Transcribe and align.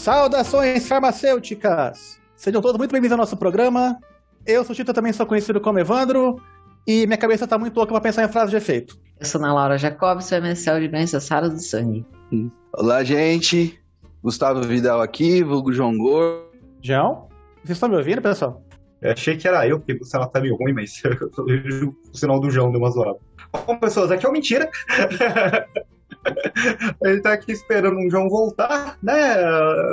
Saudações 0.00 0.88
farmacêuticas! 0.88 2.18
Sejam 2.34 2.62
todos 2.62 2.78
muito 2.78 2.90
bem-vindos 2.90 3.12
ao 3.12 3.18
nosso 3.18 3.36
programa. 3.36 3.98
Eu 4.46 4.64
sou 4.64 4.72
o 4.72 4.74
Tito, 4.74 4.94
também 4.94 5.12
sou 5.12 5.26
conhecido 5.26 5.60
como 5.60 5.78
Evandro, 5.78 6.40
e 6.86 7.06
minha 7.06 7.18
cabeça 7.18 7.46
tá 7.46 7.58
muito 7.58 7.76
louca 7.76 7.92
para 7.92 8.00
pensar 8.00 8.24
em 8.24 8.32
frase 8.32 8.50
de 8.50 8.56
efeito. 8.56 8.98
Eu 9.20 9.26
sou 9.26 9.38
Ana 9.38 9.52
Laura 9.52 9.76
Jacob, 9.76 10.22
sou 10.22 10.38
MSL 10.38 10.80
de 10.80 10.88
doenças 10.88 11.28
raras 11.28 11.52
do 11.52 11.60
sangue. 11.60 12.06
Olá, 12.72 13.04
gente. 13.04 13.78
Gustavo 14.22 14.62
Vidal 14.62 15.02
aqui, 15.02 15.44
vulgo 15.44 15.70
João 15.70 15.94
Gordo. 15.98 16.46
João? 16.82 17.28
Vocês 17.62 17.76
estão 17.76 17.90
me 17.90 17.96
ouvindo, 17.96 18.22
pessoal? 18.22 18.64
Eu 19.02 19.12
achei 19.12 19.36
que 19.36 19.46
era 19.46 19.68
eu, 19.68 19.80
porque 19.80 20.02
o 20.02 20.04
celular 20.06 20.30
tá 20.30 20.40
meio 20.40 20.56
ruim, 20.56 20.72
mas 20.72 20.98
eu 21.04 21.44
vejo 21.44 21.94
o 22.10 22.16
sinal 22.16 22.40
do 22.40 22.50
João 22.50 22.72
deu 22.72 22.80
uma 22.80 22.90
zoada. 22.90 23.18
Bom, 23.66 23.78
pessoas, 23.78 24.10
aqui 24.10 24.24
é 24.24 24.28
o 24.30 24.32
Mentira. 24.32 24.70
Ele 27.02 27.20
tá 27.20 27.32
aqui 27.32 27.52
esperando 27.52 27.98
o 27.98 28.10
João 28.10 28.28
voltar, 28.28 28.98
né? 29.02 29.36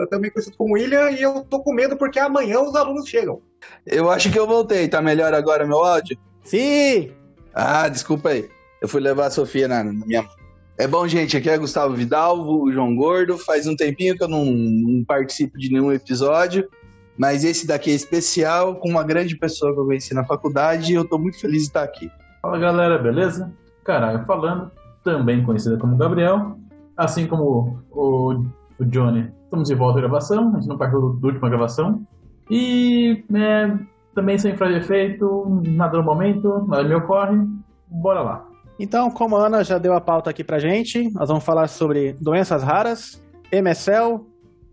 Também 0.10 0.32
conhecido 0.32 0.58
como 0.58 0.74
William, 0.74 1.12
e 1.12 1.22
eu 1.22 1.42
tô 1.50 1.62
com 1.62 1.74
medo 1.74 1.96
porque 1.98 2.20
amanhã 2.20 2.60
os 2.60 2.76
alunos 2.76 3.08
chegam. 3.08 3.42
Eu 3.86 4.10
acho 4.12 4.32
que 4.32 4.40
eu 4.40 4.48
voltei. 4.48 4.88
Tá 4.88 5.02
melhor 5.02 5.34
agora 5.34 5.66
meu 5.66 5.84
áudio? 5.84 6.18
Sim! 6.44 7.12
Ah, 7.54 7.88
desculpa 7.88 8.30
aí. 8.30 8.50
Eu 8.82 8.88
fui 8.88 9.02
levar 9.02 9.28
a 9.28 9.32
Sofia 9.32 9.68
na, 9.68 9.84
na 9.84 10.06
minha 10.06 10.22
mão. 10.22 10.32
É 10.78 10.88
bom, 10.88 11.08
gente. 11.08 11.36
Aqui 11.36 11.50
é 11.50 11.58
Gustavo 11.58 11.96
Vidal, 11.96 12.40
o 12.40 12.72
João 12.72 12.96
Gordo. 12.96 13.38
Faz 13.38 13.66
um 13.66 13.76
tempinho 13.76 14.16
que 14.16 14.24
eu 14.24 14.28
não, 14.28 14.46
não 14.46 15.04
participo 15.04 15.58
de 15.58 15.72
nenhum 15.72 15.92
episódio. 15.92 16.70
Mas 17.18 17.44
esse 17.44 17.66
daqui 17.66 17.90
é 17.90 17.96
especial, 17.96 18.76
com 18.76 18.90
uma 18.90 19.04
grande 19.04 19.36
pessoa 19.36 19.74
que 19.74 19.80
eu 19.80 19.86
conheci 19.86 20.14
na 20.14 20.24
faculdade 20.24 20.92
e 20.92 20.96
eu 20.96 21.04
tô 21.04 21.18
muito 21.18 21.40
feliz 21.40 21.64
de 21.64 21.70
estar 21.70 21.82
aqui. 21.82 22.12
Fala 22.44 22.60
galera, 22.60 23.00
beleza? 23.00 23.52
Caralho 23.84 24.24
falando, 24.26 24.72
também 25.08 25.42
conhecida 25.42 25.78
como 25.78 25.96
Gabriel, 25.96 26.58
assim 26.98 27.28
como 27.28 27.80
o, 27.90 28.44
o 28.78 28.86
Johnny. 28.86 29.32
Estamos 29.46 29.70
de 29.70 29.76
volta 29.76 30.00
à 30.00 30.02
gravação, 30.02 30.50
a 30.50 30.60
gente 30.60 30.68
não 30.68 30.78
partiu 30.78 31.14
da 31.14 31.28
última 31.28 31.50
gravação. 31.50 32.06
E 32.52 33.24
né, 33.30 33.80
também 34.14 34.38
sem 34.38 34.58
frase 34.58 34.76
efeito, 34.76 35.62
nada 35.66 35.98
no 35.98 36.04
momento, 36.04 36.66
nada 36.68 36.84
me 36.84 36.94
ocorre. 36.94 37.38
Bora 37.88 38.22
lá. 38.22 38.46
Então, 38.78 39.10
como 39.10 39.38
a 39.38 39.48
Ana 39.48 39.64
já 39.64 39.78
deu 39.78 39.94
a 39.94 40.02
pauta 40.02 40.30
aqui 40.30 40.44
pra 40.44 40.60
gente, 40.60 41.10
nós 41.14 41.30
vamos 41.30 41.46
falar 41.46 41.68
sobre 41.70 42.14
doenças 42.20 42.62
raras, 42.62 43.24
MSL 43.50 44.20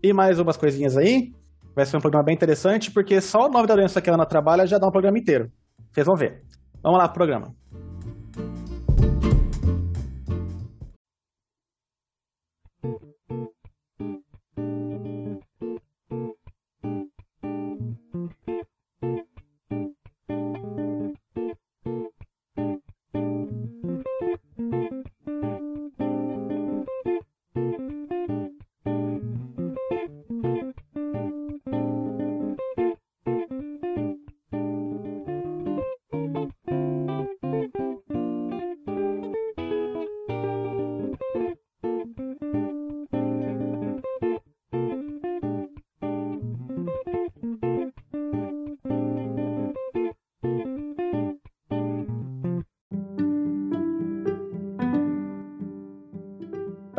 e 0.03 0.11
mais 0.11 0.37
umas 0.37 0.57
coisinhas 0.57 0.97
aí. 0.97 1.31
Vai 1.73 1.85
ser 1.85 1.95
um 1.95 2.01
programa 2.01 2.25
bem 2.25 2.35
interessante, 2.35 2.91
porque 2.91 3.21
só 3.21 3.45
o 3.45 3.49
nome 3.49 3.67
da 3.67 3.75
doença 3.75 4.01
que 4.01 4.09
a 4.09 4.13
Ana 4.13 4.25
trabalha 4.25 4.67
já 4.67 4.77
dá 4.77 4.85
um 4.85 4.91
programa 4.91 5.17
inteiro. 5.17 5.49
Vocês 5.93 6.05
vão 6.05 6.17
ver. 6.17 6.43
Vamos 6.83 6.99
lá 6.99 7.07
pro 7.07 7.15
programa. 7.15 7.55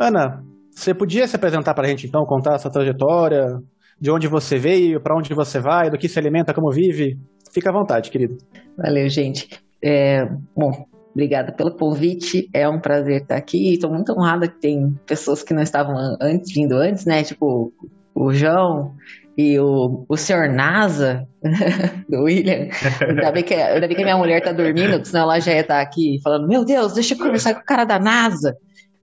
Ana, 0.07 0.41
você 0.71 0.93
podia 0.93 1.27
se 1.27 1.35
apresentar 1.35 1.73
para 1.73 1.85
a 1.85 1.89
gente 1.89 2.07
então, 2.07 2.25
contar 2.25 2.55
a 2.55 2.59
sua 2.59 2.71
trajetória, 2.71 3.59
de 3.99 4.09
onde 4.09 4.27
você 4.27 4.57
veio, 4.57 5.01
para 5.01 5.17
onde 5.17 5.33
você 5.33 5.59
vai, 5.59 5.89
do 5.89 5.97
que 5.97 6.07
se 6.07 6.17
alimenta, 6.17 6.53
como 6.53 6.71
vive? 6.71 7.17
Fica 7.51 7.69
à 7.69 7.73
vontade, 7.73 8.09
querido. 8.09 8.37
Valeu, 8.77 9.09
gente. 9.09 9.49
É, 9.83 10.25
bom, 10.55 10.71
obrigada 11.11 11.51
pelo 11.51 11.75
convite. 11.75 12.49
É 12.53 12.69
um 12.69 12.79
prazer 12.79 13.23
estar 13.23 13.35
aqui. 13.35 13.73
Estou 13.73 13.91
muito 13.91 14.13
honrada 14.13 14.47
que 14.47 14.59
tem 14.59 14.95
pessoas 15.05 15.43
que 15.43 15.53
não 15.53 15.61
estavam 15.61 15.95
antes, 16.21 16.53
vindo 16.53 16.75
antes, 16.75 17.05
né? 17.05 17.23
Tipo 17.23 17.73
o 18.15 18.33
João 18.33 18.93
e 19.37 19.59
o, 19.59 20.05
o 20.07 20.17
senhor 20.17 20.47
NASA, 20.49 21.27
do 22.07 22.23
William. 22.23 22.69
Ainda 23.01 23.31
bem, 23.31 23.43
que, 23.43 23.53
ainda 23.53 23.87
bem 23.87 23.95
que 23.95 24.01
a 24.01 24.05
minha 24.05 24.17
mulher 24.17 24.41
tá 24.41 24.51
dormindo, 24.51 25.03
senão 25.05 25.23
ela 25.23 25.39
já 25.39 25.53
ia 25.53 25.61
estar 25.61 25.81
aqui 25.81 26.19
falando: 26.23 26.47
Meu 26.47 26.63
Deus, 26.63 26.93
deixa 26.93 27.13
eu 27.13 27.17
conversar 27.17 27.55
com 27.55 27.61
o 27.61 27.65
cara 27.65 27.83
da 27.83 27.99
NASA 27.99 28.55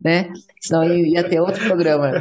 né? 0.04 0.30
Senão 0.60 0.84
ia 0.84 1.26
ter 1.26 1.40
outro 1.40 1.64
programa. 1.66 2.12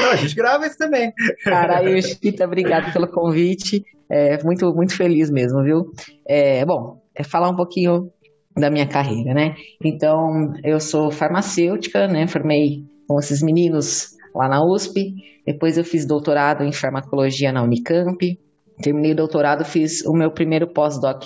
Não, 0.00 0.10
a 0.10 0.16
gente 0.16 0.34
grava 0.34 0.66
isso 0.66 0.78
também. 0.78 1.12
Caralho, 1.42 2.00
Chiquita, 2.00 2.44
obrigado 2.44 2.92
pelo 2.92 3.08
convite. 3.08 3.82
É, 4.08 4.42
muito, 4.44 4.72
muito 4.74 4.96
feliz 4.96 5.30
mesmo, 5.30 5.62
viu? 5.64 5.90
É, 6.28 6.64
bom, 6.64 7.02
é 7.14 7.24
falar 7.24 7.50
um 7.50 7.56
pouquinho 7.56 8.10
da 8.56 8.70
minha 8.70 8.86
carreira, 8.86 9.34
né? 9.34 9.54
Então, 9.82 10.52
eu 10.62 10.78
sou 10.78 11.10
farmacêutica, 11.10 12.06
né? 12.06 12.26
Formei 12.26 12.84
com 13.08 13.18
esses 13.18 13.42
meninos 13.42 14.10
lá 14.34 14.48
na 14.48 14.62
USP. 14.64 15.14
Depois 15.46 15.76
eu 15.76 15.84
fiz 15.84 16.06
doutorado 16.06 16.62
em 16.62 16.72
farmacologia 16.72 17.52
na 17.52 17.62
Unicamp. 17.62 18.38
Terminei 18.82 19.12
o 19.12 19.16
doutorado, 19.16 19.64
fiz 19.64 20.04
o 20.04 20.12
meu 20.12 20.30
primeiro 20.30 20.66
pós-doc 20.72 21.24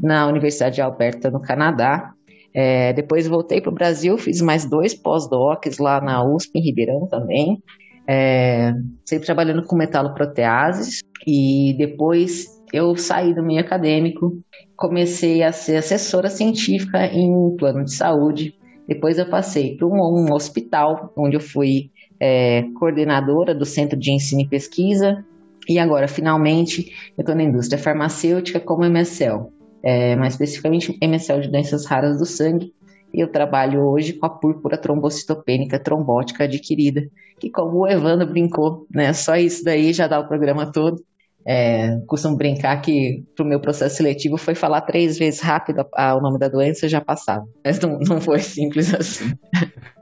na 0.00 0.26
Universidade 0.26 0.76
de 0.76 0.82
Alberta, 0.82 1.30
no 1.30 1.40
Canadá. 1.40 2.12
É, 2.54 2.92
depois 2.92 3.26
voltei 3.26 3.60
para 3.60 3.70
o 3.70 3.74
Brasil, 3.74 4.16
fiz 4.16 4.40
mais 4.40 4.64
dois 4.64 4.94
pós-docs 4.94 5.78
lá 5.78 6.00
na 6.00 6.24
USP, 6.24 6.58
em 6.58 6.62
Ribeirão 6.62 7.06
também. 7.06 7.62
É, 8.06 8.72
sempre 9.04 9.26
trabalhando 9.26 9.64
com 9.64 9.76
metaloproteases. 9.76 11.02
E 11.26 11.74
depois 11.76 12.46
eu 12.72 12.96
saí 12.96 13.34
do 13.34 13.42
meio 13.42 13.60
acadêmico, 13.60 14.38
comecei 14.76 15.42
a 15.42 15.52
ser 15.52 15.76
assessora 15.76 16.30
científica 16.30 17.06
em 17.06 17.30
um 17.30 17.54
plano 17.56 17.84
de 17.84 17.94
saúde. 17.94 18.54
Depois 18.86 19.18
eu 19.18 19.28
passei 19.28 19.76
para 19.76 19.86
um, 19.86 19.92
um, 19.92 20.32
hospital, 20.32 21.12
onde 21.16 21.36
eu 21.36 21.40
fui 21.40 21.90
é, 22.18 22.62
coordenadora 22.78 23.54
do 23.54 23.66
Centro 23.66 23.98
de 23.98 24.10
Ensino 24.10 24.40
e 24.40 24.48
Pesquisa. 24.48 25.24
E 25.68 25.78
agora, 25.78 26.08
finalmente, 26.08 26.90
eu 27.16 27.20
estou 27.20 27.34
na 27.34 27.42
indústria 27.42 27.78
farmacêutica 27.78 28.58
como 28.58 28.86
MSL 28.86 29.57
é, 29.82 30.16
mais 30.16 30.34
especificamente 30.34 30.96
MSL 31.00 31.42
de 31.42 31.50
doenças 31.50 31.86
raras 31.86 32.18
do 32.18 32.26
sangue. 32.26 32.72
E 33.12 33.20
eu 33.20 33.28
trabalho 33.28 33.82
hoje 33.82 34.12
com 34.12 34.26
a 34.26 34.30
púrpura 34.30 34.76
trombocitopênica 34.76 35.82
trombótica 35.82 36.44
adquirida, 36.44 37.08
que 37.40 37.50
como 37.50 37.78
o 37.78 37.86
Evandro 37.86 38.26
brincou, 38.26 38.86
né, 38.94 39.12
só 39.12 39.36
isso 39.36 39.64
daí 39.64 39.92
já 39.92 40.06
dá 40.06 40.20
o 40.20 40.28
programa 40.28 40.70
todo. 40.70 41.02
É, 41.46 41.98
costumo 42.06 42.36
brincar 42.36 42.78
que 42.82 43.24
pro 43.34 43.44
meu 43.44 43.58
processo 43.58 43.96
seletivo 43.96 44.36
foi 44.36 44.54
falar 44.54 44.82
três 44.82 45.16
vezes 45.16 45.40
rápido 45.40 45.80
a, 45.80 46.10
a, 46.10 46.14
o 46.14 46.20
nome 46.20 46.38
da 46.38 46.46
doença 46.46 46.84
e 46.84 46.90
já 46.90 47.00
passava. 47.00 47.46
Mas 47.64 47.80
não, 47.80 47.98
não 48.00 48.20
foi 48.20 48.40
simples 48.40 48.92
assim. 48.92 49.32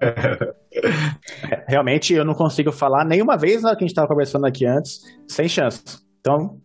Realmente 1.69 2.14
eu 2.14 2.25
não 2.25 2.34
consigo 2.34 2.72
falar 2.72 3.04
nenhuma 3.04 3.37
vez 3.37 3.62
na 3.62 3.76
que 3.76 3.84
a 3.84 3.87
gente 3.87 3.91
estava 3.91 4.08
conversando 4.08 4.44
aqui 4.44 4.66
antes, 4.66 5.03
sem 5.28 5.48
chance. 5.48 5.84
Então, 6.19 6.58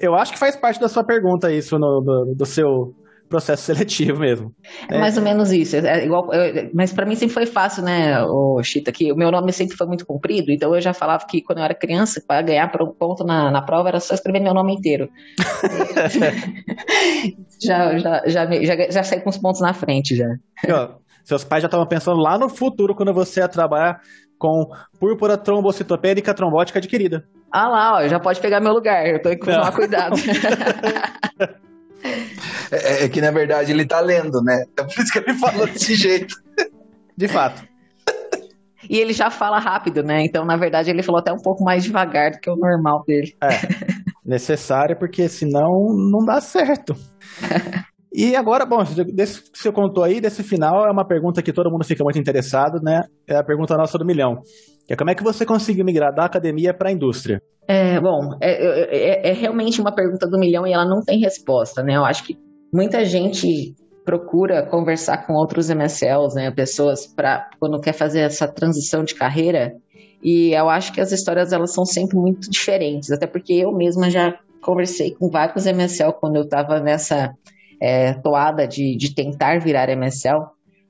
eu 0.00 0.14
acho 0.14 0.32
que 0.32 0.38
faz 0.38 0.56
parte 0.56 0.80
da 0.80 0.88
sua 0.88 1.04
pergunta 1.04 1.52
isso, 1.52 1.78
no, 1.78 2.00
do, 2.00 2.34
do 2.36 2.46
seu 2.46 2.94
processo 3.28 3.64
seletivo 3.64 4.20
mesmo. 4.20 4.52
É, 4.88 4.98
mais 4.98 5.16
ou 5.16 5.22
menos 5.22 5.50
isso. 5.50 5.76
É 5.76 6.04
igual, 6.04 6.32
eu, 6.32 6.70
mas 6.74 6.92
para 6.92 7.06
mim 7.06 7.16
sempre 7.16 7.34
foi 7.34 7.46
fácil, 7.46 7.82
né, 7.82 8.22
o 8.22 8.62
Chita, 8.62 8.92
que 8.92 9.10
o 9.10 9.16
meu 9.16 9.30
nome 9.30 9.52
sempre 9.52 9.76
foi 9.76 9.86
muito 9.86 10.06
comprido, 10.06 10.52
então 10.52 10.74
eu 10.74 10.80
já 10.80 10.92
falava 10.92 11.24
que 11.26 11.42
quando 11.42 11.58
eu 11.58 11.64
era 11.64 11.74
criança, 11.74 12.22
para 12.26 12.42
ganhar 12.42 12.70
ponto 12.98 13.24
na, 13.24 13.50
na 13.50 13.62
prova 13.62 13.88
era 13.88 13.98
só 13.98 14.14
escrever 14.14 14.40
meu 14.40 14.54
nome 14.54 14.74
inteiro. 14.74 15.08
já, 17.60 17.98
já, 17.98 18.22
já, 18.26 18.62
já, 18.62 18.90
já 18.90 19.02
saí 19.02 19.20
com 19.20 19.30
os 19.30 19.38
pontos 19.38 19.60
na 19.60 19.72
frente 19.72 20.14
já. 20.14 20.28
seus 21.24 21.44
pais 21.44 21.62
já 21.62 21.66
estavam 21.66 21.86
pensando 21.86 22.20
lá 22.20 22.38
no 22.38 22.48
futuro 22.48 22.94
quando 22.94 23.14
você 23.14 23.40
ia 23.40 23.48
trabalhar 23.48 24.00
com 24.38 24.66
púrpura 24.98 25.38
trombocitopênica 25.38 26.34
trombótica 26.34 26.80
adquirida. 26.80 27.24
Ah 27.52 27.68
lá, 27.68 27.94
ó, 27.96 28.08
já 28.08 28.18
pode 28.18 28.40
pegar 28.40 28.60
meu 28.60 28.72
lugar, 28.72 29.06
eu 29.06 29.20
tenho 29.20 29.38
que 29.38 29.44
tomar 29.44 29.66
Não. 29.66 29.72
cuidado. 29.72 30.16
é, 32.72 33.04
é, 33.04 33.08
que 33.08 33.20
na 33.20 33.30
verdade 33.30 33.72
ele 33.72 33.84
tá 33.84 34.00
lendo, 34.00 34.42
né? 34.42 34.64
É 34.78 34.82
por 34.82 34.98
isso 34.98 35.12
que 35.12 35.18
ele 35.18 35.34
falou 35.34 35.66
desse 35.66 35.94
jeito. 35.94 36.34
De 37.16 37.28
fato. 37.28 37.62
E 38.88 38.98
ele 38.98 39.12
já 39.12 39.30
fala 39.30 39.58
rápido, 39.58 40.02
né? 40.02 40.24
Então, 40.24 40.44
na 40.44 40.56
verdade, 40.56 40.90
ele 40.90 41.02
falou 41.02 41.20
até 41.20 41.32
um 41.32 41.40
pouco 41.40 41.62
mais 41.62 41.84
devagar 41.84 42.32
do 42.32 42.40
que 42.40 42.50
o 42.50 42.56
normal 42.56 43.04
dele. 43.06 43.32
É. 43.40 43.60
Necessário, 44.24 44.98
porque 44.98 45.28
senão 45.28 45.70
não 46.10 46.24
dá 46.24 46.40
certo. 46.40 46.96
E 48.14 48.36
agora, 48.36 48.66
bom, 48.66 48.84
desse 49.14 49.50
que 49.50 49.58
você 49.58 49.72
contou 49.72 50.04
aí, 50.04 50.20
desse 50.20 50.42
final, 50.42 50.86
é 50.86 50.92
uma 50.92 51.06
pergunta 51.06 51.42
que 51.42 51.50
todo 51.50 51.70
mundo 51.70 51.82
fica 51.82 52.04
muito 52.04 52.18
interessado, 52.18 52.78
né? 52.82 53.04
É 53.26 53.36
a 53.36 53.42
pergunta 53.42 53.74
nossa 53.74 53.96
do 53.96 54.04
milhão. 54.04 54.42
Que 54.86 54.92
é 54.92 54.96
como 54.96 55.10
é 55.10 55.14
que 55.14 55.22
você 55.22 55.46
conseguiu 55.46 55.84
migrar 55.84 56.14
da 56.14 56.24
academia 56.24 56.74
para 56.74 56.88
a 56.88 56.92
indústria? 56.92 57.40
É, 57.66 58.00
bom, 58.00 58.36
é, 58.40 58.50
é, 58.50 59.30
é, 59.30 59.32
realmente 59.32 59.80
uma 59.80 59.94
pergunta 59.94 60.26
do 60.26 60.38
milhão 60.38 60.66
e 60.66 60.72
ela 60.72 60.84
não 60.84 61.00
tem 61.00 61.20
resposta, 61.20 61.82
né? 61.82 61.96
Eu 61.96 62.04
acho 62.04 62.24
que 62.24 62.36
muita 62.72 63.04
gente 63.04 63.74
procura 64.04 64.66
conversar 64.66 65.26
com 65.26 65.34
outros 65.34 65.70
MSLs, 65.70 66.34
né? 66.34 66.50
Pessoas 66.50 67.06
para 67.06 67.48
quando 67.60 67.80
quer 67.80 67.92
fazer 67.92 68.20
essa 68.20 68.48
transição 68.48 69.04
de 69.04 69.14
carreira. 69.14 69.72
E 70.22 70.52
eu 70.52 70.68
acho 70.68 70.92
que 70.92 71.00
as 71.00 71.12
histórias 71.12 71.52
elas 71.52 71.72
são 71.72 71.84
sempre 71.84 72.16
muito 72.16 72.50
diferentes, 72.50 73.10
até 73.10 73.26
porque 73.26 73.54
eu 73.54 73.72
mesma 73.72 74.10
já 74.10 74.34
conversei 74.60 75.14
com 75.14 75.28
vários 75.28 75.66
MSL 75.66 76.12
quando 76.20 76.36
eu 76.36 76.42
estava 76.42 76.80
nessa 76.80 77.32
é, 77.80 78.14
toada 78.14 78.66
de, 78.66 78.96
de 78.96 79.14
tentar 79.14 79.60
virar 79.60 79.88
MSL. 79.88 80.46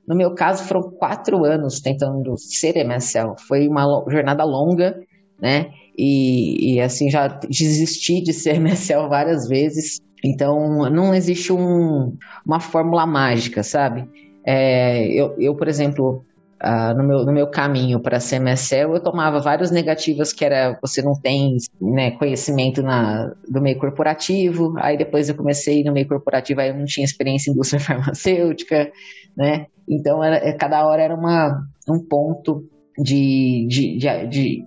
No 0.07 0.15
meu 0.15 0.33
caso, 0.35 0.63
foram 0.65 0.91
quatro 0.91 1.45
anos 1.45 1.79
tentando 1.79 2.37
ser 2.37 2.75
MSL. 2.77 3.35
Foi 3.47 3.67
uma 3.67 4.03
jornada 4.09 4.43
longa, 4.43 4.99
né? 5.39 5.71
E, 5.97 6.75
e, 6.75 6.81
assim, 6.81 7.09
já 7.09 7.27
desisti 7.27 8.21
de 8.21 8.33
ser 8.33 8.55
MSL 8.59 9.07
várias 9.07 9.47
vezes. 9.47 9.99
Então, 10.23 10.89
não 10.89 11.13
existe 11.13 11.51
um, 11.51 12.15
uma 12.45 12.59
fórmula 12.59 13.05
mágica, 13.05 13.63
sabe? 13.63 14.07
É, 14.45 15.07
eu, 15.07 15.35
eu, 15.37 15.55
por 15.55 15.67
exemplo, 15.67 16.25
Uh, 16.63 16.97
no, 16.97 17.03
meu, 17.03 17.25
no 17.25 17.33
meu 17.33 17.47
caminho 17.47 17.99
para 17.99 18.21
ser 18.21 18.37
MSL, 18.37 18.93
eu 18.93 19.03
tomava 19.03 19.39
vários 19.39 19.69
negativos 19.69 20.31
que 20.31 20.45
era 20.45 20.79
você 20.81 21.01
não 21.01 21.13
tem 21.13 21.57
né, 21.81 22.11
conhecimento 22.11 22.81
na, 22.81 23.33
do 23.49 23.61
meio 23.61 23.77
corporativo, 23.77 24.73
aí 24.77 24.97
depois 24.97 25.27
eu 25.27 25.35
comecei 25.35 25.83
no 25.83 25.91
meio 25.91 26.07
corporativo, 26.07 26.61
aí 26.61 26.69
eu 26.69 26.77
não 26.77 26.85
tinha 26.85 27.03
experiência 27.03 27.49
em 27.49 27.53
indústria 27.53 27.79
farmacêutica, 27.83 28.89
né? 29.35 29.65
Então 29.89 30.23
era, 30.23 30.37
é, 30.37 30.53
cada 30.53 30.87
hora 30.87 31.01
era 31.01 31.13
uma, 31.13 31.67
um 31.89 31.99
ponto 31.99 32.63
de, 32.97 33.67
de, 33.67 33.97
de, 33.97 34.27
de, 34.27 34.65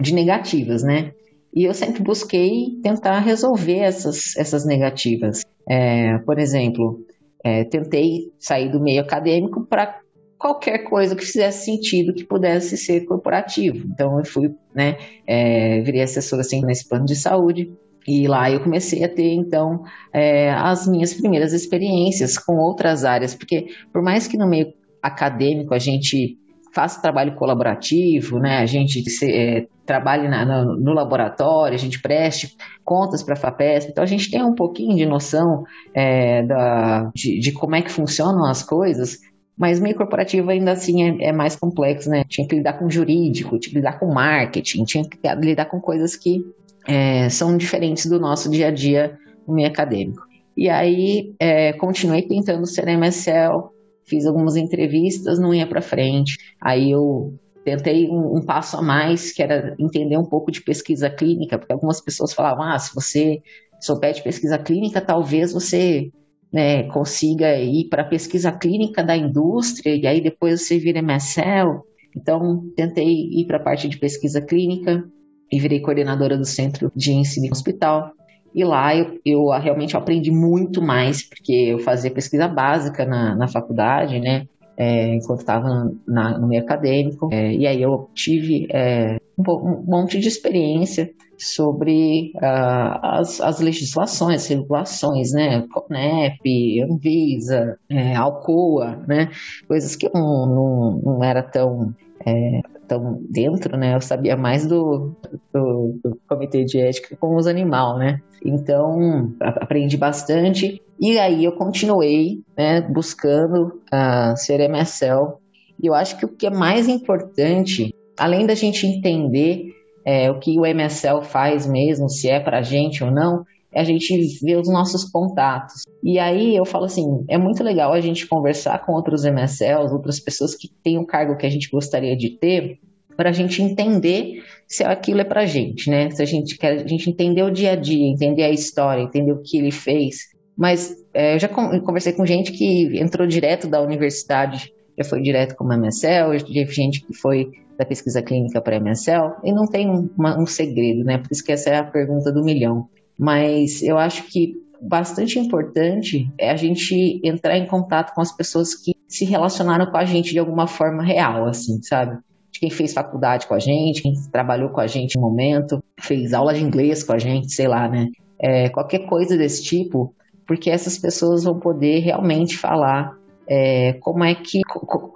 de 0.00 0.14
negativas, 0.14 0.82
né? 0.82 1.12
E 1.54 1.64
eu 1.64 1.72
sempre 1.72 2.02
busquei 2.02 2.78
tentar 2.82 3.20
resolver 3.20 3.78
essas, 3.78 4.36
essas 4.36 4.66
negativas. 4.66 5.42
É, 5.66 6.18
por 6.18 6.38
exemplo, 6.38 7.00
é, 7.42 7.64
tentei 7.64 8.32
sair 8.38 8.70
do 8.70 8.80
meio 8.80 9.00
acadêmico 9.00 9.64
para 9.66 9.98
qualquer 10.38 10.84
coisa 10.84 11.16
que 11.16 11.24
fizesse 11.24 11.64
sentido 11.64 12.14
que 12.14 12.24
pudesse 12.24 12.76
ser 12.76 13.04
corporativo. 13.04 13.86
Então 13.92 14.18
eu 14.18 14.24
fui, 14.24 14.54
né, 14.74 14.96
é, 15.26 15.80
virei 15.80 16.02
assessora 16.02 16.42
assim 16.42 16.64
nesse 16.64 16.88
plano 16.88 17.04
de 17.04 17.16
saúde. 17.16 17.72
E 18.06 18.26
lá 18.26 18.50
eu 18.50 18.62
comecei 18.62 19.04
a 19.04 19.08
ter 19.08 19.34
então 19.34 19.82
é, 20.14 20.50
as 20.50 20.86
minhas 20.86 21.12
primeiras 21.12 21.52
experiências 21.52 22.38
com 22.38 22.54
outras 22.54 23.04
áreas, 23.04 23.34
porque 23.34 23.66
por 23.92 24.02
mais 24.02 24.26
que 24.26 24.38
no 24.38 24.48
meio 24.48 24.72
acadêmico 25.02 25.74
a 25.74 25.78
gente 25.78 26.38
faça 26.72 27.02
trabalho 27.02 27.34
colaborativo, 27.34 28.38
né, 28.38 28.58
a 28.58 28.66
gente 28.66 29.02
se, 29.10 29.30
é, 29.30 29.66
trabalhe 29.84 30.28
na, 30.28 30.44
no, 30.44 30.78
no, 30.78 30.92
laboratório, 30.92 31.74
a 31.74 31.78
gente 31.78 32.00
preste 32.00 32.54
contas 32.84 33.22
para 33.22 33.34
a 33.34 33.36
FAPESP, 33.36 33.90
então 33.90 34.04
a 34.04 34.06
gente 34.06 34.30
tem 34.30 34.42
um 34.44 34.54
pouquinho 34.54 34.94
de 34.94 35.06
noção 35.06 35.64
é, 35.94 36.42
da, 36.44 37.10
de, 37.14 37.40
de 37.40 37.52
como 37.52 37.74
é 37.74 37.82
que 37.82 37.90
funcionam 37.90 38.44
as 38.44 38.62
coisas, 38.62 39.18
mas 39.58 39.80
meio 39.80 39.96
corporativo 39.96 40.50
ainda 40.50 40.72
assim 40.72 41.02
é, 41.02 41.28
é, 41.28 41.32
mais 41.32 41.56
complexo, 41.56 42.08
né? 42.08 42.24
Tinha 42.28 42.46
que 42.46 42.54
lidar 42.54 42.74
com 42.74 42.88
jurídico, 42.88 43.58
tinha 43.58 43.72
que 43.72 43.78
lidar 43.78 43.98
com 43.98 44.06
marketing, 44.06 44.84
tinha 44.84 45.04
que 45.04 45.18
lidar 45.40 45.64
com 45.64 45.80
coisas 45.80 46.14
que 46.14 46.44
é, 46.86 47.28
são 47.28 47.56
diferentes 47.56 48.06
do 48.06 48.20
nosso 48.20 48.48
dia 48.48 48.68
a 48.68 48.70
dia 48.70 49.18
no 49.46 49.54
meio 49.54 49.68
acadêmico. 49.68 50.22
E 50.56 50.68
aí 50.68 51.34
é, 51.40 51.72
continuei 51.72 52.22
tentando 52.22 52.66
ser 52.66 52.86
MSL, 52.86 53.70
fiz 54.06 54.26
algumas 54.26 54.54
entrevistas, 54.56 55.40
não 55.40 55.52
ia 55.52 55.66
para 55.66 55.82
frente. 55.82 56.36
Aí 56.60 56.92
eu 56.92 57.34
tentei 57.64 58.08
um, 58.08 58.36
um, 58.36 58.44
passo 58.44 58.76
a 58.76 58.82
mais, 58.82 59.32
que 59.32 59.42
era 59.42 59.74
entender 59.78 60.16
um 60.16 60.24
pouco 60.24 60.52
de 60.52 60.62
pesquisa 60.62 61.10
clínica, 61.10 61.58
porque 61.58 61.72
algumas 61.72 62.00
pessoas 62.00 62.32
falavam, 62.32 62.64
ah, 62.64 62.78
se 62.78 62.94
você 62.94 63.42
souber 63.80 64.14
de 64.14 64.22
pesquisa 64.22 64.58
clínica, 64.58 65.00
talvez 65.00 65.52
você 65.52 66.10
né, 66.52 66.84
consiga 66.84 67.56
ir 67.58 67.88
para 67.88 68.02
a 68.02 68.08
pesquisa 68.08 68.50
clínica 68.50 69.02
da 69.02 69.16
indústria 69.16 69.94
e 69.94 70.06
aí 70.06 70.20
depois 70.20 70.66
você 70.66 70.78
vira 70.78 71.00
MSL. 71.00 71.80
Então, 72.16 72.64
tentei 72.74 73.06
ir 73.06 73.46
para 73.46 73.58
a 73.58 73.62
parte 73.62 73.88
de 73.88 73.98
pesquisa 73.98 74.40
clínica 74.40 75.04
e 75.52 75.58
virei 75.58 75.80
coordenadora 75.80 76.36
do 76.36 76.44
centro 76.44 76.90
de 76.94 77.12
ensino 77.12 77.48
hospital. 77.52 78.12
E 78.54 78.64
lá 78.64 78.96
eu, 78.96 79.18
eu 79.24 79.48
realmente 79.60 79.96
aprendi 79.96 80.30
muito 80.30 80.80
mais, 80.80 81.22
porque 81.28 81.52
eu 81.52 81.78
fazia 81.78 82.10
pesquisa 82.10 82.48
básica 82.48 83.04
na, 83.04 83.36
na 83.36 83.46
faculdade, 83.46 84.18
né? 84.18 84.46
É, 84.76 85.14
enquanto 85.14 85.40
estava 85.40 85.90
no 86.06 86.48
meio 86.48 86.62
acadêmico. 86.62 87.28
É, 87.32 87.52
e 87.52 87.66
aí 87.66 87.82
eu 87.82 88.08
tive 88.14 88.66
é, 88.72 89.17
um, 89.38 89.84
monte 89.86 90.18
de 90.18 90.28
experiência 90.28 91.10
sobre 91.36 92.32
uh, 92.36 92.98
as, 93.02 93.40
as 93.40 93.60
legislações, 93.60 94.46
regulações, 94.48 95.32
né? 95.32 95.66
CONEP, 95.72 96.82
Anvisa, 96.82 97.78
é, 97.88 98.16
Alcoa, 98.16 98.96
né? 99.06 99.30
Coisas 99.66 99.94
que 99.94 100.06
eu 100.06 100.10
não, 100.12 100.46
não, 100.46 101.00
não 101.04 101.24
era 101.24 101.42
tão, 101.42 101.94
é, 102.26 102.60
tão 102.88 103.22
dentro, 103.30 103.76
né? 103.76 103.94
Eu 103.94 104.00
sabia 104.00 104.36
mais 104.36 104.66
do, 104.66 105.14
do, 105.52 106.00
do 106.02 106.20
comitê 106.28 106.64
de 106.64 106.80
ética 106.80 107.16
com 107.16 107.36
os 107.36 107.46
animais, 107.46 107.98
né? 107.98 108.20
Então, 108.44 109.32
aprendi 109.40 109.96
bastante. 109.96 110.82
E 111.00 111.18
aí 111.18 111.44
eu 111.44 111.52
continuei 111.52 112.42
né, 112.56 112.80
buscando 112.80 113.80
uh, 113.92 114.36
ser 114.36 114.60
MSL. 114.60 115.38
E 115.80 115.86
eu 115.86 115.94
acho 115.94 116.18
que 116.18 116.24
o 116.24 116.28
que 116.28 116.46
é 116.46 116.50
mais 116.50 116.88
importante, 116.88 117.94
além 118.18 118.46
da 118.46 118.54
gente 118.54 118.86
entender 118.86 119.66
é, 120.04 120.30
o 120.30 120.38
que 120.38 120.58
o 120.58 120.66
MSL 120.66 121.22
faz 121.22 121.66
mesmo, 121.66 122.08
se 122.08 122.28
é 122.28 122.40
para 122.40 122.58
a 122.58 122.62
gente 122.62 123.04
ou 123.04 123.10
não, 123.10 123.44
é 123.72 123.80
a 123.80 123.84
gente 123.84 124.16
ver 124.42 124.56
os 124.56 124.68
nossos 124.68 125.04
contatos. 125.04 125.82
E 126.02 126.18
aí 126.18 126.56
eu 126.56 126.64
falo 126.64 126.84
assim, 126.84 127.04
é 127.28 127.36
muito 127.36 127.62
legal 127.62 127.92
a 127.92 128.00
gente 128.00 128.26
conversar 128.26 128.84
com 128.84 128.92
outros 128.92 129.24
MSLs, 129.24 129.92
outras 129.92 130.18
pessoas 130.18 130.54
que 130.54 130.68
têm 130.82 130.98
o 130.98 131.06
cargo 131.06 131.36
que 131.36 131.46
a 131.46 131.50
gente 131.50 131.68
gostaria 131.70 132.16
de 132.16 132.30
ter, 132.30 132.78
para 133.16 133.30
a 133.30 133.32
gente 133.32 133.60
entender 133.60 134.44
se 134.66 134.84
aquilo 134.84 135.20
é 135.20 135.24
para 135.24 135.44
gente, 135.44 135.90
né? 135.90 136.08
Se 136.10 136.22
a 136.22 136.24
gente 136.24 136.56
quer, 136.56 136.84
a 136.84 136.86
gente 136.86 137.10
entender 137.10 137.42
o 137.42 137.50
dia 137.50 137.72
a 137.72 137.76
dia, 137.76 138.06
entender 138.06 138.44
a 138.44 138.50
história, 138.50 139.02
entender 139.02 139.32
o 139.32 139.42
que 139.42 139.58
ele 139.58 139.72
fez. 139.72 140.18
Mas 140.56 140.94
é, 141.12 141.34
eu 141.34 141.38
já 141.40 141.48
conversei 141.48 142.12
com 142.12 142.24
gente 142.24 142.52
que 142.52 142.96
entrou 142.96 143.26
direto 143.26 143.66
da 143.66 143.82
universidade, 143.82 144.72
já 144.98 145.04
foi 145.04 145.22
direto 145.22 145.54
como 145.54 145.72
MSL, 145.72 146.38
já 146.38 146.44
teve 146.44 146.72
gente 146.72 147.04
que 147.04 147.14
foi 147.14 147.50
da 147.78 147.84
pesquisa 147.84 148.20
clínica 148.20 148.60
para 148.60 148.76
MSL, 148.76 149.36
e 149.44 149.52
não 149.52 149.64
tem 149.66 149.88
uma, 150.16 150.36
um 150.38 150.46
segredo, 150.46 151.04
né? 151.04 151.18
Por 151.18 151.28
isso 151.30 151.44
que 151.44 151.52
essa 151.52 151.70
é 151.70 151.76
a 151.76 151.84
pergunta 151.84 152.32
do 152.32 152.44
milhão. 152.44 152.88
Mas 153.16 153.82
eu 153.82 153.96
acho 153.96 154.24
que 154.24 154.56
bastante 154.80 155.38
importante 155.38 156.30
é 156.38 156.50
a 156.50 156.56
gente 156.56 157.20
entrar 157.22 157.56
em 157.56 157.66
contato 157.66 158.14
com 158.14 158.20
as 158.20 158.32
pessoas 158.32 158.74
que 158.74 158.92
se 159.06 159.24
relacionaram 159.24 159.86
com 159.86 159.96
a 159.96 160.04
gente 160.04 160.30
de 160.30 160.38
alguma 160.38 160.66
forma 160.66 161.04
real, 161.04 161.46
assim, 161.46 161.80
sabe? 161.82 162.18
De 162.52 162.60
quem 162.60 162.70
fez 162.70 162.92
faculdade 162.92 163.46
com 163.46 163.54
a 163.54 163.58
gente, 163.58 164.02
quem 164.02 164.14
trabalhou 164.32 164.70
com 164.70 164.80
a 164.80 164.86
gente 164.86 165.16
no 165.16 165.22
momento, 165.22 165.82
fez 166.00 166.32
aula 166.32 166.52
de 166.52 166.62
inglês 166.62 167.04
com 167.04 167.12
a 167.12 167.18
gente, 167.18 167.52
sei 167.52 167.68
lá, 167.68 167.88
né? 167.88 168.08
É, 168.40 168.68
qualquer 168.68 169.06
coisa 169.06 169.36
desse 169.36 169.62
tipo, 169.62 170.14
porque 170.46 170.70
essas 170.70 170.98
pessoas 170.98 171.44
vão 171.44 171.58
poder 171.58 172.00
realmente 172.00 172.56
falar 172.56 173.17
é, 173.48 173.94
como 173.94 174.22
é 174.22 174.34
que, 174.34 174.60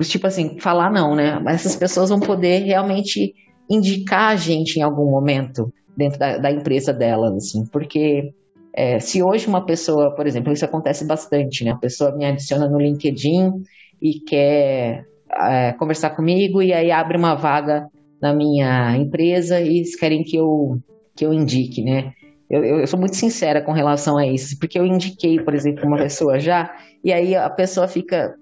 tipo 0.02 0.26
assim, 0.26 0.58
falar 0.58 0.90
não, 0.90 1.14
né? 1.14 1.38
Mas 1.38 1.56
essas 1.56 1.76
pessoas 1.76 2.08
vão 2.08 2.18
poder 2.18 2.64
realmente 2.64 3.34
indicar 3.68 4.32
a 4.32 4.36
gente 4.36 4.78
em 4.78 4.82
algum 4.82 5.10
momento 5.10 5.72
dentro 5.96 6.18
da, 6.18 6.38
da 6.38 6.50
empresa 6.50 6.92
delas, 6.92 7.34
assim, 7.34 7.66
porque 7.66 8.32
é, 8.74 8.98
se 8.98 9.22
hoje 9.22 9.46
uma 9.46 9.64
pessoa, 9.66 10.14
por 10.14 10.26
exemplo, 10.26 10.52
isso 10.52 10.64
acontece 10.64 11.04
bastante, 11.04 11.62
né? 11.62 11.72
A 11.72 11.76
pessoa 11.76 12.16
me 12.16 12.24
adiciona 12.24 12.68
no 12.68 12.80
LinkedIn 12.80 13.52
e 14.00 14.20
quer 14.20 15.04
é, 15.30 15.72
conversar 15.72 16.10
comigo 16.10 16.62
e 16.62 16.72
aí 16.72 16.90
abre 16.90 17.18
uma 17.18 17.34
vaga 17.34 17.86
na 18.20 18.32
minha 18.32 18.96
empresa 18.96 19.60
e 19.60 19.78
eles 19.78 19.94
querem 19.94 20.22
que 20.24 20.36
eu, 20.36 20.78
que 21.14 21.26
eu 21.26 21.34
indique, 21.34 21.82
né? 21.82 22.12
Eu, 22.52 22.62
eu, 22.62 22.86
sou 22.86 23.00
muito 23.00 23.16
sincera 23.16 23.62
com 23.62 23.72
relação 23.72 24.18
a 24.18 24.26
isso, 24.26 24.58
porque 24.58 24.78
eu 24.78 24.84
indiquei, 24.84 25.42
por 25.42 25.54
exemplo, 25.54 25.86
uma 25.86 25.96
pessoa 25.96 26.38
já, 26.38 26.70
e 27.02 27.10
aí 27.10 27.34
a 27.34 27.48
pessoa 27.48 27.88
fica 27.88 28.34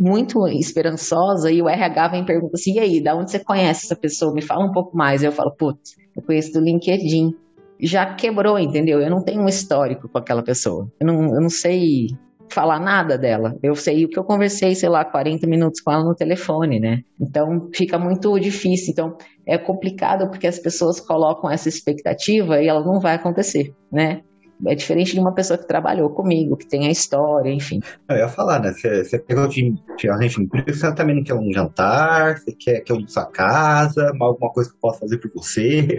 muito 0.00 0.46
esperançosa 0.48 1.50
e 1.50 1.60
o 1.60 1.68
RH 1.68 2.08
vem 2.08 2.22
e 2.22 2.26
pergunta 2.26 2.52
assim: 2.54 2.74
e 2.74 2.78
aí, 2.78 3.02
da 3.02 3.14
onde 3.14 3.30
você 3.30 3.38
conhece 3.38 3.84
essa 3.84 3.96
pessoa? 3.96 4.32
Me 4.32 4.40
fala 4.40 4.64
um 4.64 4.72
pouco 4.72 4.96
mais. 4.96 5.22
Eu 5.22 5.32
falo, 5.32 5.54
putz, 5.54 5.96
eu 6.16 6.22
conheço 6.22 6.52
do 6.52 6.60
LinkedIn. 6.60 7.34
Já 7.80 8.14
quebrou, 8.14 8.58
entendeu? 8.58 9.00
Eu 9.00 9.10
não 9.10 9.22
tenho 9.22 9.42
um 9.42 9.48
histórico 9.48 10.08
com 10.08 10.18
aquela 10.18 10.42
pessoa. 10.42 10.90
Eu 11.00 11.06
não, 11.06 11.34
eu 11.34 11.40
não 11.40 11.50
sei 11.50 12.06
falar 12.50 12.80
nada 12.80 13.16
dela. 13.16 13.56
Eu 13.62 13.74
sei 13.74 14.04
o 14.04 14.08
que 14.08 14.18
eu 14.18 14.24
conversei, 14.24 14.74
sei 14.74 14.88
lá, 14.88 15.04
40 15.04 15.46
minutos 15.46 15.80
com 15.80 15.92
ela 15.92 16.04
no 16.04 16.14
telefone, 16.14 16.80
né? 16.80 17.02
Então 17.20 17.68
fica 17.74 17.98
muito 17.98 18.38
difícil. 18.38 18.92
Então 18.92 19.16
é 19.46 19.58
complicado 19.58 20.28
porque 20.28 20.46
as 20.46 20.58
pessoas 20.58 21.00
colocam 21.00 21.50
essa 21.50 21.68
expectativa 21.68 22.60
e 22.62 22.68
ela 22.68 22.84
não 22.84 23.00
vai 23.00 23.14
acontecer, 23.14 23.74
né? 23.92 24.22
É 24.66 24.74
diferente 24.74 25.12
de 25.12 25.20
uma 25.20 25.32
pessoa 25.32 25.56
que 25.56 25.68
trabalhou 25.68 26.10
comigo, 26.10 26.56
que 26.56 26.66
tem 26.66 26.88
a 26.88 26.90
história, 26.90 27.50
enfim. 27.50 27.80
Eu 28.08 28.16
ia 28.16 28.28
falar, 28.28 28.60
né? 28.60 28.72
Você, 28.72 29.18
pegou 29.20 29.46
de, 29.46 29.72
de 29.96 30.10
a 30.10 30.20
gente 30.20 30.48
você 30.66 30.94
também 30.94 31.14
não 31.14 31.22
quer 31.22 31.34
um 31.34 31.52
jantar, 31.52 32.38
você 32.38 32.52
quer 32.52 32.80
que 32.80 32.90
eu 32.90 32.96
limpe 32.96 33.12
sua 33.12 33.26
casa, 33.26 34.10
alguma 34.20 34.52
coisa 34.52 34.68
que 34.68 34.76
eu 34.76 34.80
possa 34.80 35.00
fazer 35.00 35.18
por 35.18 35.30
você. 35.34 35.96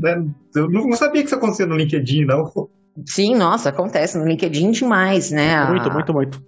Né? 0.00 0.26
eu 0.54 0.70
não 0.70 0.92
sabia 0.92 1.22
que 1.22 1.26
isso 1.26 1.34
acontecia 1.34 1.66
no 1.66 1.76
LinkedIn, 1.76 2.24
não. 2.24 2.44
Sim, 3.06 3.34
nossa, 3.34 3.68
acontece 3.68 4.18
no 4.18 4.26
LinkedIn 4.26 4.70
demais, 4.70 5.30
né? 5.30 5.64
Muito, 5.66 5.92
muito, 5.92 6.12
muito. 6.12 6.42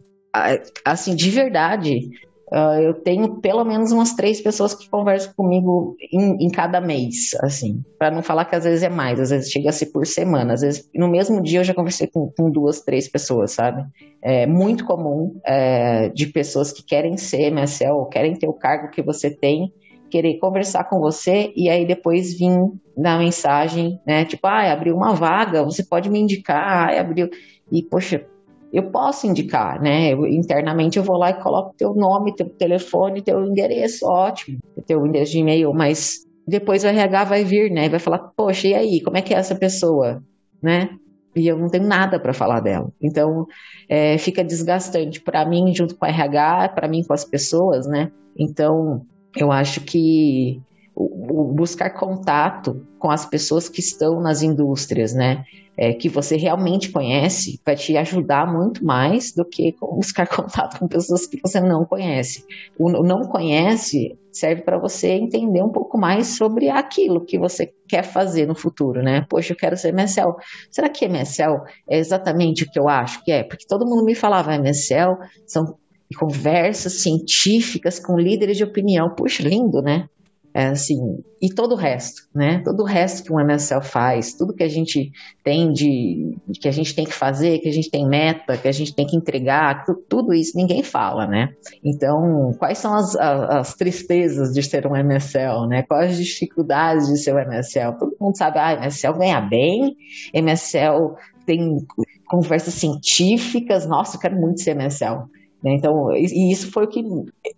Assim, 0.85 1.15
de 1.15 1.31
verdade, 1.31 2.11
Uh, 2.53 2.79
eu 2.83 2.93
tenho 2.93 3.41
pelo 3.41 3.65
menos 3.65 3.93
umas 3.93 4.13
três 4.13 4.39
pessoas 4.39 4.75
que 4.75 4.87
conversam 4.91 5.33
comigo 5.35 5.97
em, 6.13 6.37
em 6.45 6.51
cada 6.51 6.83
mês, 6.83 7.31
assim, 7.41 7.83
para 7.99 8.11
não 8.11 8.23
falar 8.23 8.45
que 8.45 8.55
às 8.55 8.65
vezes 8.65 8.83
é 8.83 8.91
mais, 8.91 9.19
às 9.19 9.31
vezes 9.31 9.51
chega 9.51 9.71
a 9.71 9.73
ser 9.73 9.87
por 9.87 10.07
semana, 10.07 10.53
às 10.53 10.61
vezes 10.61 10.87
no 10.95 11.09
mesmo 11.09 11.43
dia 11.43 11.61
eu 11.61 11.65
já 11.65 11.73
conversei 11.73 12.09
com, 12.09 12.31
com 12.37 12.51
duas, 12.51 12.83
três 12.83 13.09
pessoas, 13.09 13.53
sabe? 13.53 13.83
É 14.23 14.47
muito 14.47 14.85
comum 14.85 15.41
é, 15.47 16.11
de 16.11 16.27
pessoas 16.27 16.71
que 16.71 16.85
querem 16.85 17.17
ser 17.17 17.45
MSL, 17.45 17.95
ou 17.95 18.07
querem 18.07 18.35
ter 18.35 18.49
o 18.49 18.53
cargo 18.53 18.91
que 18.91 19.01
você 19.03 19.31
tem, 19.31 19.73
querer 20.13 20.39
conversar 20.39 20.85
com 20.85 21.01
você 21.01 21.51
e 21.57 21.71
aí 21.71 21.87
depois 21.87 22.39
vir 22.39 22.51
na 22.95 23.19
mensagem, 23.19 23.99
né? 24.07 24.27
Tipo, 24.27 24.47
ah, 24.47 24.71
abriu 24.71 24.95
uma 24.95 25.15
vaga, 25.15 25.65
você 25.65 25.83
pode 25.83 26.11
me 26.11 26.21
indicar, 26.21 26.91
ah, 26.91 27.01
abriu. 27.01 27.31
E, 27.71 27.83
poxa, 27.83 28.27
eu 28.71 28.91
posso 28.91 29.27
indicar, 29.27 29.81
né? 29.81 30.13
Eu, 30.13 30.27
internamente 30.27 30.99
eu 30.99 31.03
vou 31.03 31.17
lá 31.17 31.31
e 31.31 31.43
coloco 31.43 31.75
teu 31.79 31.95
nome, 31.95 32.37
teu 32.37 32.47
telefone, 32.47 33.23
teu 33.23 33.43
endereço, 33.47 34.07
ótimo, 34.07 34.59
teu 34.87 35.07
endereço 35.07 35.33
de 35.33 35.39
e-mail, 35.39 35.73
mas 35.73 36.27
depois 36.47 36.85
o 36.85 36.89
RH 36.89 37.25
vai 37.25 37.43
vir, 37.43 37.71
né? 37.71 37.89
Vai 37.89 37.99
falar, 37.99 38.19
poxa, 38.37 38.69
e 38.69 38.75
aí, 38.75 39.01
como 39.01 39.17
é 39.17 39.23
que 39.23 39.33
é 39.33 39.39
essa 39.39 39.55
pessoa, 39.55 40.23
né? 40.63 40.91
E 41.35 41.49
eu 41.49 41.57
não 41.59 41.69
tenho 41.69 41.87
nada 41.87 42.21
para 42.21 42.35
falar 42.35 42.61
dela. 42.61 42.93
Então, 43.01 43.47
é, 43.89 44.19
fica 44.19 44.45
desgastante 44.45 45.23
para 45.23 45.49
mim, 45.49 45.75
junto 45.75 45.97
com 45.97 46.05
o 46.05 46.09
RH, 46.09 46.69
para 46.75 46.87
mim 46.87 47.03
com 47.03 47.15
as 47.15 47.25
pessoas, 47.25 47.87
né? 47.87 48.13
Então, 48.39 49.07
eu 49.37 49.51
acho 49.51 49.81
que 49.81 50.61
o, 50.95 51.51
o 51.51 51.53
buscar 51.53 51.91
contato 51.91 52.87
com 52.99 53.11
as 53.11 53.27
pessoas 53.27 53.69
que 53.69 53.81
estão 53.81 54.21
nas 54.21 54.43
indústrias, 54.43 55.15
né? 55.15 55.45
É, 55.75 55.95
que 55.95 56.07
você 56.07 56.37
realmente 56.37 56.91
conhece, 56.91 57.59
vai 57.65 57.75
te 57.75 57.97
ajudar 57.97 58.47
muito 58.47 58.85
mais 58.85 59.33
do 59.33 59.43
que 59.43 59.75
buscar 59.81 60.27
contato 60.29 60.79
com 60.79 60.87
pessoas 60.87 61.27
que 61.27 61.41
você 61.41 61.61
não 61.61 61.87
conhece. 61.87 62.45
O 62.79 62.91
não 63.03 63.23
conhece 63.23 64.19
serve 64.31 64.63
para 64.63 64.79
você 64.79 65.13
entender 65.13 65.63
um 65.63 65.71
pouco 65.71 65.97
mais 65.97 66.37
sobre 66.37 66.69
aquilo 66.69 67.25
que 67.25 67.39
você 67.39 67.73
quer 67.89 68.03
fazer 68.03 68.47
no 68.47 68.55
futuro, 68.55 69.03
né? 69.03 69.25
Poxa, 69.29 69.55
eu 69.55 69.57
quero 69.57 69.77
ser 69.77 69.95
MSL. 69.95 70.35
Será 70.71 70.91
que 70.91 71.07
MSL 71.07 71.63
é 71.89 71.99
exatamente 71.99 72.65
o 72.65 72.71
que 72.71 72.79
eu 72.79 72.89
acho 72.89 73.25
que 73.25 73.33
é? 73.33 73.43
Porque 73.43 73.67
todo 73.67 73.87
mundo 73.87 74.05
me 74.05 74.15
falava 74.15 74.55
MSL 74.55 75.17
são 75.47 75.79
conversas 76.13 77.03
científicas 77.03 77.99
com 77.99 78.19
líderes 78.19 78.57
de 78.57 78.65
opinião. 78.65 79.15
Puxa, 79.15 79.43
lindo, 79.43 79.81
né? 79.83 80.09
É 80.55 80.67
assim, 80.67 80.99
e 81.41 81.49
todo 81.49 81.73
o 81.73 81.77
resto, 81.77 82.29
né? 82.35 82.61
Todo 82.63 82.83
o 82.83 82.87
resto 82.87 83.25
que 83.25 83.33
um 83.33 83.41
MSL 83.41 83.81
faz, 83.81 84.35
tudo 84.35 84.53
que 84.53 84.63
a 84.63 84.69
gente 84.69 85.11
tem 85.43 85.73
de, 85.73 86.37
que 86.61 86.69
a 86.69 86.71
gente 86.71 86.95
tem 86.95 87.07
que 87.07 87.15
fazer, 87.15 87.59
que 87.61 87.71
a 87.71 87.73
gente 87.73 87.91
tem 87.91 88.07
meta, 88.07 88.59
que 88.59 88.69
a 88.69 88.73
gente 88.73 88.95
tem 88.95 89.07
que 89.07 89.17
entregar, 89.17 89.83
tudo 90.11 90.35
isso 90.35 90.53
ninguém 90.55 90.83
fala, 90.83 91.27
né? 91.27 91.49
Então, 91.83 92.53
quais 92.59 92.77
são 92.77 92.95
as, 92.95 93.17
as, 93.17 93.51
as 93.51 93.75
tristezas 93.75 94.53
de 94.53 94.63
ser 94.63 94.87
um 94.87 94.95
MSL, 94.95 95.67
né? 95.69 95.85
Quais 95.85 96.11
as 96.11 96.19
dificuldades 96.19 97.07
de 97.07 97.17
ser 97.17 97.35
um 97.35 97.39
MSL? 97.39 97.97
Todo 97.99 98.15
mundo 98.21 98.37
sabe, 98.37 98.59
ah, 98.59 98.75
MSL 98.75 99.17
ganha 99.17 99.41
bem, 99.41 99.97
MSL 100.35 101.15
tem 101.47 101.79
conversas 102.27 102.75
científicas, 102.75 103.87
nossa, 103.87 104.17
eu 104.17 104.21
quero 104.21 104.37
muito 104.37 104.61
ser 104.61 104.77
MSL. 104.77 105.31
Né? 105.63 105.75
Então, 105.75 106.13
e 106.15 106.53
isso 106.53 106.71
foi 106.73 106.85
o 106.85 106.89
que. 106.89 107.05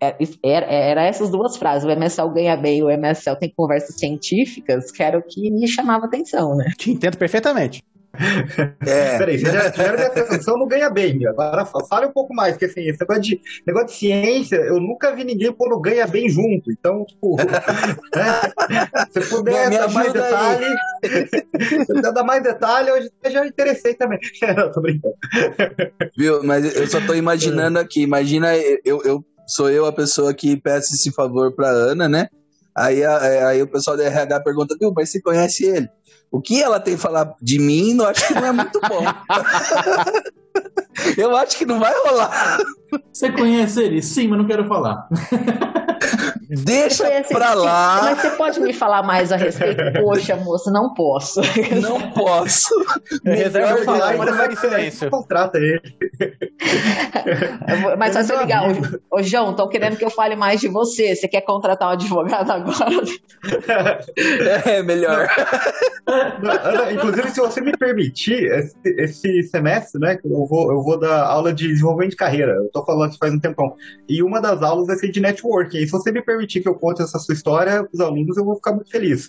É, 0.01 0.17
era, 0.43 0.67
era 0.67 1.05
essas 1.05 1.31
duas 1.31 1.57
frases, 1.57 1.85
o 1.85 1.91
MSL 1.91 2.33
ganha 2.33 2.57
bem, 2.57 2.83
o 2.83 2.91
MSL 2.91 3.39
tem 3.39 3.53
conversas 3.57 3.97
científicas, 3.97 4.91
que 4.91 5.03
era 5.03 5.19
o 5.19 5.23
que 5.23 5.51
me 5.51 5.67
chamava 5.67 6.07
atenção, 6.07 6.55
né? 6.55 6.67
Te 6.77 6.91
entendo 6.91 7.17
perfeitamente. 7.17 7.83
É. 8.87 9.19
Peraí, 9.19 9.39
você 9.39 9.51
já 9.51 9.71
tiveram 9.71 9.95
minha 9.95 10.07
atenção 10.07 10.59
no 10.59 10.67
ganha 10.67 10.91
bem. 10.91 11.27
Agora 11.27 11.65
fale 11.65 12.07
um 12.07 12.13
pouco 12.13 12.35
mais, 12.35 12.53
porque 12.53 12.67
assim, 12.67 12.83
esse 12.83 13.01
negócio 13.01 13.23
de, 13.23 13.41
negócio 13.67 13.89
de 13.89 13.95
ciência, 13.95 14.57
eu 14.57 14.81
nunca 14.81 15.15
vi 15.15 15.25
ninguém 15.25 15.53
pôr 15.53 15.69
no 15.69 15.81
ganha 15.81 16.07
bem 16.07 16.29
junto. 16.29 16.71
Então, 16.71 17.05
tipo, 17.05 17.37
né? 18.15 18.41
se 19.11 19.21
puder 19.31 19.71
dar 19.71 19.89
mais 19.91 20.13
detalhe, 20.13 20.67
se 21.87 21.87
puder 21.87 22.13
dar 22.13 22.25
mais 22.25 22.43
detalhe, 22.43 22.91
hoje 22.91 23.11
eu 23.23 23.31
já 23.31 23.47
interessei 23.47 23.95
também. 23.95 24.19
Não, 24.57 24.71
tô 24.71 24.81
brincando. 24.81 25.15
Viu, 26.17 26.43
mas 26.45 26.77
eu 26.77 26.87
só 26.87 27.01
tô 27.01 27.15
imaginando 27.15 27.79
aqui, 27.79 28.03
imagina 28.03 28.55
eu, 28.85 29.03
eu 29.05 29.25
sou 29.47 29.71
eu 29.71 29.87
a 29.87 29.93
pessoa 29.93 30.35
que 30.35 30.57
peça 30.57 30.95
esse 30.95 31.11
favor 31.13 31.53
pra 31.55 31.69
Ana, 31.69 32.09
né? 32.09 32.29
Aí, 32.77 33.05
aí 33.05 33.63
o 33.63 33.69
pessoal 33.69 33.97
da 33.97 34.05
RH 34.05 34.41
pergunta, 34.41 34.77
viu, 34.79 34.93
mas 34.95 35.11
você 35.11 35.21
conhece 35.21 35.65
ele? 35.65 35.89
O 36.31 36.41
que 36.41 36.61
ela 36.61 36.81
tem 36.81 36.95
a 36.95 36.99
falar 36.99 37.35
de 37.41 37.61
mim, 37.61 37.97
eu 37.97 38.07
acho 38.07 38.27
que 38.27 38.35
não 38.35 38.47
é 38.47 38.53
muito 38.53 38.81
bom. 38.81 39.05
eu 41.17 41.37
acho 41.37 41.57
que 41.57 41.65
não 41.65 41.79
vai 41.79 41.95
rolar. 42.03 42.59
Você 43.13 43.31
conhece 43.31 43.81
ele? 43.81 44.03
Sim, 44.03 44.29
mas 44.29 44.39
não 44.39 44.47
quero 44.47 44.67
falar. 44.67 45.09
Deixa 46.63 47.05
pra 47.29 47.55
lá. 47.55 48.01
Mas 48.03 48.21
você 48.21 48.31
pode 48.31 48.61
me 48.61 48.73
falar 48.73 49.03
mais 49.03 49.33
a 49.33 49.37
respeito? 49.37 49.83
Poxa, 50.01 50.37
moça, 50.37 50.71
não 50.71 50.95
posso. 50.95 51.41
Não 51.81 52.11
posso. 52.13 52.75
Reserva 53.25 53.79
de 53.79 53.85
falar, 53.85 54.17
mas 54.19 54.37
segue 54.37 54.57
silêncio. 54.57 55.11
Contrata 55.11 55.59
ele. 55.59 55.81
Mas 57.99 58.15
vai 58.15 58.25
ser 58.25 58.37
legal. 58.37 58.67
Ô, 59.11 59.23
João, 59.23 59.51
estão 59.51 59.69
querendo 59.69 59.97
que 59.97 60.05
eu 60.05 60.11
fale 60.11 60.37
mais 60.37 60.61
de 60.61 60.69
você. 60.69 61.15
Você 61.15 61.29
quer 61.29 61.43
contratar 61.43 61.89
um 61.89 61.93
advogado 61.93 62.51
agora? 62.51 63.05
É, 64.65 64.83
melhor. 64.83 65.29
Ana, 66.07 66.93
inclusive, 66.93 67.31
se 67.31 67.41
você 67.41 67.61
me 67.61 67.77
permitir, 67.77 68.45
esse, 68.45 68.75
esse, 68.85 69.43
semestre, 69.45 70.01
né, 70.01 70.19
eu 70.25 70.47
vou, 70.47 70.73
eu 70.73 70.83
vou 70.83 70.99
dar 70.99 71.25
aula 71.25 71.53
de 71.53 71.69
desenvolvimento 71.69 72.11
de 72.11 72.17
carreira. 72.17 72.53
Eu 72.53 72.71
tô 72.71 72.85
falando 72.85 73.11
isso 73.11 73.19
faz 73.19 73.33
um 73.33 73.39
tempão. 73.39 73.75
E 74.09 74.23
uma 74.23 74.41
das 74.41 74.63
aulas 74.63 74.87
vai 74.87 74.97
ser 74.97 75.11
de 75.11 75.21
networking. 75.21 75.79
E 75.79 75.87
se 75.87 75.93
você 75.93 76.11
me 76.11 76.23
permitir 76.23 76.44
que 76.47 76.69
eu 76.69 76.75
conte 76.75 77.03
essa 77.03 77.19
sua 77.19 77.35
história 77.35 77.87
os 77.93 78.01
alunos, 78.01 78.37
eu 78.37 78.45
vou 78.45 78.57
ficar 78.57 78.73
muito 78.73 78.91
feliz. 78.91 79.29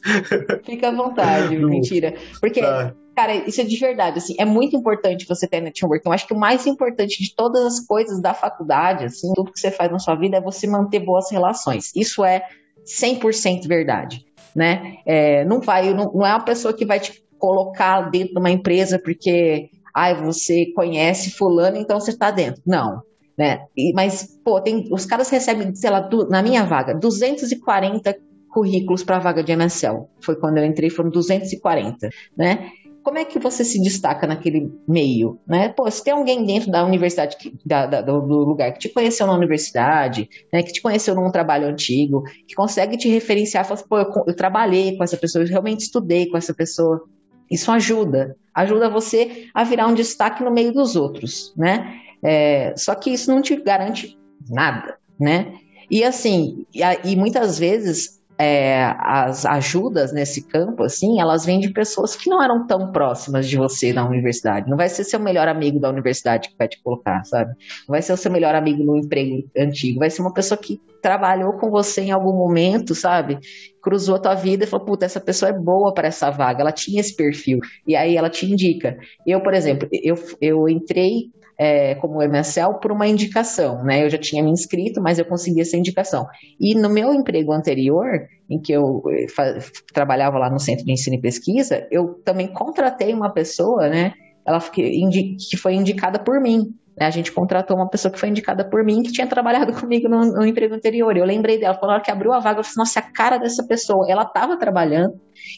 Fica 0.64 0.90
à 0.90 0.92
vontade, 0.92 1.58
mentira. 1.60 2.14
Porque. 2.40 2.62
Tá. 2.62 2.94
Cara, 3.16 3.34
isso 3.34 3.62
é 3.62 3.64
de 3.64 3.78
verdade, 3.78 4.18
assim, 4.18 4.36
é 4.38 4.44
muito 4.44 4.76
importante 4.76 5.26
você 5.26 5.48
ter 5.48 5.62
networking. 5.62 6.06
Eu 6.06 6.12
acho 6.12 6.28
que 6.28 6.34
o 6.34 6.38
mais 6.38 6.68
importante 6.68 7.24
de 7.24 7.34
todas 7.34 7.64
as 7.66 7.80
coisas 7.80 8.22
da 8.22 8.34
faculdade, 8.34 9.06
assim, 9.06 9.32
tudo 9.34 9.54
que 9.54 9.60
você 9.60 9.72
faz 9.72 9.90
na 9.90 10.00
sua 10.00 10.16
vida 10.16 10.36
é 10.36 10.42
você 10.42 10.68
manter 10.68 11.00
boas 11.00 11.32
relações. 11.32 11.96
Isso 11.96 12.26
é 12.26 12.46
100% 12.86 13.70
verdade, 13.70 14.26
né? 14.54 14.98
É, 15.06 15.46
não 15.46 15.62
vai, 15.62 15.94
não, 15.94 16.12
não, 16.14 16.26
é 16.26 16.32
uma 16.32 16.44
pessoa 16.44 16.74
que 16.74 16.86
vai 16.86 17.00
te 17.00 17.24
colocar 17.40 18.10
dentro 18.10 18.34
de 18.34 18.40
uma 18.40 18.52
empresa 18.52 19.00
porque, 19.00 19.70
ai, 19.96 20.22
você 20.22 20.74
conhece 20.76 21.32
fulano, 21.32 21.78
então 21.78 21.98
você 21.98 22.12
está 22.12 22.32
dentro. 22.32 22.62
Não, 22.66 23.02
né? 23.38 23.66
E, 23.76 23.94
mas, 23.94 24.40
pô, 24.44 24.62
tem, 24.62 24.88
os 24.92 25.06
caras 25.06 25.30
recebem, 25.30 25.74
sei 25.76 25.90
lá, 25.90 26.10
na 26.30 26.42
minha 26.42 26.64
vaga, 26.64 26.94
240 26.94 28.16
currículos 28.50 29.04
para 29.04 29.18
a 29.18 29.20
vaga 29.20 29.44
de 29.44 29.52
MSL. 29.52 30.08
Foi 30.22 30.36
quando 30.38 30.58
eu 30.58 30.66
entrei, 30.66 30.90
foram 30.90 31.10
240, 31.10 32.10
né? 32.38 32.70
Como 33.04 33.20
é 33.20 33.26
que 33.26 33.38
você 33.38 33.64
se 33.64 33.80
destaca 33.84 34.26
naquele 34.26 34.72
meio, 34.88 35.38
né? 35.46 35.70
Pô, 35.70 35.92
se 35.92 36.04
tem 36.04 36.14
alguém 36.14 36.44
dentro 36.44 36.72
da 36.72 36.84
universidade, 36.84 37.38
que, 37.38 37.54
da, 37.64 37.86
da, 37.86 38.02
do 38.02 38.18
lugar 38.18 38.72
que 38.72 38.80
te 38.80 38.90
conheceu 38.90 39.28
na 39.28 39.34
universidade, 39.34 40.28
né, 40.52 40.64
que 40.64 40.74
te 40.74 40.82
conheceu 40.82 41.14
num 41.14 41.30
trabalho 41.30 41.68
antigo, 41.68 42.24
que 42.48 42.56
consegue 42.56 42.98
te 42.98 43.08
referenciar, 43.08 43.64
fala 43.64 43.80
assim, 43.80 43.88
pô, 43.88 44.00
eu, 44.00 44.12
eu 44.26 44.36
trabalhei 44.36 44.98
com 44.98 45.04
essa 45.04 45.18
pessoa, 45.18 45.44
eu 45.44 45.48
realmente 45.50 45.82
estudei 45.82 46.28
com 46.28 46.38
essa 46.38 46.52
pessoa. 46.52 47.04
Isso 47.52 47.72
ajuda, 47.72 48.36
ajuda 48.56 48.90
você 48.90 49.50
a 49.54 49.64
virar 49.64 49.86
um 49.86 49.94
destaque 49.94 50.44
no 50.44 50.50
meio 50.50 50.74
dos 50.74 50.96
outros, 50.96 51.54
né? 51.56 52.05
É, 52.24 52.74
só 52.76 52.96
que 52.96 53.12
isso 53.12 53.32
não 53.32 53.42
te 53.42 53.56
garante 53.56 54.18
nada, 54.50 54.98
né? 55.20 55.54
E 55.90 56.04
assim, 56.04 56.66
e, 56.74 56.82
e 57.04 57.16
muitas 57.16 57.60
vezes 57.60 58.16
é, 58.38 58.94
as 59.00 59.46
ajudas 59.46 60.12
nesse 60.12 60.42
campo, 60.46 60.84
assim, 60.84 61.22
elas 61.22 61.46
vêm 61.46 61.60
de 61.60 61.70
pessoas 61.72 62.16
que 62.16 62.30
não 62.30 62.44
eram 62.44 62.68
tão 62.68 62.92
próximas 62.92 63.48
de 63.48 63.58
você 63.58 63.94
na 63.94 64.06
universidade. 64.08 64.70
Não 64.70 64.78
vai 64.78 64.90
ser 64.90 65.04
seu 65.04 65.20
melhor 65.20 65.48
amigo 65.48 65.80
da 65.80 65.90
universidade 65.90 66.50
que 66.50 66.56
vai 66.58 66.68
te 66.68 66.82
colocar, 66.84 67.24
sabe? 67.24 67.52
Não 67.88 67.94
vai 67.94 68.02
ser 68.02 68.14
o 68.14 68.18
seu 68.18 68.32
melhor 68.32 68.54
amigo 68.54 68.84
no 68.84 68.98
emprego 68.98 69.50
antigo. 69.58 70.00
Vai 70.00 70.10
ser 70.10 70.22
uma 70.22 70.34
pessoa 70.34 70.58
que 70.58 70.82
trabalhou 71.02 71.54
com 71.54 71.70
você 71.70 72.02
em 72.02 72.12
algum 72.12 72.34
momento, 72.34 72.94
sabe? 72.94 73.40
Cruzou 73.82 74.16
a 74.16 74.20
tua 74.20 74.36
vida 74.36 74.66
e 74.66 74.68
falou, 74.68 74.86
puta, 74.86 75.06
essa 75.06 75.22
pessoa 75.22 75.50
é 75.50 75.54
boa 75.54 75.94
para 75.94 76.08
essa 76.08 76.30
vaga, 76.30 76.62
ela 76.62 76.72
tinha 76.72 77.00
esse 77.00 77.16
perfil. 77.16 77.60
E 77.88 77.96
aí 77.96 78.18
ela 78.18 78.30
te 78.30 78.46
indica. 78.52 78.98
Eu, 79.26 79.40
por 79.42 79.54
exemplo, 79.54 79.88
eu, 79.92 80.16
eu 80.42 80.68
entrei 80.68 81.30
é, 81.58 81.96
como 81.96 82.22
MSL 82.22 82.80
por 82.82 82.92
uma 82.92 83.08
indicação, 83.08 83.84
né? 83.84 84.04
Eu 84.04 84.10
já 84.10 84.18
tinha 84.18 84.44
me 84.44 84.52
inscrito, 84.52 85.02
mas 85.02 85.18
eu 85.18 85.26
consegui 85.26 85.62
essa 85.62 85.78
indicação. 85.78 86.26
E 86.60 86.76
no 86.76 86.90
meu 86.90 87.14
emprego 87.14 87.54
anterior, 87.54 88.06
em 88.50 88.60
que 88.60 88.74
eu 88.74 89.02
eh, 89.12 89.60
trabalhava 89.94 90.38
lá 90.38 90.50
no 90.50 90.60
Centro 90.60 90.86
de 90.86 90.92
Ensino 90.92 91.16
e 91.16 91.22
Pesquisa, 91.22 91.88
eu 91.92 92.16
também 92.26 92.48
contratei 92.48 93.14
uma 93.14 93.32
pessoa, 93.32 93.88
né? 93.88 94.14
Ela 94.46 94.60
que 94.60 95.58
foi 95.58 95.74
indicada 95.74 96.20
por 96.20 96.40
mim. 96.42 96.76
Né? 96.98 97.06
A 97.06 97.10
gente 97.10 97.32
contratou 97.32 97.76
uma 97.76 97.90
pessoa 97.90 98.12
que 98.12 98.20
foi 98.20 98.30
indicada 98.30 98.68
por 98.70 98.84
mim, 98.84 99.02
que 99.02 99.12
tinha 99.12 99.28
trabalhado 99.28 99.74
comigo 99.80 100.08
no, 100.08 100.26
no 100.26 100.46
emprego 100.46 100.76
anterior. 100.76 101.16
Eu 101.16 101.26
lembrei 101.26 101.58
dela, 101.58 101.74
falou 101.74 102.00
que 102.02 102.12
abriu 102.12 102.32
a 102.32 102.40
vaga, 102.40 102.60
eu 102.60 102.64
falei, 102.64 102.78
nossa, 102.78 103.00
a 103.00 103.12
cara 103.14 103.38
dessa 103.38 103.66
pessoa. 103.66 104.06
Ela 104.10 104.24
estava 104.24 104.58
trabalhando 104.58 105.14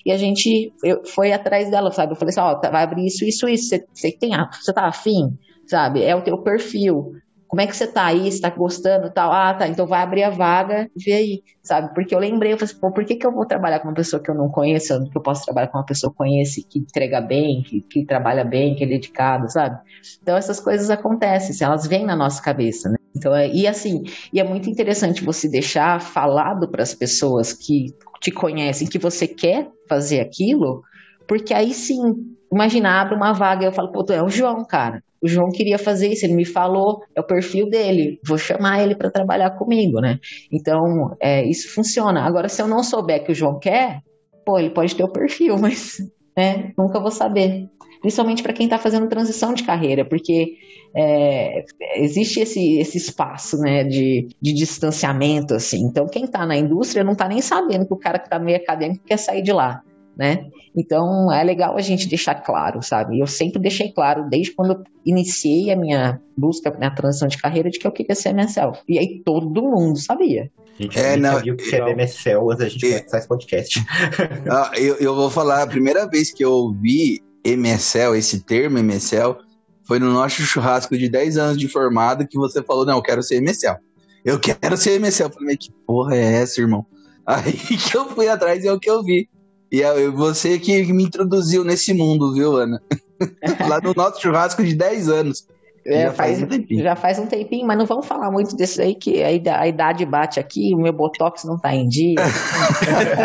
e 0.06 0.12
a 0.12 0.18
gente 0.18 0.72
eu, 0.84 1.04
foi 1.06 1.32
atrás 1.32 1.70
dela, 1.70 1.92
sabe? 1.92 2.14
Eu 2.14 2.16
falei 2.16 2.30
assim, 2.30 2.40
ó, 2.40 2.56
oh, 2.58 2.72
vai 2.72 2.84
abrir 2.84 3.06
isso, 3.06 3.26
isso, 3.26 3.48
isso. 3.48 3.70
Você, 3.70 3.86
você 3.94 4.12
tem, 4.12 4.32
você 4.52 4.74
tá 4.74 4.88
afim? 4.88 5.38
Sabe? 5.68 6.04
É 6.04 6.16
o 6.16 6.22
teu 6.22 6.38
perfil. 6.40 7.14
Como 7.48 7.62
é 7.62 7.68
que 7.68 7.76
você 7.76 7.88
tá 7.88 8.06
aí? 8.06 8.30
Você 8.30 8.42
tá 8.42 8.50
gostando 8.50 9.10
tal? 9.10 9.32
Ah, 9.32 9.54
tá. 9.54 9.68
Então 9.68 9.88
vai 9.88 10.02
abrir 10.02 10.24
a 10.24 10.30
vaga, 10.30 10.90
vê 10.96 11.14
aí, 11.14 11.44
sabe? 11.64 11.94
Porque 11.94 12.14
eu 12.14 12.20
lembrei, 12.20 12.52
eu 12.52 12.58
falei 12.58 12.72
assim, 12.72 12.82
pô, 12.82 12.92
por 12.92 13.06
que, 13.06 13.16
que 13.16 13.26
eu 13.26 13.32
vou 13.32 13.46
trabalhar 13.46 13.80
com 13.80 13.88
uma 13.88 13.94
pessoa 13.94 14.22
que 14.22 14.30
eu 14.30 14.36
não 14.36 14.50
conheço, 14.50 15.02
que 15.10 15.18
eu 15.18 15.22
posso 15.22 15.46
trabalhar 15.46 15.68
com 15.70 15.78
uma 15.78 15.86
pessoa 15.86 16.12
que 16.12 16.18
conhece, 16.18 16.66
que 16.70 16.80
entrega 16.80 17.22
bem, 17.22 17.64
que, 17.64 17.82
que 17.82 18.06
trabalha 18.06 18.44
bem, 18.44 18.76
que 18.76 18.84
é 18.84 18.88
dedicado, 18.88 19.50
sabe? 19.50 19.80
Então 20.22 20.36
essas 20.36 20.60
coisas 20.60 20.90
acontecem, 20.90 21.52
assim, 21.52 21.64
elas 21.64 21.88
vêm 21.88 22.06
na 22.06 22.18
nossa 22.18 22.42
cabeça, 22.42 22.90
né? 22.90 22.98
Então, 23.16 23.34
é, 23.34 23.50
e 23.50 23.66
assim, 23.66 24.04
e 24.32 24.40
é 24.40 24.44
muito 24.44 24.70
interessante 24.70 25.24
você 25.24 25.50
deixar 25.50 26.00
falado 26.00 26.70
para 26.70 26.84
as 26.84 26.94
pessoas 26.94 27.54
que 27.54 27.88
te 28.22 28.32
conhecem 28.32 28.88
que 28.88 29.00
você 29.00 29.28
quer 29.28 29.70
fazer 29.88 30.20
aquilo, 30.20 30.84
porque 31.28 31.54
aí 31.54 31.74
sim, 31.74 32.37
imagina, 32.52 33.02
abre 33.02 33.16
uma 33.16 33.34
vaga 33.34 33.64
e 33.64 33.68
eu 33.68 33.72
falo, 33.72 33.92
pô, 33.92 34.06
é 34.12 34.22
o 34.22 34.30
João, 34.30 34.66
cara. 34.66 35.04
O 35.22 35.28
João 35.28 35.50
queria 35.50 35.80
fazer 35.80 36.10
isso, 36.10 36.26
ele 36.26 36.36
me 36.36 36.46
falou, 36.46 37.02
é 37.16 37.20
o 37.20 37.26
perfil 37.26 37.70
dele, 37.70 38.20
vou 38.26 38.38
chamar 38.38 38.84
ele 38.84 38.96
para 38.96 39.10
trabalhar 39.10 39.52
comigo, 39.52 40.00
né? 40.00 40.20
Então, 40.52 41.16
é, 41.20 41.44
isso 41.44 41.74
funciona. 41.74 42.22
Agora, 42.22 42.48
se 42.48 42.62
eu 42.62 42.68
não 42.68 42.84
souber 42.84 43.24
que 43.24 43.32
o 43.32 43.36
João 43.36 43.60
quer, 43.60 44.02
pô, 44.46 44.60
ele 44.60 44.70
pode 44.70 44.96
ter 44.96 45.04
o 45.04 45.12
perfil, 45.12 45.58
mas 45.60 45.98
né, 46.36 46.72
nunca 46.78 47.00
vou 47.00 47.12
saber. 47.12 47.68
Principalmente 48.00 48.44
para 48.44 48.54
quem 48.54 48.68
está 48.68 48.78
fazendo 48.78 49.10
transição 49.10 49.56
de 49.56 49.64
carreira, 49.64 50.06
porque 50.06 50.54
é, 50.96 51.66
existe 51.96 52.40
esse, 52.40 52.78
esse 52.78 52.98
espaço 52.98 53.58
né, 53.58 53.84
de, 53.84 54.28
de 54.40 54.54
distanciamento, 54.54 55.56
assim. 55.56 55.80
Então, 55.80 56.06
quem 56.06 56.26
está 56.26 56.46
na 56.46 56.56
indústria 56.56 57.04
não 57.04 57.14
está 57.14 57.28
nem 57.28 57.42
sabendo 57.42 57.88
que 57.88 57.94
o 57.94 57.98
cara 57.98 58.20
que 58.20 58.28
está 58.28 58.38
meio 58.38 58.58
acadêmico 58.58 59.04
quer 59.04 59.18
sair 59.18 59.42
de 59.42 59.52
lá 59.52 59.82
né? 60.18 60.46
Então 60.76 61.32
é 61.32 61.44
legal 61.44 61.78
a 61.78 61.82
gente 61.82 62.08
deixar 62.08 62.36
claro, 62.36 62.82
sabe? 62.82 63.20
Eu 63.20 63.28
sempre 63.28 63.62
deixei 63.62 63.92
claro, 63.92 64.28
desde 64.30 64.52
quando 64.52 64.74
eu 64.74 64.84
iniciei 65.06 65.72
a 65.72 65.76
minha 65.76 66.20
busca 66.38 66.76
na 66.78 66.90
transição 66.90 67.28
de 67.28 67.38
carreira, 67.38 67.70
de 67.70 67.80
que 67.80 67.88
eu 67.88 67.92
queria 67.92 68.16
ser 68.16 68.34
MSL. 68.34 68.74
E 68.88 68.98
aí 68.98 69.22
todo 69.24 69.62
mundo 69.62 69.98
sabia. 70.00 70.52
Gente, 70.80 71.00
é, 71.00 71.18
não, 71.18 71.34
sabia 71.34 71.54
o 71.54 71.58
que 71.58 71.76
era 71.76 71.90
MSL 71.92 72.52
antes 72.52 72.58
da 72.58 72.70
gente 72.70 72.90
começar 72.90 73.18
esse 73.18 73.28
podcast. 73.28 73.80
Ah, 74.50 74.72
eu, 74.76 74.96
eu 74.96 75.16
vou 75.16 75.30
falar, 75.30 75.64
a 75.64 75.68
primeira 75.68 76.08
vez 76.08 76.32
que 76.32 76.44
eu 76.44 76.52
ouvi 76.52 77.22
MSL, 77.44 78.16
esse 78.16 78.42
termo 78.42 78.78
MSL, 78.80 79.36
foi 79.84 80.00
no 80.00 80.12
nosso 80.12 80.42
churrasco 80.42 80.98
de 80.98 81.10
10 81.10 81.38
anos 81.38 81.58
de 81.58 81.68
formado 81.68 82.28
que 82.28 82.38
você 82.38 82.62
falou, 82.64 82.86
não, 82.86 82.98
eu 82.98 83.02
quero 83.02 83.24
ser 83.24 83.42
MSL. 83.42 83.78
Eu 84.24 84.40
quero 84.40 84.76
ser 84.76 85.00
MSL. 85.00 85.30
Eu 85.30 85.34
falei, 85.34 85.58
que 85.58 85.72
porra 85.86 86.16
é 86.16 86.42
essa, 86.42 86.60
irmão? 86.60 86.86
Aí 87.26 87.54
que 87.54 87.96
eu 87.96 88.10
fui 88.10 88.28
atrás 88.28 88.64
e 88.64 88.68
é 88.68 88.72
o 88.72 88.80
que 88.80 88.90
eu 88.90 89.04
vi. 89.04 89.30
E 89.72 89.82
é 89.82 90.10
você 90.10 90.58
que 90.60 90.92
me 90.94 91.04
introduziu 91.04 91.64
nesse 91.64 91.94
mundo, 91.94 92.34
viu, 92.34 92.56
Ana? 92.56 92.82
Lá 93.68 93.82
no 93.82 93.94
nosso 93.94 94.22
churrasco 94.22 94.64
de 94.64 94.76
10 94.76 95.10
anos. 95.10 95.48
É, 95.90 96.04
já, 96.04 96.12
faz, 96.12 96.32
faz 96.32 96.44
um 96.44 96.48
tempinho. 96.48 96.84
já 96.84 96.96
faz 96.98 97.18
um 97.18 97.26
tempinho, 97.28 97.66
mas 97.66 97.78
não 97.78 97.86
vamos 97.86 98.06
falar 98.06 98.30
muito 98.30 98.58
desse 98.58 98.82
aí, 98.82 98.94
que 98.94 99.24
a 99.24 99.66
idade 99.66 100.06
bate 100.06 100.38
aqui, 100.38 100.76
o 100.76 100.78
meu 100.78 100.92
botox 100.92 101.46
não 101.46 101.58
tá 101.58 101.74
em 101.74 101.88
dia. 101.88 102.16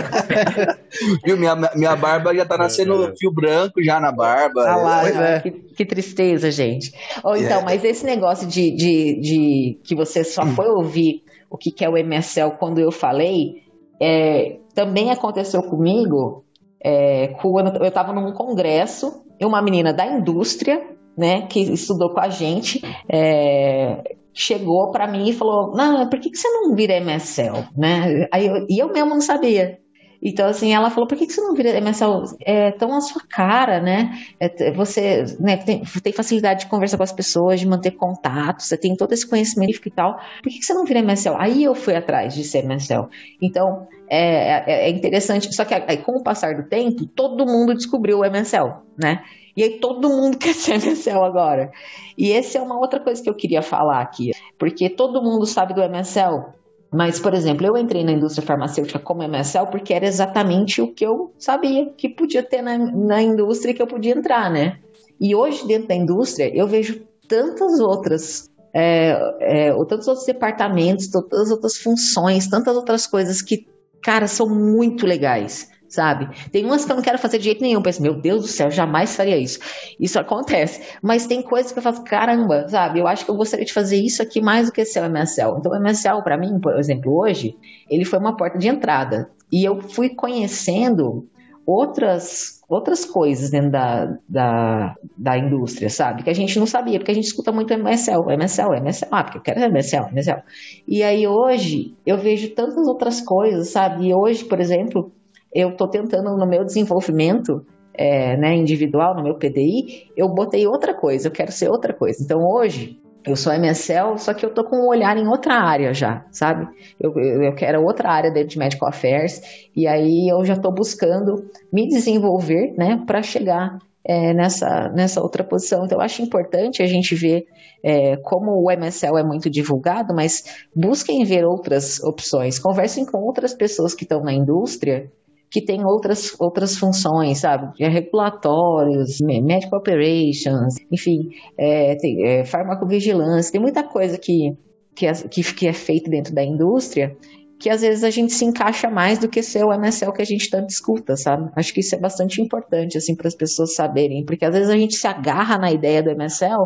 Viu, 1.27 1.37
minha, 1.37 1.57
minha 1.75 1.97
barba 1.97 2.33
já 2.33 2.47
tá 2.47 2.57
nascendo 2.57 3.09
é. 3.09 3.17
fio 3.17 3.33
branco 3.33 3.83
já 3.83 3.99
na 3.99 4.13
barba. 4.13 4.63
Ah 4.65 4.77
lá, 4.77 5.09
é. 5.09 5.41
que, 5.41 5.51
que, 5.51 5.85
tristeza, 5.85 6.53
gente. 6.53 6.93
Ou 7.25 7.37
então, 7.37 7.63
é. 7.63 7.65
mas 7.65 7.83
esse 7.83 8.07
negócio 8.07 8.47
de, 8.47 8.71
de, 8.71 9.21
de 9.21 9.81
que 9.83 9.97
você 9.97 10.23
só 10.23 10.47
foi 10.47 10.69
ouvir 10.69 11.25
o 11.51 11.59
que, 11.59 11.73
que 11.73 11.85
é 11.85 11.89
o 11.89 11.97
MSL 11.97 12.53
quando 12.61 12.79
eu 12.79 12.93
falei, 12.93 13.65
é, 14.03 14.59
também 14.75 15.13
aconteceu 15.13 15.63
comigo 15.63 16.45
é, 16.83 17.29
quando 17.41 17.77
eu 17.77 17.89
estava 17.89 18.13
num 18.13 18.33
congresso 18.33 19.23
e 19.39 19.47
uma 19.47 19.63
menina 19.63 19.93
da 19.93 20.05
indústria, 20.05 20.83
né, 21.17 21.43
que 21.43 21.61
estudou 21.61 22.11
com 22.11 22.19
a 22.19 22.29
gente, 22.29 22.83
é, 23.09 24.03
chegou 24.35 24.91
para 24.91 25.07
mim 25.07 25.29
e 25.29 25.33
falou: 25.33 25.73
Não, 25.77 26.09
por 26.09 26.19
que, 26.19 26.31
que 26.31 26.37
você 26.37 26.49
não 26.49 26.75
vira 26.75 27.01
MSL? 27.01 27.69
Né? 27.77 28.27
Aí 28.33 28.47
eu, 28.47 28.67
e 28.69 28.79
eu 28.79 28.93
mesmo 28.93 29.11
não 29.11 29.21
sabia. 29.21 29.79
Então, 30.23 30.47
assim, 30.49 30.73
ela 30.73 30.89
falou, 30.89 31.09
por 31.09 31.19
que, 31.19 31.27
que 31.27 31.33
você 31.33 31.41
não 31.41 31.55
vira 31.55 31.81
MSL? 31.81 32.37
É 32.45 32.71
tão 32.71 32.95
a 32.95 33.01
sua 33.01 33.23
cara, 33.29 33.81
né? 33.81 34.13
É, 34.39 34.71
você 34.71 35.25
né, 35.41 35.57
tem, 35.57 35.83
tem, 36.03 36.13
facilidade 36.13 36.61
de 36.61 36.67
conversar 36.67 36.97
com 36.97 37.03
as 37.03 37.13
pessoas, 37.13 37.59
de 37.59 37.67
manter 37.67 37.91
contato, 37.91 38.63
você 38.63 38.77
tem 38.77 38.95
todo 38.95 39.13
esse 39.13 39.29
conhecimento 39.29 39.81
e 39.85 39.91
tal. 39.91 40.15
Por 40.41 40.51
que, 40.51 40.61
que 40.61 40.65
você 40.65 40.75
não 40.75 40.85
vira 40.85 41.01
MSL? 41.01 41.35
Aí 41.39 41.65
eu 41.65 41.75
fui 41.75 41.97
atrás 41.97 42.35
de 42.35 42.45
ser 42.45 42.65
MSL. 42.65 43.09
Então, 43.41 43.89
é, 44.09 44.63
é, 44.71 44.89
é 44.89 44.91
interessante. 44.91 45.53
Só 45.53 45.65
que 45.65 45.75
aí, 45.75 45.97
com 45.97 46.13
o 46.13 46.23
passar 46.23 46.55
do 46.55 46.69
tempo, 46.69 47.05
todo 47.07 47.45
mundo 47.45 47.75
descobriu 47.75 48.21
o 48.21 48.25
MSL, 48.25 48.75
né? 48.97 49.23
E 49.57 49.63
aí 49.63 49.81
todo 49.81 50.09
mundo 50.09 50.39
quer 50.39 50.55
ser 50.55 50.75
MSL 50.75 51.25
agora. 51.25 51.73
E 52.17 52.31
essa 52.33 52.59
é 52.59 52.61
uma 52.61 52.79
outra 52.79 53.01
coisa 53.01 53.21
que 53.21 53.29
eu 53.29 53.35
queria 53.35 53.63
falar 53.63 54.01
aqui. 54.01 54.31
Porque 54.59 54.89
todo 54.89 55.23
mundo 55.23 55.47
sabe 55.47 55.75
do 55.75 55.83
MSL, 55.83 56.45
mas, 56.93 57.19
por 57.19 57.33
exemplo, 57.33 57.67
eu 57.67 57.77
entrei 57.77 58.05
na 58.05 58.13
indústria 58.13 58.47
farmacêutica 58.47 58.99
como 58.99 59.23
MSL 59.23 59.69
porque 59.71 59.95
era 59.95 60.07
exatamente 60.07 60.83
o 60.83 60.93
que 60.93 61.07
eu 61.07 61.33
sabia 61.39 61.91
que 61.97 62.09
podia 62.09 62.43
ter 62.43 62.61
na, 62.61 62.77
na 62.77 63.23
indústria 63.23 63.73
que 63.73 63.81
eu 63.81 63.87
podia 63.87 64.13
entrar, 64.13 64.51
né? 64.51 64.79
E 65.19 65.35
hoje, 65.35 65.67
dentro 65.67 65.89
da 65.89 65.95
indústria, 65.95 66.55
eu 66.55 66.67
vejo 66.67 67.03
tantas 67.27 67.81
outras 67.81 68.51
é, 68.75 69.17
é, 69.41 69.85
tantos 69.87 70.07
outros 70.07 70.27
departamentos, 70.27 71.09
tantas 71.09 71.51
outras 71.51 71.77
funções, 71.79 72.49
tantas 72.49 72.77
outras 72.77 73.07
coisas 73.07 73.41
que, 73.41 73.67
cara, 74.03 74.27
são 74.27 74.47
muito 74.49 75.07
legais 75.07 75.72
sabe? 75.93 76.29
Tem 76.51 76.65
umas 76.65 76.85
que 76.87 76.91
eu 76.91 76.97
não 76.97 77.03
quero 77.03 77.19
fazer 77.19 77.39
de 77.39 77.45
jeito 77.45 77.61
nenhum. 77.61 77.83
Penso, 77.83 78.01
meu 78.01 78.15
Deus 78.15 78.43
do 78.43 78.49
céu, 78.49 78.71
jamais 78.71 79.15
faria 79.15 79.37
isso. 79.37 79.59
Isso 80.01 80.19
acontece. 80.19 80.97
Mas 81.03 81.27
tem 81.27 81.43
coisas 81.43 81.71
que 81.71 81.79
eu 81.79 81.83
faço, 81.83 82.03
caramba, 82.03 82.67
sabe? 82.69 82.99
Eu 82.99 83.07
acho 83.07 83.27
que 83.27 83.31
eu 83.31 83.37
gostaria 83.37 83.67
de 83.67 83.73
fazer 83.73 83.97
isso 83.97 84.23
aqui 84.23 84.41
mais 84.41 84.67
do 84.67 84.73
que 84.73 84.85
ser 84.87 85.01
o 85.01 85.05
MSL. 85.05 85.59
Então, 85.59 85.71
o 85.71 85.77
MSL, 85.77 86.23
para 86.23 86.39
mim, 86.39 86.59
por 86.59 86.79
exemplo, 86.79 87.15
hoje, 87.15 87.55
ele 87.91 88.07
foi 88.07 88.19
uma 88.19 88.37
porta 88.37 88.59
de 88.59 88.69
entrada. 88.69 89.31
E 89.53 89.63
eu 89.63 89.83
fui 89.83 90.09
conhecendo 90.09 91.29
outras 91.67 92.63
outras 92.69 93.05
coisas 93.05 93.51
dentro 93.51 93.71
da, 93.71 94.19
da, 94.27 94.97
da 95.15 95.37
indústria, 95.37 95.91
sabe? 95.91 96.23
Que 96.23 96.31
a 96.31 96.35
gente 96.35 96.59
não 96.59 96.67
sabia, 96.67 96.99
porque 96.99 97.11
a 97.11 97.15
gente 97.15 97.27
escuta 97.27 97.53
muito 97.53 97.75
MSL, 97.75 98.31
MSL, 98.31 98.77
MSL, 98.77 99.09
ah, 99.11 99.25
porque 99.25 99.37
eu 99.37 99.43
quero 99.43 99.61
MSL, 99.61 100.11
MSL. 100.11 100.43
E 100.89 101.03
aí 101.03 101.27
hoje 101.27 101.95
eu 102.07 102.17
vejo 102.17 102.49
tantas 102.55 102.89
outras 102.89 103.21
coisas, 103.21 103.69
sabe? 103.69 104.07
E 104.07 104.15
hoje, 104.15 104.47
por 104.47 104.59
exemplo, 104.59 105.13
eu 105.55 105.71
estou 105.71 105.89
tentando 105.89 106.37
no 106.37 106.47
meu 106.47 106.65
desenvolvimento 106.65 107.65
é, 107.95 108.37
né, 108.37 108.55
individual, 108.57 109.15
no 109.15 109.23
meu 109.23 109.37
PDI, 109.37 110.11
eu 110.17 110.29
botei 110.29 110.67
outra 110.67 110.95
coisa, 110.95 111.29
eu 111.29 111.33
quero 111.33 111.53
ser 111.53 111.69
outra 111.69 111.93
coisa. 111.93 112.23
Então 112.23 112.41
hoje 112.41 112.99
eu 113.25 113.37
sou 113.37 113.53
MSL, 113.53 114.19
só 114.19 114.35
que 114.35 114.45
eu 114.45 114.53
tô 114.53 114.65
com 114.65 114.77
um 114.77 114.89
olhar 114.89 115.17
em 115.17 115.29
outra 115.29 115.55
área 115.55 115.93
já, 115.95 116.25
sabe? 116.31 116.67
Eu, 116.99 117.13
eu, 117.17 117.55
quero 117.55 117.83
outra 117.83 118.11
área 118.11 118.33
dentro 118.33 118.49
de 118.49 118.59
Medical 118.59 118.89
Affairs, 118.89 119.41
e 119.77 119.87
aí 119.87 120.29
eu 120.29 120.45
já 120.45 120.55
estou 120.55 120.73
buscando 120.75 121.45
me 121.73 121.87
desenvolver, 121.87 122.75
né, 122.77 123.01
para 123.07 123.23
chegar 123.23 123.79
é, 124.05 124.35
nessa, 124.35 124.91
nessa 124.93 125.23
outra 125.23 125.45
posição. 125.45 125.85
Então, 125.85 125.99
eu 125.99 126.03
acho 126.03 126.23
importante 126.23 126.83
a 126.83 126.87
gente 126.87 127.15
ver 127.15 127.45
é, 127.85 128.17
como 128.17 128.51
o 128.61 128.71
MSL 128.71 129.17
é 129.17 129.23
muito 129.23 129.49
divulgado, 129.49 130.13
mas 130.15 130.67
busquem 130.75 131.25
ver 131.25 131.45
outras 131.45 132.03
opções, 132.03 132.59
conversem 132.59 133.07
com 133.07 133.19
outras 133.19 133.55
pessoas 133.55 133.95
que 133.95 134.03
estão 134.03 134.21
na 134.21 134.33
indústria 134.33 135.09
que 135.53 135.61
tem 135.61 135.85
outras, 135.85 136.35
outras 136.41 136.79
funções, 136.79 137.41
sabe? 137.41 137.71
É 137.79 137.87
regulatórios, 137.87 139.19
medical 139.21 139.79
operations, 139.79 140.77
enfim, 140.91 141.29
é, 141.59 141.95
tem, 141.97 142.27
é, 142.27 142.45
farmacovigilância, 142.47 143.53
tem 143.53 143.61
muita 143.61 143.83
coisa 143.83 144.17
que, 144.17 144.57
que, 144.97 145.07
é, 145.07 145.13
que, 145.13 145.43
que 145.55 145.69
é 145.69 145.75
feita 145.75 146.11
dentro 146.11 146.35
da 146.35 146.43
indústria 146.43 147.15
que 147.63 147.71
às 147.71 147.81
vezes 147.81 148.03
a 148.03 148.11
gente 148.11 148.33
se 148.33 148.45
encaixa 148.45 148.91
mais 148.91 149.21
do 149.21 149.29
que 149.29 149.41
ser 149.41 149.65
o 149.65 149.73
MSL 149.73 150.13
que 150.13 150.21
a 150.21 150.25
gente 150.25 150.51
tanto 150.51 150.71
escuta, 150.71 151.17
sabe? 151.17 151.49
Acho 151.55 151.73
que 151.73 151.79
isso 151.79 151.95
é 151.95 151.99
bastante 151.99 152.43
importante, 152.43 152.99
assim, 152.99 153.15
para 153.15 153.29
as 153.29 153.37
pessoas 153.37 153.77
saberem, 153.77 154.25
porque 154.25 154.45
às 154.45 154.53
vezes 154.53 154.69
a 154.69 154.77
gente 154.77 154.97
se 154.97 155.07
agarra 155.07 155.57
na 155.57 155.71
ideia 155.71 156.03
do 156.03 156.11
MSL 156.11 156.59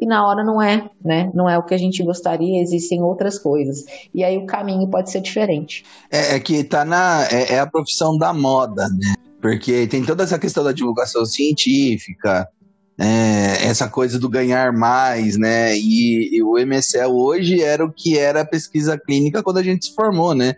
e 0.00 0.06
na 0.06 0.26
hora 0.26 0.42
não 0.42 0.62
é, 0.62 0.88
né? 1.04 1.30
Não 1.34 1.46
é 1.46 1.58
o 1.58 1.62
que 1.62 1.74
a 1.74 1.78
gente 1.78 2.02
gostaria, 2.02 2.62
existem 2.62 3.02
outras 3.02 3.38
coisas. 3.38 3.84
E 4.14 4.24
aí 4.24 4.38
o 4.38 4.46
caminho 4.46 4.88
pode 4.88 5.10
ser 5.10 5.20
diferente. 5.20 5.84
É, 6.10 6.36
é 6.36 6.40
que 6.40 6.64
tá 6.64 6.86
na. 6.86 7.28
É, 7.30 7.56
é, 7.56 7.60
a 7.60 7.66
profissão 7.66 8.16
da 8.16 8.32
moda, 8.32 8.88
né? 8.88 9.14
Porque 9.42 9.86
tem 9.86 10.02
toda 10.02 10.24
essa 10.24 10.38
questão 10.38 10.64
da 10.64 10.72
divulgação 10.72 11.26
científica, 11.26 12.48
é, 12.98 13.66
essa 13.66 13.88
coisa 13.88 14.18
do 14.18 14.28
ganhar 14.28 14.72
mais, 14.72 15.36
né? 15.36 15.76
E, 15.76 16.34
e, 16.34 16.42
o 16.42 16.58
MSL 16.58 17.12
hoje 17.12 17.62
era 17.62 17.84
o 17.84 17.92
que 17.92 18.18
era 18.18 18.40
a 18.40 18.46
pesquisa 18.46 18.98
clínica 18.98 19.42
quando 19.42 19.58
a 19.58 19.62
gente 19.62 19.84
se 19.84 19.94
formou, 19.94 20.34
né? 20.34 20.54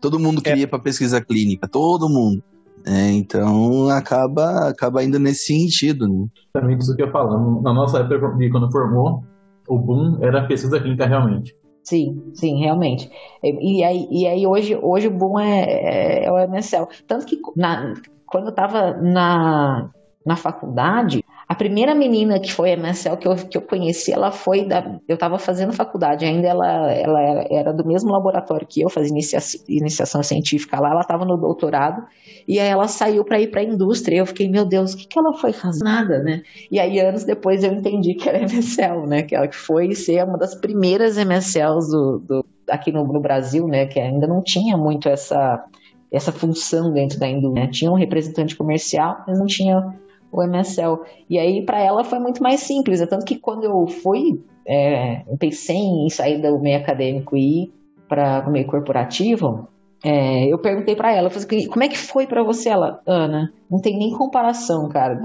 Todo 0.00 0.20
mundo 0.20 0.40
é. 0.44 0.50
queria 0.50 0.64
é. 0.64 0.68
para 0.68 0.78
pesquisa 0.78 1.20
clínica, 1.20 1.66
todo 1.66 2.08
mundo. 2.08 2.44
É, 2.86 3.10
então 3.12 3.88
acaba, 3.88 4.68
acaba 4.68 5.02
indo 5.02 5.18
nesse 5.18 5.46
sentido. 5.46 6.06
Né? 6.06 6.26
Também 6.52 6.76
isso 6.76 6.94
que 6.94 7.02
eu 7.02 7.10
falo. 7.10 7.62
Na 7.62 7.72
nossa 7.72 8.00
época, 8.00 8.36
quando 8.50 8.70
formou, 8.70 9.24
o 9.68 9.78
boom 9.78 10.18
era 10.22 10.40
a 10.40 10.46
pesquisa 10.46 10.78
clínica 10.78 11.06
realmente. 11.06 11.54
Sim, 11.82 12.22
sim, 12.34 12.60
realmente. 12.60 13.10
E, 13.42 13.78
e, 13.78 13.84
aí, 13.84 14.08
e 14.10 14.26
aí 14.26 14.46
hoje, 14.46 14.78
hoje 14.80 15.08
o 15.08 15.10
boom 15.10 15.38
é, 15.38 15.62
é, 15.62 16.24
é 16.24 16.32
o 16.32 16.38
MSL. 16.38 16.86
Tanto 17.06 17.26
que 17.26 17.40
na, 17.56 17.94
quando 18.26 18.44
eu 18.44 18.50
estava 18.50 18.92
na, 18.94 19.90
na 20.26 20.36
faculdade, 20.36 21.23
a 21.46 21.54
primeira 21.54 21.94
menina 21.94 22.40
que 22.40 22.50
foi 22.50 22.70
MSL 22.70 23.18
que 23.18 23.28
eu, 23.28 23.36
que 23.36 23.58
eu 23.58 23.62
conheci, 23.62 24.12
ela 24.12 24.30
foi 24.30 24.64
da. 24.64 24.98
Eu 25.06 25.14
estava 25.14 25.38
fazendo 25.38 25.72
faculdade 25.72 26.24
ainda, 26.24 26.48
ela, 26.48 26.90
ela 26.90 27.20
era, 27.20 27.46
era, 27.50 27.72
do 27.72 27.86
mesmo 27.86 28.10
laboratório 28.10 28.66
que 28.66 28.80
eu, 28.80 28.88
fazia 28.88 29.10
inicia, 29.10 29.38
iniciação 29.68 30.22
científica 30.22 30.80
lá, 30.80 30.90
ela 30.90 31.02
estava 31.02 31.24
no 31.24 31.36
doutorado, 31.36 32.02
e 32.48 32.58
aí 32.58 32.68
ela 32.68 32.88
saiu 32.88 33.24
para 33.24 33.38
ir 33.40 33.50
para 33.50 33.60
a 33.60 33.64
indústria. 33.64 34.16
E 34.16 34.18
eu 34.18 34.26
fiquei, 34.26 34.48
meu 34.48 34.64
Deus, 34.64 34.94
o 34.94 34.96
que, 34.96 35.06
que 35.06 35.18
ela 35.18 35.34
foi 35.34 35.52
fazer? 35.52 35.84
Nada, 35.84 36.22
né? 36.22 36.42
E 36.70 36.80
aí, 36.80 36.98
anos 36.98 37.24
depois, 37.24 37.62
eu 37.62 37.72
entendi 37.72 38.14
que 38.14 38.28
era 38.28 38.38
MSL, 38.48 39.06
né? 39.06 39.22
Que 39.22 39.36
ela 39.36 39.50
foi 39.52 39.94
ser 39.94 40.24
uma 40.24 40.38
das 40.38 40.54
primeiras 40.54 41.18
MSLs 41.18 41.90
do, 41.90 42.18
do 42.20 42.46
aqui 42.70 42.90
no, 42.90 43.04
no 43.04 43.20
Brasil, 43.20 43.66
né? 43.66 43.84
Que 43.84 44.00
ainda 44.00 44.26
não 44.26 44.42
tinha 44.42 44.76
muito 44.76 45.08
essa 45.08 45.62
essa 46.10 46.30
função 46.30 46.92
dentro 46.92 47.18
da 47.18 47.26
indústria. 47.26 47.64
Né? 47.64 47.70
Tinha 47.72 47.90
um 47.90 47.96
representante 47.96 48.54
comercial, 48.54 49.24
mas 49.26 49.36
não 49.36 49.46
tinha 49.46 49.92
o 50.34 50.42
MSL. 50.42 51.00
E 51.28 51.38
aí, 51.38 51.64
para 51.64 51.80
ela, 51.80 52.04
foi 52.04 52.18
muito 52.18 52.42
mais 52.42 52.60
simples. 52.60 53.00
É 53.00 53.06
tanto 53.06 53.24
que 53.24 53.38
quando 53.38 53.64
eu 53.64 53.86
fui, 53.86 54.42
é, 54.66 55.22
pensei 55.38 55.76
em 55.76 56.08
sair 56.10 56.40
do 56.40 56.58
meio 56.58 56.78
acadêmico 56.78 57.36
e 57.36 57.64
ir 57.64 57.72
para 58.08 58.44
o 58.46 58.50
meio 58.50 58.66
corporativo, 58.66 59.68
é, 60.04 60.52
eu 60.52 60.58
perguntei 60.58 60.94
para 60.94 61.14
ela, 61.14 61.30
falei, 61.30 61.66
como 61.66 61.82
é 61.82 61.88
que 61.88 61.96
foi 61.96 62.26
para 62.26 62.44
você? 62.44 62.68
Ela, 62.68 63.00
Ana, 63.06 63.50
não 63.70 63.80
tem 63.80 63.98
nem 63.98 64.12
comparação, 64.12 64.86
cara. 64.90 65.18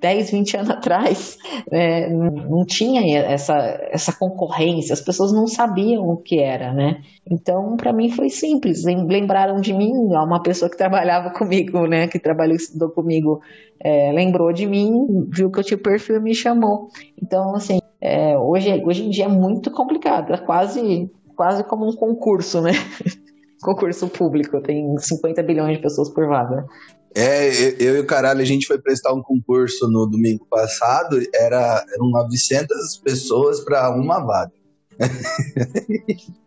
10, 0.00 0.30
20 0.30 0.56
anos 0.58 0.70
atrás, 0.70 1.38
é, 1.72 2.12
não 2.12 2.62
tinha 2.66 3.00
essa, 3.24 3.56
essa 3.90 4.12
concorrência, 4.12 4.92
as 4.92 5.00
pessoas 5.00 5.32
não 5.32 5.46
sabiam 5.46 6.06
o 6.06 6.18
que 6.18 6.38
era, 6.38 6.74
né? 6.74 7.00
Então, 7.30 7.74
para 7.74 7.90
mim 7.90 8.10
foi 8.10 8.28
simples. 8.28 8.84
Lembraram 8.84 9.62
de 9.62 9.72
mim, 9.72 9.92
uma 9.92 10.42
pessoa 10.42 10.70
que 10.70 10.76
trabalhava 10.76 11.30
comigo, 11.34 11.86
né? 11.86 12.06
Que 12.06 12.18
trabalhou 12.18 12.56
estudou 12.56 12.90
comigo, 12.90 13.40
é, 13.82 14.12
lembrou 14.12 14.52
de 14.52 14.66
mim, 14.66 14.90
viu 15.30 15.50
que 15.50 15.58
eu 15.58 15.64
tinha 15.64 15.78
perfil 15.78 16.16
e 16.16 16.20
me 16.20 16.34
chamou. 16.34 16.88
Então, 17.20 17.54
assim, 17.54 17.78
é, 17.98 18.36
hoje, 18.36 18.82
hoje 18.84 19.06
em 19.06 19.08
dia 19.08 19.24
é 19.24 19.28
muito 19.28 19.70
complicado, 19.70 20.34
é 20.34 20.36
quase, 20.36 21.10
quase 21.34 21.64
como 21.64 21.88
um 21.88 21.96
concurso, 21.96 22.60
né? 22.60 22.72
concurso 23.62 24.08
público, 24.08 24.60
tem 24.60 24.96
50 24.98 25.42
bilhões 25.42 25.76
de 25.76 25.82
pessoas 25.82 26.10
por 26.10 26.26
vaga. 26.26 26.66
É, 27.14 27.50
eu 27.78 27.96
e 27.96 28.00
o 28.00 28.06
caralho, 28.06 28.40
a 28.40 28.44
gente 28.44 28.66
foi 28.66 28.78
prestar 28.78 29.12
um 29.12 29.22
concurso 29.22 29.88
no 29.90 30.06
domingo 30.06 30.46
passado, 30.48 31.18
era, 31.34 31.84
eram 31.94 32.10
900 32.10 32.96
pessoas 33.04 33.60
para 33.60 33.90
uma 33.94 34.20
vaga. 34.20 34.52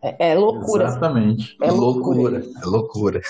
É, 0.02 0.30
é, 0.30 0.34
loucura. 0.34 0.86
Exatamente. 0.86 1.56
É 1.60 1.70
loucura. 1.70 2.42
É 2.62 2.66
loucura. 2.66 3.20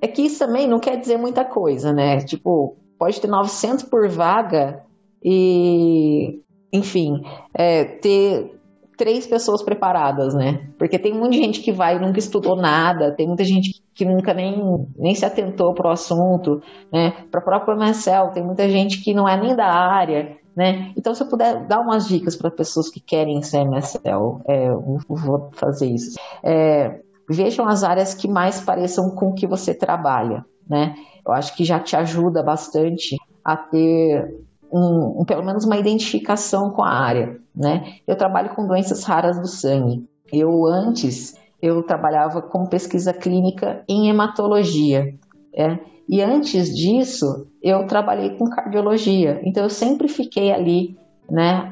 É 0.00 0.08
que 0.08 0.22
isso 0.22 0.38
também 0.38 0.66
não 0.66 0.80
quer 0.80 0.98
dizer 0.98 1.16
muita 1.16 1.44
coisa, 1.44 1.92
né? 1.92 2.20
Tipo, 2.20 2.76
pode 2.98 3.20
ter 3.20 3.28
900 3.28 3.84
por 3.84 4.08
vaga 4.08 4.82
e, 5.22 6.40
enfim, 6.72 7.22
é, 7.54 7.84
ter 7.84 8.58
três 9.02 9.26
pessoas 9.26 9.64
preparadas, 9.64 10.32
né? 10.32 10.64
Porque 10.78 10.96
tem 10.96 11.12
muita 11.12 11.34
gente 11.34 11.60
que 11.60 11.72
vai 11.72 11.96
e 11.96 11.98
nunca 11.98 12.20
estudou 12.20 12.54
nada, 12.54 13.12
tem 13.12 13.26
muita 13.26 13.42
gente 13.42 13.82
que 13.92 14.04
nunca 14.04 14.32
nem, 14.32 14.62
nem 14.96 15.12
se 15.12 15.24
atentou 15.24 15.74
para 15.74 15.88
o 15.88 15.92
assunto, 15.92 16.62
né? 16.92 17.10
Para 17.28 17.40
o 17.40 17.44
próprio 17.44 17.76
MSL, 17.76 18.30
tem 18.32 18.44
muita 18.44 18.68
gente 18.68 19.02
que 19.02 19.12
não 19.12 19.28
é 19.28 19.36
nem 19.36 19.56
da 19.56 19.66
área, 19.66 20.36
né? 20.56 20.92
Então, 20.96 21.12
se 21.16 21.24
eu 21.24 21.28
puder 21.28 21.66
dar 21.66 21.80
umas 21.80 22.06
dicas 22.06 22.36
para 22.36 22.48
pessoas 22.48 22.88
que 22.88 23.00
querem 23.00 23.42
ser 23.42 23.64
MSL, 23.64 24.40
é, 24.46 24.68
eu 24.68 24.98
vou 25.08 25.50
fazer 25.54 25.86
isso. 25.86 26.16
É, 26.40 27.00
vejam 27.28 27.66
as 27.66 27.82
áreas 27.82 28.14
que 28.14 28.28
mais 28.28 28.60
pareçam 28.60 29.10
com 29.16 29.30
o 29.30 29.34
que 29.34 29.48
você 29.48 29.74
trabalha, 29.74 30.44
né? 30.70 30.94
Eu 31.26 31.32
acho 31.32 31.56
que 31.56 31.64
já 31.64 31.80
te 31.80 31.96
ajuda 31.96 32.40
bastante 32.40 33.16
a 33.44 33.56
ter 33.56 34.32
um, 34.72 35.20
um, 35.20 35.24
pelo 35.24 35.44
menos 35.44 35.64
uma 35.64 35.76
identificação 35.76 36.70
com 36.70 36.82
a 36.82 36.90
área, 36.90 37.38
né? 37.54 37.96
Eu 38.06 38.16
trabalho 38.16 38.54
com 38.54 38.66
doenças 38.66 39.04
raras 39.04 39.38
do 39.38 39.46
sangue. 39.46 40.08
Eu 40.32 40.66
antes 40.66 41.36
eu 41.60 41.82
trabalhava 41.82 42.42
com 42.42 42.66
pesquisa 42.66 43.12
clínica 43.12 43.84
em 43.88 44.08
hematologia, 44.08 45.14
é? 45.54 45.78
E 46.08 46.20
antes 46.20 46.74
disso 46.74 47.46
eu 47.62 47.86
trabalhei 47.86 48.30
com 48.30 48.50
cardiologia. 48.50 49.40
Então 49.44 49.62
eu 49.62 49.70
sempre 49.70 50.08
fiquei 50.08 50.50
ali, 50.50 50.96
né? 51.30 51.68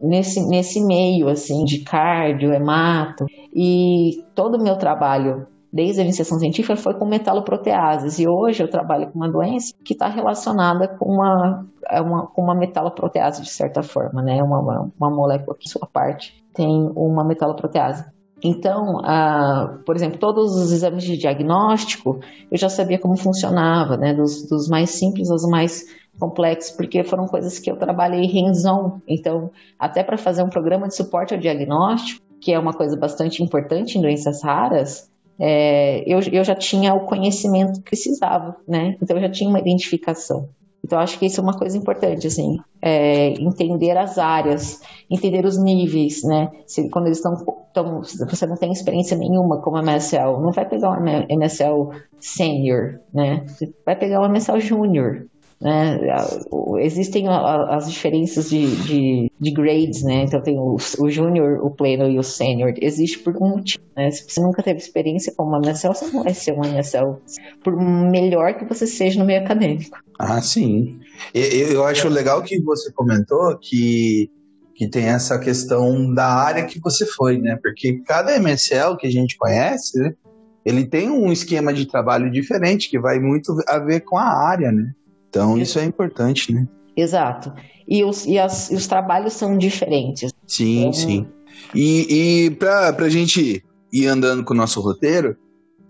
nesse 0.00 0.46
nesse 0.46 0.84
meio 0.84 1.28
assim 1.28 1.64
de 1.64 1.80
cardio, 1.80 2.52
hemato 2.52 3.26
e 3.54 4.22
todo 4.34 4.56
o 4.56 4.62
meu 4.62 4.76
trabalho 4.76 5.46
desde 5.74 6.00
a 6.00 6.04
iniciação 6.04 6.38
científica 6.38 6.76
foi 6.76 6.94
com 6.94 7.04
metaloproteases. 7.04 8.20
E 8.20 8.28
hoje 8.28 8.62
eu 8.62 8.70
trabalho 8.70 9.10
com 9.10 9.18
uma 9.18 9.28
doença 9.28 9.74
que 9.84 9.92
está 9.92 10.06
relacionada 10.06 10.86
com 10.86 11.14
uma, 11.14 11.66
é 11.90 12.00
uma, 12.00 12.28
com 12.28 12.42
uma 12.42 12.54
metaloprotease, 12.54 13.42
de 13.42 13.50
certa 13.50 13.82
forma, 13.82 14.22
né? 14.22 14.40
Uma, 14.40 14.60
uma, 14.60 14.92
uma 15.00 15.10
molécula 15.10 15.56
que, 15.58 15.68
sua 15.68 15.88
parte, 15.92 16.32
tem 16.54 16.88
uma 16.94 17.24
metaloprotease. 17.24 18.04
Então, 18.40 19.00
por 19.84 19.96
exemplo, 19.96 20.18
todos 20.18 20.54
os 20.54 20.70
exames 20.70 21.02
de 21.02 21.16
diagnóstico 21.16 22.20
eu 22.52 22.58
já 22.58 22.68
sabia 22.68 23.00
como 23.00 23.16
funcionava, 23.16 23.96
né? 23.96 24.14
Dos, 24.14 24.46
dos 24.48 24.68
mais 24.68 24.90
simples 24.90 25.28
aos 25.28 25.42
mais 25.50 25.82
complexos, 26.20 26.76
porque 26.76 27.02
foram 27.02 27.26
coisas 27.26 27.58
que 27.58 27.68
eu 27.68 27.76
trabalhei 27.76 28.26
hands-on. 28.26 29.00
Então, 29.08 29.50
até 29.76 30.04
para 30.04 30.16
fazer 30.16 30.44
um 30.44 30.48
programa 30.48 30.86
de 30.86 30.94
suporte 30.94 31.34
ao 31.34 31.40
diagnóstico, 31.40 32.22
que 32.40 32.52
é 32.52 32.58
uma 32.58 32.72
coisa 32.72 32.96
bastante 32.96 33.42
importante 33.42 33.98
em 33.98 34.02
doenças 34.02 34.44
raras, 34.44 35.12
é, 35.38 36.02
eu, 36.06 36.20
eu 36.32 36.44
já 36.44 36.54
tinha 36.54 36.94
o 36.94 37.06
conhecimento 37.06 37.80
que 37.80 37.90
precisava, 37.90 38.56
né? 38.66 38.96
Então 39.02 39.16
eu 39.16 39.22
já 39.22 39.30
tinha 39.30 39.48
uma 39.48 39.58
identificação. 39.58 40.48
Então 40.84 40.98
acho 40.98 41.18
que 41.18 41.24
isso 41.24 41.40
é 41.40 41.42
uma 41.42 41.56
coisa 41.56 41.78
importante, 41.78 42.26
assim, 42.26 42.58
é, 42.82 43.28
entender 43.40 43.96
as 43.96 44.18
áreas, 44.18 44.82
entender 45.10 45.46
os 45.46 45.56
níveis, 45.56 46.22
né? 46.22 46.50
Se, 46.66 46.90
quando 46.90 47.06
eles 47.06 47.18
estão, 47.18 48.02
você 48.28 48.46
não 48.46 48.56
tem 48.56 48.70
experiência 48.70 49.16
nenhuma 49.16 49.62
como 49.62 49.78
MSL, 49.78 50.40
não 50.42 50.52
vai 50.52 50.68
pegar 50.68 50.90
um 50.90 51.26
MSL 51.30 51.88
senior, 52.20 53.00
né? 53.14 53.44
Você 53.46 53.72
vai 53.84 53.96
pegar 53.96 54.20
um 54.20 54.26
MSL 54.26 54.60
júnior, 54.60 55.26
né? 55.64 55.98
Existem 56.80 57.26
as 57.26 57.90
diferenças 57.90 58.50
de, 58.50 58.76
de, 58.84 59.32
de, 59.40 59.50
grades, 59.50 60.02
né? 60.02 60.24
Então 60.24 60.42
tem 60.42 60.58
o, 60.58 60.76
o 60.98 61.10
júnior, 61.10 61.64
o 61.64 61.70
pleno 61.70 62.06
e 62.06 62.18
o 62.18 62.22
sênior. 62.22 62.74
Existe 62.82 63.18
por 63.20 63.34
um 63.38 63.48
motivo, 63.48 63.82
né? 63.96 64.10
Se 64.10 64.28
você 64.28 64.42
nunca 64.42 64.62
teve 64.62 64.78
experiência 64.78 65.32
como 65.34 65.48
uma 65.48 65.60
MSL, 65.60 65.94
você 65.94 66.06
não 66.12 66.22
vai 66.22 66.34
ser 66.34 66.52
uma 66.52 66.68
MSL 66.68 67.16
por 67.64 67.74
melhor 67.80 68.58
que 68.58 68.66
você 68.66 68.86
seja 68.86 69.18
no 69.18 69.24
meio 69.24 69.40
acadêmico. 69.40 69.96
Ah, 70.18 70.42
sim. 70.42 71.00
Eu, 71.32 71.72
eu 71.72 71.84
acho 71.84 72.10
legal 72.10 72.42
que 72.42 72.60
você 72.60 72.92
comentou 72.92 73.58
que 73.58 74.30
que 74.76 74.88
tem 74.88 75.04
essa 75.04 75.38
questão 75.38 76.12
da 76.12 76.26
área 76.26 76.66
que 76.66 76.80
você 76.80 77.06
foi, 77.06 77.38
né? 77.38 77.56
Porque 77.62 78.02
cada 78.04 78.36
MSL 78.36 78.96
que 78.98 79.06
a 79.06 79.10
gente 79.10 79.38
conhece, 79.38 80.14
ele 80.64 80.84
tem 80.84 81.08
um 81.08 81.30
esquema 81.32 81.72
de 81.72 81.86
trabalho 81.86 82.28
diferente 82.28 82.90
que 82.90 82.98
vai 82.98 83.20
muito 83.20 83.56
a 83.68 83.78
ver 83.78 84.00
com 84.00 84.18
a 84.18 84.48
área, 84.48 84.72
né? 84.72 84.92
Então, 85.34 85.58
isso 85.58 85.80
é 85.80 85.84
importante, 85.84 86.52
né? 86.52 86.64
Exato. 86.96 87.52
E 87.88 88.04
os, 88.04 88.24
e 88.24 88.38
as, 88.38 88.70
os 88.70 88.86
trabalhos 88.86 89.32
são 89.32 89.58
diferentes. 89.58 90.32
Sim, 90.46 90.82
então... 90.82 90.92
sim. 90.92 91.26
E, 91.74 92.46
e 92.46 92.50
para 92.52 92.94
a 92.96 93.08
gente 93.08 93.64
ir 93.92 94.06
andando 94.06 94.44
com 94.44 94.54
o 94.54 94.56
nosso 94.56 94.80
roteiro, 94.80 95.36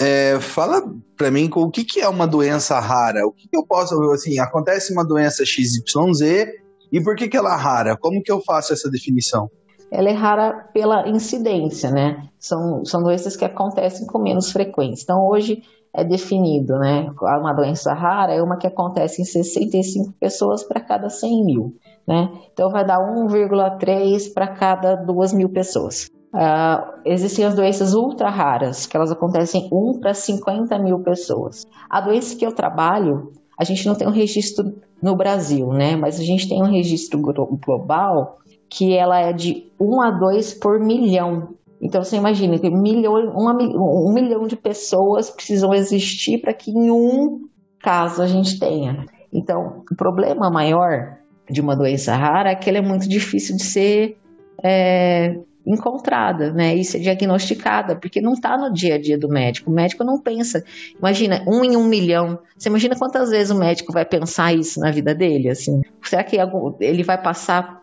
é, 0.00 0.40
fala 0.40 0.82
para 1.14 1.30
mim 1.30 1.50
o 1.54 1.70
que, 1.70 1.84
que 1.84 2.00
é 2.00 2.08
uma 2.08 2.26
doença 2.26 2.80
rara. 2.80 3.26
O 3.26 3.32
que, 3.32 3.46
que 3.46 3.56
eu 3.56 3.66
posso, 3.66 4.00
assim, 4.12 4.38
acontece 4.38 4.94
uma 4.94 5.04
doença 5.04 5.44
XYZ 5.44 6.48
e 6.90 7.02
por 7.02 7.14
que, 7.14 7.28
que 7.28 7.36
ela 7.36 7.52
é 7.52 7.58
rara? 7.58 7.98
Como 7.98 8.22
que 8.22 8.32
eu 8.32 8.40
faço 8.40 8.72
essa 8.72 8.90
definição? 8.90 9.50
Ela 9.90 10.08
é 10.08 10.14
rara 10.14 10.70
pela 10.72 11.06
incidência, 11.06 11.90
né? 11.90 12.28
São, 12.38 12.82
são 12.82 13.02
doenças 13.02 13.36
que 13.36 13.44
acontecem 13.44 14.06
com 14.06 14.18
menos 14.18 14.50
frequência. 14.50 15.04
Então, 15.04 15.28
hoje, 15.28 15.62
é 15.94 16.02
definido, 16.02 16.76
né? 16.76 17.08
Uma 17.20 17.52
doença 17.52 17.94
rara 17.94 18.34
é 18.34 18.42
uma 18.42 18.56
que 18.56 18.66
acontece 18.66 19.22
em 19.22 19.24
65 19.24 20.12
pessoas 20.18 20.64
para 20.64 20.80
cada 20.80 21.08
100 21.08 21.44
mil, 21.44 21.76
né? 22.06 22.30
Então 22.52 22.68
vai 22.68 22.84
dar 22.84 22.98
1,3 22.98 24.34
para 24.34 24.48
cada 24.48 24.96
2 24.96 25.32
mil 25.32 25.48
pessoas. 25.48 26.10
Uh, 26.34 27.00
existem 27.04 27.44
as 27.44 27.54
doenças 27.54 27.94
ultra 27.94 28.28
raras, 28.28 28.86
que 28.86 28.96
elas 28.96 29.12
acontecem 29.12 29.68
1 29.72 30.00
para 30.00 30.12
50 30.12 30.76
mil 30.80 30.98
pessoas. 30.98 31.64
A 31.88 32.00
doença 32.00 32.36
que 32.36 32.44
eu 32.44 32.52
trabalho, 32.52 33.30
a 33.56 33.62
gente 33.62 33.86
não 33.86 33.94
tem 33.94 34.08
um 34.08 34.10
registro 34.10 34.74
no 35.00 35.14
Brasil, 35.14 35.68
né? 35.68 35.94
Mas 35.94 36.18
a 36.18 36.24
gente 36.24 36.48
tem 36.48 36.60
um 36.60 36.66
registro 36.66 37.20
global 37.20 38.38
que 38.68 38.96
ela 38.96 39.20
é 39.20 39.32
de 39.32 39.70
1 39.78 40.00
a 40.02 40.10
2 40.10 40.54
por 40.54 40.80
milhão. 40.80 41.50
Então 41.80 42.02
você 42.02 42.16
imagina 42.16 42.58
que 42.58 42.70
milhão, 42.70 43.14
uma, 43.30 43.52
um 43.54 44.12
milhão 44.12 44.46
de 44.46 44.56
pessoas 44.56 45.30
precisam 45.30 45.74
existir 45.74 46.38
para 46.38 46.52
que 46.52 46.70
em 46.70 46.90
um 46.90 47.48
caso 47.80 48.22
a 48.22 48.26
gente 48.26 48.58
tenha. 48.58 49.04
Então, 49.32 49.84
o 49.90 49.96
problema 49.96 50.48
maior 50.50 51.18
de 51.50 51.60
uma 51.60 51.76
doença 51.76 52.14
rara 52.14 52.50
é 52.50 52.54
que 52.54 52.70
ela 52.70 52.78
é 52.78 52.82
muito 52.82 53.08
difícil 53.08 53.56
de 53.56 53.62
ser 53.64 54.16
é, 54.62 55.36
encontrada, 55.66 56.52
né? 56.52 56.74
E 56.74 56.84
ser 56.84 57.00
diagnosticada, 57.00 57.96
porque 57.96 58.20
não 58.20 58.32
está 58.32 58.56
no 58.56 58.72
dia 58.72 58.94
a 58.94 58.98
dia 58.98 59.18
do 59.18 59.28
médico. 59.28 59.70
O 59.70 59.74
médico 59.74 60.04
não 60.04 60.20
pensa. 60.20 60.62
Imagina, 60.98 61.42
um 61.46 61.64
em 61.64 61.76
um 61.76 61.84
milhão. 61.84 62.38
Você 62.56 62.68
imagina 62.68 62.96
quantas 62.96 63.30
vezes 63.30 63.50
o 63.50 63.58
médico 63.58 63.92
vai 63.92 64.04
pensar 64.04 64.54
isso 64.54 64.80
na 64.80 64.90
vida 64.90 65.14
dele? 65.14 65.50
Assim, 65.50 65.82
será 66.02 66.22
que 66.22 66.36
ele 66.80 67.02
vai 67.02 67.20
passar 67.20 67.82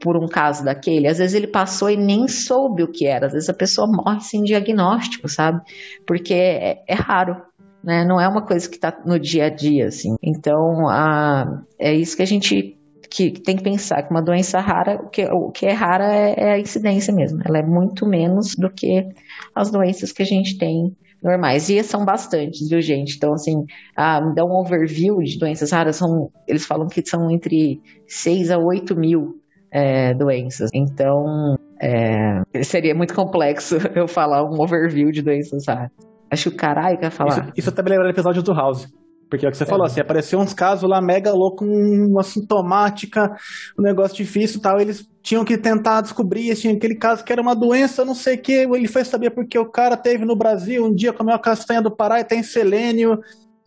por 0.00 0.16
um 0.16 0.26
caso 0.26 0.64
daquele? 0.64 1.08
Às 1.08 1.18
vezes 1.18 1.34
ele 1.34 1.46
passou 1.46 1.90
e 1.90 1.96
nem 1.96 2.28
soube 2.28 2.82
o 2.82 2.90
que 2.90 3.06
era. 3.06 3.26
Às 3.26 3.32
vezes 3.32 3.48
a 3.48 3.54
pessoa 3.54 3.86
morre 3.86 4.20
sem 4.20 4.42
diagnóstico, 4.42 5.28
sabe? 5.28 5.60
Porque 6.06 6.34
é, 6.34 6.82
é 6.86 6.94
raro. 6.94 7.36
Né? 7.82 8.04
Não 8.04 8.20
é 8.20 8.28
uma 8.28 8.44
coisa 8.44 8.68
que 8.68 8.76
está 8.76 8.96
no 9.04 9.18
dia 9.18 9.46
a 9.46 9.50
dia, 9.50 9.86
assim. 9.86 10.16
Então, 10.22 10.88
a, 10.88 11.62
é 11.78 11.94
isso 11.94 12.16
que 12.16 12.22
a 12.22 12.26
gente 12.26 12.74
que 13.10 13.30
tem 13.30 13.56
que 13.56 13.62
pensar 13.62 14.02
que 14.02 14.10
uma 14.10 14.22
doença 14.22 14.60
rara, 14.60 15.00
o 15.02 15.08
que, 15.08 15.24
o 15.24 15.50
que 15.50 15.64
é 15.64 15.72
rara 15.72 16.14
é, 16.14 16.34
é 16.36 16.52
a 16.52 16.58
incidência 16.58 17.12
mesmo. 17.12 17.40
Ela 17.44 17.58
é 17.58 17.62
muito 17.62 18.06
menos 18.06 18.54
do 18.54 18.70
que 18.70 19.06
as 19.54 19.70
doenças 19.70 20.12
que 20.12 20.22
a 20.22 20.26
gente 20.26 20.58
tem 20.58 20.94
normais. 21.22 21.68
E 21.68 21.82
são 21.82 22.04
bastantes, 22.04 22.68
viu, 22.68 22.80
gente? 22.80 23.16
Então, 23.16 23.32
assim, 23.32 23.64
ah, 23.96 24.20
dá 24.34 24.44
um 24.44 24.52
overview 24.52 25.18
de 25.18 25.38
doenças 25.38 25.70
raras, 25.70 25.96
são, 25.96 26.30
eles 26.46 26.66
falam 26.66 26.86
que 26.86 27.04
são 27.04 27.30
entre 27.30 27.80
6 28.06 28.50
a 28.50 28.58
8 28.58 28.96
mil 28.96 29.40
é, 29.70 30.14
doenças. 30.14 30.70
Então, 30.72 31.56
é, 31.80 32.62
seria 32.62 32.94
muito 32.94 33.14
complexo 33.14 33.76
eu 33.94 34.08
falar 34.08 34.44
um 34.44 34.60
overview 34.60 35.10
de 35.10 35.22
doenças 35.22 35.64
raras. 35.66 35.90
Acho 36.30 36.50
que 36.50 36.56
o 36.56 36.58
caralho 36.58 36.98
quer 36.98 37.10
falar. 37.10 37.30
Isso, 37.30 37.52
isso 37.56 37.70
até 37.70 37.82
me 37.82 37.90
lembra 37.90 38.04
do 38.04 38.10
episódio 38.10 38.42
do 38.42 38.52
House. 38.52 38.86
Porque 39.30 39.44
é 39.44 39.48
o 39.48 39.52
que 39.52 39.58
você 39.58 39.64
é. 39.64 39.66
falou, 39.66 39.84
assim, 39.84 40.00
apareceu 40.00 40.38
uns 40.38 40.54
casos 40.54 40.88
lá 40.88 41.00
mega 41.00 41.32
louco, 41.32 41.64
uma 41.64 42.22
sintomática, 42.22 43.30
um 43.78 43.82
negócio 43.82 44.16
difícil 44.16 44.58
e 44.58 44.62
tal. 44.62 44.80
Eles 44.80 45.06
tinham 45.22 45.44
que 45.44 45.58
tentar 45.58 46.00
descobrir, 46.00 46.54
tinha 46.56 46.74
aquele 46.74 46.94
caso 46.94 47.22
que 47.22 47.32
era 47.32 47.42
uma 47.42 47.54
doença, 47.54 48.04
não 48.04 48.14
sei 48.14 48.36
o 48.36 48.40
que. 48.40 48.52
Ele 48.52 48.88
foi 48.88 49.04
saber 49.04 49.30
porque 49.30 49.58
o 49.58 49.70
cara 49.70 49.96
teve 49.96 50.24
no 50.24 50.36
Brasil, 50.36 50.84
um 50.84 50.94
dia 50.94 51.12
comeu 51.12 51.34
a 51.34 51.38
castanha 51.38 51.82
do 51.82 51.94
Pará 51.94 52.20
e 52.20 52.24
tem 52.24 52.42
selênio. 52.42 53.18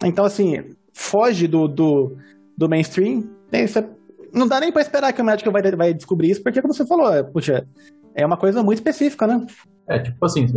Então, 0.04 0.26
assim, 0.26 0.64
foge 0.94 1.48
do, 1.48 1.68
do, 1.68 2.18
do 2.58 2.68
mainstream. 2.68 3.24
Não 4.34 4.48
dá 4.48 4.60
nem 4.60 4.72
para 4.72 4.82
esperar 4.82 5.14
que 5.14 5.22
o 5.22 5.26
médico 5.26 5.52
vai, 5.52 5.62
vai 5.72 5.94
descobrir 5.94 6.32
isso, 6.32 6.44
porque, 6.44 6.62
como 6.62 6.74
você 6.74 6.86
falou, 6.86 7.14
é, 7.14 7.24
puxa, 7.24 7.68
é 8.16 8.26
uma 8.26 8.38
coisa 8.38 8.64
muito 8.64 8.80
específica, 8.80 9.28
né? 9.28 9.46
É, 9.88 10.00
tipo 10.00 10.24
assim, 10.26 10.48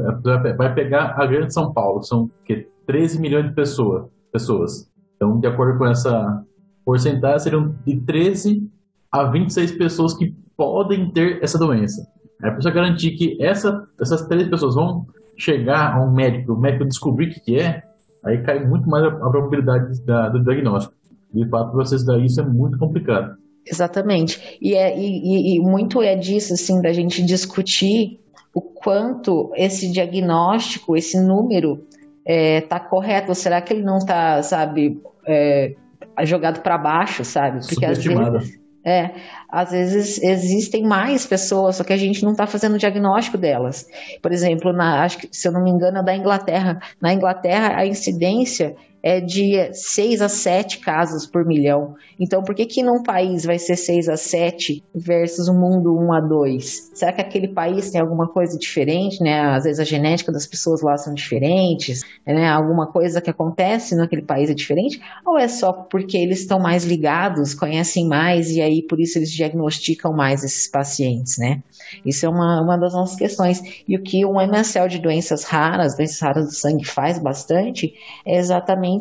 vai 0.56 0.74
pegar 0.74 1.14
a 1.16 1.26
grande 1.26 1.52
São 1.52 1.72
Paulo, 1.72 2.02
são 2.02 2.30
que 2.44 2.68
13 2.87 3.20
milhões 3.20 3.48
de 3.48 3.54
pessoas. 3.54 4.06
pessoas. 4.32 4.90
Então, 5.16 5.38
de 5.38 5.46
acordo 5.46 5.78
com 5.78 5.87
essa 5.87 6.44
porcentagem, 6.84 7.38
seriam 7.38 7.74
de 7.84 8.00
13 8.00 8.70
a 9.10 9.24
26 9.24 9.72
pessoas 9.72 10.14
que 10.14 10.34
podem 10.56 11.10
ter 11.10 11.42
essa 11.42 11.58
doença. 11.58 12.06
É 12.42 12.50
para 12.50 12.70
garantir 12.70 13.12
que 13.12 13.42
essa, 13.42 13.84
essas 14.00 14.26
três 14.26 14.48
pessoas 14.48 14.74
vão 14.74 15.06
chegar 15.38 15.96
a 15.96 16.04
um 16.04 16.12
médico, 16.12 16.52
o 16.52 16.60
médico 16.60 16.84
descobrir 16.84 17.28
o 17.28 17.30
que, 17.30 17.40
que 17.40 17.58
é, 17.58 17.82
aí 18.24 18.42
cai 18.42 18.64
muito 18.64 18.88
mais 18.88 19.04
a, 19.04 19.08
a 19.08 19.30
probabilidade 19.30 20.04
da, 20.04 20.28
do 20.28 20.42
diagnóstico. 20.42 20.94
De 21.32 21.48
fato, 21.48 21.72
vocês 21.72 22.04
daí 22.04 22.26
isso 22.26 22.40
é 22.40 22.44
muito 22.44 22.78
complicado. 22.78 23.37
Exatamente. 23.66 24.59
E, 24.61 24.74
é, 24.74 24.96
e, 24.98 25.57
e 25.57 25.61
muito 25.61 26.03
é 26.03 26.14
disso, 26.14 26.55
assim, 26.55 26.81
da 26.81 26.92
gente 26.92 27.24
discutir 27.24 28.20
o 28.55 28.61
quanto 28.61 29.50
esse 29.57 29.90
diagnóstico, 29.90 30.96
esse 30.96 31.20
número 31.20 31.87
está 32.24 32.33
é, 32.33 32.61
tá 32.61 32.81
correto, 32.81 33.31
ou 33.31 33.35
será 33.35 33.61
que 33.61 33.72
ele 33.72 33.83
não 33.83 33.98
está, 33.98 34.42
sabe, 34.42 35.00
é, 35.27 35.74
jogado 36.22 36.61
para 36.61 36.79
baixo, 36.79 37.24
sabe? 37.24 37.66
Porque 37.66 37.85
às 37.85 38.03
vezes, 38.03 38.59
é, 38.85 39.11
às 39.50 39.70
vezes 39.72 40.22
existem 40.22 40.85
mais 40.85 41.27
pessoas, 41.27 41.77
só 41.77 41.85
que 41.85 41.92
a 41.92 41.96
gente 41.96 42.22
não 42.22 42.33
está 42.33 42.46
fazendo 42.46 42.74
o 42.74 42.79
diagnóstico 42.79 43.37
delas. 43.37 43.87
Por 44.22 44.33
exemplo, 44.33 44.72
na, 44.72 45.03
acho 45.03 45.18
que, 45.18 45.29
se 45.33 45.48
eu 45.48 45.53
não 45.53 45.62
me 45.62 45.70
engano, 45.70 45.98
é 45.98 46.03
da 46.03 46.14
Inglaterra. 46.14 46.79
Na 47.00 47.12
Inglaterra, 47.12 47.77
a 47.77 47.87
incidência 47.87 48.77
é 49.07 49.21
de 49.21 49.71
6 49.71 50.23
a 50.23 50.31
7 50.31 50.79
casos 50.79 51.27
por 51.27 51.45
milhão. 51.45 51.95
Então, 52.19 52.43
por 52.43 52.55
que 52.55 52.64
que 52.64 52.83
num 52.83 53.03
país 53.03 53.45
vai 53.45 53.59
ser 53.59 53.77
6 53.77 54.09
a 54.09 54.17
7 54.17 54.83
versus 54.95 55.47
o 55.47 55.53
mundo 55.53 55.95
1 55.95 56.12
a 56.14 56.21
2? 56.21 56.93
Será 56.95 57.12
que 57.12 57.21
aquele 57.21 57.49
país 57.49 57.90
tem 57.90 58.01
alguma 58.01 58.27
coisa 58.27 58.59
diferente, 58.59 59.23
né? 59.23 59.40
Às 59.40 59.64
vezes 59.64 59.79
a 59.79 59.85
genética 59.85 60.33
das 60.33 60.47
pessoas 60.47 60.81
lá 60.81 60.97
são 60.97 61.12
diferentes, 61.12 62.01
né? 62.27 62.49
Alguma 62.49 62.87
coisa 62.87 63.21
que 63.21 63.29
acontece 63.29 63.95
naquele 63.95 64.23
país 64.23 64.49
é 64.49 64.55
diferente? 64.55 64.99
Ou 65.27 65.38
é 65.38 65.49
só 65.49 65.71
porque 65.71 66.17
eles 66.17 66.40
estão 66.40 66.59
mais 66.59 66.87
ligados, 66.87 67.53
conhecem 67.53 68.09
mais 68.09 68.53
e 68.53 68.62
aí 68.62 68.81
por 68.81 68.99
isso 68.99 69.19
eles 69.19 69.31
diagnosticam 69.31 70.14
mais 70.14 70.43
esses 70.43 70.67
pacientes, 70.67 71.37
né? 71.37 71.62
Isso 72.07 72.25
é 72.25 72.29
uma, 72.31 72.62
uma 72.62 72.79
das 72.79 72.95
nossas 72.95 73.17
questões. 73.17 73.61
E 73.87 73.97
o 73.97 74.03
que 74.03 74.25
um 74.25 74.40
MSL 74.40 74.88
de 74.88 74.99
doenças 74.99 75.45
raras, 75.45 75.95
doenças 75.95 76.21
raras 76.21 76.47
do 76.47 76.55
sangue 76.55 76.87
faz 76.87 77.19
bastante, 77.19 77.93
é 78.25 78.38
exatamente 78.38 78.93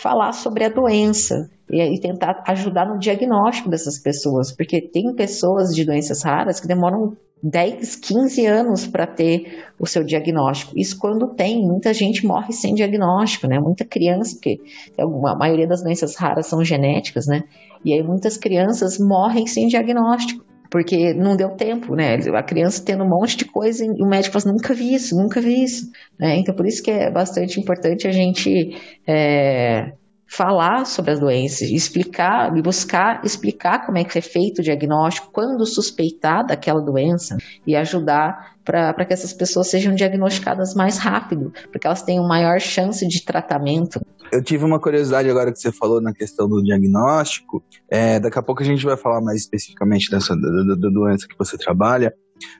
falar 0.00 0.32
sobre 0.32 0.64
a 0.64 0.68
doença 0.68 1.50
e, 1.70 1.98
tentar 2.00 2.42
ajudar 2.46 2.86
no 2.86 2.98
diagnóstico 2.98 3.68
dessas 3.68 3.98
pessoas, 3.98 4.52
porque 4.52 4.80
tem 4.80 5.14
pessoas 5.14 5.74
de 5.74 5.84
doenças 5.84 6.22
raras 6.22 6.60
que 6.60 6.66
demoram 6.66 7.16
10, 7.42 7.96
15 7.96 8.46
anos 8.46 8.86
para 8.86 9.06
ter 9.06 9.64
o 9.78 9.86
seu 9.86 10.02
diagnóstico. 10.02 10.72
Isso 10.76 10.98
quando 10.98 11.28
tem, 11.34 11.62
muita 11.62 11.92
gente 11.94 12.26
morre 12.26 12.52
sem 12.52 12.74
diagnóstico, 12.74 13.46
né? 13.46 13.60
Muita 13.60 13.84
criança, 13.84 14.34
porque 14.34 14.60
a 14.98 15.36
maioria 15.36 15.66
das 15.66 15.82
doenças 15.82 16.16
raras 16.16 16.46
são 16.46 16.64
genéticas, 16.64 17.26
né? 17.26 17.44
E 17.84 17.92
aí 17.92 18.02
muitas 18.02 18.36
crianças 18.36 18.98
morrem 18.98 19.46
sem 19.46 19.68
diagnóstico 19.68 20.44
porque 20.70 21.14
não 21.14 21.36
deu 21.36 21.50
tempo, 21.50 21.94
né? 21.94 22.14
A 22.14 22.42
criança 22.42 22.82
tendo 22.84 23.04
um 23.04 23.08
monte 23.08 23.36
de 23.36 23.44
coisa 23.44 23.84
e 23.84 23.88
o 24.02 24.06
médico 24.06 24.32
fala 24.32 24.44
assim, 24.44 24.52
nunca 24.52 24.74
vi 24.74 24.94
isso, 24.94 25.16
nunca 25.16 25.40
vi 25.40 25.64
isso. 25.64 25.90
Né? 26.18 26.36
Então, 26.36 26.54
por 26.54 26.66
isso 26.66 26.82
que 26.82 26.90
é 26.90 27.10
bastante 27.10 27.58
importante 27.58 28.06
a 28.06 28.12
gente 28.12 28.76
é, 29.06 29.92
falar 30.26 30.84
sobre 30.84 31.12
as 31.12 31.20
doenças, 31.20 31.70
explicar 31.70 32.54
e 32.56 32.60
buscar 32.60 33.22
explicar 33.24 33.86
como 33.86 33.96
é 33.96 34.04
que 34.04 34.18
é 34.18 34.20
feito 34.20 34.58
o 34.58 34.62
diagnóstico, 34.62 35.30
quando 35.32 35.64
suspeitar 35.64 36.46
daquela 36.46 36.82
doença 36.82 37.38
e 37.66 37.74
ajudar 37.74 38.57
para 38.68 39.04
que 39.06 39.14
essas 39.14 39.32
pessoas 39.32 39.68
sejam 39.68 39.94
diagnosticadas 39.94 40.74
mais 40.74 40.98
rápido, 40.98 41.50
porque 41.72 41.86
elas 41.86 42.02
tenham 42.02 42.28
maior 42.28 42.60
chance 42.60 43.06
de 43.08 43.24
tratamento. 43.24 43.98
Eu 44.30 44.42
tive 44.42 44.62
uma 44.62 44.78
curiosidade 44.78 45.30
agora 45.30 45.50
que 45.50 45.58
você 45.58 45.72
falou 45.72 46.02
na 46.02 46.12
questão 46.12 46.46
do 46.46 46.62
diagnóstico. 46.62 47.64
É, 47.90 48.20
daqui 48.20 48.38
a 48.38 48.42
pouco 48.42 48.62
a 48.62 48.66
gente 48.66 48.84
vai 48.84 48.94
falar 48.94 49.22
mais 49.22 49.40
especificamente 49.40 50.10
dessa 50.10 50.36
da, 50.36 50.74
da 50.74 50.90
doença 50.90 51.26
que 51.26 51.38
você 51.38 51.56
trabalha. 51.56 52.12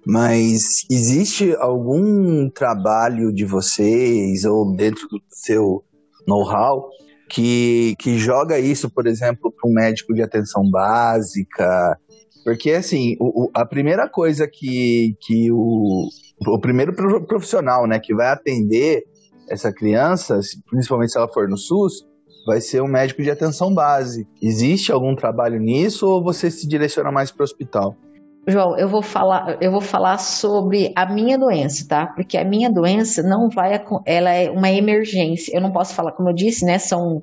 Mas 0.07 0.87
existe 0.91 1.55
algum 1.59 2.49
trabalho 2.49 3.31
de 3.31 3.45
vocês 3.45 4.47
ou 4.47 4.75
dentro 4.75 5.07
do 5.09 5.21
seu 5.29 5.85
know-how 6.27 6.89
que, 7.29 7.95
que 7.99 8.19
joga 8.19 8.59
isso, 8.59 8.89
por 8.91 9.07
exemplo, 9.07 9.53
para 9.53 9.71
um 9.71 9.75
médico 9.75 10.15
de 10.15 10.23
atenção 10.23 10.69
básica? 10.71 11.99
Porque, 12.49 12.71
assim, 12.71 13.15
o, 13.21 13.51
a 13.53 13.67
primeira 13.67 14.09
coisa 14.09 14.49
que, 14.49 15.15
que 15.21 15.53
o, 15.53 16.09
o 16.47 16.59
primeiro 16.59 16.95
profissional 17.27 17.87
né, 17.87 18.01
que 18.01 18.15
vai 18.15 18.29
atender 18.29 19.03
essa 19.51 19.71
criança, 19.71 20.41
principalmente 20.71 21.13
se 21.13 21.19
ela 21.19 21.29
for 21.29 21.47
no 21.47 21.59
SUS, 21.59 22.07
vai 22.47 22.59
ser 22.63 22.81
um 22.81 22.89
médico 22.89 23.23
de 23.23 23.31
atenção 23.31 23.75
base. 23.75 24.27
Existe 24.41 24.91
algum 24.91 25.15
trabalho 25.15 25.61
nisso 25.61 26.09
ou 26.09 26.25
você 26.25 26.51
se 26.51 26.67
direciona 26.67 27.13
mais 27.13 27.31
para 27.31 27.43
o 27.43 27.45
hospital? 27.45 27.95
João, 28.47 28.79
eu 28.79 28.89
vou 28.89 29.03
falar, 29.03 29.59
eu 29.61 29.71
vou 29.71 29.83
falar 29.83 30.17
sobre 30.17 30.91
a 30.97 31.05
minha 31.05 31.37
doença, 31.37 31.87
tá? 31.87 32.07
Porque 32.07 32.39
a 32.39 32.47
minha 32.47 32.73
doença 32.73 33.23
não 33.23 33.51
vai, 33.51 33.79
ela 34.07 34.33
é 34.33 34.49
uma 34.49 34.71
emergência. 34.71 35.55
Eu 35.55 35.61
não 35.61 35.71
posso 35.71 35.95
falar, 35.95 36.13
como 36.13 36.31
eu 36.31 36.35
disse, 36.35 36.65
né? 36.65 36.79
São 36.79 37.23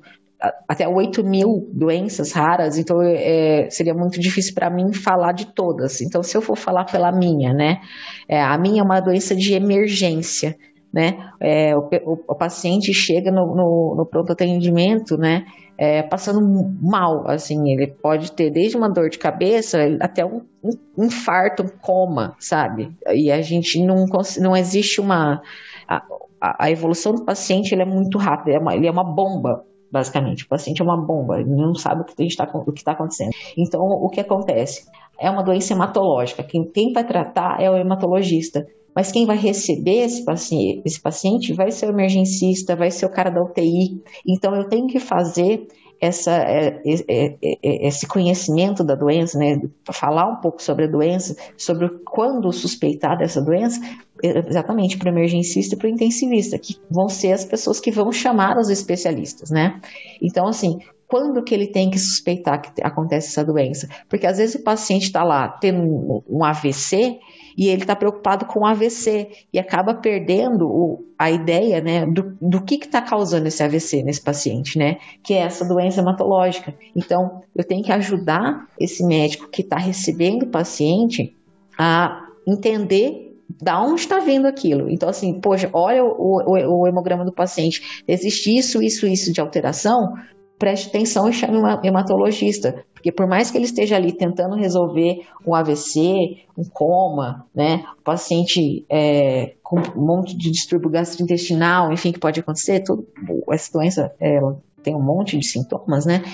até 0.68 0.88
8 0.88 1.24
mil 1.24 1.68
doenças 1.72 2.32
raras, 2.32 2.78
então 2.78 3.00
é, 3.02 3.68
seria 3.70 3.94
muito 3.94 4.20
difícil 4.20 4.54
para 4.54 4.70
mim 4.70 4.92
falar 4.92 5.32
de 5.32 5.46
todas. 5.46 6.00
Então, 6.00 6.22
se 6.22 6.36
eu 6.36 6.42
for 6.42 6.56
falar 6.56 6.84
pela 6.84 7.12
minha, 7.12 7.52
né? 7.52 7.80
É, 8.28 8.42
a 8.42 8.56
minha 8.58 8.80
é 8.80 8.84
uma 8.84 9.00
doença 9.00 9.34
de 9.34 9.54
emergência 9.54 10.56
né? 10.96 11.30
É, 11.38 11.76
o, 11.76 11.80
o, 12.06 12.12
o, 12.26 12.34
paciente 12.34 12.94
chega 12.94 13.30
no, 13.30 13.54
no, 13.54 13.94
no 13.98 14.06
pronto 14.06 14.32
atendimento, 14.32 15.18
né? 15.18 15.44
É, 15.76 16.02
passando 16.02 16.40
mal, 16.80 17.28
assim, 17.28 17.70
ele 17.70 17.88
pode 17.88 18.32
ter 18.32 18.50
desde 18.50 18.78
uma 18.78 18.88
dor 18.88 19.10
de 19.10 19.18
cabeça 19.18 19.78
até 20.00 20.24
um, 20.24 20.40
um 20.64 21.04
infarto, 21.04 21.62
um 21.62 21.68
coma, 21.68 22.34
sabe? 22.38 22.90
E 23.12 23.30
a 23.30 23.42
gente 23.42 23.84
não 23.84 24.06
não 24.40 24.56
existe 24.56 24.98
uma 24.98 25.42
a, 25.86 26.02
a 26.40 26.70
evolução 26.70 27.14
do 27.14 27.26
paciente 27.26 27.74
é 27.74 27.84
muito 27.84 28.16
rápida, 28.16 28.56
é 28.56 28.74
ele 28.74 28.86
é 28.86 28.90
uma 28.90 29.04
bomba 29.04 29.64
basicamente. 29.96 30.44
O 30.44 30.48
paciente 30.48 30.82
é 30.82 30.84
uma 30.84 30.96
bomba, 30.96 31.40
ele 31.40 31.48
não 31.48 31.74
sabe 31.74 32.02
o 32.02 32.04
que 32.04 32.22
está 32.24 32.46
tá 32.46 32.92
acontecendo. 32.92 33.30
Então, 33.56 33.80
o 33.80 34.10
que 34.10 34.20
acontece? 34.20 34.86
É 35.18 35.30
uma 35.30 35.42
doença 35.42 35.72
hematológica. 35.72 36.42
Quem, 36.42 36.70
quem 36.70 36.92
vai 36.92 37.06
tratar 37.06 37.56
é 37.60 37.70
o 37.70 37.74
hematologista. 37.74 38.66
Mas 38.94 39.10
quem 39.10 39.26
vai 39.26 39.36
receber 39.36 40.04
esse 40.04 40.24
paciente, 40.24 40.82
esse 40.84 41.00
paciente 41.00 41.52
vai 41.54 41.70
ser 41.70 41.86
o 41.86 41.90
emergencista, 41.90 42.76
vai 42.76 42.90
ser 42.90 43.06
o 43.06 43.10
cara 43.10 43.30
da 43.30 43.42
UTI. 43.42 44.02
Então, 44.26 44.54
eu 44.54 44.68
tenho 44.68 44.86
que 44.86 44.98
fazer 44.98 45.66
essa, 46.00 46.32
é, 46.32 46.80
é, 46.84 47.36
é, 47.42 47.86
esse 47.86 48.06
conhecimento 48.06 48.84
da 48.84 48.94
doença, 48.94 49.38
né, 49.38 49.60
falar 49.92 50.26
um 50.26 50.36
pouco 50.36 50.62
sobre 50.62 50.84
a 50.84 50.88
doença, 50.88 51.36
sobre 51.56 51.88
quando 52.04 52.52
suspeitar 52.52 53.16
dessa 53.16 53.40
doença, 53.40 53.80
exatamente 54.22 54.96
para 54.98 55.10
o 55.10 55.12
emergencista 55.12 55.74
e 55.74 55.78
para 55.78 55.86
o 55.86 55.90
intensivista, 55.90 56.58
que 56.58 56.76
vão 56.90 57.08
ser 57.08 57.32
as 57.32 57.44
pessoas 57.44 57.80
que 57.80 57.90
vão 57.90 58.12
chamar 58.12 58.58
os 58.58 58.68
especialistas, 58.68 59.50
né? 59.50 59.80
Então, 60.22 60.46
assim, 60.46 60.78
quando 61.06 61.42
que 61.42 61.54
ele 61.54 61.68
tem 61.68 61.90
que 61.90 61.98
suspeitar 61.98 62.60
que 62.60 62.82
acontece 62.82 63.28
essa 63.28 63.44
doença? 63.44 63.88
Porque 64.08 64.26
às 64.26 64.38
vezes 64.38 64.56
o 64.56 64.64
paciente 64.64 65.04
está 65.04 65.22
lá 65.22 65.48
tendo 65.48 66.24
um 66.28 66.44
AVC 66.44 67.18
e 67.56 67.68
ele 67.68 67.82
está 67.82 67.96
preocupado 67.96 68.44
com 68.44 68.66
AVC 68.66 69.30
e 69.52 69.58
acaba 69.58 69.94
perdendo 69.94 70.68
o, 70.68 71.04
a 71.18 71.30
ideia 71.30 71.80
né, 71.80 72.04
do, 72.04 72.36
do 72.40 72.62
que 72.62 72.74
está 72.74 73.00
causando 73.00 73.48
esse 73.48 73.62
AVC 73.62 74.02
nesse 74.02 74.20
paciente, 74.20 74.78
né? 74.78 74.98
Que 75.22 75.34
é 75.34 75.38
essa 75.38 75.64
doença 75.64 76.00
hematológica. 76.00 76.74
Então, 76.94 77.42
eu 77.54 77.64
tenho 77.64 77.82
que 77.82 77.92
ajudar 77.92 78.68
esse 78.78 79.04
médico 79.04 79.48
que 79.48 79.62
está 79.62 79.78
recebendo 79.78 80.42
o 80.42 80.50
paciente 80.50 81.34
a 81.78 82.26
entender 82.46 83.26
da 83.62 83.80
onde 83.80 84.00
está 84.00 84.18
vindo 84.18 84.46
aquilo. 84.46 84.90
Então, 84.90 85.08
assim, 85.08 85.40
poxa, 85.40 85.70
olha 85.72 86.04
o, 86.04 86.42
o, 86.44 86.80
o, 86.80 86.86
hemograma 86.86 87.24
do 87.24 87.32
paciente, 87.32 88.02
existe 88.06 88.56
isso, 88.56 88.82
isso, 88.82 89.06
isso 89.06 89.32
de 89.32 89.40
alteração, 89.40 90.14
preste 90.58 90.88
atenção 90.88 91.28
e 91.28 91.32
chame 91.32 91.58
um 91.58 91.84
hematologista, 91.84 92.84
porque 93.06 93.12
por 93.12 93.28
mais 93.28 93.52
que 93.52 93.56
ele 93.56 93.66
esteja 93.66 93.94
ali 93.94 94.12
tentando 94.12 94.56
resolver 94.56 95.20
um 95.46 95.54
AVC, 95.54 96.38
um 96.58 96.64
coma, 96.64 97.46
né, 97.54 97.84
o 98.00 98.02
paciente 98.02 98.84
é, 98.90 99.54
com 99.62 99.78
um 99.78 100.04
monte 100.04 100.36
de 100.36 100.50
distúrbio 100.50 100.90
gastrointestinal, 100.90 101.92
enfim, 101.92 102.10
que 102.10 102.18
pode 102.18 102.40
acontecer, 102.40 102.82
tudo, 102.82 103.06
essa 103.52 103.70
doença 103.72 104.12
ela 104.18 104.60
tem 104.82 104.92
um 104.92 105.02
monte 105.02 105.38
de 105.38 105.46
sintomas, 105.46 106.04
né, 106.04 106.24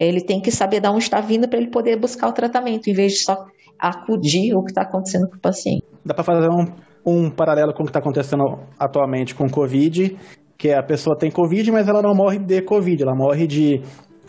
ele 0.00 0.22
tem 0.22 0.40
que 0.40 0.50
saber 0.50 0.80
de 0.80 0.88
onde 0.88 1.04
está 1.04 1.20
vindo 1.20 1.46
para 1.46 1.58
ele 1.58 1.70
poder 1.70 2.00
buscar 2.00 2.28
o 2.28 2.32
tratamento, 2.32 2.88
em 2.88 2.94
vez 2.94 3.12
de 3.12 3.24
só 3.24 3.44
acudir 3.78 4.54
o 4.54 4.62
que 4.62 4.70
está 4.70 4.82
acontecendo 4.82 5.28
com 5.28 5.36
o 5.36 5.40
paciente. 5.40 5.84
Dá 6.02 6.14
para 6.14 6.24
fazer 6.24 6.48
um, 6.48 6.64
um 7.04 7.30
paralelo 7.30 7.74
com 7.74 7.82
o 7.82 7.84
que 7.84 7.90
está 7.90 8.00
acontecendo 8.00 8.42
atualmente 8.78 9.34
com 9.34 9.44
o 9.44 9.50
Covid, 9.50 10.16
que 10.56 10.68
é 10.68 10.78
a 10.78 10.82
pessoa 10.82 11.14
tem 11.14 11.30
Covid, 11.30 11.70
mas 11.72 11.88
ela 11.88 12.00
não 12.00 12.14
morre 12.14 12.38
de 12.38 12.62
Covid, 12.62 13.02
ela 13.02 13.14
morre 13.14 13.46
de 13.46 13.82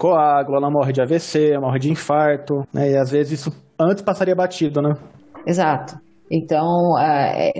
coágulo, 0.03 0.57
ela 0.57 0.69
morre 0.69 0.91
de 0.91 1.01
AVC, 1.01 1.57
morre 1.57 1.79
de 1.79 1.89
infarto, 1.89 2.67
né? 2.73 2.91
E 2.91 2.97
às 2.97 3.09
vezes 3.09 3.39
isso 3.39 3.53
antes 3.79 4.03
passaria 4.03 4.35
batido, 4.35 4.81
né? 4.81 4.97
Exato. 5.47 5.97
Então, 6.29 6.99
é, 6.99 7.53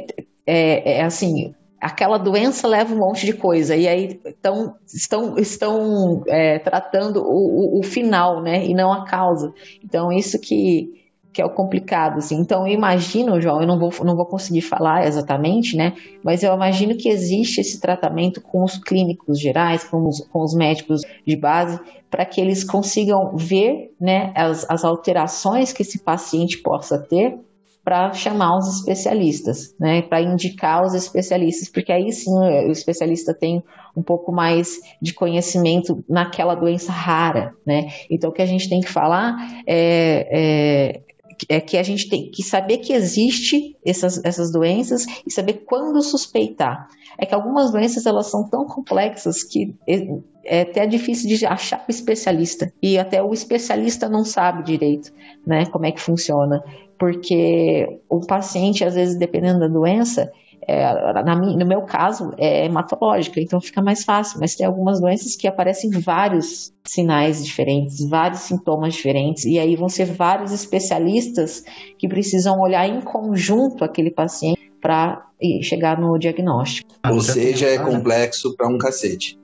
é, 0.45 0.97
é 0.97 1.03
assim, 1.03 1.53
aquela 1.79 2.17
doença 2.17 2.67
leva 2.67 2.93
um 2.93 2.97
monte 2.97 3.25
de 3.25 3.31
coisa 3.31 3.77
e 3.77 3.87
aí 3.87 4.19
então, 4.25 4.75
estão, 4.85 5.37
estão 5.37 6.21
é, 6.27 6.59
tratando 6.59 7.21
o, 7.21 7.77
o, 7.77 7.79
o, 7.79 7.83
final, 7.83 8.41
né, 8.41 8.65
e 8.65 8.73
não 8.73 8.91
a 8.91 9.05
causa. 9.05 9.53
Então 9.81 10.11
isso 10.11 10.37
que 10.37 11.02
que 11.33 11.41
é 11.41 11.45
o 11.45 11.49
complicado, 11.49 12.19
assim. 12.19 12.35
Então, 12.35 12.67
eu 12.67 12.73
imagino, 12.73 13.41
João, 13.41 13.59
eu 13.59 13.67
não 13.67 13.79
vou, 13.79 13.91
não 14.05 14.15
vou 14.15 14.25
conseguir 14.25 14.61
falar 14.61 15.07
exatamente, 15.07 15.75
né? 15.75 15.93
Mas 16.23 16.43
eu 16.43 16.53
imagino 16.53 16.95
que 16.95 17.09
existe 17.09 17.59
esse 17.59 17.81
tratamento 17.81 18.39
com 18.39 18.63
os 18.63 18.77
clínicos 18.77 19.39
gerais, 19.39 19.83
com 19.83 20.07
os, 20.07 20.19
com 20.27 20.43
os 20.43 20.53
médicos 20.53 21.01
de 21.25 21.35
base, 21.35 21.79
para 22.09 22.23
que 22.23 22.39
eles 22.39 22.63
consigam 22.63 23.35
ver, 23.35 23.91
né, 23.99 24.31
as, 24.35 24.69
as 24.69 24.85
alterações 24.85 25.73
que 25.73 25.81
esse 25.81 25.97
paciente 25.97 26.59
possa 26.59 26.99
ter 26.99 27.39
para 27.83 28.13
chamar 28.13 28.57
os 28.57 28.77
especialistas, 28.77 29.75
né, 29.79 30.03
para 30.03 30.21
indicar 30.21 30.85
os 30.85 30.93
especialistas, 30.93 31.67
porque 31.69 31.91
aí 31.91 32.13
sim 32.13 32.31
o 32.31 32.71
especialista 32.71 33.33
tem 33.33 33.61
um 33.97 34.01
pouco 34.01 34.31
mais 34.31 34.79
de 35.01 35.13
conhecimento 35.13 36.03
naquela 36.07 36.55
doença 36.55 36.91
rara, 36.91 37.53
né? 37.65 37.87
Então 38.09 38.29
o 38.29 38.33
que 38.33 38.41
a 38.41 38.45
gente 38.45 38.69
tem 38.69 38.79
que 38.79 38.89
falar 38.89 39.35
é, 39.67 40.27
é 40.31 41.12
é 41.49 41.59
que 41.59 41.77
a 41.77 41.83
gente 41.83 42.09
tem 42.09 42.29
que 42.31 42.43
saber 42.43 42.77
que 42.77 42.93
existe 42.93 43.75
essas, 43.85 44.23
essas 44.23 44.51
doenças 44.51 45.05
e 45.25 45.31
saber 45.31 45.63
quando 45.65 46.01
suspeitar. 46.01 46.87
É 47.17 47.25
que 47.25 47.35
algumas 47.35 47.71
doenças 47.71 48.05
elas 48.05 48.27
são 48.27 48.49
tão 48.49 48.65
complexas 48.65 49.43
que 49.43 49.75
é, 49.87 50.07
é 50.43 50.61
até 50.61 50.85
difícil 50.85 51.29
de 51.29 51.45
achar 51.45 51.85
o 51.87 51.91
especialista 51.91 52.73
e 52.81 52.97
até 52.97 53.21
o 53.21 53.33
especialista 53.33 54.09
não 54.09 54.23
sabe 54.23 54.63
direito, 54.63 55.11
né, 55.45 55.65
como 55.67 55.85
é 55.85 55.91
que 55.91 56.01
funciona, 56.01 56.63
porque 56.97 57.99
o 58.09 58.21
paciente 58.25 58.83
às 58.83 58.95
vezes 58.95 59.17
dependendo 59.17 59.59
da 59.59 59.67
doença 59.67 60.31
é, 60.67 61.13
na, 61.23 61.35
no 61.35 61.65
meu 61.65 61.81
caso, 61.81 62.33
é 62.37 62.65
hematológica, 62.65 63.39
então 63.39 63.59
fica 63.59 63.81
mais 63.81 64.03
fácil, 64.03 64.39
mas 64.39 64.55
tem 64.55 64.65
algumas 64.65 64.99
doenças 64.99 65.35
que 65.35 65.47
aparecem 65.47 65.89
vários 65.89 66.71
sinais 66.85 67.45
diferentes, 67.45 68.07
vários 68.07 68.41
sintomas 68.41 68.93
diferentes, 68.93 69.45
e 69.45 69.59
aí 69.59 69.75
vão 69.75 69.89
ser 69.89 70.05
vários 70.05 70.51
especialistas 70.51 71.63
que 71.97 72.07
precisam 72.07 72.59
olhar 72.59 72.87
em 72.87 73.01
conjunto 73.01 73.83
aquele 73.83 74.11
paciente 74.11 74.71
para 74.81 75.25
chegar 75.61 75.99
no 75.99 76.17
diagnóstico. 76.17 76.89
Ou 77.09 77.21
seja, 77.21 77.67
é 77.67 77.77
complexo 77.77 78.55
para 78.55 78.67
um 78.67 78.77
cacete 78.77 79.37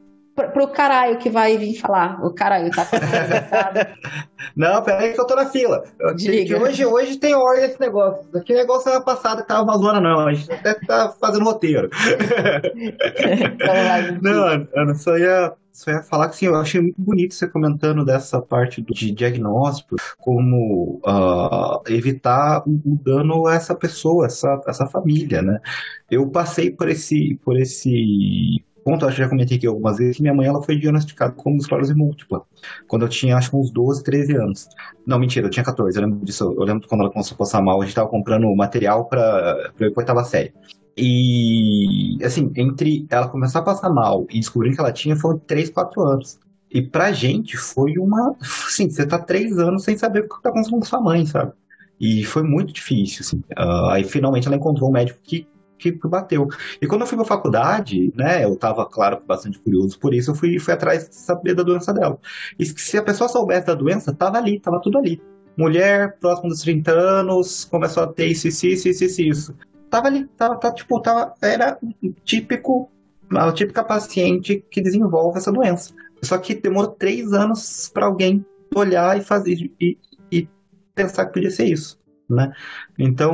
pro 0.47 0.67
caralho 0.69 1.17
que 1.17 1.29
vai 1.29 1.57
vir 1.57 1.75
falar. 1.75 2.23
O 2.25 2.33
caralho 2.33 2.71
tá 2.71 2.87
Não, 4.55 4.81
peraí 4.83 5.13
que 5.13 5.19
eu 5.19 5.27
tô 5.27 5.35
na 5.35 5.45
fila. 5.45 5.83
Que, 6.17 6.45
que 6.45 6.55
hoje, 6.55 6.85
hoje 6.85 7.17
tem 7.17 7.35
ordem 7.35 7.65
esse 7.65 7.79
negócio. 7.79 8.25
Que 8.43 8.53
negócio 8.53 8.89
era 8.89 9.01
passado 9.01 9.41
que 9.41 9.47
tava 9.47 9.63
uma 9.63 9.77
zona, 9.77 9.99
não. 9.99 10.27
A 10.27 10.33
gente 10.33 10.51
até 10.51 10.73
tá 10.73 11.13
fazendo 11.19 11.45
roteiro. 11.45 11.89
Não, 14.21 14.67
eu 14.73 14.95
só 14.95 15.17
ia, 15.17 15.53
só 15.71 15.91
ia 15.91 16.01
falar 16.03 16.27
que 16.27 16.35
assim, 16.35 16.45
eu 16.47 16.55
achei 16.55 16.81
muito 16.81 17.01
bonito 17.01 17.33
você 17.33 17.47
comentando 17.47 18.03
dessa 18.03 18.41
parte 18.41 18.81
do, 18.81 18.93
de 18.93 19.11
diagnóstico, 19.11 19.95
como 20.17 21.01
uh, 21.05 21.81
evitar 21.87 22.63
o, 22.65 22.71
o, 22.85 22.99
dano 23.03 23.47
a 23.47 23.55
essa 23.55 23.75
pessoa, 23.75 24.25
essa, 24.25 24.61
essa 24.67 24.87
família, 24.87 25.41
né? 25.41 25.59
Eu 26.09 26.27
passei 26.29 26.71
por 26.71 26.89
esse, 26.89 27.39
por 27.43 27.57
esse 27.59 28.63
ponto, 28.89 29.05
acho 29.05 29.15
que 29.15 29.21
já 29.21 29.29
comentei 29.29 29.57
aqui 29.57 29.67
algumas 29.67 29.97
vezes, 29.97 30.17
que 30.17 30.21
minha 30.21 30.33
mãe 30.33 30.47
ela 30.47 30.61
foi 30.61 30.77
diagnosticada 30.77 31.33
com 31.33 31.55
esclerose 31.55 31.93
múltipla, 31.93 32.43
quando 32.87 33.03
eu 33.03 33.09
tinha 33.09 33.37
acho 33.37 33.51
que 33.51 33.55
uns 33.55 33.71
12, 33.71 34.03
13 34.03 34.35
anos. 34.35 34.67
Não, 35.05 35.19
mentira, 35.19 35.45
eu 35.47 35.49
tinha 35.49 35.63
14, 35.63 35.97
eu 35.97 36.05
lembro 36.05 36.25
disso, 36.25 36.55
eu 36.57 36.63
lembro 36.63 36.87
quando 36.87 37.01
ela 37.01 37.11
começou 37.11 37.35
a 37.35 37.37
passar 37.37 37.61
mal, 37.61 37.77
a 37.77 37.83
gente 37.83 37.89
estava 37.89 38.09
comprando 38.09 38.53
material 38.55 39.05
para 39.05 39.21
a 39.21 39.99
oitava 39.99 40.23
série. 40.23 40.53
E, 40.97 42.17
assim, 42.23 42.51
entre 42.57 43.05
ela 43.09 43.29
começar 43.29 43.59
a 43.59 43.63
passar 43.63 43.89
mal 43.89 44.25
e 44.29 44.39
descobrir 44.39 44.73
que 44.73 44.81
ela 44.81 44.91
tinha, 44.91 45.15
foram 45.15 45.39
3, 45.39 45.69
4 45.69 46.01
anos. 46.01 46.39
E 46.69 46.81
pra 46.81 47.11
gente 47.11 47.55
foi 47.57 47.97
uma. 47.97 48.35
Assim, 48.41 48.89
você 48.89 49.05
tá 49.05 49.17
3 49.17 49.57
anos 49.59 49.83
sem 49.83 49.97
saber 49.97 50.21
o 50.21 50.23
que 50.23 50.41
tá 50.41 50.49
acontecendo 50.49 50.79
com 50.79 50.85
sua 50.85 51.01
mãe, 51.01 51.25
sabe? 51.25 51.53
E 51.99 52.23
foi 52.25 52.43
muito 52.43 52.73
difícil, 52.73 53.21
assim. 53.21 53.37
Uh, 53.57 53.89
aí 53.91 54.03
finalmente 54.03 54.47
ela 54.47 54.57
encontrou 54.57 54.89
um 54.89 54.93
médico 54.93 55.19
que 55.23 55.47
que 55.79 55.91
bateu. 56.07 56.47
E 56.81 56.85
quando 56.85 57.01
eu 57.01 57.07
fui 57.07 57.17
pra 57.17 57.25
faculdade, 57.25 58.11
né, 58.15 58.43
eu 58.43 58.55
tava, 58.55 58.85
claro, 58.85 59.21
bastante 59.25 59.57
curioso 59.59 59.97
por 59.97 60.13
isso, 60.13 60.31
eu 60.31 60.35
fui, 60.35 60.59
fui 60.59 60.73
atrás 60.73 61.07
de 61.07 61.15
saber 61.15 61.55
da 61.55 61.63
doença 61.63 61.93
dela. 61.93 62.19
E 62.59 62.65
se 62.65 62.97
a 62.97 63.03
pessoa 63.03 63.29
soubesse 63.29 63.67
da 63.67 63.73
doença, 63.73 64.13
tava 64.13 64.37
ali, 64.37 64.59
tava 64.59 64.81
tudo 64.81 64.97
ali. 64.97 65.21
Mulher, 65.57 66.17
próximo 66.19 66.49
dos 66.49 66.61
30 66.61 66.91
anos, 66.91 67.65
começou 67.65 68.03
a 68.03 68.07
ter 68.07 68.27
isso, 68.27 68.47
isso, 68.47 68.67
isso, 68.67 68.87
isso, 68.89 69.21
isso. 69.21 69.55
Tava 69.89 70.07
ali, 70.07 70.25
tava, 70.37 70.57
tava 70.57 70.75
tipo, 70.75 71.01
tava, 71.01 71.33
era 71.41 71.79
típico, 72.23 72.89
a 73.31 73.51
típica 73.51 73.83
paciente 73.83 74.63
que 74.69 74.81
desenvolve 74.81 75.37
essa 75.37 75.51
doença. 75.51 75.93
Só 76.21 76.37
que 76.37 76.53
demorou 76.53 76.91
três 76.91 77.33
anos 77.33 77.89
para 77.93 78.05
alguém 78.05 78.45
olhar 78.75 79.17
e 79.17 79.21
fazer 79.21 79.71
e, 79.79 79.97
e 80.31 80.47
pensar 80.93 81.25
que 81.25 81.33
podia 81.33 81.49
ser 81.49 81.65
isso 81.65 81.98
né? 82.29 82.51
Então, 82.97 83.33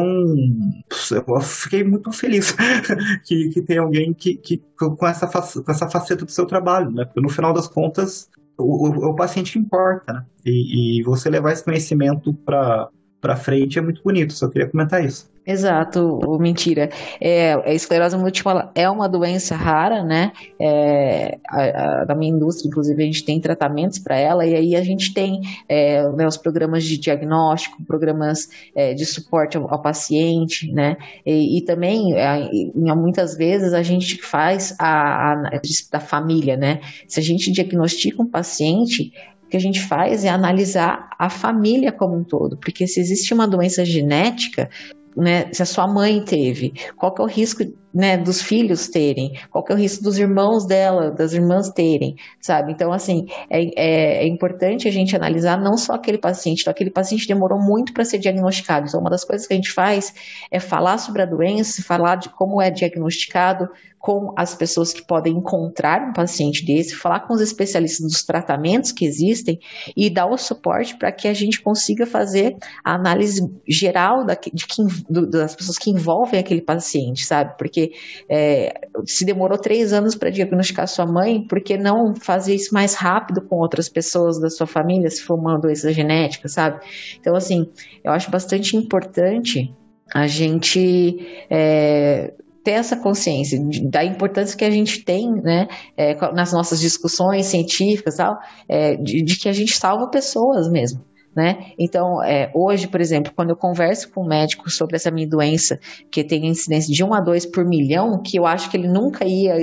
eu 1.12 1.42
fiquei 1.42 1.84
muito 1.84 2.12
feliz 2.12 2.56
que, 3.26 3.50
que 3.50 3.62
tem 3.62 3.78
alguém 3.78 4.14
que, 4.14 4.38
que 4.38 4.64
com, 4.78 5.08
essa, 5.08 5.28
com 5.28 5.72
essa 5.72 5.90
faceta 5.90 6.26
do 6.26 6.32
seu 6.32 6.46
trabalho, 6.46 6.92
né? 6.92 7.06
Porque 7.06 7.22
no 7.22 7.30
final 7.30 7.54
das 7.54 7.68
contas, 7.68 8.30
o, 8.58 8.88
o, 8.88 9.12
o 9.12 9.16
paciente 9.16 9.60
importa, 9.60 10.14
né? 10.14 10.26
E, 10.46 11.00
e, 11.00 11.04
você 11.04 11.30
levar 11.30 11.52
esse 11.52 11.64
conhecimento 11.64 12.34
para 12.34 12.90
para 13.26 13.36
frente 13.36 13.80
é 13.80 13.82
muito 13.82 14.04
bonito. 14.04 14.34
Só 14.34 14.48
queria 14.48 14.70
comentar 14.70 15.04
isso. 15.04 15.28
Exato, 15.48 16.20
mentira. 16.40 16.90
É, 17.22 17.54
a 17.54 17.74
esclerose 17.74 18.18
múltipla 18.18 18.72
é 18.74 18.90
uma 18.90 19.08
doença 19.08 19.56
rara, 19.56 20.04
né? 20.04 20.32
É, 20.60 21.38
a, 21.48 22.02
a, 22.02 22.06
da 22.06 22.16
minha 22.16 22.32
indústria, 22.32 22.68
inclusive, 22.68 23.02
a 23.02 23.06
gente 23.06 23.24
tem 23.24 23.40
tratamentos 23.40 24.00
para 24.00 24.18
ela, 24.18 24.46
e 24.46 24.56
aí 24.56 24.76
a 24.76 24.84
gente 24.84 25.14
tem 25.14 25.42
é, 25.70 26.08
né, 26.10 26.26
os 26.26 26.36
programas 26.36 26.84
de 26.84 26.98
diagnóstico, 26.98 27.84
programas 27.84 28.50
é, 28.76 28.96
de 28.96 29.06
suporte 29.06 29.56
ao, 29.56 29.72
ao, 29.72 29.82
paciente, 29.82 30.72
né? 30.72 30.98
E, 31.24 31.60
e 31.60 31.62
também, 31.64 32.14
é, 32.16 32.50
muitas 32.96 33.36
vezes, 33.36 33.74
a 33.74 33.84
gente 33.84 34.20
faz 34.24 34.76
a, 34.80 35.34
a, 35.34 35.52
da 35.92 36.00
família, 36.00 36.58
né? 36.58 36.82
Se 37.08 37.20
a 37.20 37.24
gente 37.24 37.52
diagnostica 37.52 38.22
um 38.22 38.30
paciente, 38.30 39.14
o 39.46 39.50
que 39.50 39.58
a 39.58 39.60
gente 39.60 39.82
faz 39.82 40.26
é 40.26 40.30
analisar 40.30 41.10
a 41.18 41.30
família 41.30 41.92
como 41.92 42.18
um 42.18 42.24
todo, 42.24 42.58
porque 42.58 42.88
se 42.88 43.00
existe 43.00 43.34
uma 43.34 43.48
doença 43.48 43.86
genética, 43.86 44.70
né, 45.16 45.52
se 45.54 45.62
a 45.62 45.66
sua 45.66 45.88
mãe 45.88 46.24
teve, 46.24 46.74
qual 46.98 47.14
que 47.14 47.22
é 47.22 47.26
o 47.26 47.28
risco 47.28 47.64
né, 47.96 48.18
dos 48.18 48.42
filhos 48.42 48.90
terem, 48.90 49.32
qual 49.50 49.64
que 49.64 49.72
é 49.72 49.76
o 49.76 49.80
risco 49.80 50.04
dos 50.04 50.18
irmãos 50.18 50.66
dela, 50.66 51.10
das 51.12 51.32
irmãs 51.32 51.70
terem, 51.70 52.18
sabe? 52.42 52.74
Então, 52.74 52.92
assim, 52.92 53.26
é, 53.50 53.62
é, 53.78 54.24
é 54.26 54.28
importante 54.28 54.86
a 54.86 54.92
gente 54.92 55.16
analisar 55.16 55.58
não 55.58 55.78
só 55.78 55.94
aquele 55.94 56.18
paciente, 56.18 56.60
então 56.62 56.72
aquele 56.72 56.92
paciente 56.92 57.26
demorou 57.26 57.58
muito 57.58 57.94
para 57.94 58.04
ser 58.04 58.18
diagnosticado. 58.18 58.88
Então, 58.90 59.00
uma 59.00 59.10
das 59.10 59.24
coisas 59.24 59.48
que 59.48 59.54
a 59.54 59.56
gente 59.56 59.72
faz 59.72 60.14
é 60.52 60.60
falar 60.60 60.98
sobre 60.98 61.22
a 61.22 61.26
doença, 61.26 61.82
falar 61.84 62.18
de 62.18 62.28
como 62.28 62.62
é 62.62 62.70
diagnosticado, 62.70 63.70
com 64.06 64.32
as 64.38 64.54
pessoas 64.54 64.94
que 64.94 65.02
podem 65.02 65.34
encontrar 65.34 66.08
um 66.08 66.14
paciente 66.14 66.64
desse, 66.64 66.96
falar 66.96 67.22
com 67.22 67.34
os 67.34 67.42
especialistas 67.42 68.06
dos 68.06 68.24
tratamentos 68.24 68.92
que 68.92 69.04
existem 69.04 69.58
e 69.98 70.12
dar 70.12 70.28
o 70.28 70.38
suporte 70.38 70.96
para 70.96 71.12
que 71.12 71.28
a 71.28 71.34
gente 71.34 71.60
consiga 71.60 72.06
fazer 72.06 72.56
a 72.84 72.94
análise 72.94 73.42
geral 73.68 74.24
da, 74.24 74.36
de 74.36 74.68
quem, 74.68 74.86
do, 75.10 75.28
das 75.28 75.56
pessoas 75.56 75.80
que 75.80 75.90
envolvem 75.90 76.40
aquele 76.40 76.62
paciente, 76.62 77.26
sabe? 77.26 77.58
Porque 77.58 77.85
é, 78.30 78.74
se 79.06 79.26
demorou 79.26 79.58
três 79.58 79.94
anos 79.94 80.16
para 80.16 80.30
diagnosticar 80.30 80.88
sua 80.88 81.06
mãe, 81.06 81.46
por 81.48 81.62
que 81.62 81.78
não 81.78 82.16
fazer 82.16 82.56
isso 82.56 82.74
mais 82.74 82.96
rápido 82.96 83.42
com 83.42 83.58
outras 83.58 83.90
pessoas 83.90 84.40
da 84.40 84.50
sua 84.50 84.68
família, 84.68 85.10
se 85.10 85.22
for 85.22 85.36
uma 85.36 85.60
doença 85.60 85.92
genética, 85.92 86.48
sabe? 86.48 86.80
Então, 87.20 87.36
assim, 87.36 87.70
eu 88.04 88.12
acho 88.12 88.30
bastante 88.32 88.76
importante 88.78 89.74
a 90.14 90.28
gente 90.28 91.18
é, 91.50 92.34
ter 92.64 92.72
essa 92.72 92.98
consciência 92.98 93.60
da 93.90 94.04
importância 94.04 94.58
que 94.58 94.66
a 94.66 94.72
gente 94.72 95.06
tem 95.06 95.32
né, 95.32 95.68
é, 95.96 96.16
nas 96.32 96.52
nossas 96.52 96.80
discussões 96.80 97.46
científicas 97.46 98.16
tal, 98.16 98.38
é, 98.68 98.96
de, 98.96 99.24
de, 99.24 99.38
que 99.38 99.48
a 99.48 99.54
gente 99.54 99.74
salva 99.74 100.10
pessoas 100.10 100.70
mesmo. 100.70 101.06
Né? 101.36 101.74
Então, 101.78 102.24
é, 102.24 102.50
hoje, 102.54 102.88
por 102.88 103.02
exemplo, 103.02 103.34
quando 103.36 103.50
eu 103.50 103.58
converso 103.58 104.10
com 104.10 104.24
um 104.24 104.28
médico 104.28 104.70
sobre 104.70 104.96
essa 104.96 105.12
minha 105.12 105.28
doença, 105.28 105.78
que 106.10 106.24
tem 106.24 106.48
incidência 106.48 106.94
de 106.94 107.04
1 107.04 107.14
a 107.14 107.20
2 107.20 107.48
por 107.48 107.66
milhão, 107.66 108.22
que 108.22 108.38
eu 108.38 108.46
acho 108.46 108.70
que 108.72 108.78
ele 108.78 108.88
nunca 108.88 109.26
ia 109.26 109.56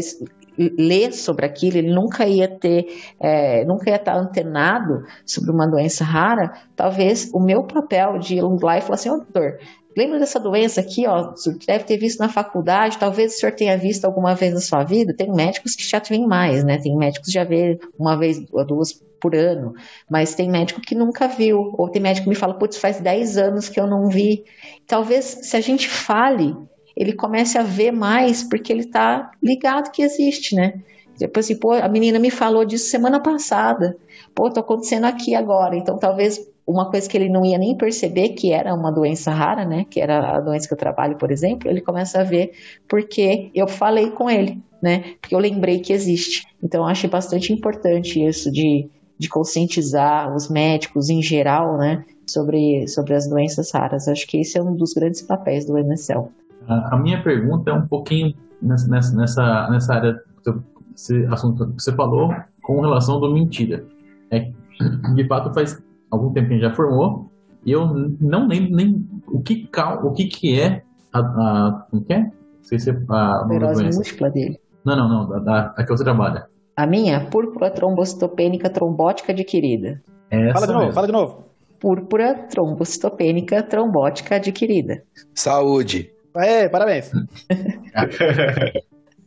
ler 0.59 1.13
sobre 1.13 1.47
aquilo, 1.47 1.79
ele 1.79 1.93
nunca 1.93 2.27
ia 2.27 2.47
ter, 2.47 2.87
é, 3.19 3.65
nunca 3.65 3.89
ia 3.89 3.97
estar 3.97 4.15
antenado 4.15 5.03
sobre 5.25 5.51
uma 5.51 5.67
doença 5.67 6.05
rara, 6.05 6.53
talvez 6.77 7.31
o 7.33 7.41
meu 7.41 7.65
papel 7.65 8.19
de 8.19 8.37
ir 8.37 8.43
lá 8.43 8.79
e 8.79 8.83
falar 8.83 8.95
assim, 8.95 9.11
oh, 9.11 9.17
doutor, 9.17 9.59
Lembra 9.97 10.19
dessa 10.19 10.41
doença 10.41 10.81
aqui, 10.81 11.07
ó? 11.07 11.31
Você 11.31 11.57
deve 11.67 11.85
ter 11.85 11.97
visto 11.97 12.19
na 12.19 12.29
faculdade, 12.29 12.99
talvez 12.99 13.35
o 13.35 13.39
senhor 13.39 13.53
tenha 13.53 13.77
visto 13.77 14.05
alguma 14.05 14.35
vez 14.35 14.55
na 14.55 14.61
sua 14.61 14.85
vida. 14.85 15.15
Tem 15.15 15.31
médicos 15.31 15.75
que 15.75 15.83
já 15.83 15.99
vêm 15.99 16.27
mais, 16.27 16.65
né? 16.65 16.79
Tem 16.79 16.97
médicos 16.97 17.29
que 17.29 17.35
já 17.35 17.45
vê 17.45 17.79
uma 17.99 18.17
vez 18.17 18.43
ou 18.51 18.65
duas 18.65 18.93
por 19.21 19.37
ano, 19.37 19.75
mas 20.11 20.35
tem 20.35 20.51
médico 20.51 20.81
que 20.81 20.97
nunca 20.97 21.29
viu, 21.29 21.73
ou 21.79 21.89
tem 21.89 22.03
médico 22.03 22.25
que 22.25 22.31
me 22.31 22.35
fala, 22.35 22.59
putz, 22.59 22.77
faz 22.77 23.01
10 23.01 23.39
anos 23.39 23.69
que 23.69 23.79
eu 23.79 23.87
não 23.87 24.09
vi. 24.09 24.45
Talvez 24.85 25.25
se 25.43 25.57
a 25.57 25.61
gente 25.61 25.89
fale, 25.89 26.57
ele 26.97 27.13
comece 27.13 27.57
a 27.57 27.63
ver 27.63 27.93
mais, 27.93 28.43
porque 28.43 28.73
ele 28.73 28.83
está 28.83 29.31
ligado 29.41 29.93
que 29.93 30.03
existe, 30.03 30.57
né? 30.57 30.75
Depois 31.17 31.47
assim, 31.47 31.59
pô, 31.59 31.73
a 31.73 31.89
menina 31.89 32.19
me 32.19 32.31
falou 32.31 32.65
disso 32.65 32.91
semana 32.91 33.21
passada. 33.21 33.97
Pô, 34.35 34.51
tô 34.51 34.61
acontecendo 34.61 35.05
aqui 35.05 35.35
agora. 35.35 35.77
Então, 35.77 35.99
talvez 35.99 36.41
uma 36.67 36.91
coisa 36.91 37.09
que 37.09 37.17
ele 37.17 37.29
não 37.29 37.45
ia 37.45 37.59
nem 37.59 37.77
perceber 37.77 38.31
que 38.31 38.53
era 38.53 38.75
uma 38.75 38.91
doença 38.91 39.31
rara, 39.31 39.65
né? 39.65 39.85
Que 39.89 40.01
era 40.01 40.37
a 40.37 40.41
doença 40.41 40.69
que 40.69 40.75
eu 40.75 40.79
trabalho, 40.79 41.17
por 41.17 41.31
exemplo, 41.31 41.69
ele 41.69 41.81
começa 41.81 42.21
a 42.21 42.25
ver 42.25 42.53
porque 42.89 43.51
eu 43.55 43.67
falei 43.67 44.11
com 44.11 44.31
ele, 44.31 44.63
né? 44.81 45.15
Porque 45.21 45.35
eu 45.35 45.39
lembrei 45.39 45.81
que 45.81 45.93
existe. 45.93 46.47
Então, 46.63 46.83
eu 46.83 46.87
achei 46.87 47.11
bastante 47.11 47.53
importante 47.53 48.25
isso 48.25 48.51
de, 48.51 48.89
de 49.19 49.29
conscientizar 49.29 50.35
os 50.35 50.49
médicos 50.49 51.11
em 51.11 51.21
geral, 51.21 51.77
né? 51.77 52.05
Sobre, 52.27 52.87
sobre 52.87 53.15
as 53.15 53.29
doenças 53.29 53.73
raras. 53.73 54.07
Acho 54.07 54.27
que 54.27 54.39
esse 54.39 54.57
é 54.57 54.63
um 54.63 54.75
dos 54.77 54.95
grandes 54.95 55.23
papéis 55.23 55.67
do 55.67 55.77
MSL. 55.77 56.29
A, 56.69 56.97
minha 56.97 57.21
pergunta 57.23 57.71
é 57.71 57.75
um 57.75 57.87
pouquinho 57.87 58.35
nessa, 58.61 58.89
nessa, 58.89 59.69
nessa 59.69 59.95
área, 59.95 60.21
esse 60.95 61.27
assunto 61.27 61.67
que 61.73 61.83
você 61.83 61.93
falou, 61.93 62.33
com 62.63 62.81
relação 62.81 63.19
do 63.19 63.33
mentira. 63.33 63.85
É, 64.31 64.51
de 65.15 65.27
fato, 65.27 65.53
faz 65.53 65.83
algum 66.13 66.33
tempo 66.33 66.49
que 66.49 66.55
a 66.55 66.57
gente 66.59 66.69
já 66.69 66.75
formou, 66.75 67.31
e 67.65 67.73
eu 67.73 67.87
não 68.21 68.47
lembro 68.47 68.77
nem 68.77 69.09
o 69.27 69.41
que, 69.41 69.69
o 70.03 70.13
que, 70.13 70.27
que 70.27 70.61
é 70.61 70.83
a, 71.13 71.19
a. 71.21 71.87
Como 71.91 72.05
que 72.05 72.13
é? 72.13 72.21
Não 72.21 72.33
sei 72.63 72.79
se 72.79 72.91
é 72.91 72.97
a. 73.09 73.47
Neurose 73.49 73.85
múltipla 73.85 74.31
dele. 74.31 74.61
Não, 74.85 74.97
não, 74.97 75.09
não. 75.09 75.49
A, 75.49 75.75
a 75.77 75.85
que 75.85 75.89
você 75.89 76.05
trabalha. 76.05 76.47
A 76.77 76.87
minha? 76.87 77.27
Púrpura 77.27 77.71
trombocitopênica 77.71 78.69
trombótica 78.69 79.33
adquirida. 79.33 80.03
Essa 80.31 80.55
fala 80.55 80.67
de 80.67 80.73
novo, 80.73 80.93
fala 80.93 81.07
de 81.07 81.13
novo. 81.13 81.45
Púrpura 81.81 82.35
trombocitopênica 82.49 83.63
trombótica 83.63 84.37
adquirida. 84.37 85.03
Saúde. 85.35 86.11
É, 86.37 86.69
parabéns. 86.69 87.13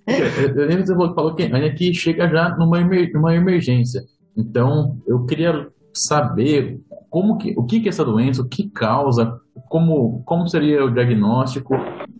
eu 0.07 0.65
lembro 0.67 0.83
que 0.83 0.87
você 0.87 1.13
falou 1.13 1.35
que 1.35 1.43
aqui 1.43 1.93
chega 1.93 2.27
já 2.27 2.49
numa, 2.57 2.79
numa 3.13 3.35
emergência. 3.35 4.01
Então, 4.35 4.97
eu 5.07 5.25
queria 5.25 5.67
saber 5.95 6.79
como 7.09 7.37
que, 7.37 7.53
o 7.57 7.63
que, 7.63 7.79
que 7.79 7.87
é 7.87 7.89
essa 7.89 8.03
doença, 8.03 8.41
o 8.41 8.47
que 8.47 8.69
causa, 8.69 9.39
como, 9.69 10.21
como 10.25 10.47
seria 10.47 10.83
o 10.83 10.93
diagnóstico, 10.93 11.73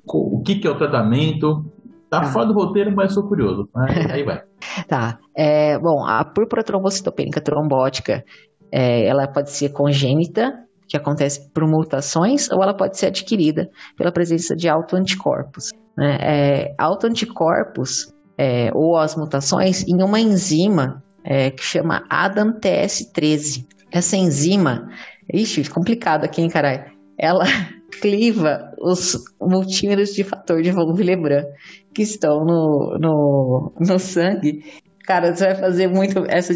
o 0.08 0.42
que, 0.42 0.56
que 0.56 0.68
é 0.68 0.72
o 0.72 0.78
tratamento. 0.78 1.66
Tá 2.10 2.20
ah. 2.20 2.24
fora 2.26 2.46
do 2.46 2.54
roteiro, 2.54 2.96
mas 2.96 3.14
sou 3.14 3.28
curioso. 3.28 3.68
Aí 4.12 4.24
vai. 4.24 4.42
tá. 4.88 5.20
É, 5.36 5.78
bom, 5.80 6.06
a 6.06 6.24
púrpura 6.24 6.64
trombocitopênica 6.64 7.42
trombótica, 7.42 8.24
é, 8.72 9.06
ela 9.06 9.28
pode 9.28 9.52
ser 9.52 9.70
congênita, 9.70 10.54
que 10.88 10.96
acontece 10.96 11.52
por 11.52 11.68
mutações, 11.68 12.50
ou 12.52 12.62
ela 12.64 12.74
pode 12.74 12.98
ser 12.98 13.08
adquirida 13.08 13.70
pela 13.98 14.12
presença 14.12 14.56
de 14.56 14.70
autoanticorpos. 14.70 15.72
Né? 15.98 16.18
É, 16.22 16.76
autoanticorpos, 16.78 18.14
é, 18.38 18.70
ou 18.74 18.98
as 18.98 19.16
mutações, 19.16 19.84
em 19.88 20.02
uma 20.04 20.20
enzima 20.20 21.04
é, 21.26 21.50
que 21.50 21.64
chama 21.64 22.04
ADAM-TS13. 22.10 23.66
Essa 23.92 24.16
enzima, 24.16 24.88
ixi, 25.34 25.68
complicado 25.70 26.24
aqui, 26.24 26.42
hein, 26.42 26.50
caralho? 26.50 26.86
Ela 27.18 27.46
cliva 28.02 28.72
os 28.80 29.18
multímeros 29.42 30.14
de 30.14 30.24
fator 30.24 30.62
de 30.62 30.72
von 30.72 30.94
Willebrand 30.94 31.46
que 31.94 32.04
estão 32.04 32.46
no, 32.46 32.98
no, 33.00 33.74
no 33.80 34.00
sangue. 34.00 34.64
Cara, 35.08 35.34
você 35.34 35.46
vai 35.46 35.56
fazer 35.56 35.88
muito 35.88 36.24
essa 36.28 36.54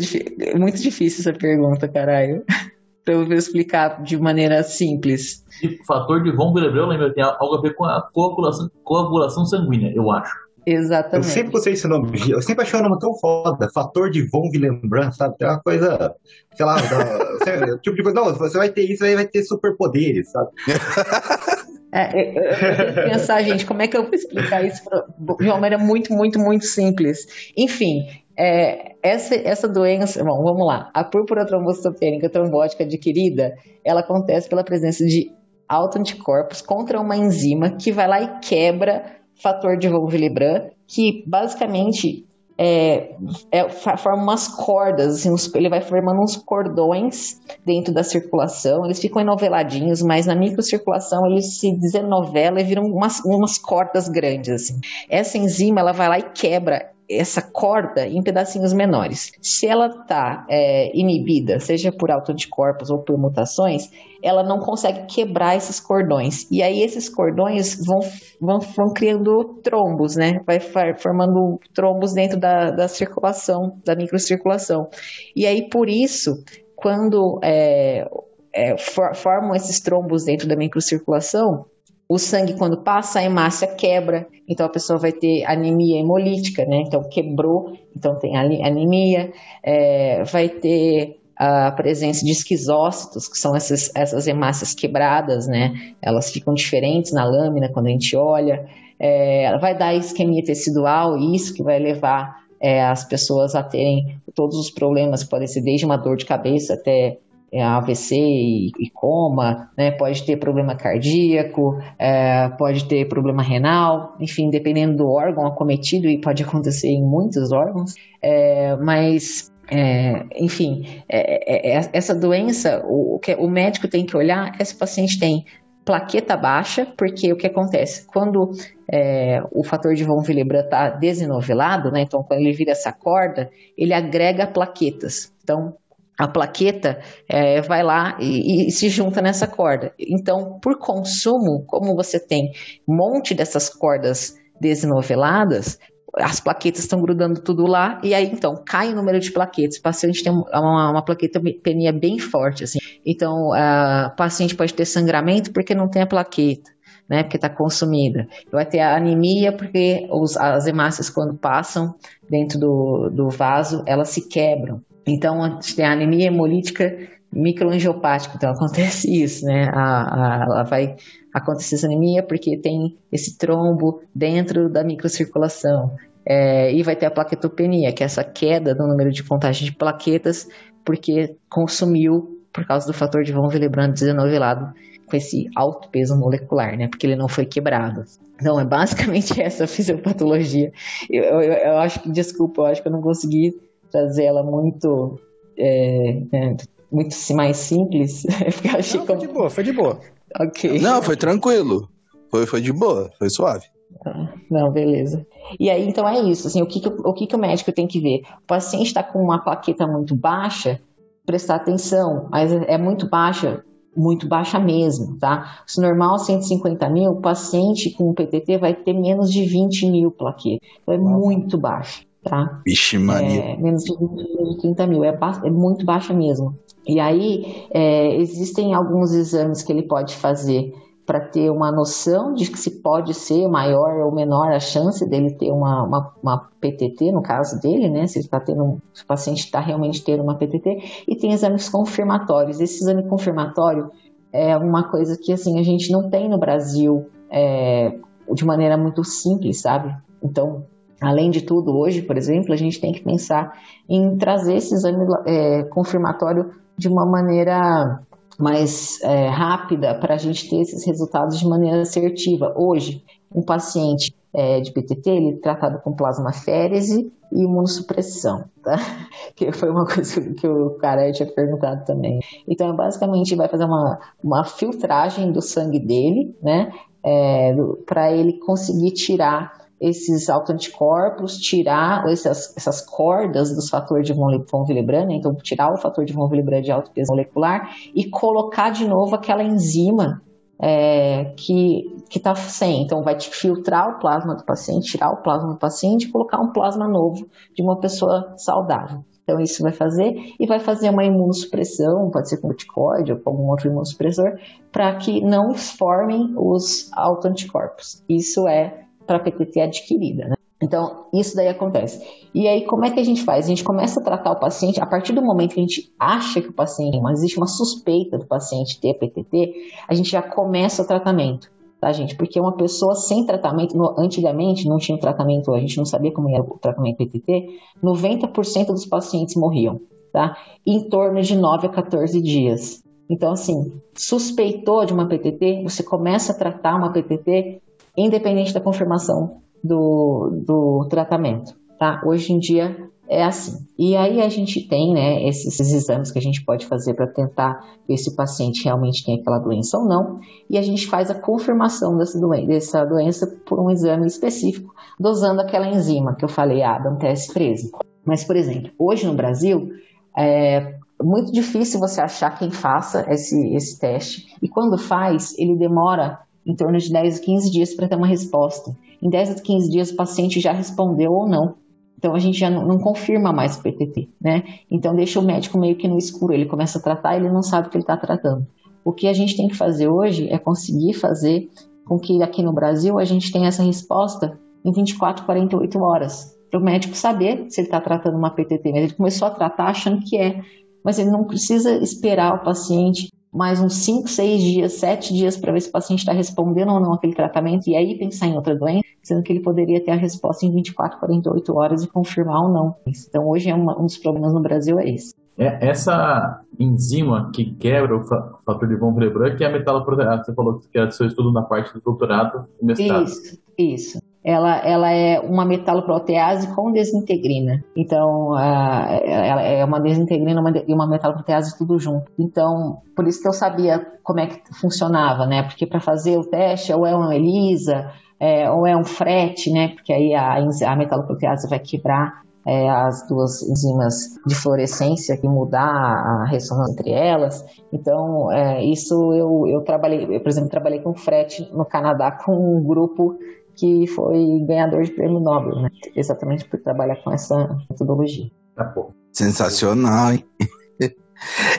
muito 0.58 0.82
difícil 0.82 1.22
essa 1.22 1.38
pergunta, 1.38 1.88
caralho. 1.88 2.44
Então 3.02 3.22
eu 3.22 3.26
vou 3.26 3.34
explicar 3.34 4.04
de 4.04 4.20
maneira 4.20 4.62
simples. 4.62 5.44
Fator 5.88 6.22
de 6.22 6.32
von 6.36 6.54
Willebrand, 6.54 6.90
lembra, 6.90 7.12
tem 7.12 7.24
algo 7.24 7.56
a 7.56 7.62
ver 7.62 7.74
com 7.74 7.84
a 7.86 8.08
coagulação, 8.14 8.70
coagulação 8.84 9.46
sanguínea, 9.46 9.92
eu 9.96 10.12
acho. 10.12 10.32
Exatamente. 10.72 11.28
Eu 11.28 11.34
sempre 11.34 11.52
gostei 11.52 11.74
desse 11.74 11.88
nome. 11.88 12.12
Eu 12.30 12.42
sempre 12.42 12.64
achei 12.64 12.80
o 12.80 12.84
nome 12.84 13.00
tão 13.00 13.14
foda. 13.18 13.68
Fator 13.74 14.10
de 14.10 14.22
von 14.30 14.50
Willebrand, 14.54 15.12
sabe? 15.14 15.36
É 15.42 15.48
uma 15.48 15.60
coisa, 15.60 16.16
sei 16.56 16.66
lá, 16.66 16.76
da, 16.76 17.78
tipo 17.82 17.96
de 17.96 18.04
coisa. 18.04 18.20
Não, 18.20 18.34
você 18.36 18.58
vai 18.58 18.70
ter 18.70 18.84
isso 18.84 19.04
aí, 19.04 19.16
vai 19.16 19.28
ter 19.28 19.44
superpoderes, 19.44 20.32
sabe? 20.32 20.50
É, 21.92 22.14
eu, 22.14 22.44
eu 22.44 22.76
tenho 22.76 22.94
que 22.94 23.02
pensar, 23.02 23.42
gente, 23.42 23.66
como 23.66 23.82
é 23.82 23.88
que 23.88 23.98
eu 23.98 24.04
vou 24.04 24.14
explicar 24.14 24.64
isso 24.64 24.84
de 25.18 25.46
uma 25.46 25.60
maneira 25.60 25.84
muito, 25.84 26.14
muito, 26.14 26.38
muito 26.38 26.64
simples. 26.66 27.52
Enfim, 27.58 28.06
é, 28.38 28.96
essa, 29.02 29.34
essa 29.34 29.68
doença, 29.68 30.24
bom, 30.24 30.44
vamos 30.44 30.68
lá. 30.68 30.92
A 30.94 31.04
púrpura 31.04 31.48
trombocitopênica 31.48 32.30
trombótica 32.30 32.84
adquirida, 32.84 33.56
ela 33.84 34.02
acontece 34.02 34.48
pela 34.48 34.64
presença 34.64 35.04
de 35.04 35.32
autoanticorpos 35.68 36.62
contra 36.62 37.00
uma 37.02 37.18
enzima 37.18 37.72
que 37.72 37.92
vai 37.92 38.08
lá 38.08 38.22
e 38.22 38.40
quebra 38.40 39.19
fator 39.42 39.78
de 39.78 39.88
Willebrand, 39.88 40.72
que 40.88 41.24
basicamente 41.26 42.26
é, 42.62 43.16
é, 43.54 43.70
forma 43.70 44.22
umas 44.22 44.50
cordas, 44.50 45.20
assim, 45.20 45.32
uns, 45.32 45.54
ele 45.56 45.70
vai 45.70 45.80
formando 45.80 46.22
uns 46.22 46.36
cordões 46.36 47.40
dentro 47.66 47.94
da 47.94 48.04
circulação, 48.04 48.84
eles 48.84 49.00
ficam 49.00 49.22
enoveladinhos, 49.22 50.02
mas 50.02 50.26
na 50.26 50.36
microcirculação 50.36 51.26
eles 51.26 51.58
se 51.58 51.72
desenovela 51.72 52.60
e 52.60 52.66
viram 52.66 52.84
umas, 52.84 53.22
umas 53.24 53.58
cordas 53.58 54.10
grandes. 54.10 54.50
Assim. 54.50 54.80
Essa 55.10 55.38
enzima 55.38 55.80
ela 55.80 55.94
vai 55.94 56.10
lá 56.10 56.20
e 56.20 56.32
quebra 56.34 56.92
essa 57.10 57.42
corda 57.42 58.06
em 58.06 58.22
pedacinhos 58.22 58.74
menores. 58.74 59.32
Se 59.42 59.66
ela 59.66 59.88
está 59.88 60.46
é, 60.50 60.92
inibida, 60.94 61.60
seja 61.60 61.94
por 61.94 62.12
autoanticorpos 62.12 62.90
ou 62.90 63.00
por 63.00 63.18
mutações, 63.18 63.90
ela 64.22 64.44
não 64.44 64.60
consegue 64.60 65.06
quebrar 65.08 65.56
esses 65.56 65.80
cordões. 65.80 66.48
E 66.52 66.62
aí 66.62 66.82
esses 66.82 67.10
cordões 67.10 67.78
vão, 67.86 68.00
vão, 68.40 68.60
vão 68.60 68.94
criando 68.94 69.60
trombos, 69.64 70.16
né? 70.16 70.42
Vai 70.46 70.60
formando 70.60 71.60
trombos 71.74 72.14
dentro 72.14 72.40
da, 72.40 72.72
da 72.72 72.88
circulação, 72.88 73.78
da 73.86 73.96
microcirculação. 73.96 74.88
E 75.36 75.46
aí 75.46 75.70
por 75.70 75.90
isso, 75.90 76.44
quando 76.76 77.40
é, 77.44 78.08
é, 78.54 78.78
for, 78.78 79.16
formam 79.16 79.56
esses 79.56 79.80
trombos 79.80 80.26
dentro 80.26 80.48
da 80.48 80.56
microcirculação, 80.56 81.66
o 82.12 82.18
sangue, 82.18 82.58
quando 82.58 82.82
passa 82.82 83.20
a 83.20 83.24
hemácia, 83.24 83.68
quebra, 83.68 84.28
então 84.48 84.66
a 84.66 84.70
pessoa 84.70 84.98
vai 84.98 85.12
ter 85.12 85.46
anemia 85.46 86.00
hemolítica, 86.00 86.66
né? 86.66 86.82
Então 86.88 87.08
quebrou, 87.08 87.78
então 87.96 88.18
tem 88.18 88.36
anemia, 88.36 89.32
é, 89.62 90.24
vai 90.24 90.50
ter 90.50 91.19
a 91.40 91.72
presença 91.72 92.26
de 92.26 92.32
esquizócitos, 92.32 93.30
que 93.30 93.38
são 93.38 93.56
essas, 93.56 93.90
essas 93.96 94.28
hemácias 94.28 94.74
quebradas, 94.74 95.48
né? 95.48 95.74
Elas 96.02 96.30
ficam 96.32 96.54
diferentes 96.54 97.14
na 97.14 97.24
lâmina 97.24 97.72
quando 97.72 97.88
a 97.88 97.92
gente 97.92 98.14
olha. 98.18 98.68
É, 99.00 99.58
vai 99.58 99.78
dar 99.78 99.96
isquemia 99.96 100.44
tecidual, 100.44 101.18
e 101.18 101.34
isso 101.34 101.54
que 101.54 101.64
vai 101.64 101.80
levar 101.80 102.40
é, 102.62 102.84
as 102.84 103.06
pessoas 103.06 103.56
a 103.56 103.64
terem 103.64 104.20
todos 104.36 104.58
os 104.58 104.70
problemas, 104.70 105.24
podem 105.24 105.48
ser 105.48 105.62
desde 105.62 105.86
uma 105.86 105.96
dor 105.96 106.18
de 106.18 106.26
cabeça 106.26 106.74
até 106.74 107.18
é, 107.54 107.64
AVC 107.64 108.16
e, 108.16 108.68
e, 108.78 108.90
coma, 108.94 109.70
né? 109.78 109.92
pode 109.92 110.24
ter 110.24 110.38
problema 110.38 110.76
cardíaco, 110.76 111.80
é, 111.98 112.50
pode 112.58 112.86
ter 112.86 113.08
problema 113.08 113.42
renal, 113.42 114.16
enfim, 114.20 114.50
dependendo 114.50 114.98
do 114.98 115.08
órgão 115.08 115.48
acometido, 115.48 116.08
e 116.08 116.20
pode 116.20 116.44
acontecer 116.44 116.90
em 116.90 117.02
muitos 117.02 117.54
órgãos, 117.54 117.94
é, 118.22 118.76
mas 118.76 119.50
é, 119.72 120.26
enfim, 120.36 121.04
é, 121.08 121.74
é, 121.74 121.78
é, 121.78 121.90
essa 121.94 122.16
doença, 122.16 122.82
o, 122.86 123.16
o, 123.16 123.20
que 123.20 123.36
o 123.36 123.50
médico 123.50 123.88
tem 123.88 124.06
que 124.06 124.18
olhar 124.18 124.56
é 124.60 124.66
se 124.66 124.74
o 124.76 124.78
paciente 124.78 125.20
tem 125.20 125.46
plaqueta 125.86 126.36
baixa, 126.36 126.86
porque 126.98 127.32
o 127.32 127.38
que 127.38 127.48
acontece? 127.48 128.06
Quando 128.06 128.52
é, 128.92 129.42
o 129.52 129.64
fator 129.64 129.94
de 129.94 130.04
von 130.04 130.22
Willebrand 130.28 130.66
está 130.66 130.90
desenovelado, 130.90 131.92
né, 131.92 132.02
então 132.02 132.24
quando 132.24 132.42
ele 132.42 132.54
vira 132.54 132.72
essa 132.72 132.92
corda, 132.92 133.50
ele 133.78 133.94
agrega 133.94 134.48
plaquetas. 134.48 135.34
Então, 135.44 135.76
a 136.18 136.28
plaqueta 136.28 137.00
é, 137.30 137.62
vai 137.62 137.82
lá 137.82 138.18
e, 138.20 138.68
e, 138.68 138.72
se 138.72 138.90
junta 138.90 139.22
nessa 139.22 139.48
corda. 139.48 139.94
Então, 139.98 140.60
por 140.62 140.78
consumo, 140.78 141.64
como 141.66 141.96
você 141.96 142.20
tem 142.20 142.52
um 142.88 142.96
monte 142.96 143.34
dessas 143.34 143.70
cordas 143.70 144.36
desenoveladas, 144.60 145.80
as 146.16 146.40
plaquetas 146.40 146.82
estão 146.82 147.02
grudando 147.02 147.42
tudo 147.42 147.66
lá, 147.66 148.00
e 148.04 148.14
aí 148.14 148.26
então 148.26 148.62
cai 148.66 148.92
o 148.92 148.96
número 148.96 149.20
de 149.20 149.32
plaquetas. 149.32 149.78
O 149.78 149.82
paciente 149.82 150.24
tem 150.24 150.32
uma, 150.32 150.92
uma 150.92 151.02
plaquetopenia 151.04 151.92
bem 151.94 152.20
forte, 152.20 152.64
assim. 152.64 152.80
Então, 153.06 153.50
o 153.50 154.16
paciente 154.16 154.56
pode 154.56 154.74
ter 154.74 154.86
sangramento 154.86 155.52
porque 155.52 155.76
não 155.76 155.88
tem 155.88 156.02
a 156.02 156.08
plaqueta. 156.08 156.72
Né, 157.08 157.24
porque 157.24 157.38
está 157.38 157.50
consumida. 157.50 158.28
Vai 158.52 158.68
ter 158.68 158.82
a 158.82 158.96
anemia, 158.96 159.52
porque 159.52 160.08
os, 160.12 160.38
as 160.38 160.68
hemácias, 160.68 161.10
quando 161.10 161.34
passam 161.34 161.96
dentro 162.30 162.60
do, 162.60 163.10
do 163.10 163.30
vaso, 163.32 163.84
elas 163.88 164.10
se 164.10 164.30
quebram. 164.30 164.80
Então, 165.08 165.44
a 165.44 165.50
gente 165.50 165.76
tem 165.76 165.86
a 165.86 165.94
anemia 165.94 166.28
hemolítica 166.28 166.96
microangiopática. 167.32 168.36
Então, 168.36 168.52
acontece 168.54 169.12
isso, 169.12 169.46
né? 169.46 169.70
A, 169.74 170.42
a, 170.42 170.44
ela 170.44 170.64
vai 170.64 170.96
acontecer 171.34 171.76
essa 171.76 171.88
anemia 171.88 172.24
porque 172.24 172.58
tem 172.58 172.98
esse 173.12 173.38
trombo 173.38 174.02
dentro 174.14 174.70
da 174.70 174.84
microcirculação. 174.84 175.96
É, 176.26 176.72
e 176.74 176.84
vai 176.84 176.96
ter 176.96 177.08
a 177.08 177.12
plaquetopenia, 177.12 177.92
que 177.92 178.04
é 178.04 178.06
essa 178.06 178.24
queda 178.24 178.76
do 178.76 178.86
número 178.86 179.12
de 179.12 179.24
contagem 179.24 179.66
de 179.66 179.76
plaquetas, 179.76 180.48
porque 180.86 181.36
consumiu 181.50 182.40
por 182.54 182.66
causa 182.66 182.86
do 182.86 182.94
fator 182.94 183.24
de 183.24 183.32
von 183.32 183.48
Willebrand 183.48 183.94
desenovelado 183.94 184.74
com 185.10 185.18
esse 185.18 185.50
alto 185.56 185.90
peso 185.90 186.16
molecular, 186.16 186.78
né? 186.78 186.88
Porque 186.88 187.08
ele 187.08 187.16
não 187.16 187.28
foi 187.28 187.46
quebrado. 187.46 188.04
Então, 188.36 188.60
é 188.60 188.66
basicamente 188.66 189.40
essa 189.42 189.68
fisiopatologia. 189.68 190.72
Eu, 191.10 191.24
eu, 191.24 191.54
eu 191.54 191.78
acho 191.80 192.02
que, 192.02 192.12
desculpa, 192.12 192.62
eu 192.62 192.66
acho 192.68 192.82
que 192.82 192.88
eu 192.88 192.92
não 192.92 193.02
consegui 193.02 193.54
trazer 193.92 194.26
ela 194.26 194.44
muito, 194.44 195.20
é, 195.58 196.22
é, 196.32 196.56
muito 196.92 197.16
mais 197.34 197.58
simples. 197.58 198.24
Não, 198.94 199.06
foi 199.06 199.18
de 199.18 199.28
boa, 199.28 199.50
foi 199.50 199.64
de 199.64 199.72
boa. 199.72 200.00
Ok. 200.40 200.80
Não, 200.80 201.02
foi 201.02 201.16
tranquilo. 201.16 201.90
Foi, 202.30 202.46
foi 202.46 202.62
de 202.62 202.72
boa, 202.72 203.10
foi 203.18 203.30
suave. 203.30 203.66
Ah, 204.06 204.30
não, 204.52 204.72
beleza. 204.72 205.26
E 205.60 205.70
aí, 205.70 205.88
então 205.88 206.08
é 206.08 206.20
isso. 206.22 206.48
Assim, 206.48 206.62
o 206.62 206.68
que, 206.68 206.80
que, 206.80 206.88
o, 206.88 207.14
que, 207.14 207.26
que 207.26 207.36
o 207.36 207.40
médico 207.40 207.72
tem 207.72 207.88
que 207.88 208.00
ver? 208.00 208.22
O 208.44 208.46
paciente 208.46 208.88
está 208.88 209.02
com 209.04 209.20
uma 209.22 209.40
plaqueta 209.40 209.88
muito 209.88 210.16
baixa, 210.16 210.80
prestar 211.26 211.56
atenção, 211.56 212.28
mas 212.30 212.52
é 212.52 212.78
muito 212.78 213.10
baixa, 213.10 213.64
muito 213.98 214.28
baixa 214.28 214.60
mesmo, 214.60 215.18
tá? 215.18 215.64
Se 215.66 215.82
normal 215.82 216.20
150 216.20 216.88
mil, 216.90 217.12
o 217.12 217.22
paciente 217.22 217.90
com 217.90 218.14
PTT 218.14 218.60
vai 218.60 218.76
ter 218.76 218.94
menos 218.94 219.32
de 219.32 219.44
20 219.44 219.90
mil 219.90 220.12
plaquetas. 220.12 220.68
Então 220.84 220.94
é 220.94 220.98
muito 220.98 221.58
baixo 221.58 222.09
tá? 222.24 222.62
Vixe, 222.66 222.98
Maria. 222.98 223.42
É, 223.42 223.58
menos 223.58 223.84
de 223.84 223.96
20, 223.96 224.62
30 224.62 224.88
mil, 224.88 225.04
é, 225.04 225.18
é, 225.44 225.50
muito 225.50 225.86
baixa 225.86 226.14
mesmo. 226.14 226.58
E 226.88 227.00
aí, 227.00 227.66
é, 227.72 228.16
existem 228.16 228.74
alguns 228.74 229.14
exames 229.14 229.62
que 229.62 229.72
ele 229.72 229.84
pode 229.84 230.16
fazer 230.16 230.74
para 231.06 231.20
ter 231.20 231.50
uma 231.50 231.72
noção 231.72 232.34
de 232.36 232.50
que 232.50 232.58
se 232.58 232.82
pode 232.82 233.16
ser 233.16 233.48
maior 233.48 234.06
ou 234.06 234.14
menor 234.14 234.52
a 234.52 234.60
chance 234.60 235.04
dele 235.10 235.34
ter 235.34 235.52
uma, 235.52 235.84
uma, 235.84 236.14
uma 236.22 236.50
PTT, 236.62 237.12
no 237.12 237.24
caso 237.24 237.60
dele, 237.60 237.90
né? 237.90 238.06
Se, 238.06 238.20
ele 238.20 238.28
tá 238.28 238.40
tendo, 238.40 238.80
se 238.94 239.04
o 239.04 239.08
paciente 239.08 239.40
está 239.40 239.60
realmente 239.60 240.04
tendo 240.04 240.22
uma 240.22 240.36
PTT, 240.36 241.06
e 241.08 241.16
tem 241.16 241.34
exames 241.34 241.68
confirmatórios. 241.68 242.60
Esse 242.60 242.84
exame 242.84 243.08
confirmatório 243.08 243.90
é 244.32 244.56
uma 244.56 244.84
coisa 244.84 245.18
que 245.18 245.34
assim 245.34 245.60
a 245.60 245.64
gente 245.64 245.92
não 245.92 246.12
tem 246.12 246.30
no 246.30 246.38
Brasil 246.38 247.08
é, 247.32 247.98
de 248.32 248.46
maneira 248.46 248.78
muito 248.78 249.04
simples, 249.04 249.62
sabe? 249.62 249.96
Então, 250.22 250.66
Além 251.02 251.30
de 251.30 251.42
tudo, 251.42 251.78
hoje, 251.78 252.02
por 252.02 252.18
exemplo, 252.18 252.54
a 252.54 252.58
gente 252.58 252.80
tem 252.80 252.92
que 252.92 253.04
pensar 253.04 253.54
em 253.88 254.18
trazer 254.18 254.56
esse 254.56 254.74
exame 254.74 255.06
é, 255.26 255.64
confirmatório 255.64 256.52
de 256.78 256.88
uma 256.88 257.06
maneira 257.06 258.02
mais 258.38 259.02
é, 259.04 259.28
rápida 259.28 259.96
para 259.96 260.16
a 260.16 260.18
gente 260.18 260.50
ter 260.50 260.62
esses 260.62 260.86
resultados 260.86 261.40
de 261.40 261.48
maneira 261.48 261.82
assertiva. 261.82 262.54
Hoje, 262.58 263.04
um 263.34 263.42
paciente 263.42 264.14
é, 264.34 264.62
de 264.62 264.72
PTT, 264.72 265.10
ele 265.10 265.30
é 265.32 265.40
tratado 265.42 265.80
com 265.82 265.96
plasmaférese 265.96 267.12
e 267.32 267.44
imunossupressão, 267.44 268.46
tá? 268.64 268.78
Que 269.36 269.52
foi 269.52 269.70
uma 269.70 269.86
coisa 269.86 270.22
que 270.34 270.48
o 270.48 270.72
cara 270.78 271.12
tinha 271.12 271.32
perguntado 271.32 271.86
também. 271.86 272.20
Então, 272.48 272.76
basicamente, 272.76 273.36
vai 273.36 273.48
fazer 273.48 273.66
uma, 273.66 274.00
uma 274.24 274.44
filtragem 274.44 275.32
do 275.32 275.42
sangue 275.42 275.80
dele, 275.80 276.36
né? 276.42 276.72
É, 277.04 277.56
para 277.86 278.12
ele 278.12 278.40
conseguir 278.40 278.92
tirar 278.92 279.59
esses 279.80 280.30
autoanticorpos, 280.30 281.38
tirar 281.38 282.06
essas, 282.08 282.56
essas 282.58 282.82
cordas 282.82 283.54
dos 283.54 283.70
fatores 283.70 284.06
de 284.06 284.14
von 284.14 284.66
Willebrand, 284.68 285.08
né? 285.08 285.16
então 285.16 285.34
tirar 285.36 285.72
o 285.72 285.78
fator 285.78 286.04
de 286.06 286.14
von 286.14 286.28
Willebrand 286.30 286.64
de 286.64 286.72
alto 286.72 286.92
peso 286.92 287.12
molecular 287.12 287.70
e 287.96 288.10
colocar 288.10 288.70
de 288.72 288.88
novo 288.88 289.16
aquela 289.16 289.44
enzima 289.44 290.22
é, 290.62 291.34
que 291.38 291.96
está 292.14 292.36
sem. 292.36 292.84
Então, 292.84 293.02
vai 293.02 293.18
filtrar 293.20 293.96
o 293.96 294.00
plasma 294.00 294.36
do 294.36 294.44
paciente, 294.44 294.92
tirar 294.92 295.12
o 295.12 295.22
plasma 295.24 295.54
do 295.54 295.58
paciente 295.58 296.04
e 296.08 296.12
colocar 296.12 296.40
um 296.42 296.52
plasma 296.52 296.88
novo 296.88 297.28
de 297.56 297.64
uma 297.64 297.80
pessoa 297.80 298.34
saudável. 298.38 299.06
Então, 299.24 299.40
isso 299.40 299.62
vai 299.64 299.72
fazer 299.72 300.16
e 300.40 300.48
vai 300.48 300.60
fazer 300.60 300.90
uma 300.90 301.06
imunossupressão, 301.06 302.10
pode 302.12 302.28
ser 302.28 302.38
com 302.38 302.48
corticóide 302.48 303.14
ou 303.14 303.20
com 303.20 303.30
algum 303.30 303.50
outro 303.50 303.70
imunossupressor, 303.70 304.38
para 304.72 304.96
que 304.98 305.22
não 305.22 305.54
formem 305.54 306.34
os 306.36 306.92
autoanticorpos. 306.94 308.04
Isso 308.10 308.48
é 308.48 308.89
para 309.10 309.18
a 309.18 309.20
PTT 309.20 309.60
adquirida, 309.60 310.28
né? 310.28 310.36
Então, 310.62 311.06
isso 311.12 311.36
daí 311.36 311.48
acontece. 311.48 312.06
E 312.32 312.48
aí, 312.48 312.66
como 312.66 312.86
é 312.86 312.92
que 312.92 313.00
a 313.00 313.04
gente 313.04 313.24
faz? 313.24 313.46
A 313.46 313.48
gente 313.48 313.64
começa 313.64 314.00
a 314.00 314.04
tratar 314.04 314.32
o 314.34 314.40
paciente, 314.40 314.80
a 314.80 314.86
partir 314.86 315.14
do 315.14 315.22
momento 315.22 315.54
que 315.56 315.60
a 315.60 315.64
gente 315.64 315.92
acha 315.98 316.42
que 316.42 316.50
o 316.50 316.54
paciente, 316.54 317.00
mas 317.02 317.20
existe 317.20 317.38
uma 317.38 317.48
suspeita 317.48 318.20
do 318.20 318.28
paciente 318.28 318.80
ter 318.80 318.94
PTT, 318.94 319.54
a 319.88 319.96
gente 319.96 320.12
já 320.12 320.22
começa 320.22 320.84
o 320.84 320.86
tratamento, 320.86 321.50
tá, 321.82 321.92
gente? 321.92 322.16
Porque 322.16 322.40
uma 322.40 322.56
pessoa 322.56 322.94
sem 322.94 323.26
tratamento, 323.26 323.76
no, 323.76 323.96
antigamente 323.98 324.68
não 324.68 324.78
tinha 324.78 325.00
tratamento, 325.00 325.54
a 325.54 325.60
gente 325.60 325.78
não 325.78 325.86
sabia 325.86 326.12
como 326.12 326.30
era 326.30 326.44
o 326.44 326.60
tratamento 326.60 326.98
PTT, 326.98 327.48
90% 327.82 328.68
dos 328.68 328.86
pacientes 328.86 329.36
morriam, 329.36 329.80
tá? 330.12 330.38
Em 330.68 330.88
torno 330.88 331.22
de 331.22 331.36
9 331.36 331.68
a 331.68 331.70
14 331.70 332.22
dias. 332.22 332.84
Então, 333.10 333.32
assim, 333.32 333.82
suspeitou 333.96 334.86
de 334.86 334.94
uma 334.94 335.08
PTT, 335.08 335.64
você 335.64 335.82
começa 335.82 336.32
a 336.32 336.36
tratar 336.38 336.76
uma 336.76 336.92
PTT 336.92 337.62
independente 338.06 338.54
da 338.54 338.62
confirmação 338.62 339.42
do, 339.64 340.44
do 340.46 340.88
tratamento. 340.90 341.54
Tá? 341.78 342.02
Hoje 342.06 342.34
em 342.34 342.40
dia 342.40 342.90
é 343.10 343.24
assim. 343.24 343.66
E 343.78 343.96
aí 343.96 344.22
a 344.22 344.30
gente 344.30 344.68
tem, 344.68 344.94
né, 344.94 345.28
esses, 345.28 345.60
esses 345.60 345.74
exames 345.74 346.12
que 346.12 346.20
a 346.20 346.22
gente 346.22 346.46
pode 346.46 346.68
fazer 346.68 346.94
para 346.94 347.08
tentar 347.08 347.60
ver 347.88 347.98
se 347.98 348.12
o 348.12 348.16
paciente 348.16 348.64
realmente 348.64 349.04
tem 349.04 349.20
aquela 349.20 349.40
doença 349.40 349.80
ou 349.80 349.86
não, 349.86 350.20
e 350.48 350.58
a 350.58 350.62
gente 350.62 350.86
faz 350.86 351.10
a 351.10 351.20
confirmação 351.20 351.98
dessa 351.98 352.20
doença, 352.20 352.48
dessa 352.48 352.86
doença 352.86 353.28
por 353.48 353.60
um 353.60 353.72
exame 353.72 354.06
específico, 354.06 354.74
dosando 355.00 355.42
aquela 355.42 355.68
enzima 355.68 356.16
que 356.16 356.24
eu 356.24 356.30
falei, 356.30 356.62
a 356.62 356.76
Adam 356.76 356.98
TS13. 356.98 357.72
Mas, 358.06 358.24
por 358.24 358.36
exemplo, 358.36 358.72
hoje 358.78 359.08
no 359.08 359.16
Brasil, 359.16 359.70
é 360.16 360.76
muito 361.02 361.32
difícil 361.32 361.80
você 361.80 362.02
achar 362.02 362.38
quem 362.38 362.52
faça 362.52 363.06
esse, 363.10 363.56
esse 363.56 363.80
teste, 363.80 364.28
e 364.40 364.48
quando 364.48 364.78
faz, 364.78 365.34
ele 365.40 365.58
demora 365.58 366.20
em 366.46 366.56
torno 366.56 366.78
de 366.78 366.92
10 366.92 367.20
a 367.20 367.22
15 367.22 367.52
dias 367.52 367.74
para 367.74 367.88
ter 367.88 367.96
uma 367.96 368.08
resposta. 368.08 368.76
Em 369.02 369.10
10 369.10 369.32
a 369.32 369.42
15 369.42 369.70
dias 369.70 369.92
o 369.92 369.96
paciente 369.96 370.40
já 370.40 370.52
respondeu 370.52 371.12
ou 371.12 371.28
não. 371.28 371.56
Então 371.98 372.16
a 372.16 372.20
gente 372.20 372.40
já 372.40 372.50
não, 372.50 372.66
não, 372.66 372.80
confirma 372.80 373.34
mais 373.34 373.58
o 373.58 373.62
PTT, 373.62 374.10
né? 374.22 374.44
Então 374.72 374.96
deixa 374.96 375.20
o 375.20 375.24
médico 375.24 375.60
meio 375.60 375.76
que 375.76 375.88
no 375.88 375.98
escuro, 375.98 376.34
ele 376.34 376.46
começa 376.46 376.80
a 376.80 376.82
tratar, 376.82 377.18
ele 377.18 377.30
não 377.30 377.44
sabe 377.44 377.68
o 377.68 377.70
que 377.70 377.76
ele 377.76 377.84
está 377.84 377.98
tratando. 377.98 378.48
O 378.86 378.94
que 378.94 379.08
a 379.08 379.14
gente 379.14 379.36
tem 379.36 379.50
que 379.50 379.56
fazer 379.56 379.90
hoje 379.90 380.30
é 380.30 380.38
conseguir 380.38 380.94
fazer 380.94 381.50
com 381.86 382.00
que 382.00 382.24
aqui 382.24 382.42
no 382.42 382.54
Brasil 382.54 382.98
a 382.98 383.04
gente 383.04 383.32
tenha 383.32 383.50
essa 383.50 383.64
resposta 383.64 384.40
em 384.64 384.72
24, 384.72 385.26
48 385.26 385.80
horas, 385.80 386.38
para 386.50 386.60
o 386.60 386.64
médico 386.64 386.96
saber 386.96 387.46
se 387.50 387.60
ele 387.60 387.68
está 387.68 387.82
tratando 387.82 388.18
uma 388.18 388.32
PTT. 388.32 388.72
Mas 388.72 388.84
ele 388.84 388.94
começou 388.94 389.28
a 389.28 389.32
tratar 389.32 389.66
achando 389.66 390.00
que 390.00 390.18
é, 390.18 390.42
mas 390.84 391.00
ele 391.00 391.10
não 391.10 391.26
precisa 391.26 391.72
esperar 391.78 392.36
o 392.36 392.44
paciente 392.44 393.10
mais 393.32 393.62
uns 393.62 393.76
5, 393.76 394.08
6 394.08 394.42
dias, 394.42 394.74
7 394.74 395.14
dias 395.14 395.38
para 395.38 395.52
ver 395.52 395.62
se 395.62 395.70
o 395.70 395.72
paciente 395.72 396.00
está 396.00 396.12
respondendo 396.12 396.72
ou 396.72 396.80
não 396.80 396.94
aquele 396.94 397.14
tratamento 397.14 397.68
e 397.68 397.76
aí 397.76 397.98
pensar 397.98 398.28
em 398.28 398.36
outra 398.36 398.56
doença, 398.56 398.84
sendo 399.04 399.24
que 399.24 399.32
ele 399.32 399.42
poderia 399.42 399.84
ter 399.84 399.92
a 399.92 399.96
resposta 399.96 400.46
em 400.46 400.52
24, 400.52 401.00
48 401.00 401.56
horas 401.56 401.84
e 401.84 401.88
confirmar 401.88 402.44
ou 402.44 402.50
não. 402.50 402.76
Então 402.88 403.28
hoje 403.28 403.50
é 403.50 403.56
uma, 403.56 403.80
um 403.80 403.86
dos 403.86 403.98
problemas 403.98 404.34
no 404.34 404.42
Brasil 404.42 404.80
é 404.80 404.90
esse. 404.90 405.14
É, 405.38 405.70
essa 405.70 406.42
enzima 406.60 407.32
que 407.34 407.54
quebra 407.54 407.96
o 407.96 408.04
fator 408.44 408.68
de 408.68 408.76
von 408.76 408.94
Willebrand, 408.94 409.38
que 409.38 409.44
é 409.44 409.48
a 409.48 409.52
metaloprotease, 409.52 410.26
você 410.26 410.34
falou 410.34 410.60
que 410.60 410.78
é 410.78 410.86
do 410.86 410.94
seu 410.94 411.08
estudo 411.08 411.32
na 411.32 411.44
parte 411.44 411.74
do 411.74 411.80
doutorado 411.80 412.46
e 412.62 412.66
mestrado. 412.66 413.06
Isso, 413.06 413.40
isso 413.58 413.99
ela, 414.24 414.58
ela 414.58 414.92
é 414.92 415.20
uma 415.20 415.46
metaloprotease 415.46 416.54
com 416.54 416.72
desintegrina. 416.72 417.64
Então, 417.76 418.38
ela 418.38 419.42
é 419.42 419.64
uma 419.64 419.80
desintegrina 419.80 420.42
e 420.68 420.74
uma 420.74 420.88
metaloprotease 420.88 421.58
tudo 421.58 421.80
junto. 421.80 422.12
Então, 422.20 422.82
por 422.96 423.08
isso 423.08 423.22
que 423.22 423.28
eu 423.28 423.34
sabia 423.34 423.86
como 424.04 424.20
é 424.20 424.28
que 424.28 424.42
funcionava, 424.60 425.26
né? 425.26 425.44
Porque 425.44 425.66
para 425.66 425.80
fazer 425.80 426.18
o 426.18 426.26
teste, 426.26 426.74
ou 426.74 426.86
é 426.86 426.96
uma 426.96 427.16
ELISA, 427.16 427.92
é, 428.20 428.50
ou 428.52 428.68
é 428.68 428.76
um 428.76 428.84
frete, 428.84 429.52
né? 429.52 429.70
Porque 429.70 429.94
aí 429.94 430.14
a, 430.14 430.36
a 430.36 430.76
metaloprotease 430.76 431.48
vai 431.48 431.60
quebrar 431.60 432.22
é, 432.46 432.70
as 432.70 433.08
duas 433.08 433.42
enzimas 433.44 434.20
de 434.26 434.36
fluorescência 434.36 435.18
que 435.18 435.28
mudar 435.28 435.62
a 435.62 436.26
ressonância 436.26 436.74
entre 436.74 436.92
elas. 436.92 437.46
Então, 437.72 438.32
é, 438.32 438.64
isso 438.64 439.14
eu, 439.14 439.46
eu 439.48 439.62
trabalhei, 439.62 440.04
eu, 440.04 440.20
por 440.20 440.30
exemplo, 440.30 440.50
trabalhei 440.50 440.80
com 440.80 440.94
frete 440.94 441.50
no 441.54 441.66
Canadá 441.66 442.12
com 442.12 442.34
um 442.34 442.64
grupo 442.64 443.18
que 443.60 443.88
foi 443.88 444.40
ganhador 444.48 444.84
de 444.84 444.92
prêmio 444.92 445.20
Nobel, 445.20 445.62
né? 445.62 445.70
Exatamente 445.96 446.46
por 446.46 446.60
trabalhar 446.62 446.96
com 447.04 447.12
essa 447.12 447.58
metodologia. 447.70 448.30
Tá 448.56 448.74
Sensacional, 449.12 450.14
hein? 450.14 450.26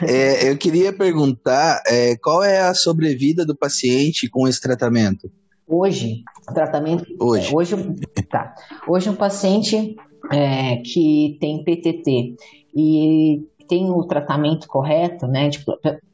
é, 0.07 0.49
eu 0.49 0.57
queria 0.57 0.91
perguntar 0.91 1.81
é, 1.85 2.15
qual 2.17 2.43
é 2.43 2.59
a 2.61 2.73
sobrevida 2.73 3.45
do 3.45 3.55
paciente 3.55 4.27
com 4.29 4.47
esse 4.47 4.59
tratamento? 4.59 5.31
Hoje, 5.67 6.23
o 6.49 6.53
tratamento. 6.53 7.05
Hoje. 7.19 7.51
É, 7.51 7.55
hoje, 7.55 7.75
tá. 8.29 8.53
Hoje, 8.87 9.09
um 9.09 9.15
paciente 9.15 9.95
é, 10.31 10.77
que 10.77 11.37
tem 11.39 11.63
PTT 11.63 12.35
e 12.75 13.47
tem 13.67 13.89
o 13.89 14.03
tratamento 14.03 14.67
correto, 14.67 15.27
né, 15.27 15.47
de, 15.47 15.63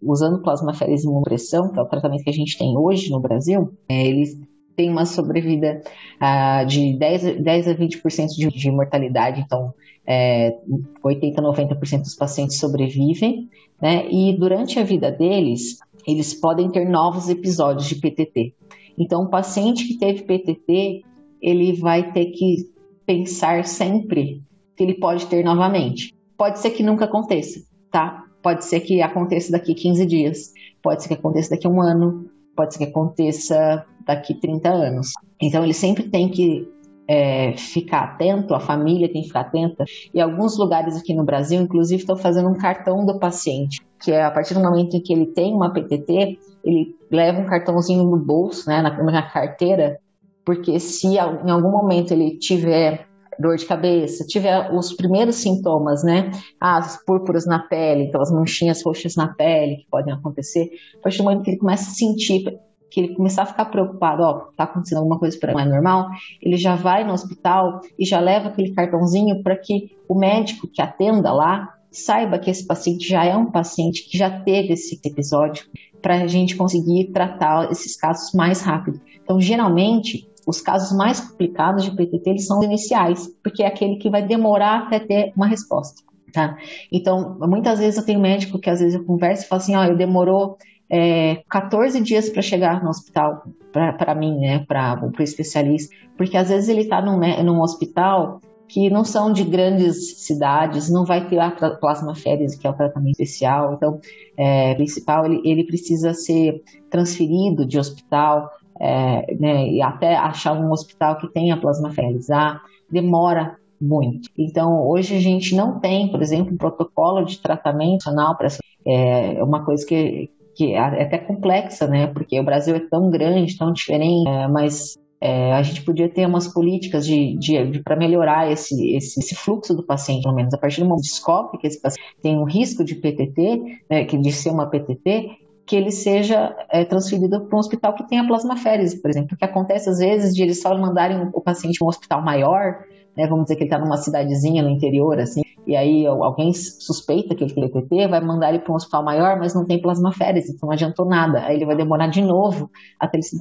usando 0.01 0.43
plasmaférese 0.43 1.05
e 1.05 1.09
imunopressão, 1.09 1.71
que 1.71 1.79
é 1.79 1.81
o 1.81 1.87
tratamento 1.87 2.23
que 2.23 2.29
a 2.29 2.33
gente 2.33 2.55
tem 2.55 2.77
hoje 2.77 3.09
no 3.09 3.19
Brasil, 3.19 3.73
é, 3.89 4.05
ele 4.05 4.47
tem 4.77 4.91
uma 4.91 5.05
sobrevida 5.05 5.81
uh, 6.21 6.65
de 6.67 6.95
10, 6.97 7.43
10 7.43 7.67
a 7.67 7.75
20% 7.75 8.27
de, 8.37 8.47
de 8.49 8.71
mortalidade, 8.71 9.41
então 9.41 9.73
é, 10.05 10.55
80 11.03 11.41
a 11.41 11.43
90% 11.43 12.01
dos 12.01 12.15
pacientes 12.15 12.59
sobrevivem, 12.59 13.49
né? 13.81 14.07
E 14.09 14.37
durante 14.37 14.79
a 14.79 14.83
vida 14.83 15.11
deles, 15.11 15.79
eles 16.07 16.33
podem 16.33 16.69
ter 16.69 16.87
novos 16.87 17.27
episódios 17.27 17.89
de 17.89 17.95
PTT. 17.95 18.53
Então, 18.97 19.23
o 19.23 19.29
paciente 19.29 19.85
que 19.85 19.97
teve 19.97 20.23
PTT, 20.23 21.03
ele 21.41 21.73
vai 21.73 22.13
ter 22.13 22.27
que 22.27 22.69
pensar 23.05 23.65
sempre 23.65 24.41
que 24.75 24.83
ele 24.83 24.93
pode 24.93 25.25
ter 25.25 25.43
novamente. 25.43 26.15
Pode 26.37 26.59
ser 26.59 26.69
que 26.69 26.83
nunca 26.83 27.05
aconteça, 27.05 27.59
tá? 27.91 28.23
Pode 28.43 28.63
ser 28.63 28.79
que 28.81 29.01
aconteça 29.01 29.51
daqui 29.51 29.73
15 29.73 30.05
dias, 30.05 30.53
pode 30.81 31.01
ser 31.01 31.09
que 31.09 31.15
aconteça 31.15 31.49
daqui 31.49 31.67
um 31.67 31.81
ano, 31.81 32.29
pode 32.57 32.73
ser 32.73 32.79
que 32.79 32.91
aconteça 32.91 33.85
daqui 34.05 34.33
30 34.33 34.67
anos. 34.67 35.11
Então 35.41 35.63
ele 35.63 35.73
sempre 35.73 36.09
tem 36.09 36.29
que 36.29 36.67
é, 37.07 37.55
ficar 37.55 37.99
atento, 37.99 38.53
a 38.53 38.59
família 38.59 39.11
tem 39.11 39.21
que 39.21 39.27
ficar 39.27 39.41
atenta. 39.41 39.85
E 40.13 40.19
alguns 40.19 40.57
lugares 40.57 40.97
aqui 40.97 41.13
no 41.13 41.23
Brasil, 41.23 41.61
inclusive, 41.61 42.01
estão 42.01 42.17
fazendo 42.17 42.49
um 42.49 42.57
cartão 42.57 43.05
do 43.05 43.17
paciente, 43.17 43.79
que 44.01 44.11
é 44.11 44.23
a 44.23 44.31
partir 44.31 44.53
do 44.53 44.59
momento 44.59 44.97
em 44.97 45.01
que 45.01 45.13
ele 45.13 45.27
tem 45.27 45.53
uma 45.53 45.71
PTT, 45.71 46.37
ele 46.63 46.95
leva 47.09 47.39
um 47.39 47.45
cartãozinho 47.45 48.03
no 48.03 48.17
bolso, 48.17 48.67
né, 48.67 48.81
na, 48.81 48.91
na 49.03 49.21
carteira, 49.21 49.99
porque 50.45 50.79
se 50.79 51.07
em 51.15 51.49
algum 51.49 51.71
momento 51.71 52.11
ele 52.11 52.37
tiver 52.37 53.06
dor 53.39 53.57
de 53.57 53.65
cabeça, 53.65 54.25
tiver 54.25 54.71
os 54.73 54.93
primeiros 54.93 55.35
sintomas, 55.35 56.03
né? 56.03 56.31
As 56.59 57.03
púrpuras 57.05 57.45
na 57.45 57.59
pele, 57.59 58.03
então 58.03 58.21
as 58.21 58.31
manchinhas 58.31 58.83
roxas 58.83 59.15
na 59.15 59.33
pele 59.33 59.77
que 59.77 59.87
podem 59.89 60.13
acontecer, 60.13 60.69
a 60.97 61.01
partir 61.01 61.19
do 61.19 61.23
momento 61.25 61.43
que 61.43 61.51
ele 61.51 61.59
começa 61.59 61.89
a 61.89 61.93
sentir 61.93 62.43
que 62.89 63.01
ele 63.01 63.15
começar 63.15 63.43
a 63.43 63.45
ficar 63.45 63.65
preocupado, 63.65 64.23
ó, 64.23 64.33
tá 64.55 64.63
acontecendo 64.63 64.99
alguma 64.99 65.19
coisa 65.19 65.37
para 65.37 65.51
não 65.53 65.59
é 65.59 65.65
normal, 65.65 66.07
ele 66.41 66.55
já 66.55 66.75
vai 66.75 67.03
no 67.03 67.11
hospital 67.13 67.81
e 67.99 68.05
já 68.05 68.19
leva 68.19 68.47
aquele 68.47 68.73
cartãozinho 68.73 69.43
para 69.43 69.57
que 69.57 69.91
o 70.07 70.15
médico 70.15 70.67
que 70.67 70.81
atenda 70.81 71.33
lá 71.33 71.73
saiba 71.91 72.39
que 72.39 72.49
esse 72.49 72.65
paciente 72.65 73.07
já 73.07 73.25
é 73.25 73.35
um 73.35 73.51
paciente 73.51 74.07
que 74.09 74.17
já 74.17 74.29
teve 74.29 74.73
esse 74.73 74.99
episódio, 75.03 75.65
para 76.01 76.21
a 76.21 76.27
gente 76.27 76.55
conseguir 76.55 77.11
tratar 77.11 77.71
esses 77.71 77.95
casos 77.97 78.31
mais 78.33 78.61
rápido. 78.61 79.01
Então, 79.23 79.41
geralmente, 79.41 80.29
os 80.47 80.61
casos 80.61 80.97
mais 80.97 81.19
complicados 81.19 81.83
de 81.83 81.91
PTT 81.91 82.29
eles 82.29 82.47
são 82.47 82.63
iniciais, 82.63 83.27
porque 83.43 83.61
é 83.61 83.67
aquele 83.67 83.97
que 83.97 84.09
vai 84.09 84.25
demorar 84.25 84.83
até 84.83 84.99
ter 84.99 85.33
uma 85.35 85.45
resposta. 85.45 86.01
Tá? 86.31 86.57
Então, 86.91 87.37
muitas 87.41 87.79
vezes 87.79 87.97
eu 87.97 88.05
tenho 88.05 88.19
médico 88.19 88.59
que 88.59 88.69
às 88.69 88.79
vezes 88.79 88.95
eu 88.95 89.05
converso 89.05 89.43
e 89.43 89.47
falo 89.47 89.61
assim, 89.61 89.75
ó, 89.75 89.83
eu 89.83 89.97
demorou 89.97 90.57
é, 90.89 91.43
14 91.49 92.01
dias 92.01 92.29
para 92.29 92.41
chegar 92.41 92.81
no 92.81 92.89
hospital, 92.89 93.43
para 93.71 94.15
mim, 94.15 94.39
né, 94.39 94.59
para 94.65 94.99
o 95.03 95.21
especialista, 95.21 95.93
porque 96.17 96.37
às 96.37 96.47
vezes 96.47 96.69
ele 96.69 96.81
está 96.81 97.01
num, 97.01 97.17
né, 97.17 97.43
num 97.43 97.61
hospital 97.61 98.39
que 98.69 98.89
não 98.89 99.03
são 99.03 99.31
de 99.31 99.43
grandes 99.43 100.25
cidades, 100.25 100.89
não 100.89 101.05
vai 101.05 101.27
ter 101.27 101.39
a 101.39 101.51
plasmaférese, 101.51 102.57
que 102.57 102.67
é 102.67 102.69
o 102.69 102.73
tratamento 102.73 103.11
especial, 103.11 103.73
então, 103.73 103.99
é, 104.37 104.75
principal, 104.75 105.25
ele, 105.25 105.41
ele 105.45 105.65
precisa 105.65 106.13
ser 106.13 106.61
transferido 106.89 107.65
de 107.65 107.79
hospital, 107.79 108.51
é, 108.79 109.35
né, 109.35 109.69
e 109.69 109.81
até 109.81 110.15
achar 110.15 110.53
um 110.53 110.71
hospital 110.71 111.17
que 111.17 111.27
tenha 111.27 111.57
plasmaférese, 111.57 112.31
ah, 112.31 112.59
demora 112.89 113.57
muito. 113.79 114.29
Então, 114.37 114.87
hoje 114.87 115.15
a 115.15 115.19
gente 115.19 115.55
não 115.55 115.79
tem, 115.79 116.09
por 116.09 116.21
exemplo, 116.21 116.53
um 116.53 116.57
protocolo 116.57 117.23
de 117.23 117.39
tratamento 117.41 118.05
nacional 118.05 118.35
para 118.35 118.47
essa. 118.47 118.59
É 118.85 119.43
uma 119.43 119.63
coisa 119.65 119.85
que, 119.85 120.29
que 120.55 120.73
é 120.73 120.79
até 120.79 121.17
complexa, 121.17 121.87
né? 121.87 122.07
Porque 122.07 122.39
o 122.39 122.43
Brasil 122.43 122.75
é 122.75 122.79
tão 122.79 123.09
grande, 123.09 123.57
tão 123.57 123.71
diferente, 123.71 124.27
é, 124.27 124.47
mas 124.47 124.97
é, 125.19 125.53
a 125.53 125.61
gente 125.61 125.83
podia 125.83 126.07
ter 126.09 126.25
umas 126.25 126.47
políticas 126.47 127.05
de, 127.05 127.35
de, 127.37 127.71
de 127.71 127.83
para 127.83 127.95
melhorar 127.95 128.51
esse, 128.51 128.95
esse, 128.95 129.19
esse, 129.19 129.35
fluxo 129.35 129.75
do 129.75 129.83
paciente, 129.83 130.23
pelo 130.23 130.35
menos 130.35 130.53
a 130.53 130.57
partir 130.57 130.81
do 130.81 130.87
momento 130.87 131.03
que 131.03 131.09
descobre 131.09 131.57
que 131.57 131.67
esse 131.67 131.81
paciente 131.81 132.15
tem 132.21 132.37
um 132.37 132.43
risco 132.43 132.83
de 132.83 132.95
PTT, 132.95 133.81
né, 133.89 134.05
que 134.05 134.17
de 134.17 134.31
ser 134.31 134.51
uma 134.51 134.67
PTT, 134.67 135.31
que 135.67 135.75
ele 135.75 135.91
seja 135.91 136.55
é, 136.69 136.85
transferido 136.85 137.41
para 137.41 137.55
um 137.55 137.59
hospital 137.59 137.93
que 137.93 138.07
tenha 138.07 138.25
plasmaférese, 138.25 139.01
por 139.01 139.11
exemplo, 139.11 139.29
porque 139.29 139.43
acontece 139.43 139.89
às 139.89 139.99
vezes 139.99 140.33
de 140.33 140.41
eles 140.41 140.61
só 140.61 140.75
mandarem 140.77 141.29
o 141.33 141.41
paciente 141.41 141.77
para 141.77 141.85
um 141.85 141.89
hospital 141.89 142.23
maior, 142.23 142.85
né, 143.15 143.27
vamos 143.27 143.45
dizer 143.45 143.57
que 143.57 143.63
ele 143.63 143.69
está 143.69 143.77
numa 143.77 143.97
cidadezinha 143.97 144.63
no 144.63 144.69
interior, 144.69 145.19
assim, 145.19 145.41
e 145.65 145.75
aí 145.75 146.05
alguém 146.05 146.53
suspeita 146.53 147.35
que 147.35 147.43
ele 147.43 147.53
tem 147.53 147.65
EPT, 147.65 148.07
vai 148.07 148.21
mandar 148.21 148.49
ele 148.49 148.59
para 148.59 148.71
um 148.71 148.75
hospital 148.75 149.03
maior, 149.03 149.37
mas 149.37 149.53
não 149.53 149.65
tem 149.65 149.81
plasmaférese, 149.81 150.53
então 150.53 150.67
não 150.67 150.73
adiantou 150.73 151.05
nada. 151.05 151.39
Aí 151.39 151.57
ele 151.57 151.65
vai 151.65 151.75
demorar 151.75 152.07
de 152.07 152.21
novo 152.21 152.71
até 152.97 153.17
ele 153.17 153.23
ser 153.23 153.37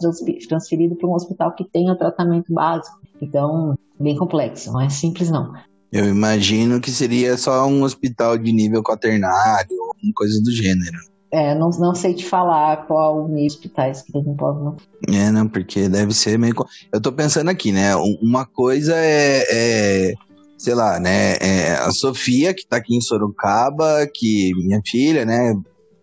transferido 0.49 0.97
para 0.97 1.09
um 1.09 1.15
hospital 1.15 1.55
que 1.55 1.65
tenha 1.65 1.93
o 1.93 1.97
tratamento 1.97 2.53
básico. 2.53 2.99
Então, 3.23 3.79
bem 4.01 4.17
complexo, 4.17 4.73
não 4.73 4.81
é 4.81 4.89
simples 4.89 5.31
não. 5.31 5.53
Eu 5.93 6.09
imagino 6.09 6.81
que 6.81 6.91
seria 6.91 7.37
só 7.37 7.65
um 7.69 7.85
hospital 7.85 8.37
de 8.37 8.51
nível 8.53 8.83
quaternário, 8.83 9.69
coisa 10.13 10.43
do 10.43 10.51
gênero. 10.51 10.99
É, 11.37 11.55
não, 11.55 11.69
não 11.69 11.95
sei 11.95 12.15
te 12.15 12.25
falar 12.25 12.87
qual 12.87 13.29
o 13.29 13.45
hospitais 13.45 14.01
que 14.01 14.11
tem 14.11 14.23
em 14.23 14.35
plasma. 14.35 14.75
É, 15.07 15.31
não, 15.31 15.47
porque 15.47 15.87
deve 15.87 16.15
ser 16.15 16.39
meio. 16.39 16.55
Eu 16.91 16.99
tô 16.99 17.13
pensando 17.13 17.51
aqui, 17.51 17.73
né? 17.73 17.95
Uma 18.23 18.47
coisa 18.47 18.95
é, 18.97 19.45
é 19.51 20.15
sei 20.57 20.75
lá, 20.75 20.99
né, 20.99 21.35
é, 21.35 21.75
a 21.75 21.91
Sofia, 21.91 22.55
que 22.55 22.67
tá 22.67 22.79
aqui 22.79 22.97
em 22.97 23.01
Sorocaba, 23.03 24.07
que 24.07 24.51
minha 24.57 24.81
filha, 24.87 25.27
né, 25.27 25.55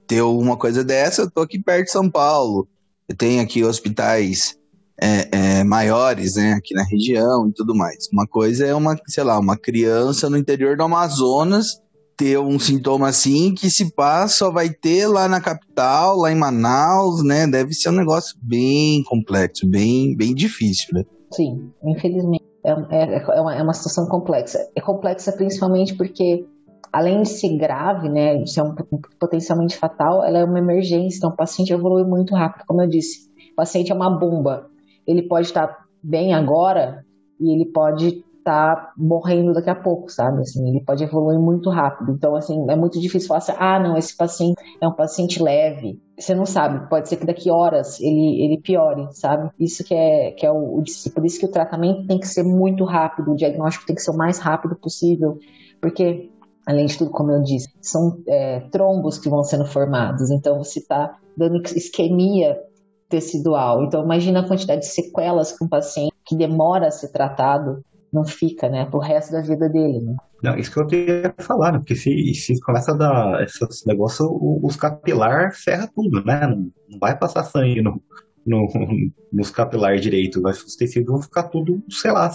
deu 0.08 0.38
uma 0.38 0.56
coisa 0.56 0.84
dessa, 0.84 1.24
eu 1.24 1.32
tô 1.32 1.42
aqui 1.42 1.58
perto 1.58 1.86
de 1.86 1.92
São 1.92 2.08
Paulo. 2.08 2.68
Eu 3.10 3.16
tenho 3.16 3.42
aqui 3.42 3.64
hospitais 3.64 4.56
é, 5.02 5.30
é, 5.32 5.64
maiores, 5.64 6.36
né, 6.36 6.54
aqui 6.54 6.76
na 6.76 6.84
região 6.84 7.50
e 7.50 7.54
tudo 7.54 7.74
mais. 7.74 8.08
Uma 8.14 8.28
coisa 8.28 8.68
é 8.68 8.76
uma, 8.76 8.96
sei 9.08 9.24
lá, 9.24 9.40
uma 9.40 9.58
criança 9.58 10.30
no 10.30 10.38
interior 10.38 10.78
do 10.78 10.84
Amazonas 10.84 11.82
ter 12.16 12.40
um 12.40 12.60
sintoma 12.60 13.10
assim 13.10 13.54
que 13.54 13.70
se 13.70 13.94
passa 13.94 14.34
só 14.36 14.52
vai 14.52 14.70
ter 14.70 15.08
lá 15.08 15.28
na 15.28 15.42
capital, 15.42 16.18
lá 16.18 16.32
em 16.32 16.36
Manaus, 16.36 17.24
né? 17.24 17.48
Deve 17.48 17.74
ser 17.74 17.90
um 17.90 17.94
negócio 17.94 18.38
bem 18.42 19.04
complexo, 19.04 19.68
bem, 19.68 20.16
bem 20.16 20.34
difícil, 20.34 20.90
né? 20.94 21.04
Sim, 21.32 21.72
infelizmente. 21.84 22.46
É, 22.64 22.72
é, 22.72 23.18
é, 23.18 23.42
uma, 23.42 23.56
é 23.56 23.62
uma 23.62 23.74
situação 23.74 24.08
complexa. 24.08 24.60
É 24.76 24.82
complexa 24.82 25.32
principalmente 25.34 25.96
porque, 25.96 26.46
além 26.92 27.22
de 27.24 27.30
ser 27.30 27.58
grave, 27.58 28.08
né, 28.08 28.38
de 28.38 28.52
ser 28.52 28.62
um, 28.62 28.74
potencialmente 29.20 29.76
fatal, 29.76 30.24
ela 30.24 30.40
é 30.40 30.44
uma 30.44 30.60
emergência. 30.60 31.18
Então, 31.18 31.32
o 31.32 31.36
paciente 31.36 31.74
evolui 31.74 32.04
muito 32.04 32.34
rápido. 32.34 32.64
Como 32.68 32.82
eu 32.82 32.88
disse, 32.88 33.30
o 33.52 33.56
paciente 33.56 33.92
é 33.92 33.96
uma 33.96 34.10
bomba. 34.10 34.68
Ele 35.06 35.24
pode 35.24 35.48
estar 35.48 35.86
bem 36.02 36.34
agora 36.34 37.06
e 37.40 37.54
ele 37.54 37.66
pode 37.66 38.24
tá 38.44 38.94
morrendo 38.98 39.54
daqui 39.54 39.70
a 39.70 39.76
pouco, 39.76 40.10
sabe? 40.10 40.42
Assim, 40.42 40.68
ele 40.70 40.84
pode 40.84 41.04
evoluir 41.04 41.40
muito 41.40 41.70
rápido. 41.70 42.12
Então, 42.12 42.36
assim, 42.36 42.66
é 42.70 42.76
muito 42.76 43.00
difícil 43.00 43.28
falar 43.28 43.40
assim, 43.40 43.54
ah, 43.58 43.80
não, 43.80 43.98
esse 43.98 44.16
paciente 44.16 44.62
é 44.82 44.88
um 44.88 44.94
paciente 44.94 45.42
leve. 45.42 46.02
Você 46.20 46.36
não 46.36 46.46
sabe, 46.46 46.88
pode 46.90 47.10
ser 47.10 47.18
que 47.18 47.26
daqui 47.26 47.50
horas 47.50 48.00
ele, 48.00 48.44
ele 48.44 48.62
piore, 48.62 49.08
sabe? 49.12 49.50
Isso 49.60 49.84
que 49.84 49.94
é, 49.94 50.32
que 50.32 50.46
é 50.46 50.52
o, 50.52 50.80
o 50.80 50.84
por 51.14 51.26
isso 51.26 51.40
que 51.40 51.46
o 51.46 51.52
tratamento 51.52 52.06
tem 52.06 52.20
que 52.20 52.28
ser 52.28 52.44
muito 52.44 52.84
rápido, 52.84 53.32
o 53.32 53.36
diagnóstico 53.36 53.86
tem 53.86 53.96
que 53.96 54.02
ser 54.02 54.12
o 54.12 54.18
mais 54.18 54.38
rápido 54.38 54.76
possível, 54.76 55.38
porque 55.82 56.30
além 56.66 56.86
de 56.86 56.98
tudo, 56.98 57.12
como 57.12 57.32
eu 57.32 57.42
disse, 57.42 57.68
são 57.82 58.18
é, 58.28 58.62
trombos 58.72 59.18
que 59.18 59.30
vão 59.30 59.44
sendo 59.44 59.66
formados. 59.66 60.30
Então, 60.30 60.58
você 60.58 60.80
está 60.80 61.18
dando 61.36 61.62
isquemia 61.76 62.58
tecidual. 63.10 63.84
Então, 63.84 64.04
imagina 64.04 64.40
a 64.40 64.48
quantidade 64.48 64.82
de 64.82 64.88
sequelas 64.88 65.52
que 65.52 65.64
um 65.64 65.68
paciente 65.68 66.14
que 66.26 66.36
demora 66.36 66.88
a 66.88 66.92
ser 66.92 67.12
tratado 67.12 67.84
não 68.14 68.24
fica, 68.24 68.70
né, 68.70 68.86
pro 68.86 69.00
resto 69.00 69.32
da 69.32 69.42
vida 69.42 69.68
dele, 69.68 70.00
né? 70.00 70.16
Não, 70.44 70.56
isso 70.56 70.72
que 70.72 70.80
eu 70.80 70.86
queria 70.86 71.34
falar, 71.40 71.72
né? 71.72 71.80
Porque 71.80 71.96
se, 71.96 72.34
se 72.36 72.60
começa 72.62 72.92
a 72.92 72.96
dar 72.96 73.44
esse 73.44 73.88
negócio, 73.88 74.28
os 74.62 74.76
capilar 74.76 75.52
ferra 75.56 75.90
tudo, 75.94 76.24
né? 76.24 76.46
Não, 76.48 76.72
não 76.90 77.00
vai 77.00 77.18
passar 77.18 77.44
sangue 77.44 77.82
no, 77.82 78.02
no, 78.46 78.68
nos 79.34 79.50
capilares 79.50 80.02
direito, 80.02 80.42
vai, 80.42 80.52
os 80.52 80.76
tecidos 80.76 81.10
vão 81.10 81.22
ficar 81.22 81.44
tudo, 81.44 81.82
sei 81.90 82.12
lá, 82.12 82.30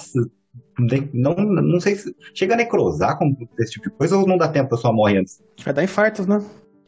não, 1.12 1.34
não 1.34 1.80
sei 1.80 1.96
se 1.96 2.14
chega 2.34 2.54
a 2.54 2.56
necrosar 2.56 3.16
com 3.16 3.34
esse 3.60 3.72
tipo 3.72 3.90
de 3.90 3.96
coisa 3.96 4.16
ou 4.16 4.26
não 4.26 4.36
dá 4.38 4.48
tempo, 4.48 4.66
a 4.66 4.76
pessoa 4.76 4.92
morre 4.92 5.18
antes. 5.18 5.42
Vai 5.64 5.74
dar 5.74 5.84
infartos, 5.84 6.26
né? 6.26 6.42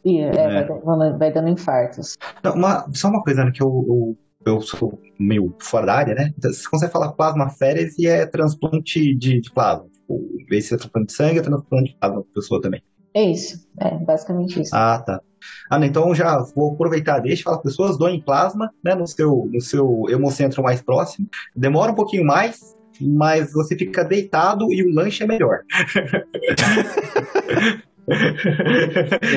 É, 0.05 0.23
é. 0.23 0.65
Vai, 0.65 1.13
vai, 1.19 1.33
dando 1.33 1.49
infartos. 1.49 2.17
Não, 2.43 2.55
uma, 2.55 2.87
só 2.93 3.09
uma 3.09 3.23
coisa 3.23 3.45
né, 3.45 3.53
que 3.55 3.63
eu, 3.63 3.69
eu 3.69 4.19
eu 4.45 4.61
sou 4.61 5.01
meio 5.19 5.55
fora 5.61 5.87
da 5.87 5.95
área, 5.95 6.15
né? 6.15 6.33
Então, 6.37 6.53
você 6.53 6.69
consegue 6.69 6.93
falar 6.93 7.13
plasma 7.13 7.51
férias 7.51 7.99
e 7.99 8.07
é 8.07 8.27
transplante 8.27 9.15
de, 9.15 9.41
de 9.41 9.51
plasma. 9.53 9.87
Tipo, 9.93 10.21
de 10.49 10.63
ser 10.63 10.77
transplante 10.79 11.07
de 11.09 11.13
sangue, 11.13 11.39
é 11.39 11.43
transplante 11.43 11.91
de 11.91 11.97
plasma 11.99 12.23
para 12.23 12.33
pessoa 12.35 12.61
também. 12.61 12.83
É 13.13 13.23
isso, 13.23 13.67
é 13.79 13.91
basicamente 13.99 14.61
isso. 14.61 14.75
Ah, 14.75 15.03
tá. 15.05 15.21
Ah, 15.69 15.79
não, 15.79 15.87
então 15.87 16.15
já 16.15 16.39
vou 16.55 16.75
aproveitar, 16.75 17.19
deixa 17.19 17.43
falar 17.43 17.59
pessoas, 17.59 17.99
doem 17.99 18.21
plasma, 18.21 18.71
né, 18.85 18.95
no 18.95 19.07
seu, 19.07 19.49
no 19.53 19.61
seu 19.61 20.05
hemocentro 20.09 20.63
mais 20.63 20.81
próximo. 20.83 21.27
Demora 21.57 21.93
um 21.93 21.95
pouquinho 21.95 22.25
mais, 22.25 22.77
mas 23.01 23.53
você 23.53 23.77
fica 23.77 24.05
deitado 24.05 24.71
e 24.73 24.83
o 24.83 24.95
lanche 24.95 25.25
é 25.25 25.27
melhor. 25.27 25.61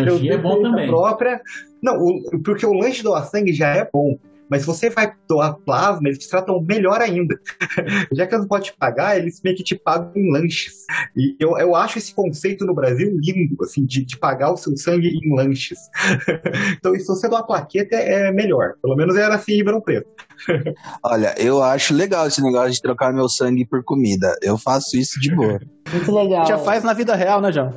Lanche 0.03 0.29
é 0.29 0.37
bom 0.37 0.61
também. 0.63 0.87
Própria... 0.87 1.39
Não, 1.81 1.97
o, 1.97 2.41
porque 2.43 2.65
o 2.65 2.73
lanche 2.73 3.03
doar 3.03 3.25
sangue 3.25 3.53
já 3.53 3.67
é 3.67 3.87
bom. 3.91 4.17
Mas 4.49 4.61
se 4.61 4.67
você 4.67 4.89
vai 4.89 5.13
doar 5.27 5.55
plasma, 5.65 6.07
eles 6.07 6.19
te 6.19 6.29
tratam 6.29 6.61
melhor 6.61 7.01
ainda. 7.01 7.39
Já 8.13 8.27
que 8.27 8.33
eles 8.33 8.41
não 8.43 8.47
podem 8.47 8.65
te 8.65 8.77
pagar, 8.77 9.17
eles 9.17 9.41
meio 9.43 9.55
que 9.55 9.63
te 9.63 9.75
pagam 9.75 10.11
em 10.15 10.31
lanches. 10.31 10.85
E 11.15 11.35
eu, 11.39 11.57
eu 11.57 11.75
acho 11.75 11.97
esse 11.97 12.13
conceito 12.13 12.65
no 12.65 12.73
Brasil 12.73 13.11
lindo, 13.19 13.55
assim, 13.63 13.85
de, 13.85 14.05
de 14.05 14.17
pagar 14.17 14.51
o 14.51 14.57
seu 14.57 14.75
sangue 14.77 15.07
em 15.07 15.35
lanches. 15.35 15.79
então, 16.77 16.93
se 16.95 17.05
você 17.05 17.27
doar 17.27 17.43
plaqueta, 17.43 17.95
é 17.95 18.31
melhor. 18.31 18.73
Pelo 18.81 18.95
menos 18.95 19.15
era 19.15 19.35
assim 19.35 19.53
em 19.53 19.57
Ribeirão 19.57 19.81
Preto. 19.81 20.07
Olha, 21.03 21.33
eu 21.37 21.61
acho 21.61 21.93
legal 21.93 22.27
esse 22.27 22.41
negócio 22.41 22.71
de 22.71 22.81
trocar 22.81 23.13
meu 23.13 23.29
sangue 23.29 23.65
por 23.65 23.83
comida. 23.83 24.35
Eu 24.41 24.57
faço 24.57 24.97
isso 24.97 25.19
de 25.19 25.33
boa. 25.33 25.59
Muito 25.91 26.11
legal. 26.13 26.45
Já 26.45 26.57
faz 26.57 26.83
na 26.83 26.93
vida 26.93 27.15
real, 27.15 27.41
né, 27.41 27.51
João? 27.51 27.73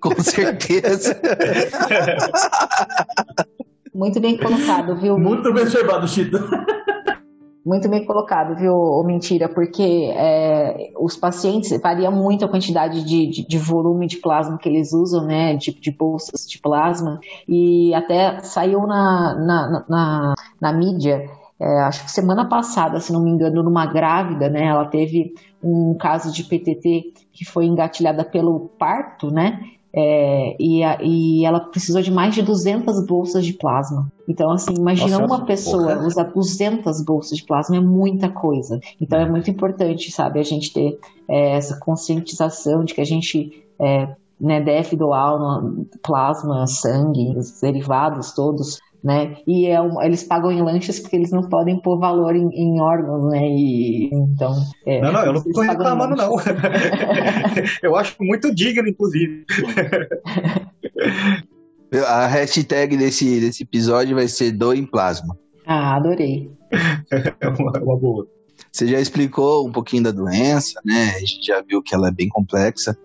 Com 0.00 0.20
certeza. 0.22 1.18
Muito 3.96 4.20
bem 4.20 4.36
colocado, 4.36 4.94
viu? 4.94 5.18
Muito 5.18 5.52
bem 5.54 5.62
observado, 5.62 6.06
Chita. 6.06 6.38
Muito 7.64 7.88
bem 7.88 8.04
colocado, 8.04 8.54
viu, 8.54 9.02
mentira, 9.04 9.48
porque 9.48 10.12
é, 10.14 10.92
os 11.00 11.16
pacientes 11.16 11.76
varia 11.80 12.10
muito 12.12 12.44
a 12.44 12.48
quantidade 12.48 13.02
de, 13.02 13.26
de, 13.26 13.48
de, 13.48 13.58
volume 13.58 14.06
de 14.06 14.18
plasma 14.18 14.56
que 14.56 14.68
eles 14.68 14.92
usam, 14.92 15.24
né, 15.24 15.56
de, 15.56 15.72
de 15.72 15.90
bolsas 15.90 16.46
de 16.48 16.60
plasma, 16.60 17.18
e 17.48 17.92
até 17.92 18.38
saiu 18.40 18.86
na, 18.86 19.34
na, 19.34 19.84
na, 19.88 20.34
na 20.60 20.72
mídia, 20.72 21.28
é, 21.58 21.80
acho 21.80 22.04
que 22.04 22.10
semana 22.12 22.48
passada, 22.48 23.00
se 23.00 23.12
não 23.12 23.20
me 23.20 23.30
engano, 23.30 23.64
numa 23.64 23.86
grávida, 23.86 24.48
né, 24.48 24.66
ela 24.66 24.84
teve 24.84 25.34
um 25.60 25.96
caso 25.98 26.30
de 26.32 26.44
PTT 26.44 27.14
que 27.32 27.44
foi 27.44 27.64
engatilhada 27.64 28.24
pelo 28.24 28.68
parto, 28.78 29.30
né, 29.32 29.58
é, 29.98 30.54
e, 30.60 30.84
a, 30.84 30.98
e, 31.00 31.44
ela 31.46 31.58
precisou 31.58 32.02
de 32.02 32.10
mais 32.10 32.34
de 32.34 32.42
200 32.42 33.06
bolsas 33.06 33.46
de 33.46 33.54
plasma. 33.54 34.12
Então, 34.28 34.50
assim, 34.50 34.74
imagina 34.74 35.18
Nossa, 35.18 35.34
uma 35.34 35.46
pessoa 35.46 35.94
porra. 35.94 36.06
usar 36.06 36.24
200 36.24 37.02
bolsas 37.02 37.38
de 37.38 37.46
plasma, 37.46 37.76
é 37.76 37.80
muita 37.80 38.28
coisa. 38.28 38.78
Então, 39.00 39.18
é 39.18 39.26
muito 39.26 39.50
importante, 39.50 40.12
sabe, 40.12 40.38
a 40.38 40.42
gente 40.42 40.70
ter 40.70 40.98
é, 41.26 41.56
essa 41.56 41.78
conscientização 41.80 42.84
de 42.84 42.92
que 42.92 43.00
a 43.00 43.06
gente 43.06 43.64
é, 43.80 44.14
né, 44.38 44.60
deve 44.60 44.96
doar 44.96 45.62
plasma, 46.02 46.66
sangue, 46.66 47.34
os 47.34 47.58
derivados 47.58 48.32
todos 48.32 48.78
né? 49.06 49.36
E 49.46 49.66
é 49.68 49.80
um, 49.80 50.02
eles 50.02 50.24
pagam 50.24 50.50
em 50.50 50.60
lanches 50.60 50.98
porque 50.98 51.14
eles 51.14 51.30
não 51.30 51.48
podem 51.48 51.80
pôr 51.80 51.96
valor 51.96 52.34
em, 52.34 52.48
em 52.52 52.80
órgãos, 52.80 53.30
né? 53.30 53.38
E, 53.40 54.10
então. 54.12 54.52
É, 54.84 55.00
não, 55.00 55.12
não, 55.12 55.24
eu 55.24 55.32
não 55.32 55.40
estou 55.40 55.62
reclamando, 55.62 56.16
não. 56.16 56.34
eu 57.84 57.94
acho 57.94 58.16
muito 58.20 58.52
digno, 58.52 58.88
inclusive. 58.88 59.46
A 62.08 62.26
hashtag 62.26 62.96
desse, 62.96 63.38
desse 63.38 63.62
episódio 63.62 64.16
vai 64.16 64.26
ser 64.26 64.50
Doem 64.50 64.84
Plasma. 64.84 65.38
Ah, 65.64 65.94
adorei. 65.94 66.50
é 67.40 67.48
uma, 67.48 67.78
uma 67.78 67.96
boa. 67.96 68.26
Você 68.72 68.88
já 68.88 68.98
explicou 68.98 69.68
um 69.68 69.70
pouquinho 69.70 70.02
da 70.02 70.10
doença, 70.10 70.80
né? 70.84 71.12
A 71.14 71.20
gente 71.20 71.46
já 71.46 71.62
viu 71.62 71.80
que 71.80 71.94
ela 71.94 72.08
é 72.08 72.10
bem 72.12 72.28
complexa. 72.28 72.98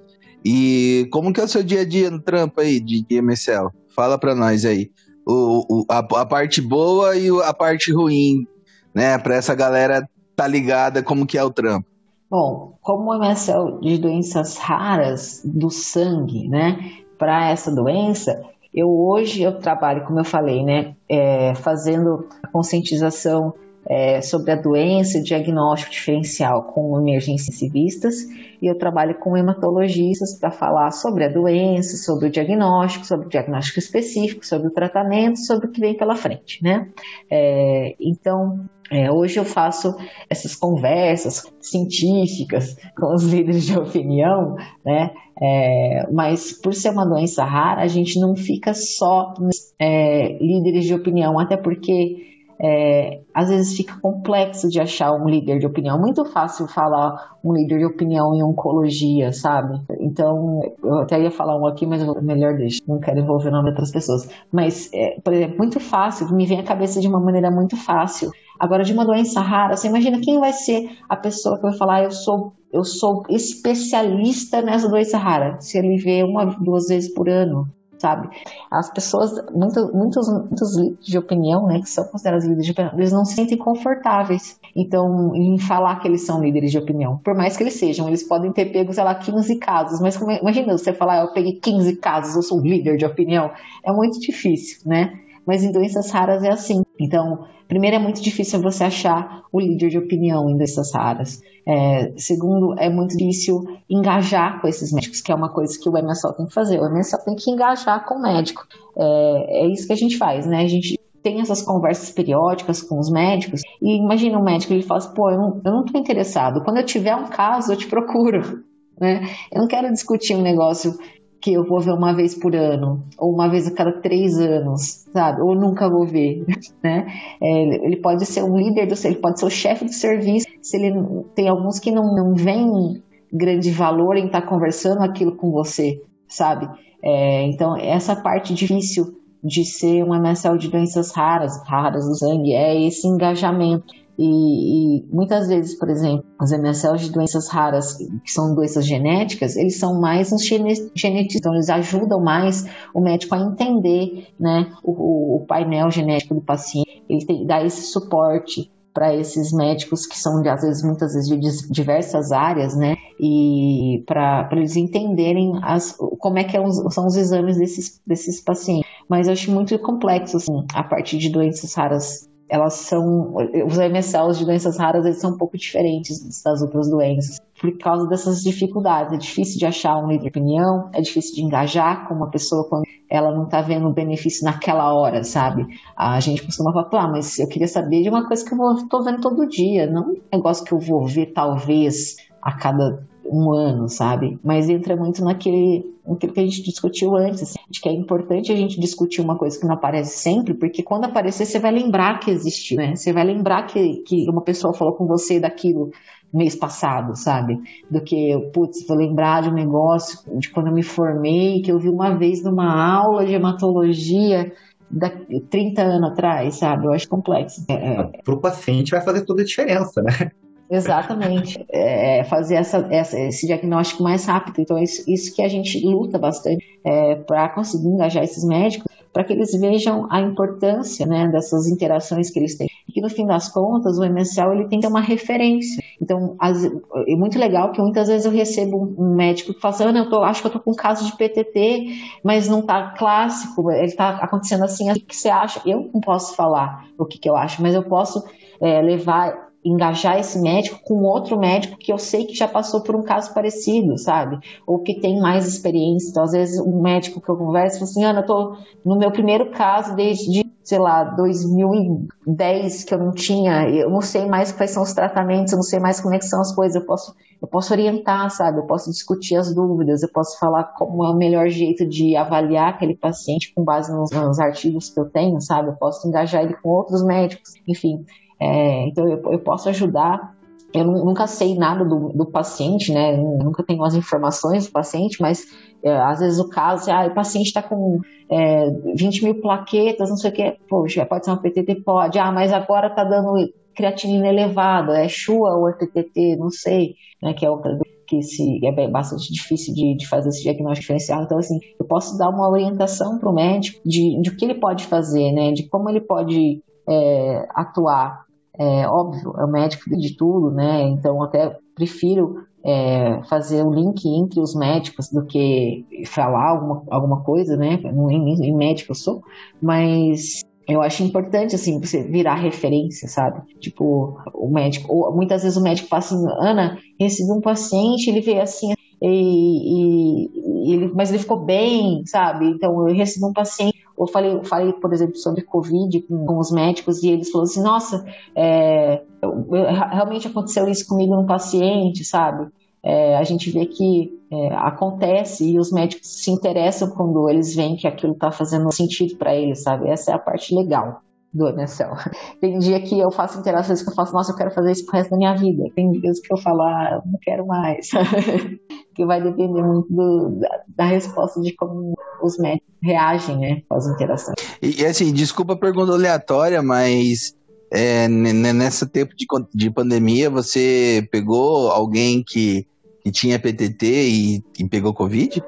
E 0.43 1.08
como 1.12 1.32
que 1.32 1.39
é 1.39 1.43
o 1.43 1.47
seu 1.47 1.62
dia 1.62 1.82
a 1.82 1.86
dia 1.86 2.10
no 2.10 2.20
trampo 2.20 2.60
aí 2.60 2.80
de, 2.80 3.06
de 3.06 3.22
MSL? 3.22 3.70
Fala 3.95 4.18
para 4.18 4.34
nós 4.34 4.66
aí 4.66 4.89
o, 5.26 5.66
o 5.70 5.86
a, 5.90 6.00
a, 6.00 6.26
parte 6.26 6.62
boa 6.62 7.16
e 7.16 7.30
a 7.44 7.54
parte 7.54 7.92
ruim, 7.92 8.46
né? 8.94 9.18
Para 9.18 9.36
essa 9.36 9.56
galera 9.56 10.08
tá 10.36 10.48
ligada 10.48 11.04
como 11.04 11.26
que 11.26 11.38
é 11.38 11.44
o 11.44 11.52
trampo. 11.52 11.88
Bom, 12.30 12.78
como 12.82 13.14
MSL 13.14 13.80
de 13.82 13.98
doenças 13.98 14.58
raras 14.58 15.42
do 15.44 15.70
sangue, 15.70 16.48
né? 16.48 16.92
Para 17.18 17.50
essa 17.50 17.74
doença, 17.74 18.42
eu 18.74 18.90
hoje 18.90 19.42
eu 19.42 19.60
trabalho, 19.60 20.06
como 20.06 20.20
eu 20.20 20.24
falei, 20.24 20.64
né? 20.64 20.96
É, 21.10 21.54
fazendo 21.56 22.28
a 22.42 22.48
conscientização 22.48 23.54
é, 23.88 24.22
sobre 24.22 24.52
a 24.52 24.56
doença 24.56 25.18
e 25.18 25.24
diagnóstico 25.24 25.92
diferencial 25.92 26.64
com 26.64 27.00
emergências 27.00 27.58
civistas 27.58 28.16
e 28.62 28.68
eu 28.68 28.78
trabalho 28.78 29.16
com 29.16 29.36
hematologistas 29.36 30.38
para 30.40 30.52
falar 30.52 30.92
sobre 30.92 31.26
a 31.26 31.30
doença, 31.30 31.98
sobre 31.98 32.28
o 32.28 32.32
diagnóstico, 32.32 33.06
sobre 33.06 33.26
o 33.26 33.30
diagnóstico 33.30 33.80
específico, 33.80 34.46
sobre 34.46 34.68
o 34.68 34.72
tratamento, 34.72 35.40
sobre 35.40 35.68
o 35.68 35.72
que 35.72 35.82
vem 35.82 35.98
pela 35.98 36.16
frente, 36.16 36.64
né? 36.64 36.88
É, 37.30 37.96
então, 38.00 38.64
é, 38.92 39.12
hoje 39.12 39.40
eu 39.40 39.46
faço 39.46 39.96
essas 40.30 40.56
conversas 40.56 41.44
científicas 41.60 42.78
com 42.96 43.14
os 43.16 43.24
líderes 43.24 43.66
de 43.66 43.80
opinião, 43.80 44.56
né? 44.86 45.12
É, 45.42 46.06
mas 46.12 46.54
por 46.54 46.72
ser 46.76 46.92
uma 46.92 47.06
doença 47.06 47.44
rara, 47.44 47.82
a 47.82 47.88
gente 47.88 48.20
não 48.20 48.36
fica 48.36 48.76
só 48.76 49.34
é, 49.80 50.38
líderes 50.40 50.86
de 50.86 50.94
opinião, 50.94 51.40
até 51.40 51.58
porque 51.58 52.31
é, 52.62 53.22
às 53.34 53.49
vezes 53.49 53.76
fica 53.76 53.99
complexo 54.01 54.70
de 54.70 54.80
achar 54.80 55.12
um 55.14 55.28
líder 55.28 55.59
de 55.59 55.66
opinião. 55.66 55.99
Muito 55.99 56.24
fácil 56.26 56.68
falar 56.68 57.38
um 57.43 57.53
líder 57.53 57.80
de 57.80 57.86
opinião 57.86 58.36
em 58.36 58.43
oncologia, 58.43 59.32
sabe? 59.32 59.80
Então, 59.99 60.59
eu 60.84 60.99
até 60.99 61.22
ia 61.22 61.32
falar 61.32 61.57
um 61.57 61.66
aqui, 61.66 61.86
mas 61.86 62.03
melhor 62.22 62.55
deixar. 62.55 62.84
Não 62.88 62.99
quero 62.99 63.20
envolver 63.20 63.49
o 63.49 63.51
nome 63.51 63.66
de 63.66 63.70
outras 63.72 63.91
pessoas. 63.91 64.30
Mas, 64.51 64.89
é, 64.93 65.20
por 65.24 65.34
exemplo, 65.34 65.57
muito 65.57 65.80
fácil, 65.80 66.34
me 66.34 66.45
vem 66.45 66.59
à 66.59 66.64
cabeça 66.64 67.01
de 67.01 67.07
uma 67.07 67.20
maneira 67.20 67.49
muito 67.49 67.76
fácil 67.76 68.32
Agora, 68.62 68.84
de 68.84 68.93
uma 68.93 69.03
doença 69.03 69.41
rara, 69.41 69.76
você 69.76 69.88
imagina 69.88 70.22
quem 70.22 70.39
vai 70.39 70.53
ser 70.53 70.88
a 71.09 71.18
pessoa 71.18 71.55
que 71.55 71.64
vai 71.64 71.74
falar, 71.74 72.03
eu 72.03 72.12
sou, 72.12 72.53
eu 72.72 72.84
sou 72.84 73.24
especialista 73.28 74.62
nessa 74.62 74.88
doença 74.88 75.18
rara, 75.18 75.59
se 75.59 75.80
ele 75.80 75.97
vê 75.97 76.22
uma, 76.22 76.45
duas 76.45 76.88
vezes 76.88 77.12
por 77.12 77.28
ano, 77.28 77.66
sabe? 78.02 78.30
As 78.70 78.91
pessoas, 78.91 79.32
muitos, 79.54 79.93
muitos, 79.93 80.28
muitos 80.28 80.76
líderes 80.76 81.06
de 81.06 81.18
opinião, 81.18 81.68
né, 81.68 81.80
que 81.80 81.89
são 81.89 82.04
considerados 82.06 82.45
líderes 82.45 82.66
de 82.66 82.72
opinião, 82.72 82.93
eles 82.97 83.12
não 83.12 83.24
se 83.24 83.36
sentem 83.36 83.58
confortáveis, 83.58 84.60
então, 84.76 85.36
em 85.36 85.58
falar 85.60 85.99
que 85.99 86.08
eles 86.08 86.26
são 86.26 86.41
líderes 86.41 86.72
de 86.72 86.78
opinião. 86.78 87.18
Por 87.24 87.36
mais 87.36 87.56
que 87.56 87.64
eles 87.64 87.76
sejam, 87.76 88.08
eles 88.08 88.24
podem 88.24 88.52
ter 88.52 88.66
pego, 88.66 88.91
sei 88.91 89.04
lá, 89.04 89.16
15 89.16 89.56
casos, 89.58 90.02
mas 90.02 90.18
como, 90.18 90.32
imagina 90.32 90.78
você 90.78 90.91
falar, 90.91 91.22
eu 91.22 91.34
peguei 91.34 91.54
15 91.54 91.97
casos, 91.97 92.36
eu 92.36 92.41
sou 92.41 92.60
líder 92.60 92.97
de 92.97 93.06
opinião, 93.06 93.52
é 93.86 93.91
muito 93.91 94.20
difícil, 94.20 94.82
né? 94.86 95.14
Mas 95.45 95.64
em 95.64 95.72
doenças 95.72 96.12
raras 96.12 96.43
é 96.43 96.49
assim. 96.49 96.84
Então, 97.02 97.45
primeiro 97.68 97.95
é 97.95 97.99
muito 97.99 98.22
difícil 98.22 98.62
você 98.62 98.84
achar 98.84 99.41
o 99.52 99.60
líder 99.60 99.89
de 99.89 99.97
opinião 99.97 100.47
em 100.47 100.56
doenças 100.56 100.93
raras. 100.93 101.41
É, 101.68 102.14
segundo, 102.16 102.76
é 102.78 102.89
muito 102.89 103.18
difícil 103.18 103.64
engajar 103.89 104.62
com 104.62 104.68
esses 104.68 104.93
médicos, 104.93 105.20
que 105.20 105.32
é 105.32 105.36
uma 105.36 105.49
coisa 105.49 105.78
que 105.82 105.89
o 105.89 105.93
MSL 105.93 106.34
tem 106.34 106.45
que 106.45 106.54
fazer. 106.54 106.80
O 106.80 106.86
MSL 106.86 107.24
tem 107.26 107.36
que 107.36 107.49
engajar 107.49 108.06
com 108.06 108.16
o 108.16 108.22
médico. 108.22 108.68
É, 108.95 109.64
é 109.64 109.68
isso 109.68 109.88
que 109.88 109.93
a 109.93 109.97
gente 109.97 110.18
faz, 110.18 110.45
né? 110.45 110.62
A 110.62 110.68
gente 110.68 110.99
tem 111.24 111.41
essas 111.41 111.62
conversas 111.62 112.12
periódicas 112.12 112.82
com 112.82 112.99
os 112.99 113.10
médicos 113.12 113.62
e 113.82 113.97
imagina 113.97 114.39
o 114.39 114.43
médico, 114.43 114.74
ele 114.74 114.84
fala 114.84 114.99
assim, 114.99 115.14
pô, 115.14 115.30
eu 115.30 115.38
não, 115.38 115.62
eu 115.64 115.72
não 115.72 115.86
tô 115.86 115.97
interessado, 115.97 116.64
quando 116.64 116.78
eu 116.78 116.86
tiver 116.86 117.16
um 117.16 117.28
caso 117.28 117.72
eu 117.72 117.78
te 117.78 117.88
procuro, 117.88 118.64
né? 118.99 119.22
Eu 119.52 119.62
não 119.62 119.68
quero 119.68 119.91
discutir 119.91 120.36
um 120.36 120.41
negócio 120.41 120.97
que 121.42 121.54
eu 121.54 121.66
vou 121.66 121.80
ver 121.80 121.92
uma 121.92 122.14
vez 122.14 122.36
por 122.36 122.56
ano, 122.56 123.04
ou 123.18 123.34
uma 123.34 123.50
vez 123.50 123.68
a 123.68 123.74
cada 123.74 123.92
três 124.00 124.38
anos, 124.39 125.06
sabe? 125.12 125.42
Ou 125.42 125.56
nunca 125.56 125.89
vou 125.89 126.06
ver, 126.06 126.46
né? 126.84 127.08
É, 127.42 127.86
ele 127.86 127.98
pode 127.98 128.26
ser 128.26 128.44
um 128.44 128.56
líder 128.58 128.86
do 128.86 128.96
ele 129.04 129.16
pode 129.16 129.39
ser 129.39 129.46
o 129.46 129.50
chefe 129.50 129.86
do 129.86 129.94
serviço, 129.94 130.48
se 130.62 130.78
ele 130.78 130.94
tem 131.36 131.50
alguns 131.50 131.80
que 131.80 131.92
não, 131.92 132.14
não 132.14 132.36
veem 132.36 133.02
grande 133.34 133.72
valor 133.72 134.18
em 134.18 134.28
estar 134.28 134.44
conversando 134.44 135.02
aquilo 135.02 135.36
com 135.36 135.52
você, 135.52 136.02
sabe? 136.28 136.70
É, 137.04 137.44
então, 137.48 137.76
essa 137.76 138.16
parte 138.16 138.54
difícil 138.54 139.20
de 139.44 139.66
ser 139.66 140.04
um 140.04 140.14
MSL 140.14 140.58
de 140.58 140.70
doenças 140.70 141.12
raras, 141.12 141.60
raras 141.68 142.06
do 142.06 142.16
sangue, 142.16 142.54
é 142.54 142.80
esse 142.80 143.08
engajamento. 143.08 144.01
E, 144.18 144.99
e, 144.99 145.05
muitas 145.12 145.47
vezes, 145.47 145.78
por 145.78 145.89
exemplo, 145.89 146.26
os 146.39 146.51
MSLs 146.51 147.05
de 147.05 147.12
doenças 147.12 147.47
raras, 147.47 147.97
que 147.97 148.32
são 148.32 148.53
doenças 148.53 148.86
genéticas, 148.86 149.55
eles 149.55 149.78
são 149.78 149.99
mais 149.99 150.32
uns 150.32 150.45
genetistas, 150.45 151.36
então 151.36 151.53
eles 151.53 151.70
ajudam 151.70 152.22
mais 152.22 152.66
o 152.93 153.01
médico 153.01 153.36
a 153.36 153.39
entender 153.39 154.28
né, 154.39 154.72
o, 154.84 155.38
o 155.38 155.45
painel 155.45 155.89
genético 155.89 156.36
do 156.36 156.41
paciente, 156.41 157.03
ele 157.09 157.26
tem, 157.26 157.45
dá 157.45 157.64
esse 157.64 157.84
suporte 157.84 158.70
para 158.93 159.16
esses 159.16 159.53
médicos 159.53 160.05
que 160.05 160.18
são, 160.18 160.41
às 160.47 160.62
vezes, 160.62 160.84
muitas 160.84 161.14
vezes 161.14 161.30
de 161.30 161.72
diversas 161.72 162.32
áreas, 162.32 162.76
né? 162.76 162.95
E 163.20 164.03
para 164.05 164.49
eles 164.51 164.76
entenderem 164.76 165.53
as, 165.64 165.95
como 166.20 166.38
é 166.38 166.43
que 166.43 166.57
é 166.57 166.62
os, 166.62 166.93
são 166.93 167.05
os 167.05 167.16
exames 167.16 167.57
desses, 167.57 168.01
desses 168.05 168.41
pacientes. 168.41 168.89
Mas 169.07 169.28
eu 169.28 169.34
acho 169.34 169.51
muito 169.51 169.78
complexo, 169.80 170.38
assim, 170.38 170.66
a 170.74 170.84
parte 170.84 171.18
de 171.18 171.30
doenças 171.30 171.74
raras 171.74 172.30
elas 172.52 172.74
são 172.74 173.34
os 173.66 173.78
MSLs 173.78 174.38
de 174.38 174.45
doenças 174.45 174.78
raras 174.78 175.06
eles 175.06 175.22
são 175.22 175.32
um 175.32 175.38
pouco 175.38 175.58
diferentes 175.58 176.43
das 176.43 176.62
outras 176.62 176.89
doenças. 176.89 177.39
Por 177.62 177.78
causa 177.78 178.06
dessas 178.08 178.41
dificuldades 178.41 179.14
é 179.14 179.18
difícil 179.18 179.58
de 179.58 179.66
achar 179.66 179.97
um 179.97 180.08
líder 180.08 180.24
de 180.24 180.30
opinião 180.30 180.89
é 180.93 180.99
difícil 180.99 181.36
de 181.36 181.43
engajar 181.43 182.08
com 182.08 182.14
uma 182.14 182.30
pessoa 182.30 182.68
quando 182.68 182.84
ela 183.10 183.32
não 183.34 183.45
está 183.45 183.62
vendo 183.62 183.88
o 183.88 183.93
benefício 183.93 184.43
naquela 184.43 184.93
hora 184.93 185.24
sabe? 185.24 185.66
A 185.95 186.20
gente 186.20 186.43
costuma 186.45 186.74
falar 186.74 187.06
ah, 187.06 187.08
mas 187.08 187.39
eu 187.39 187.47
queria 187.47 187.70
saber 187.70 188.04
de 188.04 188.10
uma 188.10 188.28
coisa 188.28 188.43
que 188.43 188.54
eu 188.54 188.74
estou 188.74 189.02
vendo 189.02 189.22
todo 189.22 189.47
dia 189.47 189.89
não 189.89 190.10
um 190.12 190.18
negócio 190.34 190.66
que 190.66 190.74
eu 190.74 190.80
vou 190.80 191.08
ver 191.08 191.28
talvez 191.28 192.18
a 192.41 192.52
cada 192.52 193.08
um 193.32 193.54
ano, 193.54 193.88
sabe? 193.88 194.38
Mas 194.44 194.68
entra 194.70 194.96
muito 194.96 195.24
naquele, 195.24 195.86
naquilo 196.06 196.34
que 196.34 196.40
a 196.42 196.44
gente 196.44 196.62
discutiu 196.62 197.16
antes, 197.16 197.42
assim, 197.44 197.60
de 197.70 197.80
que 197.80 197.88
é 197.88 197.94
importante 197.94 198.52
a 198.52 198.56
gente 198.56 198.78
discutir 198.78 199.22
uma 199.22 199.38
coisa 199.38 199.58
que 199.58 199.66
não 199.66 199.74
aparece 199.74 200.18
sempre, 200.18 200.54
porque 200.54 200.84
quando 200.84 201.06
aparecer 201.06 201.46
você 201.46 201.58
vai 201.58 201.72
lembrar 201.72 202.20
que 202.20 202.30
existiu, 202.30 202.78
né? 202.78 202.96
Você 202.96 203.14
vai 203.14 203.24
lembrar 203.24 203.68
que, 203.68 204.04
que 204.04 204.30
uma 204.30 204.42
pessoa 204.42 204.74
falou 204.74 204.94
com 204.96 205.08
você 205.08 205.40
daquilo 205.40 205.92
mês 206.34 206.56
passado, 206.56 207.16
sabe? 207.16 207.58
Do 207.90 208.02
que, 208.02 208.38
putz, 208.54 208.86
vou 208.86 208.98
lembrar 208.98 209.44
de 209.44 209.50
um 209.50 209.54
negócio 209.54 210.20
de 210.38 210.50
quando 210.50 210.68
eu 210.68 210.74
me 210.74 210.84
formei, 210.84 211.62
que 211.62 211.72
eu 211.72 211.80
vi 211.80 211.88
uma 211.88 212.18
vez 212.18 212.44
numa 212.44 212.94
aula 212.94 213.26
de 213.26 213.34
hematologia 213.34 214.52
da 214.90 215.10
30 215.50 215.82
anos 215.82 216.12
atrás, 216.12 216.56
sabe? 216.56 216.86
Eu 216.86 216.92
acho 216.92 217.08
complexo. 217.08 217.64
É, 217.70 217.74
é... 217.74 218.04
Para 218.24 218.34
o 218.34 218.42
paciente 218.42 218.92
vai 218.92 219.02
fazer 219.02 219.26
toda 219.26 219.42
a 219.42 219.46
diferença, 219.46 220.02
né? 220.02 220.32
Exatamente. 220.72 221.64
É, 221.70 222.24
fazer 222.24 222.56
essa, 222.56 222.88
essa, 222.90 223.20
esse 223.20 223.46
diagnóstico 223.46 224.02
mais 224.02 224.26
rápido. 224.26 224.62
Então, 224.62 224.78
é 224.78 224.84
isso, 224.84 225.04
isso 225.06 225.36
que 225.36 225.42
a 225.42 225.50
gente 225.50 225.86
luta 225.86 226.18
bastante 226.18 226.66
é, 226.86 227.16
para 227.16 227.50
conseguir 227.50 227.90
engajar 227.90 228.24
esses 228.24 228.46
médicos, 228.46 228.90
para 229.12 229.26
que 229.26 229.34
eles 229.34 229.52
vejam 229.52 230.08
a 230.10 230.22
importância 230.22 231.06
né, 231.06 231.28
dessas 231.28 231.68
interações 231.68 232.32
que 232.32 232.40
eles 232.40 232.56
têm. 232.56 232.70
E 232.88 232.94
que, 232.94 233.02
no 233.02 233.10
fim 233.10 233.26
das 233.26 233.50
contas, 233.50 234.00
o 234.00 234.06
MSL 234.06 234.54
ele 234.54 234.70
tem 234.70 234.80
que 234.80 234.88
ter 234.88 234.92
uma 234.92 235.02
referência. 235.02 235.84
Então, 236.02 236.38
as, 236.40 236.64
é 236.64 237.16
muito 237.18 237.38
legal 237.38 237.74
que 237.74 237.82
muitas 237.82 238.08
vezes 238.08 238.26
eu 238.26 238.32
recebo 238.32 238.96
um 238.98 239.14
médico 239.14 239.54
que 239.54 239.60
fala 239.60 239.74
assim, 239.74 239.84
Ana, 239.84 240.00
eu 240.00 240.10
tô, 240.10 240.24
acho 240.24 240.40
que 240.40 240.48
eu 240.48 240.52
estou 240.52 240.62
com 240.62 240.72
um 240.72 240.76
caso 240.76 241.06
de 241.06 241.18
PTT, 241.18 241.88
mas 242.24 242.48
não 242.48 242.62
está 242.62 242.92
clássico, 242.98 243.70
ele 243.70 243.88
está 243.88 244.12
acontecendo 244.12 244.64
assim, 244.64 244.90
o 244.90 244.96
que 244.96 245.16
você 245.16 245.30
acha? 245.30 245.62
Eu 245.66 245.90
não 245.94 246.00
posso 246.00 246.34
falar 246.34 246.86
o 246.98 247.06
que, 247.06 247.20
que 247.20 247.30
eu 247.30 247.36
acho, 247.36 247.62
mas 247.62 247.76
eu 247.76 247.84
posso 247.84 248.24
é, 248.62 248.82
levar 248.82 249.51
engajar 249.64 250.20
esse 250.20 250.39
médico 250.39 250.80
com 250.84 251.03
outro 251.03 251.38
médico 251.39 251.78
que 251.78 251.93
eu 251.93 251.97
sei 251.97 252.26
que 252.26 252.34
já 252.34 252.47
passou 252.47 252.82
por 252.82 252.95
um 252.95 253.03
caso 253.03 253.34
parecido, 253.34 253.97
sabe? 253.97 254.39
Ou 254.66 254.80
que 254.80 254.99
tem 254.99 255.20
mais 255.20 255.47
experiência. 255.47 256.09
Então, 256.09 256.24
às 256.24 256.32
vezes, 256.32 256.59
um 256.59 256.82
médico 256.82 257.22
que 257.22 257.30
eu 257.30 257.38
converso 257.38 257.80
fala 257.80 257.89
assim, 257.89 258.03
Ana, 258.03 258.20
eu 258.22 258.26
tô 258.26 258.57
no 258.84 258.97
meu 258.97 259.12
primeiro 259.12 259.51
caso 259.51 259.95
desde, 259.95 260.43
sei 260.64 260.80
lá, 260.80 261.03
2010 261.03 262.84
que 262.84 262.93
eu 262.93 262.97
não 262.97 263.12
tinha, 263.12 263.70
eu 263.70 263.89
não 263.89 264.01
sei 264.01 264.26
mais 264.26 264.51
quais 264.51 264.72
são 264.72 264.82
os 264.82 264.93
tratamentos, 264.93 265.53
eu 265.53 265.57
não 265.57 265.64
sei 265.64 265.80
mais 265.80 266.01
como 266.01 266.16
é 266.16 266.20
que 266.20 266.26
são 266.26 266.41
as 266.41 266.53
coisas, 266.53 266.76
eu 266.76 266.86
posso, 266.86 267.14
eu 267.41 267.47
posso 267.47 267.74
orientar, 267.74 268.30
sabe? 268.32 268.59
Eu 268.59 268.66
posso 268.66 268.89
discutir 268.89 269.36
as 269.36 269.53
dúvidas, 269.53 270.01
eu 270.01 270.09
posso 270.12 270.39
falar 270.39 270.64
como 270.76 271.05
é 271.05 271.09
o 271.09 271.16
melhor 271.16 271.49
jeito 271.49 271.88
de 271.88 272.16
avaliar 272.16 272.70
aquele 272.70 272.95
paciente 272.95 273.53
com 273.53 273.64
base 273.64 273.91
nos, 273.91 274.12
nos 274.12 274.39
artigos 274.39 274.89
que 274.89 274.99
eu 274.99 275.05
tenho, 275.05 275.39
sabe? 275.39 275.70
Eu 275.70 275.76
posso 275.76 276.07
engajar 276.07 276.43
ele 276.43 276.55
com 276.55 276.70
outros 276.70 277.03
médicos, 277.03 277.53
enfim. 277.68 278.03
É, 278.42 278.88
então 278.88 279.08
eu, 279.08 279.22
eu, 279.32 279.39
posso 279.39 279.70
ajudar. 279.70 280.36
Eu 280.74 280.86
nunca 280.86 281.28
sei 281.28 281.54
nada 281.56 281.86
do, 281.86 282.10
do 282.10 282.26
paciente, 282.26 282.92
né? 282.92 283.14
Eu 283.14 283.44
nunca 283.44 283.62
tenho 283.62 283.84
as 283.84 283.94
informações 283.94 284.66
do 284.66 284.72
paciente, 284.72 285.22
mas 285.22 285.46
é, 285.84 285.96
às 285.96 286.20
vezes 286.20 286.39
o 286.39 286.50
caso 286.50 286.89
é, 286.89 286.94
ah, 286.94 287.08
o 287.08 287.14
paciente 287.14 287.48
está 287.48 287.62
com 287.62 288.00
é, 288.30 288.70
20 288.96 289.24
mil 289.26 289.42
plaquetas, 289.42 290.10
não 290.10 290.18
sei 290.18 290.32
o 290.32 290.34
que, 290.34 290.58
poxa, 290.68 291.06
pode 291.06 291.26
ser 291.26 291.32
uma 291.32 291.42
PTT? 291.42 291.82
Pode. 291.84 292.18
Ah, 292.18 292.32
mas 292.32 292.52
agora 292.52 292.88
está 292.88 293.04
dando 293.04 293.34
creatinina 293.76 294.28
elevada, 294.28 294.98
é 294.98 295.08
chua 295.08 295.56
ou 295.56 295.70
é 295.70 295.74
PTT, 295.74 296.38
não 296.38 296.50
sei, 296.50 296.96
né? 297.22 297.34
Que 297.34 297.46
é 297.46 297.50
outra 297.50 297.78
que 298.08 298.22
se, 298.24 298.60
é 298.66 298.88
bastante 298.89 299.32
difícil 299.32 299.74
de, 299.74 299.96
de, 299.96 300.08
fazer 300.08 300.30
esse 300.30 300.44
diagnóstico 300.44 300.82
diferencial. 300.82 301.24
Então, 301.24 301.38
assim, 301.38 301.58
eu 301.80 301.86
posso 301.86 302.18
dar 302.18 302.30
uma 302.30 302.50
orientação 302.50 303.18
para 303.18 303.30
o 303.30 303.34
médico 303.34 303.80
de, 303.86 304.20
de 304.22 304.30
o 304.30 304.36
que 304.36 304.44
ele 304.44 304.56
pode 304.56 304.86
fazer, 304.86 305.32
né? 305.32 305.54
De 305.54 305.70
como 305.70 305.89
ele 305.89 306.02
pode 306.02 306.62
é, 306.89 307.48
atuar 307.56 308.26
é, 308.62 308.88
óbvio, 308.88 309.34
é 309.39 309.43
o 309.43 309.47
médico 309.47 309.89
de 309.89 310.16
tudo, 310.16 310.51
né? 310.51 310.84
Então 310.84 311.24
até 311.24 311.57
prefiro 311.74 312.43
é, 312.64 313.20
fazer 313.28 313.64
o 313.64 313.70
um 313.70 313.74
link 313.74 314.07
entre 314.07 314.39
os 314.39 314.53
médicos 314.53 315.09
do 315.09 315.26
que 315.26 315.84
falar 316.05 316.49
alguma, 316.49 316.84
alguma 316.91 317.24
coisa, 317.24 317.57
né? 317.57 317.80
Não 317.91 318.12
em 318.12 318.55
médico 318.55 318.91
eu 318.91 318.95
sou, 318.95 319.24
mas 319.59 320.43
eu 320.68 320.80
acho 320.80 321.01
importante, 321.03 321.55
assim, 321.55 321.80
você 321.80 322.03
virar 322.03 322.36
referência, 322.36 323.07
sabe? 323.07 323.41
Tipo, 323.59 324.20
o 324.32 324.47
médico, 324.47 324.93
ou 324.93 325.12
muitas 325.16 325.41
vezes 325.41 325.57
o 325.57 325.64
médico 325.64 325.89
fala 325.89 325.99
assim, 325.99 326.24
Ana, 326.39 326.78
recebi 326.99 327.32
um 327.32 327.41
paciente, 327.41 328.09
ele 328.09 328.22
veio 328.22 328.43
assim, 328.43 328.74
e, 329.01 330.28
e 330.68 330.74
ele, 330.74 330.91
mas 330.93 331.09
ele 331.09 331.18
ficou 331.18 331.43
bem, 331.43 332.03
sabe? 332.05 332.45
Então 332.45 332.88
eu 332.88 332.93
recebi 332.93 333.26
um 333.26 333.34
paciente 333.34 333.81
eu 334.04 334.08
falei, 334.08 334.43
falei, 334.43 334.74
por 334.74 334.93
exemplo, 334.93 335.16
sobre 335.16 335.43
Covid 335.43 336.02
com, 336.02 336.38
os 336.38 336.52
médicos 336.52 337.04
e 337.04 337.10
eles 337.10 337.30
falaram 337.30 337.49
assim: 337.49 337.62
nossa, 337.64 338.06
é, 338.36 339.02
eu, 339.22 339.47
eu, 339.52 339.66
realmente 339.66 340.28
aconteceu 340.28 340.68
isso 340.68 340.88
comigo 340.88 341.16
no 341.16 341.26
paciente, 341.26 342.04
sabe? 342.04 342.52
É, 342.84 343.16
a 343.16 343.24
gente 343.24 343.52
vê 343.52 343.66
que 343.68 344.12
é, 344.32 344.54
acontece 344.56 345.52
e 345.52 345.60
os 345.60 345.72
médicos 345.72 346.08
se 346.08 346.32
interessam 346.32 346.89
quando 346.89 347.30
eles 347.30 347.56
veem 347.56 347.76
que 347.76 347.88
aquilo 347.88 348.14
está 348.14 348.32
fazendo 348.32 348.72
sentido 348.72 349.16
para 349.18 349.36
eles, 349.36 349.62
sabe? 349.62 349.88
Essa 349.88 350.12
é 350.12 350.16
a 350.16 350.20
parte 350.20 350.56
legal 350.56 351.02
do 351.34 351.48
MSL. 351.48 351.96
Tem 352.40 352.60
dia 352.60 352.82
que 352.82 353.00
eu 353.00 353.12
faço 353.12 353.40
interações 353.40 353.82
que 353.82 353.90
eu 353.90 353.96
faço, 353.96 354.14
nossa, 354.14 354.32
eu 354.32 354.36
quero 354.36 354.52
fazer 354.52 354.72
isso 354.72 354.86
pro 354.86 354.98
resto 354.98 355.12
da 355.12 355.18
minha 355.18 355.36
vida. 355.36 355.64
Tem 355.76 355.92
dias 355.92 356.20
que 356.20 356.34
eu 356.34 356.38
falo, 356.38 356.62
ah, 356.62 357.02
não 357.06 357.20
quero 357.22 357.46
mais. 357.46 357.90
que 358.94 359.06
vai 359.06 359.22
depender 359.22 359.64
muito 359.64 359.92
do, 359.92 360.40
da, 360.40 360.60
da, 360.78 360.86
resposta 360.86 361.42
de 361.42 361.56
como 361.56 361.94
os 362.22 362.38
médicos 362.38 362.70
reagem, 362.84 363.38
né, 363.38 363.62
com 363.68 363.76
as 363.76 363.88
interações. 363.88 364.36
E, 364.62 364.86
assim, 364.86 365.14
desculpa 365.14 365.54
a 365.54 365.58
pergunta 365.58 365.94
aleatória, 365.94 366.62
mas 366.62 367.34
é, 367.72 368.08
nessa 368.08 368.86
tempo 368.86 369.16
de, 369.16 369.26
de 369.54 369.72
pandemia, 369.72 370.30
você 370.30 371.08
pegou 371.12 371.70
alguém 371.70 372.24
que, 372.26 372.68
que 373.02 373.12
tinha 373.12 373.40
PTT 373.40 373.86
e, 373.86 374.44
e 374.60 374.68
pegou 374.68 374.94
Covid? 374.94 375.42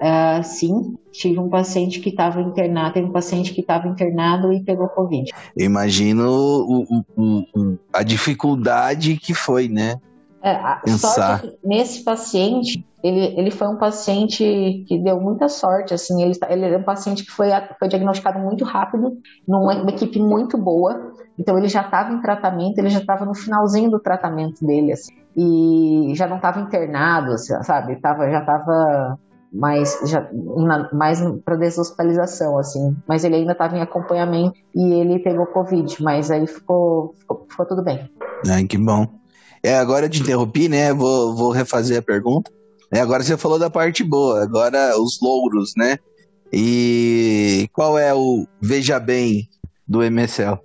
Uh, 0.00 0.42
sim, 0.44 0.96
tive 1.10 1.40
um 1.40 1.48
paciente 1.48 1.98
que 1.98 2.10
estava 2.10 2.40
internado, 2.40 2.94
teve 2.94 3.06
um 3.08 3.12
paciente 3.12 3.52
que 3.52 3.60
estava 3.60 3.88
internado 3.88 4.52
e 4.52 4.62
pegou 4.62 4.88
Covid. 4.88 5.32
Eu 5.56 5.66
imagino 5.66 6.28
o, 6.28 7.04
o, 7.16 7.44
o, 7.54 7.78
a 7.92 8.04
dificuldade 8.04 9.16
que 9.16 9.34
foi, 9.34 9.68
né? 9.68 9.96
É, 10.40 10.52
a 10.52 10.76
Pensar. 10.84 11.40
sorte 11.40 11.58
nesse 11.64 12.04
paciente, 12.04 12.86
ele, 13.02 13.34
ele 13.38 13.50
foi 13.50 13.66
um 13.66 13.76
paciente 13.76 14.84
que 14.86 14.98
deu 14.98 15.20
muita 15.20 15.48
sorte, 15.48 15.92
assim, 15.92 16.22
ele, 16.22 16.32
ele 16.48 16.64
era 16.64 16.78
um 16.78 16.84
paciente 16.84 17.24
que 17.24 17.30
foi, 17.32 17.48
foi 17.76 17.88
diagnosticado 17.88 18.38
muito 18.38 18.64
rápido, 18.64 19.18
numa 19.46 19.90
equipe 19.90 20.20
muito 20.20 20.56
boa, 20.56 21.12
então 21.36 21.58
ele 21.58 21.68
já 21.68 21.80
estava 21.80 22.12
em 22.12 22.20
tratamento, 22.20 22.78
ele 22.78 22.88
já 22.88 23.00
estava 23.00 23.24
no 23.24 23.34
finalzinho 23.34 23.90
do 23.90 23.98
tratamento 23.98 24.64
dele, 24.64 24.92
assim, 24.92 25.12
e 25.36 26.12
já 26.14 26.28
não 26.28 26.36
estava 26.36 26.60
internado, 26.60 27.32
assim, 27.32 27.60
sabe, 27.64 27.96
tava, 27.96 28.30
já 28.30 28.38
estava 28.38 29.18
mais 29.52 29.98
já 30.04 30.28
mais 30.92 31.20
para 31.44 31.56
deshospitalização 31.56 32.58
assim, 32.58 32.96
mas 33.06 33.24
ele 33.24 33.36
ainda 33.36 33.52
estava 33.52 33.76
em 33.76 33.80
acompanhamento 33.80 34.58
e 34.74 34.92
ele 34.92 35.18
pegou 35.18 35.46
covid, 35.46 36.02
mas 36.02 36.30
aí 36.30 36.46
ficou 36.46 37.14
ficou, 37.18 37.46
ficou 37.48 37.66
tudo 37.66 37.82
bem. 37.82 38.10
Ai, 38.48 38.64
que 38.64 38.78
bom. 38.78 39.06
É, 39.62 39.76
agora 39.76 40.08
te 40.08 40.20
interrompi, 40.20 40.68
né? 40.68 40.92
Vou, 40.92 41.34
vou 41.34 41.50
refazer 41.50 41.98
a 41.98 42.02
pergunta. 42.02 42.50
É, 42.92 43.00
agora 43.00 43.22
você 43.22 43.36
falou 43.36 43.58
da 43.58 43.68
parte 43.68 44.02
boa, 44.04 44.42
agora 44.42 44.98
os 44.98 45.18
louros, 45.20 45.72
né? 45.76 45.98
E 46.52 47.68
qual 47.72 47.98
é 47.98 48.14
o 48.14 48.46
Veja 48.62 48.98
Bem 48.98 49.48
do 49.86 50.02
MSL? 50.02 50.58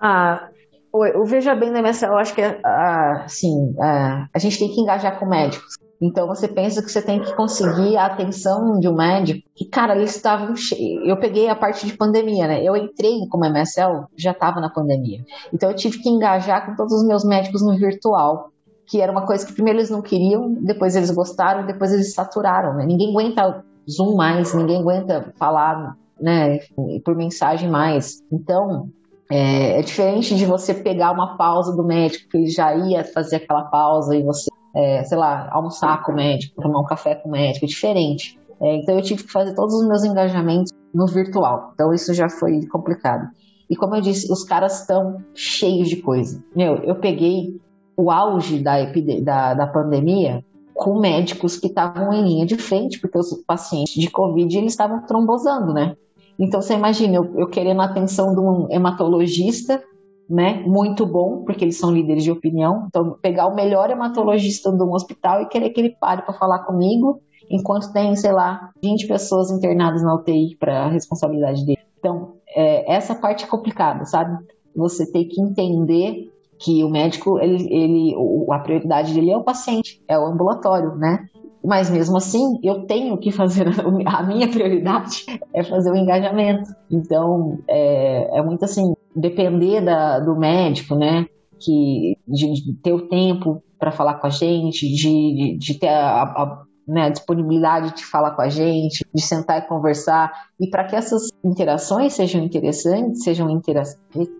Ah, 0.00 0.48
o, 0.92 1.20
o 1.20 1.24
Veja 1.24 1.54
Bem 1.54 1.72
do 1.72 1.78
MSL, 1.78 2.12
eu 2.12 2.18
acho 2.18 2.34
que 2.34 2.40
é, 2.40 2.60
ah, 2.64 3.22
assim, 3.24 3.74
ah, 3.80 4.26
a 4.34 4.38
gente 4.38 4.58
tem 4.58 4.68
que 4.68 4.80
engajar 4.80 5.18
com 5.18 5.26
médicos. 5.26 5.76
Então 6.00 6.26
você 6.26 6.46
pensa 6.46 6.82
que 6.82 6.90
você 6.90 7.02
tem 7.02 7.20
que 7.20 7.34
conseguir 7.34 7.96
a 7.96 8.06
atenção 8.06 8.78
de 8.78 8.88
um 8.88 8.94
médico. 8.94 9.48
E, 9.60 9.64
cara, 9.64 9.96
eles 9.96 10.14
estavam 10.14 10.54
cheios. 10.54 11.06
Eu 11.06 11.18
peguei 11.18 11.48
a 11.48 11.56
parte 11.56 11.86
de 11.86 11.96
pandemia, 11.96 12.46
né? 12.46 12.62
Eu 12.62 12.76
entrei 12.76 13.26
como 13.28 13.44
MSL, 13.44 14.06
já 14.16 14.30
estava 14.30 14.60
na 14.60 14.70
pandemia. 14.70 15.24
Então 15.52 15.70
eu 15.70 15.76
tive 15.76 15.98
que 15.98 16.08
engajar 16.08 16.66
com 16.66 16.76
todos 16.76 16.92
os 16.92 17.06
meus 17.06 17.24
médicos 17.24 17.62
no 17.62 17.76
virtual. 17.76 18.50
Que 18.86 19.02
era 19.02 19.12
uma 19.12 19.26
coisa 19.26 19.44
que 19.44 19.52
primeiro 19.52 19.80
eles 19.80 19.90
não 19.90 20.00
queriam, 20.00 20.54
depois 20.62 20.96
eles 20.96 21.10
gostaram, 21.10 21.66
depois 21.66 21.92
eles 21.92 22.14
saturaram, 22.14 22.74
né? 22.74 22.86
Ninguém 22.86 23.10
aguenta 23.10 23.62
Zoom 23.90 24.16
mais, 24.16 24.54
ninguém 24.54 24.80
aguenta 24.80 25.32
falar, 25.38 25.94
né, 26.20 26.58
por 27.04 27.14
mensagem 27.14 27.68
mais. 27.68 28.22
Então, 28.32 28.88
é, 29.30 29.78
é, 29.78 29.82
diferente 29.82 30.34
de 30.34 30.44
você 30.44 30.72
pegar 30.74 31.12
uma 31.12 31.36
pausa 31.36 31.76
do 31.76 31.84
médico, 31.84 32.28
que 32.30 32.38
ele 32.38 32.48
já 32.48 32.74
ia 32.74 33.04
fazer 33.04 33.36
aquela 33.36 33.64
pausa 33.64 34.16
e 34.16 34.22
você 34.22 34.48
é, 34.74 35.02
sei 35.04 35.18
lá, 35.18 35.48
almoçar 35.50 36.02
com 36.02 36.12
o 36.12 36.14
médico, 36.14 36.60
tomar 36.60 36.80
um 36.80 36.84
café 36.84 37.14
com 37.14 37.28
o 37.28 37.32
médico, 37.32 37.64
é 37.64 37.68
diferente. 37.68 38.38
É, 38.60 38.76
então 38.76 38.96
eu 38.96 39.02
tive 39.02 39.24
que 39.24 39.32
fazer 39.32 39.54
todos 39.54 39.74
os 39.74 39.86
meus 39.86 40.04
engajamentos 40.04 40.72
no 40.92 41.06
virtual. 41.06 41.70
Então 41.74 41.92
isso 41.92 42.12
já 42.12 42.28
foi 42.28 42.66
complicado. 42.66 43.28
E 43.70 43.76
como 43.76 43.94
eu 43.96 44.00
disse, 44.00 44.32
os 44.32 44.44
caras 44.44 44.80
estão 44.80 45.22
cheios 45.34 45.88
de 45.88 45.96
coisa. 45.96 46.42
Meu, 46.56 46.76
eu 46.76 46.96
peguei 46.96 47.60
o 47.96 48.10
auge 48.10 48.58
da, 48.60 48.76
da, 49.22 49.54
da 49.54 49.66
pandemia 49.66 50.44
com 50.74 51.00
médicos 51.00 51.56
que 51.56 51.66
estavam 51.66 52.12
em 52.12 52.22
linha 52.22 52.46
de 52.46 52.56
frente, 52.56 53.00
porque 53.00 53.18
os 53.18 53.34
pacientes 53.46 53.94
de 53.94 54.08
Covid 54.08 54.56
eles 54.56 54.72
estavam 54.72 55.04
trombosando, 55.04 55.74
né? 55.74 55.96
Então 56.38 56.62
você 56.62 56.74
imagina, 56.74 57.16
eu, 57.16 57.34
eu 57.36 57.48
querendo 57.48 57.80
a 57.80 57.86
atenção 57.86 58.32
de 58.32 58.40
um 58.40 58.68
hematologista 58.70 59.82
né, 60.28 60.62
muito 60.66 61.06
bom, 61.06 61.42
porque 61.44 61.64
eles 61.64 61.78
são 61.78 61.90
líderes 61.90 62.22
de 62.22 62.30
opinião. 62.30 62.84
Então, 62.86 63.16
pegar 63.22 63.46
o 63.46 63.54
melhor 63.54 63.90
hematologista 63.90 64.70
de 64.70 64.82
um 64.82 64.92
hospital 64.92 65.40
e 65.40 65.46
querer 65.46 65.70
que 65.70 65.80
ele 65.80 65.96
pare 65.98 66.22
para 66.22 66.34
falar 66.34 66.60
comigo, 66.60 67.20
enquanto 67.50 67.92
tem, 67.92 68.14
sei 68.14 68.32
lá, 68.32 68.70
20 68.82 69.06
pessoas 69.06 69.50
internadas 69.50 70.02
na 70.02 70.14
UTI 70.14 70.56
para 70.56 70.84
a 70.84 70.88
responsabilidade 70.88 71.64
dele. 71.64 71.78
Então, 71.98 72.34
é, 72.48 72.94
essa 72.94 73.14
parte 73.14 73.44
é 73.44 73.46
complicada, 73.46 74.04
sabe? 74.04 74.36
Você 74.76 75.10
tem 75.10 75.26
que 75.26 75.40
entender 75.40 76.30
que 76.58 76.84
o 76.84 76.90
médico, 76.90 77.38
ele, 77.38 77.72
ele, 77.72 78.14
a 78.50 78.58
prioridade 78.58 79.14
dele 79.14 79.30
é 79.30 79.36
o 79.36 79.44
paciente, 79.44 80.02
é 80.08 80.18
o 80.18 80.26
ambulatório, 80.26 80.94
né? 80.96 81.28
Mas 81.68 81.90
mesmo 81.90 82.16
assim, 82.16 82.58
eu 82.64 82.86
tenho 82.86 83.18
que 83.18 83.30
fazer, 83.30 83.66
a 84.06 84.22
minha 84.22 84.48
prioridade 84.48 85.26
é 85.52 85.62
fazer 85.62 85.90
o 85.90 85.96
engajamento. 85.96 86.70
Então, 86.90 87.58
é, 87.68 88.38
é 88.38 88.42
muito 88.42 88.64
assim, 88.64 88.94
depender 89.14 89.82
da, 89.82 90.18
do 90.18 90.34
médico, 90.34 90.94
né? 90.94 91.26
Que, 91.60 92.16
de, 92.26 92.54
de 92.54 92.72
ter 92.82 92.94
o 92.94 93.06
tempo 93.06 93.62
para 93.78 93.92
falar 93.92 94.14
com 94.14 94.26
a 94.26 94.30
gente, 94.30 94.88
de, 94.88 94.96
de, 94.96 95.58
de 95.58 95.78
ter 95.78 95.88
a, 95.88 96.22
a, 96.22 96.62
né, 96.86 97.10
disponibilidade 97.10 97.94
de 97.96 98.04
falar 98.06 98.30
com 98.30 98.40
a 98.40 98.48
gente, 98.48 99.04
de 99.14 99.20
sentar 99.20 99.58
e 99.58 99.68
conversar. 99.68 100.32
E 100.58 100.70
para 100.70 100.84
que 100.84 100.96
essas 100.96 101.28
interações 101.44 102.14
sejam 102.14 102.42
interessantes, 102.42 103.24
sejam 103.24 103.50
interessantes. 103.50 104.30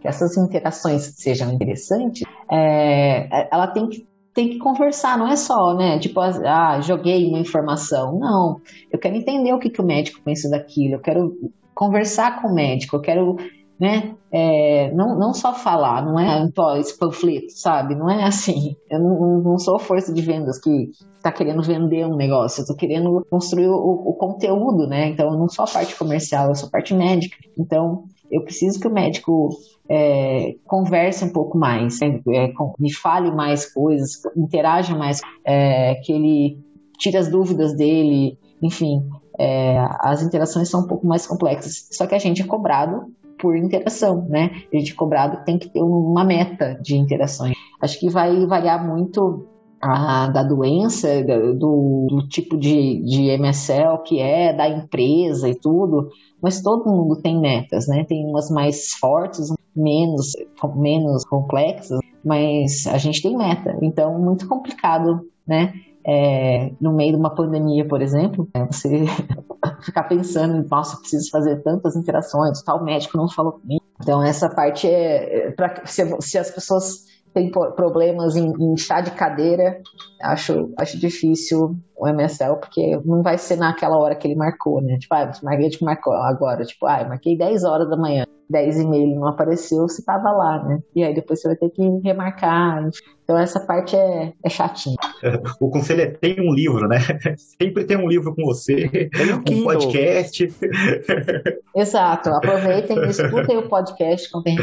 Que 0.00 0.08
essas 0.08 0.38
interações 0.38 1.02
sejam 1.16 1.52
interessantes, 1.52 2.22
é, 2.50 3.46
ela 3.52 3.66
tem 3.66 3.88
que 3.88 4.06
tem 4.38 4.50
que 4.50 4.58
conversar, 4.58 5.18
não 5.18 5.26
é 5.26 5.34
só, 5.34 5.74
né? 5.74 5.98
Tipo, 5.98 6.20
ah, 6.20 6.80
joguei 6.80 7.26
uma 7.26 7.40
informação. 7.40 8.16
Não, 8.20 8.60
eu 8.88 8.96
quero 8.96 9.16
entender 9.16 9.52
o 9.52 9.58
que, 9.58 9.68
que 9.68 9.80
o 9.80 9.84
médico 9.84 10.20
pensa 10.24 10.48
daquilo, 10.48 10.94
eu 10.94 11.00
quero 11.00 11.36
conversar 11.74 12.40
com 12.40 12.46
o 12.46 12.54
médico, 12.54 12.94
eu 12.94 13.00
quero 13.00 13.36
né? 13.80 14.14
É, 14.30 14.92
não, 14.92 15.18
não 15.18 15.32
só 15.32 15.54
falar, 15.54 16.04
não 16.04 16.18
é 16.18 16.48
esse 16.78 16.98
panfleto, 16.98 17.50
sabe? 17.50 17.94
Não 17.94 18.10
é 18.10 18.24
assim. 18.24 18.76
Eu 18.90 19.00
não, 19.00 19.40
não 19.40 19.58
sou 19.58 19.78
força 19.78 20.12
de 20.12 20.20
vendas 20.20 20.60
que 20.60 20.90
está 21.16 21.30
querendo 21.32 21.62
vender 21.62 22.04
um 22.04 22.16
negócio, 22.16 22.60
eu 22.60 22.62
estou 22.62 22.76
querendo 22.76 23.24
construir 23.30 23.68
o, 23.68 23.74
o, 23.74 24.14
conteúdo, 24.14 24.86
né? 24.86 25.08
Então, 25.08 25.32
eu 25.32 25.38
não 25.38 25.48
sou 25.48 25.64
a 25.64 25.68
parte 25.68 25.96
comercial, 25.96 26.48
eu 26.48 26.54
sou 26.54 26.68
a 26.68 26.72
parte 26.72 26.94
médica. 26.94 27.36
Então, 27.56 28.04
eu 28.30 28.42
preciso 28.42 28.80
que 28.80 28.86
o 28.86 28.92
médico 28.92 29.50
é, 29.88 30.54
converse 30.66 31.24
um 31.24 31.32
pouco 31.32 31.56
mais, 31.56 32.00
né? 32.00 32.20
é, 32.28 32.52
me 32.78 32.92
fale 32.92 33.30
mais 33.30 33.72
coisas, 33.72 34.22
interaja 34.36 34.94
mais, 34.96 35.20
é, 35.44 35.94
que 35.96 36.12
ele 36.12 36.58
tire 36.98 37.16
as 37.16 37.28
dúvidas 37.28 37.74
dele, 37.74 38.38
enfim. 38.62 39.02
É, 39.38 39.78
as 40.00 40.22
interações 40.22 40.68
são 40.68 40.80
um 40.80 40.86
pouco 40.86 41.06
mais 41.06 41.26
complexas. 41.26 41.88
Só 41.92 42.06
que 42.06 42.14
a 42.14 42.18
gente 42.18 42.42
é 42.42 42.44
cobrado 42.44 43.06
por 43.38 43.56
interação, 43.56 44.26
né? 44.28 44.50
A 44.72 44.76
gente 44.76 44.94
cobrado 44.94 45.44
tem 45.44 45.58
que 45.58 45.68
ter 45.68 45.80
uma 45.80 46.24
meta 46.24 46.74
de 46.82 46.96
interações. 46.96 47.54
Acho 47.80 47.98
que 48.00 48.10
vai 48.10 48.44
variar 48.46 48.84
muito 48.84 49.46
a, 49.80 50.28
da 50.28 50.42
doença, 50.42 51.22
do, 51.54 52.06
do, 52.08 52.28
tipo 52.28 52.56
de, 52.56 53.02
de 53.04 53.30
MSL 53.38 54.02
que 54.04 54.20
é, 54.20 54.52
da 54.52 54.68
empresa 54.68 55.48
e 55.48 55.54
tudo, 55.54 56.08
mas 56.42 56.62
todo 56.62 56.90
mundo 56.90 57.20
tem 57.20 57.40
metas, 57.40 57.86
né? 57.86 58.04
Tem 58.04 58.24
umas 58.24 58.50
mais 58.50 58.92
fortes, 58.92 59.52
menos, 59.74 60.32
menos 60.76 61.24
complexas, 61.24 61.98
mas 62.24 62.86
a 62.86 62.98
gente 62.98 63.22
tem 63.22 63.36
meta, 63.36 63.76
então 63.82 64.18
muito 64.18 64.48
complicado, 64.48 65.20
né? 65.46 65.72
É, 66.06 66.72
no 66.80 66.94
meio 66.94 67.12
de 67.12 67.18
uma 67.18 67.34
pandemia, 67.34 67.86
por 67.86 68.00
exemplo, 68.00 68.48
é 68.54 68.64
você 68.64 69.04
ficar 69.84 70.04
pensando, 70.04 70.66
nossa, 70.68 70.96
preciso 70.98 71.30
fazer 71.30 71.62
tantas 71.62 71.96
interações, 71.96 72.62
tal 72.62 72.82
médico 72.82 73.18
não 73.18 73.28
falou 73.28 73.52
comigo. 73.52 73.82
Então, 74.00 74.22
essa 74.22 74.48
parte 74.48 74.86
é, 74.86 75.48
é 75.48 75.50
para 75.50 75.84
se, 75.84 76.16
se 76.20 76.38
as 76.38 76.50
pessoas 76.50 77.04
têm 77.38 77.50
problemas 77.50 78.34
em, 78.36 78.52
em 78.58 78.76
chá 78.76 79.00
de 79.00 79.12
cadeira, 79.12 79.80
acho, 80.20 80.72
acho 80.76 80.98
difícil 80.98 81.76
o 81.98 82.06
MSL, 82.06 82.56
porque 82.56 83.00
não 83.04 83.22
vai 83.22 83.36
ser 83.36 83.56
naquela 83.56 83.98
hora 83.98 84.14
que 84.14 84.26
ele 84.26 84.36
marcou, 84.36 84.80
né? 84.80 84.96
Tipo, 84.98 85.14
ah, 85.14 85.32
o 85.42 85.44
Marguerite 85.44 85.84
marcou 85.84 86.12
agora, 86.14 86.64
tipo, 86.64 86.86
ah, 86.86 87.02
eu 87.02 87.08
marquei 87.08 87.36
10 87.36 87.64
horas 87.64 87.88
da 87.88 87.96
manhã. 87.96 88.24
10 88.50 88.80
e 88.80 88.86
meia 88.86 89.02
ele 89.02 89.14
não 89.14 89.28
apareceu, 89.28 89.82
você 89.82 90.02
tava 90.02 90.30
lá, 90.30 90.64
né? 90.64 90.78
E 90.94 91.04
aí 91.04 91.14
depois 91.14 91.40
você 91.40 91.48
vai 91.48 91.56
ter 91.56 91.68
que 91.70 91.82
remarcar. 92.02 92.88
Então 93.22 93.36
essa 93.36 93.60
parte 93.60 93.94
é, 93.94 94.32
é 94.42 94.48
chatinha. 94.48 94.96
O 95.60 95.70
conselho 95.70 96.02
é 96.02 96.06
tem 96.06 96.40
um 96.40 96.54
livro, 96.54 96.88
né? 96.88 96.98
Sempre 97.36 97.84
tem 97.84 97.96
um 97.96 98.08
livro 98.08 98.34
com 98.34 98.42
você, 98.44 99.10
um 99.50 99.64
podcast. 99.64 100.48
Exato. 101.76 102.30
Aproveitem 102.30 102.98
e 102.98 103.08
escutem 103.08 103.58
o 103.58 103.68
podcast 103.68 104.30
com 104.30 104.42
tem 104.42 104.56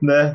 né? 0.00 0.34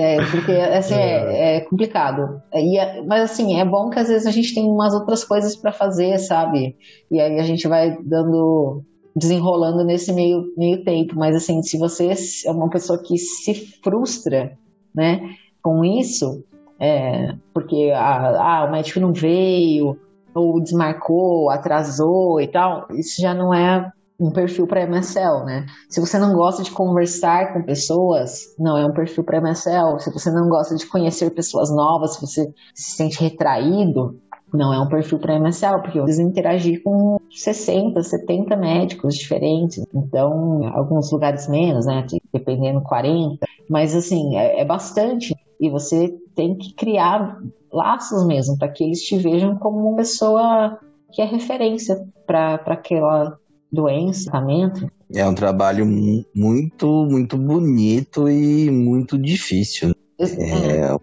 É, 0.00 0.16
porque 0.30 0.52
assim, 0.52 0.94
é, 0.94 1.56
é 1.58 1.60
complicado. 1.60 2.42
E, 2.52 2.78
é, 2.78 3.02
mas 3.02 3.30
assim, 3.30 3.58
é 3.58 3.64
bom 3.64 3.90
que 3.90 3.98
às 3.98 4.08
vezes 4.08 4.26
a 4.26 4.30
gente 4.30 4.54
tem 4.54 4.64
umas 4.64 4.94
outras 4.94 5.24
coisas 5.24 5.56
para 5.56 5.72
fazer, 5.72 6.18
sabe? 6.18 6.76
E 7.10 7.20
aí 7.20 7.38
a 7.38 7.42
gente 7.42 7.66
vai 7.68 7.96
dando 8.02 8.82
desenrolando 9.16 9.84
nesse 9.84 10.12
meio, 10.12 10.52
meio 10.56 10.84
tempo. 10.84 11.14
Mas 11.16 11.36
assim, 11.36 11.62
se 11.62 11.78
você 11.78 12.12
é 12.46 12.50
uma 12.50 12.68
pessoa 12.68 12.98
que 12.98 13.16
se 13.16 13.54
frustra, 13.82 14.58
né, 14.94 15.34
com 15.62 15.84
isso, 15.84 16.44
é, 16.78 17.34
porque 17.52 17.92
ah, 17.94 18.62
ah, 18.62 18.64
o 18.68 18.72
médico 18.72 19.00
não 19.00 19.12
veio, 19.12 19.96
ou 20.34 20.60
desmarcou, 20.60 21.50
atrasou 21.50 22.40
e 22.40 22.48
tal, 22.48 22.86
isso 22.90 23.20
já 23.20 23.32
não 23.32 23.54
é 23.54 23.90
um 24.18 24.30
perfil 24.30 24.66
para 24.66 24.86
MSL, 24.86 25.44
né? 25.44 25.66
Se 25.88 26.00
você 26.00 26.18
não 26.18 26.32
gosta 26.34 26.62
de 26.62 26.70
conversar 26.70 27.52
com 27.52 27.62
pessoas, 27.62 28.54
não 28.58 28.76
é 28.76 28.86
um 28.86 28.92
perfil 28.92 29.24
para 29.24 29.40
MSL. 29.40 29.98
Se 29.98 30.12
você 30.12 30.30
não 30.30 30.48
gosta 30.48 30.76
de 30.76 30.86
conhecer 30.86 31.30
pessoas 31.30 31.70
novas, 31.70 32.14
se 32.14 32.20
você 32.20 32.54
se 32.74 32.96
sente 32.96 33.20
retraído, 33.20 34.20
não 34.52 34.72
é 34.72 34.80
um 34.80 34.88
perfil 34.88 35.18
para 35.18 35.38
MSL, 35.38 35.82
porque 35.82 35.98
eu 35.98 36.04
preciso 36.04 36.28
interagir 36.28 36.80
com 36.82 37.18
60, 37.28 38.00
70 38.00 38.56
médicos 38.56 39.16
diferentes. 39.16 39.84
Então, 39.92 40.60
alguns 40.72 41.10
lugares 41.10 41.48
menos, 41.48 41.86
né? 41.86 42.06
Dependendo, 42.32 42.80
40. 42.82 43.44
Mas, 43.68 43.96
assim, 43.96 44.36
é, 44.36 44.60
é 44.60 44.64
bastante. 44.64 45.34
E 45.60 45.68
você 45.68 46.14
tem 46.36 46.56
que 46.56 46.72
criar 46.74 47.36
laços 47.72 48.24
mesmo, 48.26 48.56
para 48.56 48.68
que 48.68 48.84
eles 48.84 49.02
te 49.02 49.16
vejam 49.16 49.56
como 49.58 49.88
uma 49.88 49.96
pessoa 49.96 50.78
que 51.12 51.20
é 51.20 51.24
referência 51.24 51.96
para 52.26 52.54
aquela 52.66 53.36
doença, 53.74 54.30
tratamento. 54.30 54.90
É 55.12 55.26
um 55.26 55.34
trabalho 55.34 55.86
muito, 56.34 57.06
muito 57.10 57.36
bonito 57.36 58.28
e 58.28 58.70
muito 58.70 59.18
difícil. 59.18 59.94
É, 60.18 60.24
é, 60.24 60.96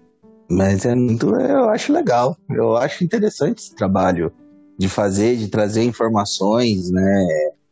mas 0.49 0.85
é 0.85 0.95
muito, 0.95 1.35
eu 1.35 1.69
acho 1.69 1.93
legal. 1.93 2.35
Eu 2.49 2.75
acho 2.75 3.03
interessante 3.03 3.59
esse 3.59 3.75
trabalho 3.75 4.31
de 4.77 4.89
fazer, 4.89 5.37
de 5.37 5.47
trazer 5.47 5.83
informações, 5.83 6.89
né? 6.89 7.27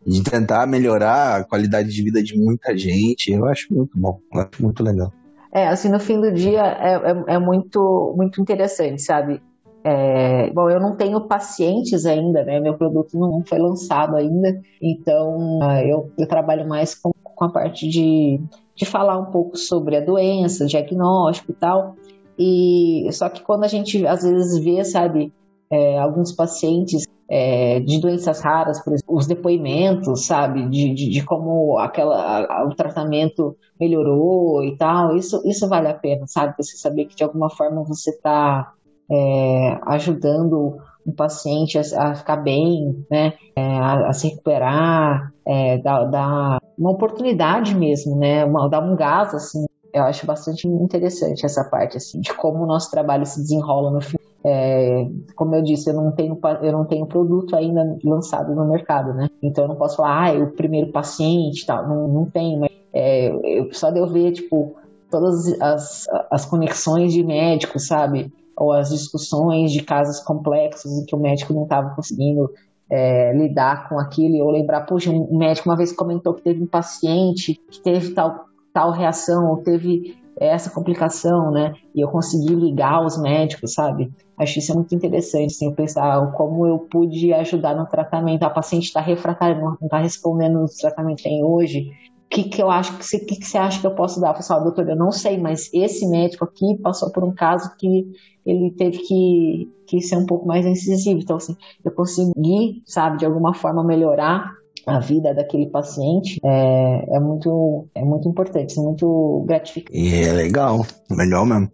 De 0.06 0.24
tentar 0.24 0.66
melhorar 0.68 1.38
a 1.38 1.44
qualidade 1.44 1.90
de 1.90 2.04
vida 2.04 2.24
de 2.24 2.38
muita 2.38 2.78
gente. 2.78 3.32
Eu 3.32 3.46
acho 3.46 3.74
muito 3.74 3.98
bom, 3.98 4.20
eu 4.34 4.42
acho 4.42 4.64
muito 4.64 4.84
legal. 4.84 5.12
É, 5.52 5.68
assim, 5.68 5.90
no 5.90 6.00
fim 6.00 6.22
do 6.22 6.32
dia 6.32 6.62
é, 6.62 6.94
é, 6.94 7.36
é 7.36 7.40
muito, 7.40 8.14
muito 8.16 8.40
interessante, 8.40 9.02
sabe? 9.02 9.42
É, 9.84 10.52
bom, 10.52 10.70
eu 10.70 10.80
não 10.80 10.96
tenho 10.96 11.22
pacientes 11.22 12.06
ainda, 12.06 12.44
né? 12.44 12.60
Meu 12.60 12.78
produto 12.78 13.18
não 13.18 13.44
foi 13.46 13.60
lançado 13.60 14.16
ainda, 14.16 14.60
então 14.82 15.60
ah, 15.62 15.82
eu, 15.84 16.12
eu 16.18 16.28
trabalho 16.28 16.68
mais 16.68 16.94
com, 16.94 17.12
com 17.24 17.46
a 17.46 17.50
parte 17.50 17.88
de, 17.88 18.42
de 18.76 18.86
falar 18.86 19.18
um 19.18 19.32
pouco 19.32 19.58
sobre 19.58 19.96
a 19.96 20.02
doença, 20.02 20.66
diagnóstico 20.66 21.52
e 21.52 21.56
tal. 21.56 21.96
E 22.38 23.10
só 23.12 23.30
que 23.30 23.42
quando 23.42 23.64
a 23.64 23.68
gente 23.68 24.06
às 24.06 24.24
vezes 24.24 24.64
vê, 24.64 24.84
sabe, 24.84 25.32
é, 25.72 25.98
alguns 26.00 26.32
pacientes 26.34 27.06
é, 27.30 27.80
de 27.80 28.02
doenças 28.02 28.42
raras, 28.42 28.84
por 28.84 28.94
exemplo, 28.94 29.16
os 29.16 29.28
depoimentos, 29.28 30.26
sabe, 30.26 30.68
de, 30.68 30.94
de, 30.94 31.10
de 31.10 31.24
como 31.24 31.78
aquela, 31.78 32.46
a, 32.46 32.66
o 32.66 32.76
tratamento 32.76 33.56
melhorou 33.80 34.64
e 34.64 34.76
tal, 34.76 35.16
isso, 35.16 35.42
isso 35.46 35.70
vale 35.70 35.88
a 35.88 35.94
pena, 35.94 36.26
sabe? 36.28 36.56
Você 36.58 36.76
saber 36.76 37.06
que 37.06 37.16
de 37.16 37.24
alguma 37.24 37.50
forma 37.50 37.84
você 37.84 38.10
está 38.10 38.74
é, 39.12 39.80
ajudando 39.88 40.78
um 41.06 41.12
paciente 41.12 41.78
a, 41.78 41.82
a 42.12 42.16
ficar 42.16 42.38
bem, 42.38 43.06
né, 43.10 43.34
é, 43.56 43.78
a, 43.78 44.10
a, 44.10 44.14
se 44.14 44.30
recuperar, 44.30 45.34
é, 45.46 45.78
dar, 45.80 46.60
uma 46.78 46.92
oportunidade 46.92 47.76
mesmo, 47.76 48.18
né, 48.18 48.46
uma, 48.46 48.70
dar 48.70 48.82
um 48.82 48.96
gás, 48.96 49.34
assim, 49.34 49.66
eu 49.94 50.04
acho 50.04 50.26
bastante 50.26 50.68
interessante 50.68 51.46
essa 51.46 51.64
parte, 51.64 51.98
assim, 51.98 52.20
de 52.20 52.34
como 52.34 52.64
o 52.64 52.68
nosso 52.68 52.92
trabalho 52.92 53.26
se 53.26 53.42
desenrola 53.42 53.92
no. 53.92 54.00
É, 54.46 55.06
como 55.36 55.54
eu 55.56 55.62
disse, 55.62 55.90
eu 55.90 55.94
não 55.94 56.12
tenho 56.14 56.40
eu 56.62 56.72
não 56.72 56.86
tenho 56.86 57.06
produto 57.06 57.58
ainda 57.58 57.98
lançado 58.06 58.56
no 58.56 58.70
mercado, 58.70 59.14
né? 59.14 59.28
Então 59.44 59.66
eu 59.66 59.68
não 59.68 59.76
posso 59.76 59.98
falar, 59.98 60.24
ah, 60.24 60.34
é 60.34 60.38
o 60.38 60.52
primeiro 60.52 60.94
paciente, 60.94 61.66
tal, 61.66 61.86
não, 61.88 62.08
não 62.08 62.26
tenho, 62.26 62.60
mas 62.60 62.72
é, 62.94 63.30
eu, 63.44 63.74
só 63.74 63.90
de 63.90 64.00
eu 64.00 64.08
ver, 64.08 64.32
tipo, 64.32 64.76
todas 65.12 65.60
as, 65.62 66.08
as 66.32 66.46
conexões 66.46 67.12
de 67.12 67.24
médicos, 67.24 67.88
sabe? 67.88 68.32
Ou 68.60 68.74
as 68.74 68.90
discussões 68.90 69.72
de 69.72 69.82
casos 69.82 70.20
complexos 70.20 70.92
em 70.92 71.06
que 71.06 71.16
o 71.16 71.20
médico 71.20 71.54
não 71.54 71.64
estava 71.64 71.96
conseguindo 71.96 72.52
é, 72.92 73.34
lidar 73.34 73.88
com 73.88 74.00
aquilo, 74.00 74.36
eu 74.36 74.50
lembrar, 74.50 74.82
poxa, 74.82 75.12
um 75.12 75.38
médico 75.38 75.70
uma 75.70 75.78
vez 75.78 75.92
comentou 75.92 76.34
que 76.34 76.42
teve 76.42 76.62
um 76.62 76.68
paciente 76.68 77.60
que 77.70 77.82
teve 77.82 78.14
tal, 78.14 78.46
tal 78.74 78.92
reação, 78.92 79.50
ou 79.50 79.58
teve 79.58 80.18
essa 80.40 80.70
complicação, 80.70 81.52
né? 81.52 81.74
E 81.94 82.02
eu 82.02 82.08
consegui 82.08 82.56
ligar 82.56 83.06
os 83.06 83.22
médicos, 83.22 83.74
sabe? 83.74 84.12
Acho 84.38 84.60
isso 84.60 84.72
é 84.72 84.76
muito 84.76 84.96
interessante, 84.96 85.54
assim, 85.54 85.66
eu 85.66 85.74
pensar 85.74 86.32
como 86.32 86.66
eu 86.66 86.80
pude 86.80 87.34
ajudar 87.34 87.76
no 87.76 87.86
tratamento. 87.86 88.44
A 88.44 88.50
paciente 88.50 88.86
está 88.86 89.02
refratária, 89.02 89.60
não 89.60 89.78
está 89.82 90.00
respondendo 90.00 90.62
no 90.62 90.66
tratamento 90.66 91.18
que 91.18 91.24
tem 91.24 91.44
hoje, 91.44 91.92
que, 92.30 92.44
que 92.44 92.62
eu 92.62 92.70
acho 92.70 92.98
que 92.98 93.06
você, 93.06 93.20
que, 93.20 93.36
que 93.38 93.46
você 93.46 93.58
acha 93.58 93.82
que 93.82 93.88
eu 93.88 93.96
posso 93.96 94.22
dar? 94.22 94.36
Eu 94.36 94.44
falei, 94.44 94.64
doutor, 94.64 94.88
eu 94.88 94.96
não 94.96 95.12
sei, 95.12 95.38
mas 95.38 95.70
esse 95.74 96.08
médico 96.08 96.46
aqui 96.46 96.78
passou 96.82 97.12
por 97.12 97.24
um 97.24 97.34
caso 97.34 97.76
que 97.78 98.06
ele 98.46 98.72
teve 98.72 99.00
que, 99.00 99.72
que 99.88 100.02
ser 100.02 100.18
um 100.18 100.26
pouco 100.26 100.48
mais 100.48 100.66
incisivo. 100.66 101.20
Então, 101.20 101.38
assim, 101.38 101.56
eu 101.84 101.92
consegui, 101.92 102.84
sabe, 102.86 103.18
de 103.18 103.26
alguma 103.26 103.54
forma 103.54 103.84
melhorar 103.84 104.52
a 104.86 105.00
vida 105.00 105.34
daquele 105.34 105.68
paciente 105.68 106.40
é, 106.44 107.16
é 107.16 107.20
muito 107.20 107.88
é 107.94 108.04
muito 108.04 108.28
importante, 108.28 108.80
é 108.80 108.82
muito 108.82 109.44
gratificante. 109.46 109.98
E 109.98 110.24
é 110.24 110.32
legal, 110.32 110.86
legal 111.12 111.46
mesmo. 111.46 111.68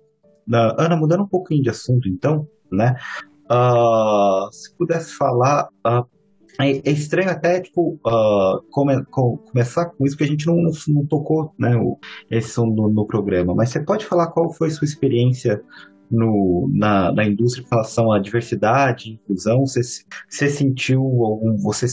Uh, 0.48 0.76
Ana, 0.78 0.96
mudando 0.96 1.24
um 1.24 1.28
pouquinho 1.28 1.64
de 1.64 1.70
assunto, 1.70 2.08
então, 2.08 2.48
né? 2.72 2.96
Uh, 3.50 4.52
se 4.52 4.76
pudesse 4.76 5.14
falar 5.16 5.70
uh, 5.86 6.06
é, 6.60 6.90
é, 6.90 6.92
estranho 6.92 7.30
até, 7.30 7.60
tipo, 7.62 8.00
uh, 8.06 8.62
come, 8.72 9.04
com, 9.06 9.38
começar 9.38 9.86
com 9.86 10.06
isso, 10.06 10.16
porque 10.16 10.24
a 10.24 10.28
gente 10.28 10.48
não, 10.48 10.58
não 10.88 11.06
tocou, 11.06 11.54
né, 11.58 11.76
o, 11.76 11.98
esse 12.30 12.50
som 12.50 12.66
no, 12.66 12.90
no, 12.90 13.06
programa. 13.06 13.54
Mas 13.54 13.70
você 13.70 13.80
pode 13.80 14.06
falar 14.06 14.28
qual 14.28 14.52
foi 14.54 14.70
sua 14.70 14.86
experiência 14.86 15.62
no, 16.10 16.70
na, 16.74 17.12
na 17.12 17.26
indústria 17.26 17.64
em 17.64 17.70
relação 17.70 18.12
à 18.12 18.20
diversidade, 18.20 19.14
inclusão? 19.14 19.66
Você, 19.66 19.82
você 20.30 20.50
sentiu 20.50 21.02
algum... 21.02 21.58
Você 21.58 21.88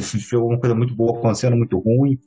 sentiu 0.00 0.40
alguma 0.40 0.58
coisa 0.58 0.74
muito 0.74 0.94
boa 0.94 1.18
acontecendo, 1.18 1.56
muito 1.56 1.78
ruim? 1.78 2.18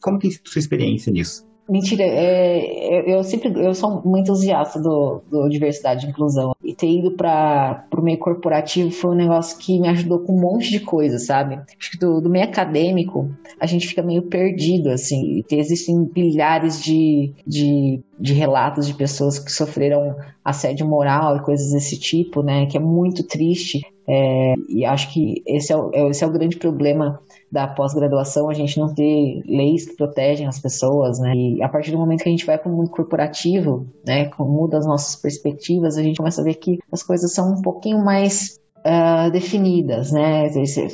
Como 0.00 0.18
tem 0.18 0.30
sido 0.30 0.48
sua 0.48 0.58
experiência 0.58 1.12
nisso? 1.12 1.51
Mentira, 1.68 2.02
é, 2.02 3.14
eu 3.14 3.22
sempre 3.22 3.52
eu 3.56 3.72
sou 3.72 4.02
muito 4.04 4.22
entusiasta 4.22 4.80
do, 4.80 5.22
do 5.30 5.48
diversidade 5.48 6.06
e 6.06 6.10
inclusão. 6.10 6.54
E 6.62 6.74
ter 6.74 6.88
ido 6.88 7.12
para 7.12 7.86
o 7.96 8.02
meio 8.02 8.18
corporativo 8.18 8.90
foi 8.90 9.12
um 9.12 9.16
negócio 9.16 9.58
que 9.58 9.78
me 9.78 9.88
ajudou 9.88 10.20
com 10.20 10.32
um 10.32 10.40
monte 10.40 10.70
de 10.70 10.80
coisa, 10.80 11.18
sabe? 11.18 11.60
Acho 11.78 11.90
que 11.92 11.98
do, 11.98 12.20
do 12.20 12.28
meio 12.28 12.44
acadêmico 12.44 13.30
a 13.60 13.66
gente 13.66 13.86
fica 13.86 14.02
meio 14.02 14.22
perdido, 14.22 14.90
assim. 14.90 15.44
Existem 15.50 16.10
milhares 16.14 16.82
de, 16.82 17.32
de, 17.46 18.00
de 18.18 18.32
relatos 18.32 18.86
de 18.86 18.94
pessoas 18.94 19.38
que 19.38 19.52
sofreram 19.52 20.16
assédio 20.44 20.86
moral 20.86 21.36
e 21.36 21.42
coisas 21.42 21.70
desse 21.70 21.98
tipo, 21.98 22.42
né? 22.42 22.66
Que 22.66 22.76
é 22.76 22.80
muito 22.80 23.22
triste. 23.22 23.80
É, 24.08 24.54
e 24.68 24.84
acho 24.84 25.12
que 25.12 25.42
esse 25.46 25.72
é, 25.72 25.76
o, 25.76 25.90
esse 26.10 26.24
é 26.24 26.26
o 26.26 26.32
grande 26.32 26.56
problema 26.56 27.20
da 27.50 27.68
pós-graduação, 27.68 28.48
a 28.48 28.54
gente 28.54 28.78
não 28.78 28.92
ter 28.92 29.42
leis 29.46 29.86
que 29.86 29.96
protegem 29.96 30.46
as 30.46 30.58
pessoas, 30.58 31.18
né? 31.20 31.32
E 31.34 31.62
a 31.62 31.68
partir 31.68 31.92
do 31.92 31.98
momento 31.98 32.22
que 32.22 32.28
a 32.28 32.32
gente 32.32 32.46
vai 32.46 32.58
para 32.58 32.70
o 32.70 32.74
mundo 32.74 32.90
corporativo, 32.90 33.86
né, 34.06 34.30
muda 34.38 34.78
as 34.78 34.86
nossas 34.86 35.16
perspectivas, 35.16 35.96
a 35.96 36.02
gente 36.02 36.16
começa 36.16 36.40
a 36.40 36.44
ver 36.44 36.54
que 36.54 36.78
as 36.90 37.02
coisas 37.02 37.32
são 37.32 37.52
um 37.52 37.62
pouquinho 37.62 38.02
mais 38.04 38.58
uh, 38.78 39.30
definidas, 39.30 40.10
né? 40.10 40.48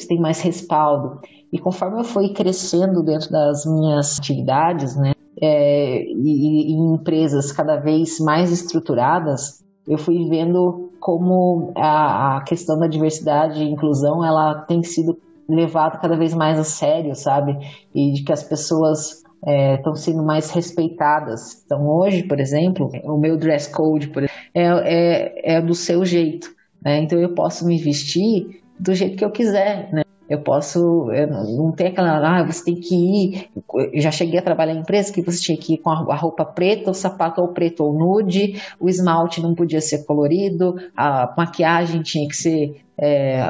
Tem 0.08 0.18
mais 0.18 0.40
respaldo. 0.40 1.20
E 1.52 1.58
conforme 1.58 2.00
eu 2.00 2.04
fui 2.04 2.30
crescendo 2.30 3.02
dentro 3.02 3.30
das 3.30 3.64
minhas 3.64 4.18
atividades, 4.18 4.96
né, 4.96 5.12
é, 5.40 6.02
e, 6.02 6.72
e 6.72 6.72
em 6.72 6.94
empresas 6.94 7.52
cada 7.52 7.76
vez 7.76 8.18
mais 8.18 8.50
estruturadas, 8.50 9.64
eu 9.88 9.98
fui 9.98 10.28
vendo 10.28 10.90
como 11.00 11.72
a, 11.74 12.36
a, 12.36 12.40
questão 12.42 12.78
da 12.78 12.86
diversidade 12.86 13.62
e 13.62 13.70
inclusão 13.70 14.24
ela 14.24 14.62
tem 14.62 14.82
sido 14.82 15.18
levado 15.48 16.00
cada 16.00 16.16
vez 16.16 16.34
mais 16.34 16.58
a 16.58 16.64
sério, 16.64 17.14
sabe? 17.14 17.56
E 17.94 18.12
de 18.12 18.22
que 18.22 18.32
as 18.32 18.42
pessoas 18.42 19.22
estão 19.76 19.92
é, 19.92 19.96
sendo 19.96 20.22
mais 20.22 20.50
respeitadas. 20.50 21.62
Então, 21.64 21.86
hoje, 21.88 22.24
por 22.24 22.38
exemplo, 22.38 22.90
o 23.04 23.18
meu 23.18 23.38
dress 23.38 23.70
code 23.72 24.08
exemplo, 24.08 24.30
é, 24.54 25.54
é, 25.54 25.56
é 25.56 25.62
do 25.62 25.74
seu 25.74 26.04
jeito. 26.04 26.48
Né? 26.84 26.98
Então, 26.98 27.18
eu 27.18 27.34
posso 27.34 27.64
me 27.64 27.78
vestir 27.78 28.60
do 28.78 28.94
jeito 28.94 29.16
que 29.16 29.24
eu 29.24 29.30
quiser, 29.30 29.90
né? 29.92 30.02
Eu 30.28 30.40
posso, 30.40 31.10
eu 31.10 31.26
não 31.26 31.72
tem 31.72 31.86
aquela, 31.86 32.40
ah, 32.40 32.44
você 32.44 32.64
tem 32.64 32.74
que 32.74 32.94
ir. 32.94 33.50
Eu 33.92 34.00
já 34.00 34.10
cheguei 34.10 34.38
a 34.38 34.42
trabalhar 34.42 34.74
em 34.74 34.80
empresa 34.80 35.12
que 35.12 35.22
você 35.22 35.40
tinha 35.40 35.56
que 35.56 35.74
ir 35.74 35.78
com 35.78 35.90
a 35.90 36.14
roupa 36.14 36.44
preta, 36.44 36.90
o 36.90 36.94
sapato 36.94 37.40
ou 37.40 37.48
preto 37.48 37.82
ou 37.82 37.94
nude, 37.94 38.60
o 38.78 38.88
esmalte 38.88 39.40
não 39.40 39.54
podia 39.54 39.80
ser 39.80 40.04
colorido, 40.04 40.76
a 40.94 41.32
maquiagem 41.36 42.02
tinha 42.02 42.28
que 42.28 42.36
ser 42.36 42.76
é, 42.98 43.40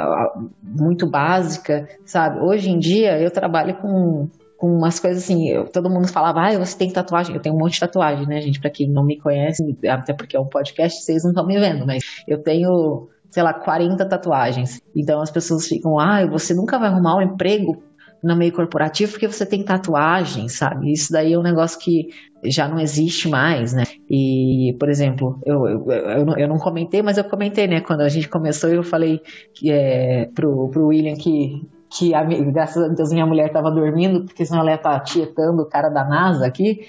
muito 0.63 1.07
básica, 1.07 1.89
sabe? 2.05 2.41
Hoje 2.41 2.71
em 2.71 2.79
dia 2.79 3.19
eu 3.19 3.31
trabalho 3.31 3.75
com, 3.79 4.29
com 4.57 4.69
umas 4.69 5.01
coisas 5.01 5.25
assim, 5.25 5.49
eu, 5.49 5.65
todo 5.67 5.91
mundo 5.91 6.07
falava, 6.07 6.43
ah, 6.43 6.59
você 6.59 6.77
tem 6.77 6.93
tatuagem, 6.93 7.35
eu 7.35 7.41
tenho 7.41 7.55
um 7.55 7.59
monte 7.59 7.75
de 7.75 7.81
tatuagem, 7.81 8.27
né, 8.27 8.41
gente? 8.41 8.61
Pra 8.61 8.71
quem 8.71 8.89
não 8.89 9.05
me 9.05 9.19
conhece, 9.19 9.77
até 9.89 10.13
porque 10.13 10.37
é 10.37 10.41
um 10.41 10.47
podcast, 10.47 11.03
vocês 11.03 11.25
não 11.25 11.31
estão 11.31 11.47
me 11.47 11.59
vendo, 11.59 11.87
mas 11.87 12.05
eu 12.27 12.43
tenho 12.43 13.09
sei 13.31 13.43
lá, 13.43 13.53
40 13.53 14.05
tatuagens. 14.07 14.81
Então 14.95 15.21
as 15.21 15.31
pessoas 15.31 15.67
ficam, 15.67 15.99
ah, 15.99 16.27
você 16.27 16.55
nunca 16.55 16.79
vai 16.79 16.89
arrumar 16.89 17.17
um 17.17 17.23
emprego 17.23 17.83
no 18.23 18.37
meio 18.37 18.53
corporativo 18.53 19.13
porque 19.13 19.29
você 19.29 19.47
tem 19.47 19.63
tatuagem, 19.63 20.49
sabe? 20.49 20.93
Isso 20.93 21.13
daí 21.13 21.33
é 21.33 21.39
um 21.39 21.43
negócio 21.43 21.79
que 21.79 22.09
já 22.45 22.69
não 22.69 22.79
existe 22.81 23.29
mais, 23.29 23.73
né? 23.73 23.85
E, 24.11 24.77
por 24.79 24.89
exemplo, 24.89 25.41
eu, 25.45 25.67
eu, 25.69 25.91
eu, 25.91 26.27
não, 26.27 26.39
eu 26.39 26.49
não 26.49 26.59
comentei, 26.59 27.03
mas 27.03 27.19
eu 27.19 27.25
comentei, 27.25 27.67
né? 27.67 27.81
Quando 27.81 28.01
a 28.01 28.09
gente 28.09 28.29
começou, 28.29 28.71
eu 28.71 28.83
falei 28.83 29.21
que, 29.55 29.71
é, 29.71 30.27
pro, 30.35 30.69
pro 30.69 30.89
William 30.89 31.15
que 31.15 31.67
que 31.91 32.15
a, 32.15 32.23
graças 32.23 32.83
a 32.83 32.89
Deus 32.89 33.11
minha 33.13 33.25
mulher 33.25 33.47
estava 33.47 33.71
dormindo, 33.71 34.25
porque 34.27 34.45
senão 34.45 34.61
ela 34.61 34.73
ia 34.73 34.77
estar 34.77 34.99
tá 34.99 35.01
tietando 35.01 35.63
o 35.63 35.67
cara 35.67 35.89
da 35.89 36.05
NASA 36.05 36.47
aqui. 36.47 36.81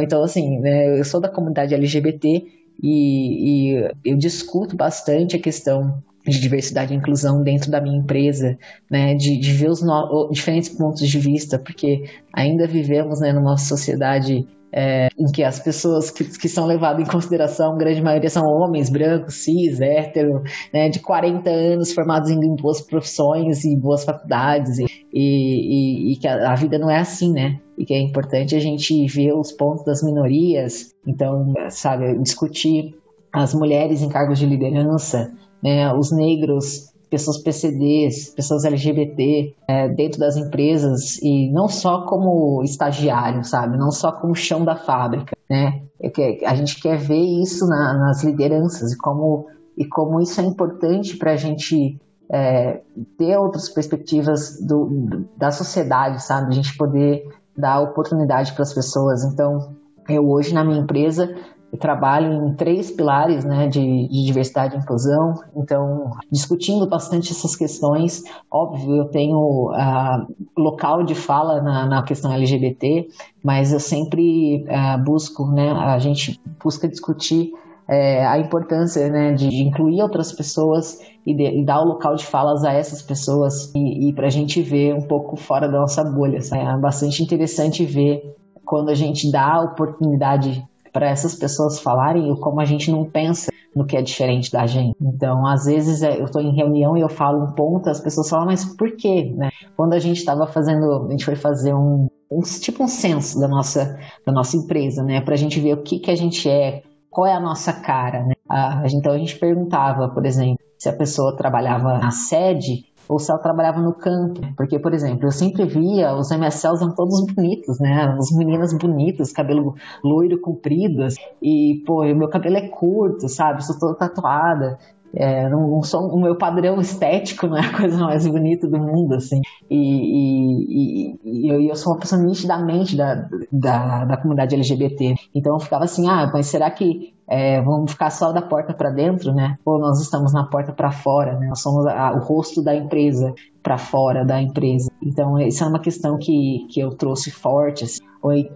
Então, 0.00 0.24
assim, 0.24 0.58
né, 0.58 0.98
eu 0.98 1.04
sou 1.04 1.20
da 1.20 1.28
comunidade 1.28 1.72
LGBT 1.72 2.44
e, 2.82 3.72
e 3.74 3.90
eu 4.04 4.16
discuto 4.16 4.76
bastante 4.76 5.36
a 5.36 5.40
questão 5.40 6.02
de 6.26 6.38
diversidade 6.38 6.92
e 6.92 6.96
inclusão 6.96 7.42
dentro 7.42 7.70
da 7.70 7.80
minha 7.80 7.98
empresa, 7.98 8.58
né, 8.90 9.14
de, 9.14 9.38
de 9.38 9.52
ver 9.52 9.70
os 9.70 9.82
no, 9.82 10.28
diferentes 10.30 10.68
pontos 10.68 11.08
de 11.08 11.18
vista, 11.18 11.58
porque 11.58 12.04
ainda 12.32 12.66
vivemos 12.66 13.20
né, 13.20 13.32
numa 13.32 13.56
sociedade 13.56 14.46
é, 14.72 15.08
em 15.18 15.26
que 15.32 15.42
as 15.42 15.58
pessoas 15.58 16.10
que, 16.10 16.24
que 16.24 16.48
são 16.48 16.66
levadas 16.66 17.02
em 17.02 17.10
consideração, 17.10 17.74
a 17.74 17.78
grande 17.78 18.02
maioria 18.02 18.30
são 18.30 18.44
homens 18.44 18.88
brancos, 18.88 19.42
cis, 19.44 19.80
hétero, 19.80 20.42
né, 20.72 20.88
de 20.88 21.00
40 21.00 21.50
anos, 21.50 21.92
formados 21.92 22.30
em 22.30 22.38
boas 22.56 22.80
profissões 22.80 23.64
e 23.64 23.76
boas 23.76 24.04
faculdades, 24.04 24.78
e, 24.78 24.86
e, 25.12 26.12
e 26.12 26.16
que 26.16 26.28
a, 26.28 26.52
a, 26.52 26.54
vida 26.54 26.78
não 26.78 26.90
é 26.90 26.98
assim, 26.98 27.32
né? 27.32 27.58
E 27.76 27.84
que 27.84 27.94
é 27.94 28.00
importante 28.00 28.54
a 28.54 28.60
gente 28.60 29.06
ver 29.06 29.32
os 29.32 29.52
pontos 29.52 29.84
das 29.84 30.02
minorias, 30.02 30.94
então, 31.06 31.52
sabe, 31.70 32.18
discutir 32.22 32.94
as 33.32 33.54
mulheres 33.54 34.02
em 34.02 34.08
cargos 34.08 34.38
de 34.38 34.46
liderança, 34.46 35.32
né, 35.62 35.92
os 35.92 36.10
negros 36.12 36.89
pessoas 37.10 37.38
PCDs, 37.38 38.32
pessoas 38.34 38.64
LGBT 38.64 39.54
é, 39.68 39.88
dentro 39.88 40.20
das 40.20 40.36
empresas 40.36 41.18
e 41.20 41.50
não 41.52 41.68
só 41.68 42.06
como 42.06 42.62
estagiário, 42.62 43.44
sabe? 43.44 43.76
Não 43.76 43.90
só 43.90 44.12
como 44.12 44.34
chão 44.34 44.64
da 44.64 44.76
fábrica, 44.76 45.36
né? 45.48 45.82
É 46.00 46.46
a 46.46 46.54
gente 46.54 46.80
quer 46.80 46.96
ver 46.96 47.42
isso 47.42 47.66
na, 47.66 47.94
nas 47.94 48.22
lideranças 48.22 48.92
e 48.92 48.96
como, 48.96 49.46
e 49.76 49.84
como 49.86 50.20
isso 50.20 50.40
é 50.40 50.44
importante 50.44 51.16
para 51.16 51.32
a 51.32 51.36
gente 51.36 52.00
é, 52.32 52.80
ter 53.18 53.36
outras 53.36 53.68
perspectivas 53.68 54.58
do, 54.64 55.26
da 55.36 55.50
sociedade, 55.50 56.22
sabe? 56.22 56.48
A 56.48 56.54
gente 56.54 56.76
poder 56.76 57.24
dar 57.56 57.80
oportunidade 57.80 58.52
para 58.52 58.62
as 58.62 58.72
pessoas. 58.72 59.24
Então, 59.24 59.74
eu 60.08 60.28
hoje 60.28 60.54
na 60.54 60.64
minha 60.64 60.80
empresa 60.80 61.34
trabalho 61.76 62.32
em 62.32 62.54
três 62.54 62.90
pilares 62.90 63.44
né, 63.44 63.68
de, 63.68 63.80
de, 64.08 64.24
diversidade 64.26 64.74
e 64.74 64.78
inclusão, 64.78 65.34
então, 65.56 66.12
discutindo 66.30 66.86
bastante 66.86 67.32
essas 67.32 67.54
questões. 67.54 68.22
Óbvio, 68.50 68.96
eu 68.96 69.04
tenho 69.06 69.70
uh, 69.70 70.26
local 70.56 71.04
de 71.04 71.14
fala 71.14 71.62
na, 71.62 71.86
na, 71.86 72.02
questão 72.02 72.32
LGBT, 72.32 73.08
mas 73.42 73.72
eu 73.72 73.80
sempre 73.80 74.64
uh, 74.64 75.02
busco, 75.04 75.46
né, 75.46 75.70
a 75.70 75.98
gente 75.98 76.40
busca 76.62 76.88
discutir 76.88 77.52
é, 77.90 78.24
a 78.24 78.38
importância 78.38 79.08
né, 79.10 79.32
de, 79.32 79.48
de, 79.48 79.62
incluir 79.64 80.00
outras 80.00 80.30
pessoas 80.30 81.00
e, 81.26 81.34
de, 81.34 81.60
e, 81.60 81.64
dar 81.64 81.80
o 81.80 81.84
local 81.84 82.14
de 82.14 82.24
falas 82.24 82.62
a 82.62 82.72
essas 82.72 83.02
pessoas 83.02 83.72
e, 83.74 84.08
e 84.08 84.12
para 84.12 84.28
a 84.28 84.30
gente 84.30 84.62
ver 84.62 84.94
um 84.94 85.02
pouco 85.02 85.34
fora 85.34 85.66
da 85.66 85.80
nossa 85.80 86.04
bolha. 86.04 86.38
É 86.38 86.78
bastante 86.78 87.20
interessante 87.20 87.84
ver 87.84 88.36
quando 88.64 88.90
a 88.90 88.94
gente 88.94 89.30
dá 89.32 89.54
a 89.54 89.62
oportunidade 89.62 90.64
para 90.92 91.08
essas 91.08 91.34
pessoas 91.34 91.80
falarem 91.80 92.34
como 92.36 92.60
a 92.60 92.64
gente 92.64 92.90
não 92.90 93.04
pensa 93.04 93.50
no 93.74 93.86
que 93.86 93.96
é 93.96 94.02
diferente 94.02 94.50
da 94.50 94.66
gente. 94.66 94.96
Então, 95.00 95.46
às 95.46 95.64
vezes 95.64 96.02
é, 96.02 96.18
eu 96.18 96.24
estou 96.24 96.42
em 96.42 96.54
reunião 96.54 96.96
e 96.96 97.00
eu 97.00 97.08
falo 97.08 97.44
um 97.44 97.52
ponto, 97.52 97.88
as 97.88 98.00
pessoas 98.00 98.28
falam, 98.28 98.46
mas 98.46 98.64
por 98.76 98.96
quê? 98.96 99.32
Né? 99.36 99.50
Quando 99.76 99.92
a 99.92 99.98
gente 99.98 100.18
estava 100.18 100.46
fazendo, 100.46 101.06
a 101.06 101.10
gente 101.10 101.24
foi 101.24 101.36
fazer 101.36 101.74
um, 101.74 102.08
um, 102.30 102.40
tipo 102.40 102.82
um 102.82 102.88
censo 102.88 103.38
da 103.38 103.48
nossa, 103.48 103.98
da 104.26 104.32
nossa 104.32 104.56
empresa, 104.56 105.02
né? 105.02 105.20
Para 105.20 105.34
a 105.34 105.38
gente 105.38 105.60
ver 105.60 105.74
o 105.74 105.82
que, 105.82 105.98
que 105.98 106.10
a 106.10 106.16
gente 106.16 106.48
é, 106.48 106.82
qual 107.08 107.26
é 107.26 107.34
a 107.34 107.40
nossa 107.40 107.72
cara, 107.72 108.24
né? 108.24 108.34
A, 108.48 108.82
então 108.92 109.12
a 109.12 109.18
gente 109.18 109.38
perguntava, 109.38 110.08
por 110.08 110.26
exemplo, 110.26 110.58
se 110.78 110.88
a 110.88 110.96
pessoa 110.96 111.36
trabalhava 111.36 111.98
na 111.98 112.10
sede, 112.10 112.86
ou 113.10 113.18
se 113.18 113.32
ela 113.32 113.40
trabalhava 113.40 113.80
no 113.80 113.92
campo. 113.92 114.40
Porque, 114.56 114.78
por 114.78 114.94
exemplo, 114.94 115.26
eu 115.26 115.32
sempre 115.32 115.66
via 115.66 116.14
os 116.14 116.30
MSLs 116.30 116.80
eram 116.80 116.94
todos 116.94 117.26
bonitos, 117.34 117.80
né? 117.80 118.14
As 118.16 118.30
meninas 118.30 118.72
bonitas, 118.72 119.32
cabelo 119.32 119.74
loiro 120.04 120.40
comprido. 120.40 121.04
E, 121.42 121.82
pô, 121.84 122.04
o 122.04 122.16
meu 122.16 122.28
cabelo 122.28 122.56
é 122.56 122.68
curto, 122.68 123.28
sabe? 123.28 123.64
Sou 123.64 123.76
toda 123.76 123.96
tatuada. 123.96 124.78
É, 125.14 125.48
sou, 125.82 126.08
o 126.08 126.20
meu 126.20 126.36
padrão 126.36 126.80
estético 126.80 127.46
não 127.46 127.56
é 127.56 127.60
a 127.66 127.76
coisa 127.76 127.98
mais 127.98 128.26
bonita 128.26 128.68
do 128.68 128.78
mundo, 128.78 129.14
assim. 129.14 129.40
E, 129.68 129.76
e, 129.76 131.18
e, 131.24 131.48
eu, 131.52 131.60
eu, 131.60 131.76
sou 131.76 131.92
uma 131.92 131.98
pessoa 131.98 132.22
nitidamente 132.22 132.96
da, 132.96 133.28
da, 133.50 134.04
da 134.04 134.16
comunidade 134.16 134.54
LGBT. 134.54 135.14
Então 135.34 135.54
eu 135.54 135.60
ficava 135.60 135.84
assim, 135.84 136.08
ah, 136.08 136.30
mas 136.32 136.46
será 136.46 136.70
que 136.70 137.14
é, 137.28 137.62
vamos 137.62 137.92
ficar 137.92 138.10
só 138.10 138.32
da 138.32 138.42
porta 138.42 138.74
para 138.74 138.90
dentro, 138.90 139.32
né? 139.32 139.56
Ou 139.64 139.78
nós 139.78 140.00
estamos 140.00 140.32
na 140.32 140.44
porta 140.44 140.72
para 140.72 140.90
fora, 140.90 141.38
né? 141.38 141.46
Nós 141.48 141.60
somos 141.60 141.86
a, 141.86 142.12
o 142.12 142.18
rosto 142.18 142.62
da 142.62 142.74
empresa 142.74 143.32
para 143.62 143.78
fora 143.78 144.24
da 144.24 144.42
empresa. 144.42 144.89
Então, 145.02 145.38
isso 145.38 145.64
é 145.64 145.66
uma 145.66 145.80
questão 145.80 146.18
que, 146.18 146.66
que 146.70 146.80
eu 146.80 146.90
trouxe 146.90 147.30
forte. 147.30 147.84
Assim. 147.84 148.00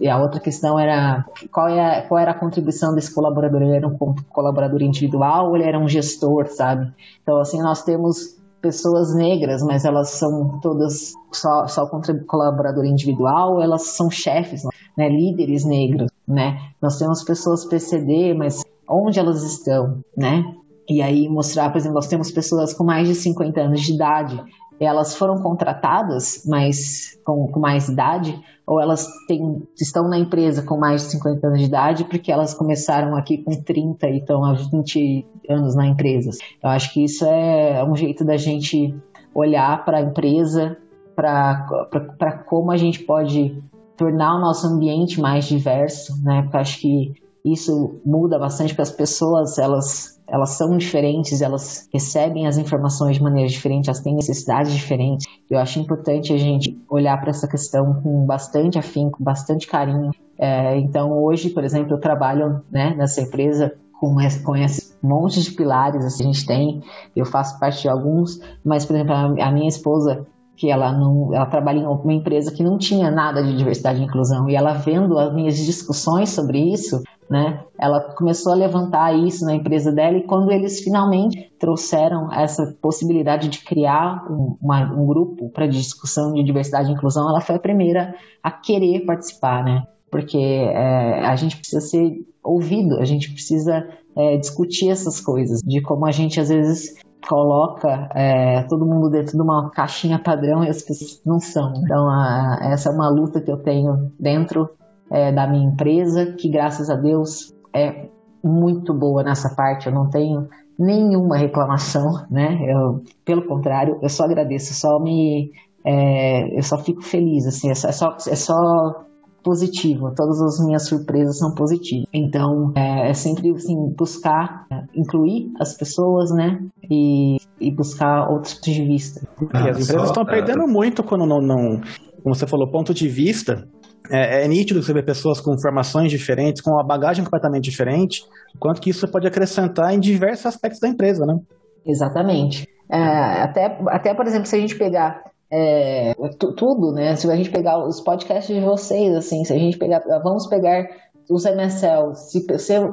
E 0.01 0.09
a 0.09 0.19
outra 0.19 0.41
questão 0.41 0.79
era 0.79 1.25
qual, 1.51 1.69
é 1.69 2.03
qual 2.03 2.19
era 2.19 2.33
a 2.33 2.39
contribuição 2.39 2.95
desse 2.95 3.15
colaborador? 3.15 3.63
Ele 3.63 3.77
era 3.77 3.89
um 3.89 3.97
colaborador 4.31 4.83
individual 4.83 5.49
ou 5.49 5.57
ele 5.57 5.65
era 5.65 5.79
um 5.79 5.89
gestor, 5.89 6.47
sabe? 6.47 6.93
Então, 7.23 7.39
assim, 7.39 7.63
nós 7.63 7.83
temos 7.83 8.37
pessoas 8.61 9.15
negras, 9.15 9.63
mas 9.63 9.85
elas 9.85 10.09
são 10.09 10.59
todas 10.61 11.13
só, 11.31 11.67
só 11.67 11.87
colaborador 12.27 12.87
individual, 12.87 13.61
elas 13.61 13.89
são 13.89 14.11
chefes, 14.11 14.63
né, 14.97 15.07
líderes 15.07 15.67
negros, 15.67 16.11
né? 16.27 16.59
Nós 16.81 16.99
temos 16.99 17.23
pessoas 17.23 17.67
PCD, 17.67 18.33
mas 18.33 18.63
onde 18.89 19.19
elas 19.19 19.43
estão, 19.43 20.03
né? 20.17 20.43
E 20.89 21.03
aí 21.03 21.29
mostrar, 21.29 21.71
por 21.71 21.79
exemplo, 21.79 21.95
nós 21.95 22.09
temos 22.09 22.31
pessoas 22.31 22.75
com 22.75 22.85
mais 22.85 23.09
de 23.09 23.15
50 23.15 23.61
anos 23.61 23.81
de 23.83 23.95
idade, 23.95 24.43
elas 24.81 25.15
foram 25.15 25.43
contratadas, 25.43 26.43
mas 26.47 27.19
com, 27.25 27.47
com 27.49 27.61
mais 27.61 27.89
idade, 27.89 28.39
ou 28.67 28.81
elas 28.81 29.07
têm, 29.29 29.63
estão 29.79 30.09
na 30.09 30.19
empresa 30.19 30.63
com 30.63 30.79
mais 30.79 31.03
de 31.03 31.13
50 31.13 31.47
anos 31.47 31.61
de 31.61 31.67
idade 31.67 32.05
porque 32.05 32.33
elas 32.33 32.55
começaram 32.55 33.15
aqui 33.17 33.39
com 33.39 33.51
30 33.51 34.09
e 34.09 34.19
estão 34.19 34.45
há 34.45 34.55
20 34.55 35.27
anos 35.49 35.75
na 35.75 35.87
empresa. 35.87 36.31
Eu 36.63 36.71
acho 36.71 36.93
que 36.93 37.05
isso 37.05 37.25
é 37.25 37.85
um 37.85 37.95
jeito 37.95 38.25
da 38.25 38.37
gente 38.37 38.95
olhar 39.35 39.85
para 39.85 39.99
a 39.99 40.03
empresa, 40.03 40.77
para 41.15 42.45
como 42.47 42.71
a 42.73 42.77
gente 42.77 43.01
pode 43.01 43.63
tornar 43.97 44.37
o 44.37 44.41
nosso 44.41 44.67
ambiente 44.67 45.21
mais 45.21 45.45
diverso, 45.45 46.21
né? 46.23 46.43
Porque 46.43 46.57
acho 46.57 46.81
que 46.81 47.24
isso 47.45 48.01
muda 48.05 48.39
bastante 48.39 48.71
porque 48.71 48.83
as 48.83 48.91
pessoas 48.91 49.59
elas 49.59 50.15
elas 50.27 50.51
são 50.51 50.77
diferentes, 50.77 51.43
elas 51.43 51.87
recebem 51.93 52.47
as 52.47 52.57
informações 52.57 53.17
de 53.17 53.23
maneira 53.23 53.49
diferente, 53.49 53.89
elas 53.89 54.01
têm 54.01 54.15
necessidades 54.15 54.73
diferentes. 54.73 55.27
Eu 55.51 55.59
acho 55.59 55.79
importante 55.79 56.33
a 56.33 56.39
gente 56.39 56.77
olhar 56.89 57.21
para 57.21 57.29
essa 57.29 57.47
questão 57.47 58.01
com 58.03 58.25
bastante 58.25 58.79
afinco, 58.79 59.23
bastante 59.23 59.67
carinho. 59.67 60.11
É, 60.39 60.79
então, 60.79 61.13
hoje, 61.23 61.51
por 61.51 61.63
exemplo, 61.63 61.93
eu 61.95 62.01
trabalho 62.01 62.63
né, 62.73 62.95
nessa 62.97 63.21
empresa 63.21 63.75
com, 64.01 64.19
esse, 64.21 64.43
com 64.43 64.55
monte 65.03 65.43
de 65.43 65.51
pilares 65.53 66.05
assim, 66.05 66.25
a 66.25 66.33
gente 66.33 66.47
tem, 66.47 66.81
eu 67.15 67.25
faço 67.25 67.59
parte 67.61 67.83
de 67.83 67.89
alguns, 67.89 68.41
mas, 68.65 68.85
por 68.87 68.97
exemplo, 68.97 69.15
a 69.15 69.53
minha 69.53 69.69
esposa, 69.69 70.27
que 70.57 70.71
ela 70.71 70.93
não, 70.93 71.35
ela 71.35 71.47
trabalha 71.47 71.81
em 71.81 71.87
uma 71.87 72.13
empresa 72.13 72.53
que 72.53 72.63
não 72.63 72.79
tinha 72.79 73.11
nada 73.11 73.43
de 73.43 73.57
diversidade 73.57 74.01
e 74.01 74.05
inclusão 74.05 74.49
e 74.49 74.55
ela 74.55 74.73
vendo 74.73 75.19
as 75.19 75.35
minhas 75.35 75.57
discussões 75.57 76.31
sobre 76.31 76.59
isso, 76.59 77.03
né? 77.29 77.61
Ela 77.79 78.01
começou 78.01 78.53
a 78.53 78.57
levantar 78.57 79.13
isso 79.17 79.45
na 79.45 79.55
empresa 79.55 79.91
dela 79.91 80.17
e 80.17 80.23
quando 80.23 80.53
eles 80.53 80.81
finalmente 80.81 81.53
trouxeram 81.59 82.33
essa 82.33 82.77
possibilidade 82.81 83.49
de 83.49 83.65
criar 83.65 84.27
um, 84.31 84.57
uma, 84.63 84.93
um 84.93 85.07
grupo 85.07 85.49
para 85.51 85.67
discussão 85.67 86.33
de 86.33 86.45
diversidade 86.45 86.89
e 86.91 86.95
inclusão, 86.95 87.29
ela 87.29 87.41
foi 87.41 87.57
a 87.57 87.61
primeira 87.61 88.15
a 88.43 88.51
querer 88.51 89.05
participar, 89.05 89.65
né? 89.65 89.83
Porque 90.11 90.39
é, 90.39 91.27
a 91.27 91.35
gente 91.35 91.57
precisa 91.57 91.81
ser 91.81 92.25
ouvido, 92.45 93.01
a 93.01 93.05
gente 93.05 93.33
precisa 93.33 93.89
é, 94.17 94.37
discutir 94.37 94.91
essas 94.91 95.21
coisas, 95.21 95.61
de 95.65 95.81
como 95.81 96.07
a 96.07 96.13
gente 96.13 96.39
às 96.39 96.49
vezes 96.49 96.95
coloca 97.29 98.09
é, 98.15 98.63
todo 98.65 98.87
mundo 98.87 99.11
dentro 99.11 99.37
de 99.37 99.43
uma 99.43 99.71
caixinha 99.71 100.19
padrão 100.19 100.65
e 100.65 100.69
as 100.69 100.83
pessoas 100.83 101.21
não 101.25 101.39
são. 101.39 101.73
Então, 101.77 102.09
a, 102.09 102.59
essa 102.63 102.91
é 102.91 102.93
uma 102.93 103.09
luta 103.09 103.41
que 103.41 103.51
eu 103.51 103.57
tenho 103.59 104.11
dentro 104.19 104.69
é, 105.11 105.33
da 105.33 105.47
minha 105.47 105.67
empresa, 105.67 106.33
que 106.33 106.49
graças 106.49 106.91
a 106.91 106.95
Deus 106.95 107.53
é 107.75 108.09
muito 108.43 108.93
boa 108.93 109.23
nessa 109.23 109.55
parte. 109.55 109.87
Eu 109.87 109.95
não 109.95 110.09
tenho 110.09 110.49
nenhuma 110.79 111.37
reclamação, 111.37 112.27
né? 112.31 112.59
Eu, 112.67 113.03
pelo 113.25 113.47
contrário, 113.47 113.99
eu 114.03 114.09
só 114.09 114.25
agradeço, 114.25 114.75
só 114.75 114.99
me, 114.99 115.51
é, 115.85 116.57
eu 116.57 116.63
só 116.63 116.79
fico 116.79 117.03
feliz, 117.03 117.47
assim, 117.47 117.71
é 117.71 117.75
só, 117.75 118.17
é 118.29 118.35
só 118.37 119.05
é 119.11 119.14
positivo. 119.45 120.13
Todas 120.17 120.41
as 120.41 120.65
minhas 120.65 120.89
surpresas 120.89 121.39
são 121.39 121.55
positivas. 121.55 122.07
Então, 122.13 122.73
é, 122.75 123.11
é 123.11 123.15
sempre 123.15 123.51
assim, 123.51 123.77
buscar 123.97 124.67
é, 124.73 124.83
incluir 124.97 125.53
as 125.61 125.77
pessoas, 125.77 126.31
né? 126.31 126.59
E, 126.91 127.37
e 127.61 127.71
buscar 127.71 128.29
outros 128.31 128.55
pontos 128.55 128.73
de 128.73 128.85
vista. 128.85 129.21
Ah, 129.53 129.71
as 129.71 129.81
empresas 129.81 130.09
estão 130.09 130.25
perdendo 130.25 130.67
muito 130.67 131.05
quando 131.05 131.27
não, 131.27 131.41
não, 131.41 131.81
como 132.23 132.35
você 132.35 132.47
falou, 132.47 132.71
ponto 132.71 132.95
de 132.95 133.07
vista. 133.07 133.69
É, 134.11 134.45
é, 134.45 134.49
nítido 134.49 134.83
você 134.83 134.93
ver 134.93 135.05
pessoas 135.05 135.41
com 135.41 135.59
formações 135.59 136.11
diferentes, 136.11 136.61
com 136.61 136.71
uma 136.71 136.85
bagagem 136.85 137.25
completamente 137.25 137.65
diferente, 137.65 138.23
quanto 138.59 138.79
que 138.79 138.91
isso 138.91 139.09
pode 139.09 139.27
acrescentar 139.27 139.95
em 139.95 140.01
diversos 140.01 140.45
aspectos 140.45 140.79
da 140.79 140.89
empresa, 140.89 141.25
né? 141.25 141.39
Exatamente. 141.87 142.67
É, 142.91 143.43
até, 143.43 143.79
até, 143.89 144.15
por 144.15 144.27
exemplo, 144.27 144.47
se 144.47 144.57
a 144.57 144.61
gente 144.61 144.77
pegar 144.77 145.23
é, 145.51 146.15
tudo, 146.57 146.93
né? 146.93 147.17
Se 147.17 147.31
a 147.31 147.37
gente 147.37 147.51
pegar 147.51 147.85
os 147.85 148.01
podcasts 148.01 148.55
de 148.55 148.61
vocês, 148.61 149.15
assim, 149.15 149.45
se 149.45 149.53
a 149.53 149.59
gente 149.59 149.79
pegar, 149.79 150.01
vamos 150.23 150.47
pegar 150.47 150.89
os 151.31 151.45
MSL, 151.45 152.15
se 152.15 152.45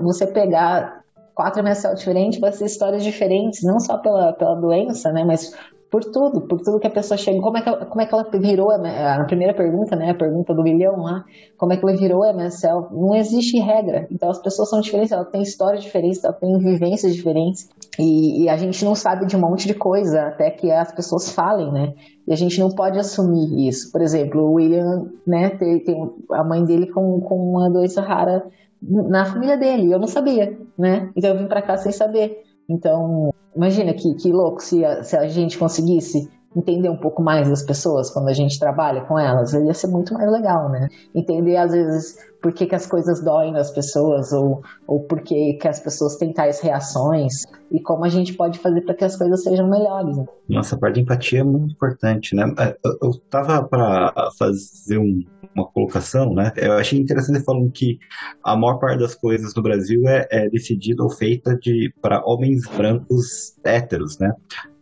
você 0.02 0.28
pegar 0.28 1.02
quatro 1.34 1.62
MSL 1.64 1.96
diferentes, 1.96 2.40
vai 2.40 2.52
ser 2.52 2.66
histórias 2.66 3.04
diferentes, 3.04 3.64
não 3.64 3.80
só 3.80 3.98
pela, 3.98 4.34
pela 4.34 4.56
doença, 4.56 5.12
né? 5.12 5.24
Mas 5.24 5.54
por 5.92 6.06
tudo, 6.06 6.40
por 6.40 6.62
tudo 6.62 6.80
que 6.80 6.88
a 6.88 6.92
pessoa 6.92 7.18
chega. 7.18 7.42
Como 7.42 7.58
é 7.58 7.62
que, 7.62 7.68
ela, 7.68 7.86
como 7.86 8.02
é 8.02 8.06
que 8.06 8.14
ela 8.14 8.26
virou 8.32 8.72
a, 8.72 9.26
primeira 9.26 9.54
pergunta, 9.54 9.94
né? 9.94 10.12
A 10.12 10.16
pergunta 10.16 10.54
do 10.54 10.64
milhão 10.64 11.02
lá. 11.02 11.26
Como 11.58 11.74
é 11.74 11.78
que 11.78 11.86
ela 11.86 11.98
virou 11.98 12.24
MSL? 12.24 12.88
Não 12.92 13.14
existe 13.14 13.60
regra. 13.60 14.08
Então 14.10 14.30
as 14.30 14.42
pessoas 14.42 14.70
são 14.70 14.80
diferentes, 14.80 15.12
elas 15.12 15.30
têm 15.30 15.42
histórias 15.42 15.84
diferentes, 15.84 16.24
elas 16.24 16.40
têm 16.40 16.58
vivências 16.60 17.14
diferentes. 17.14 17.70
E, 18.00 18.44
e, 18.44 18.50
a 18.50 18.56
gente 18.56 18.86
não 18.86 18.96
sabe 18.96 19.26
de 19.26 19.36
um 19.36 19.42
monte 19.42 19.68
de 19.68 19.74
coisa 19.74 20.28
até 20.28 20.50
que 20.50 20.72
as 20.72 20.94
pessoas 20.94 21.30
falem, 21.30 21.70
né? 21.74 21.94
E 22.28 22.34
a 22.34 22.36
gente 22.36 22.60
não 22.60 22.70
pode 22.70 23.00
assumir 23.00 23.68
isso. 23.68 23.92
Por 23.92 24.02
exemplo, 24.02 24.42
o 24.42 24.54
William, 24.54 25.10
né, 25.26 25.50
tem, 25.52 25.80
tem 25.80 26.10
a 26.32 26.44
mãe 26.44 26.64
dele 26.64 26.88
com, 26.88 27.20
com 27.22 27.52
uma 27.52 27.70
doença 27.70 28.02
rara 28.02 28.46
na 28.82 29.26
família 29.26 29.58
dele. 29.58 29.92
Eu 29.92 30.00
não 30.00 30.08
sabia, 30.08 30.58
né? 30.78 31.12
Então 31.16 31.32
eu 31.32 31.38
vim 31.38 31.48
para 31.48 31.62
cá 31.62 31.78
sem 31.78 31.92
saber. 31.92 32.44
Então, 32.70 33.34
imagina 33.56 33.94
que, 33.94 34.14
que 34.16 34.32
louco 34.32 34.62
se 34.62 34.84
a, 34.86 35.04
se 35.04 35.18
a 35.18 35.28
gente 35.28 35.58
conseguisse 35.58 36.30
entender 36.56 36.90
um 36.90 36.98
pouco 36.98 37.22
mais 37.24 37.50
das 37.50 37.64
pessoas 37.64 38.10
quando 38.10 38.28
a 38.28 38.34
gente 38.34 38.60
trabalha 38.60 39.02
com 39.02 39.18
elas, 39.18 39.54
ia 39.54 39.74
ser 39.74 39.88
muito 39.88 40.14
mais 40.14 40.30
legal, 40.32 40.70
né? 40.70 40.88
Entender 41.16 41.56
às 41.58 41.72
vezes 41.72 42.18
por 42.42 42.52
que, 42.52 42.66
que 42.66 42.76
as 42.76 42.88
coisas 42.88 43.24
doem 43.24 43.54
nas 43.54 43.72
pessoas 43.72 44.34
ou, 44.34 44.62
ou 44.88 45.02
por 45.02 45.22
que, 45.22 45.54
que 45.54 45.68
as 45.68 45.80
pessoas 45.80 46.18
têm 46.18 46.34
tais 46.34 46.60
reações 46.60 47.46
e 47.72 47.80
como 47.82 48.04
a 48.04 48.10
gente 48.10 48.34
pode 48.34 48.60
fazer 48.60 48.82
para 48.82 48.96
que 48.96 49.06
as 49.06 49.16
coisas 49.16 49.44
sejam 49.44 49.70
melhores. 49.70 50.18
Né? 50.18 50.26
Nossa, 50.50 50.76
a 50.76 50.80
parte 50.80 50.96
de 50.96 51.02
empatia 51.02 51.42
é 51.42 51.44
muito 51.44 51.74
importante, 51.74 52.36
né? 52.36 52.52
É, 52.58 52.76
eu, 52.84 53.10
eu 53.10 53.12
tava 53.30 53.64
para 53.64 54.12
fazer 54.38 54.98
um, 54.98 55.24
uma 55.56 55.66
colocação, 55.68 56.34
né? 56.34 56.52
Eu 56.58 56.74
achei 56.74 57.00
interessante 57.00 57.44
falando 57.44 57.72
que 57.72 58.00
a 58.44 58.58
maior 58.58 58.80
parte 58.80 59.00
das 59.00 59.16
coisas 59.16 59.54
no 59.54 59.62
Brasil 59.62 60.02
é, 60.08 60.28
é 60.32 60.50
decidida 60.50 61.04
ou 61.04 61.10
feita 61.10 61.56
de 61.56 61.94
para 62.02 62.24
homens 62.26 62.68
brancos 62.76 63.56
héteros, 63.64 64.18
né? 64.18 64.34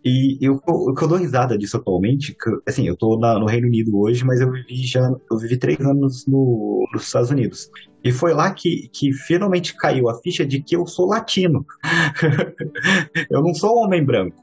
E 0.03 0.37
eu, 0.41 0.61
o 0.65 0.93
que 0.93 1.03
eu 1.03 1.07
dou 1.07 1.17
risada 1.17 1.57
disso 1.57 1.77
atualmente, 1.77 2.33
que, 2.33 2.49
assim, 2.67 2.87
eu 2.87 2.95
tô 2.95 3.19
na, 3.19 3.37
no 3.37 3.45
Reino 3.45 3.67
Unido 3.67 3.97
hoje, 3.99 4.23
mas 4.23 4.39
eu 4.39 4.51
vivi 4.51 4.85
já, 4.85 5.11
eu 5.29 5.37
vivi 5.37 5.57
três 5.57 5.79
anos 5.81 6.25
no, 6.25 6.87
nos 6.93 7.03
Estados 7.03 7.29
Unidos. 7.29 7.69
E 8.03 8.11
foi 8.11 8.33
lá 8.33 8.51
que, 8.53 8.89
que 8.93 9.11
finalmente 9.11 9.75
caiu 9.75 10.09
a 10.09 10.17
ficha 10.21 10.45
de 10.45 10.61
que 10.61 10.75
eu 10.75 10.87
sou 10.87 11.07
latino. 11.07 11.65
eu 13.29 13.41
não 13.41 13.53
sou 13.53 13.75
homem 13.75 14.03
branco. 14.03 14.41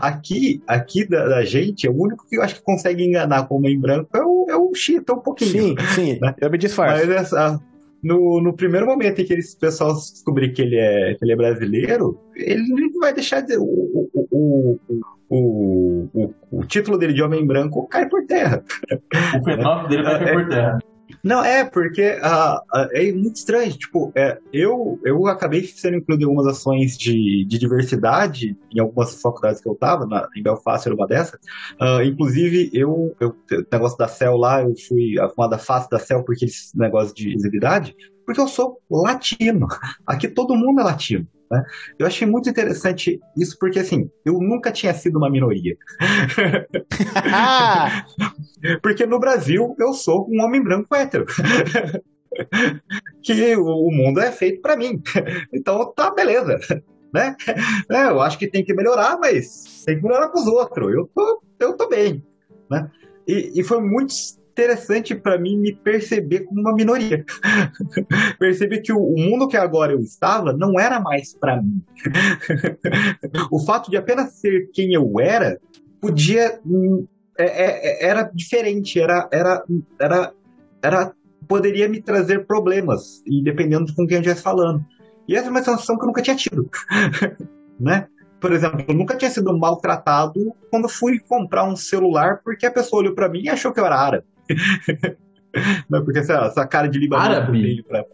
Aqui, 0.00 0.62
aqui 0.66 1.06
da, 1.06 1.28
da, 1.28 1.44
gente, 1.44 1.86
o 1.86 1.94
único 1.94 2.26
que 2.26 2.38
eu 2.38 2.42
acho 2.42 2.54
que 2.54 2.62
consegue 2.62 3.04
enganar 3.04 3.46
com 3.46 3.56
homem 3.56 3.78
branco 3.78 4.08
é 4.16 4.22
o, 4.22 4.46
é 4.48 4.56
o 4.56 4.72
Chita 4.74 5.12
um 5.12 5.20
pouquinho. 5.20 5.50
Sim, 5.50 5.76
sim, 5.94 6.18
né? 6.18 6.34
eu 6.40 6.50
me 6.50 6.56
disfarço. 6.56 7.06
Mas 7.06 7.10
essa, 7.10 7.60
no, 8.02 8.40
no 8.40 8.52
primeiro 8.52 8.86
momento 8.86 9.20
em 9.20 9.24
que 9.24 9.34
esse 9.34 9.56
pessoal 9.58 9.94
descobrir 9.94 10.52
que 10.52 10.62
ele 10.62 10.76
é, 10.76 11.14
que 11.14 11.24
ele 11.24 11.32
é 11.32 11.36
brasileiro, 11.36 12.18
ele 12.34 12.62
não 12.92 13.00
vai 13.00 13.14
deixar 13.14 13.40
de, 13.40 13.56
o, 13.56 13.62
o, 13.62 14.08
o, 14.30 14.80
o, 15.28 16.08
o, 16.12 16.34
o, 16.50 16.64
título 16.64 16.98
dele 16.98 17.12
de 17.12 17.22
homem 17.22 17.46
branco 17.46 17.86
cai 17.88 18.08
por 18.08 18.26
terra. 18.26 18.64
O 19.38 19.44
fenômeno 19.44 19.88
dele 19.88 20.02
vai 20.02 20.18
cair 20.18 20.34
por 20.34 20.48
terra. 20.48 20.78
Não, 21.22 21.44
é, 21.44 21.64
porque 21.64 22.18
uh, 22.18 22.88
é 22.92 23.12
muito 23.12 23.36
estranho. 23.36 23.72
Tipo, 23.72 24.12
é, 24.14 24.38
eu, 24.52 25.00
eu 25.04 25.26
acabei 25.26 25.64
sendo 25.64 25.96
incluído 25.96 26.24
em 26.24 26.26
algumas 26.26 26.46
ações 26.46 26.96
de, 26.96 27.44
de 27.44 27.58
diversidade 27.58 28.56
em 28.74 28.80
algumas 28.80 29.20
faculdades 29.20 29.60
que 29.60 29.68
eu 29.68 29.74
tava, 29.74 30.06
na, 30.06 30.28
em 30.36 30.42
Belfast 30.42 30.86
era 30.86 30.94
uma 30.94 31.06
dessas. 31.06 31.38
Uh, 31.80 32.02
inclusive, 32.04 32.70
eu, 32.72 33.14
eu, 33.20 33.28
o 33.30 33.66
negócio 33.70 33.98
da 33.98 34.08
CEL 34.08 34.36
lá, 34.36 34.62
eu 34.62 34.74
fui 34.88 35.18
arrumada 35.18 35.58
face 35.58 35.88
da 35.90 35.98
CEL 35.98 36.24
porque 36.24 36.44
esse 36.44 36.76
negócio 36.76 37.14
de 37.14 37.30
visibilidade, 37.30 37.94
porque 38.24 38.40
eu 38.40 38.48
sou 38.48 38.80
latino. 38.90 39.66
Aqui 40.06 40.28
todo 40.28 40.56
mundo 40.56 40.80
é 40.80 40.84
latino. 40.84 41.26
Né? 41.52 41.62
Eu 41.98 42.06
achei 42.06 42.26
muito 42.26 42.48
interessante 42.48 43.20
isso 43.36 43.58
porque, 43.60 43.78
assim, 43.78 44.10
eu 44.24 44.38
nunca 44.40 44.72
tinha 44.72 44.94
sido 44.94 45.18
uma 45.18 45.28
minoria. 45.28 45.76
porque 48.82 49.04
no 49.04 49.20
Brasil 49.20 49.76
eu 49.78 49.92
sou 49.92 50.26
um 50.30 50.42
homem 50.42 50.62
branco 50.62 50.94
hétero. 50.94 51.26
que 53.22 53.54
o 53.54 53.90
mundo 53.90 54.18
é 54.18 54.32
feito 54.32 54.62
para 54.62 54.76
mim. 54.76 55.02
Então 55.52 55.92
tá, 55.92 56.10
beleza. 56.10 56.58
Né? 57.12 57.36
É, 57.90 58.06
eu 58.06 58.22
acho 58.22 58.38
que 58.38 58.48
tem 58.48 58.64
que 58.64 58.72
melhorar, 58.72 59.18
mas 59.20 59.84
tem 59.84 59.98
que 59.98 60.02
melhorar 60.02 60.30
com 60.30 60.40
os 60.40 60.46
outros. 60.46 60.94
Eu 60.94 61.10
tô, 61.14 61.42
eu 61.60 61.76
tô 61.76 61.86
bem. 61.86 62.24
Né? 62.70 62.90
E, 63.28 63.60
e 63.60 63.62
foi 63.62 63.82
muito 63.82 64.14
interessante 64.52 65.14
para 65.14 65.38
mim 65.38 65.56
me 65.56 65.74
perceber 65.74 66.40
como 66.40 66.60
uma 66.60 66.74
minoria. 66.74 67.24
perceber 68.38 68.80
que 68.80 68.92
o, 68.92 69.14
mundo 69.16 69.48
que 69.48 69.56
agora 69.56 69.92
eu 69.92 70.00
estava 70.00 70.52
não 70.52 70.78
era 70.78 71.00
mais 71.00 71.34
para 71.34 71.60
mim. 71.60 71.82
o 73.50 73.58
fato 73.64 73.90
de 73.90 73.96
apenas 73.96 74.34
ser 74.34 74.70
quem 74.72 74.92
eu 74.92 75.18
era 75.18 75.58
podia 76.00 76.60
hum, 76.64 77.06
é, 77.38 77.44
é, 77.44 78.04
é, 78.04 78.08
era 78.08 78.22
diferente, 78.22 79.00
era, 79.00 79.28
era, 79.32 79.64
era, 79.98 80.32
era 80.82 81.12
poderia 81.48 81.88
me 81.88 82.00
trazer 82.00 82.46
problemas, 82.46 83.22
e 83.26 83.42
dependendo 83.42 83.86
de 83.86 83.94
com 83.94 84.06
quem 84.06 84.16
eu 84.16 84.20
estivesse 84.20 84.42
falando. 84.42 84.84
E 85.26 85.36
essa 85.36 85.46
é 85.48 85.50
uma 85.50 85.62
sensação 85.62 85.96
que 85.96 86.02
eu 86.02 86.08
nunca 86.08 86.22
tinha 86.22 86.36
tido. 86.36 86.68
né? 87.80 88.06
Por 88.40 88.52
exemplo, 88.52 88.84
eu 88.88 88.94
nunca 88.94 89.16
tinha 89.16 89.30
sido 89.30 89.56
maltratado 89.56 90.52
quando 90.70 90.88
fui 90.88 91.20
comprar 91.20 91.64
um 91.64 91.76
celular 91.76 92.40
porque 92.44 92.66
a 92.66 92.72
pessoa 92.72 93.00
olhou 93.00 93.14
para 93.14 93.28
mim 93.28 93.42
e 93.42 93.48
achou 93.48 93.72
que 93.72 93.78
eu 93.78 93.86
era 93.86 93.96
árabe. 93.96 94.24
Não, 95.88 96.02
porque 96.04 96.20
essa, 96.20 96.46
essa 96.46 96.66
cara 96.66 96.88
de 96.88 96.98
libanês 96.98 97.36
Árabe? 97.36 97.84
Pra... 97.86 98.04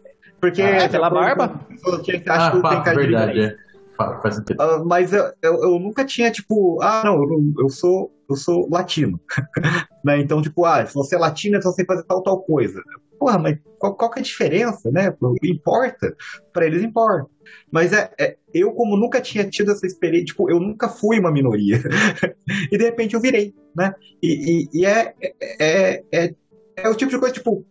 Porque 0.41 0.61
ah, 0.61 0.85
aquela 0.85 1.09
barba? 1.09 1.67
Que 2.03 2.23
acha 2.27 2.47
ah, 2.47 2.51
que 2.51 2.61
tem 2.61 2.83
cara 2.83 2.97
verdade, 2.97 3.33
de 3.33 3.39
libanês. 3.39 3.59
É. 3.65 3.68
Uh, 3.99 4.85
mas 4.85 5.11
eu, 5.11 5.25
eu, 5.41 5.63
eu, 5.63 5.79
nunca 5.79 6.05
tinha, 6.05 6.31
tipo, 6.31 6.81
ah, 6.81 7.01
não, 7.03 7.21
eu, 7.21 7.53
eu 7.59 7.69
sou 7.69 8.11
eu 8.29 8.35
sou 8.35 8.69
latino. 8.69 9.19
né? 10.05 10.19
Então, 10.19 10.41
tipo, 10.41 10.63
ah, 10.63 10.85
se 10.85 10.93
você 10.93 11.15
é 11.15 11.19
latino, 11.19 11.57
então 11.57 11.71
você 11.71 11.83
fazer 11.83 12.03
tal, 12.03 12.21
tal 12.21 12.41
coisa. 12.41 12.81
Porra, 13.17 13.37
mas 13.37 13.57
qual, 13.77 13.95
qual 13.95 14.11
que 14.11 14.19
é 14.19 14.21
a 14.21 14.25
diferença, 14.25 14.91
né? 14.91 15.13
Importa? 15.43 16.15
Para 16.53 16.67
eles 16.67 16.83
importa. 16.83 17.29
Mas 17.71 17.91
é, 17.91 18.11
é, 18.19 18.37
eu, 18.53 18.71
como 18.71 18.95
nunca 18.95 19.19
tinha 19.19 19.49
tido 19.49 19.71
essa 19.71 19.85
experiência, 19.85 20.27
tipo, 20.27 20.49
eu 20.49 20.59
nunca 20.59 20.87
fui 20.87 21.19
uma 21.19 21.31
minoria. 21.31 21.81
e 22.71 22.77
de 22.77 22.83
repente 22.83 23.15
eu 23.15 23.19
virei, 23.19 23.53
né? 23.75 23.93
E, 24.21 24.69
e, 24.73 24.79
e 24.79 24.85
é, 24.85 25.13
é, 25.59 26.03
é, 26.13 26.35
é, 26.83 26.89
o 26.89 26.95
tipo 26.95 27.11
de 27.11 27.19
coisa, 27.19 27.33
tipo, 27.33 27.65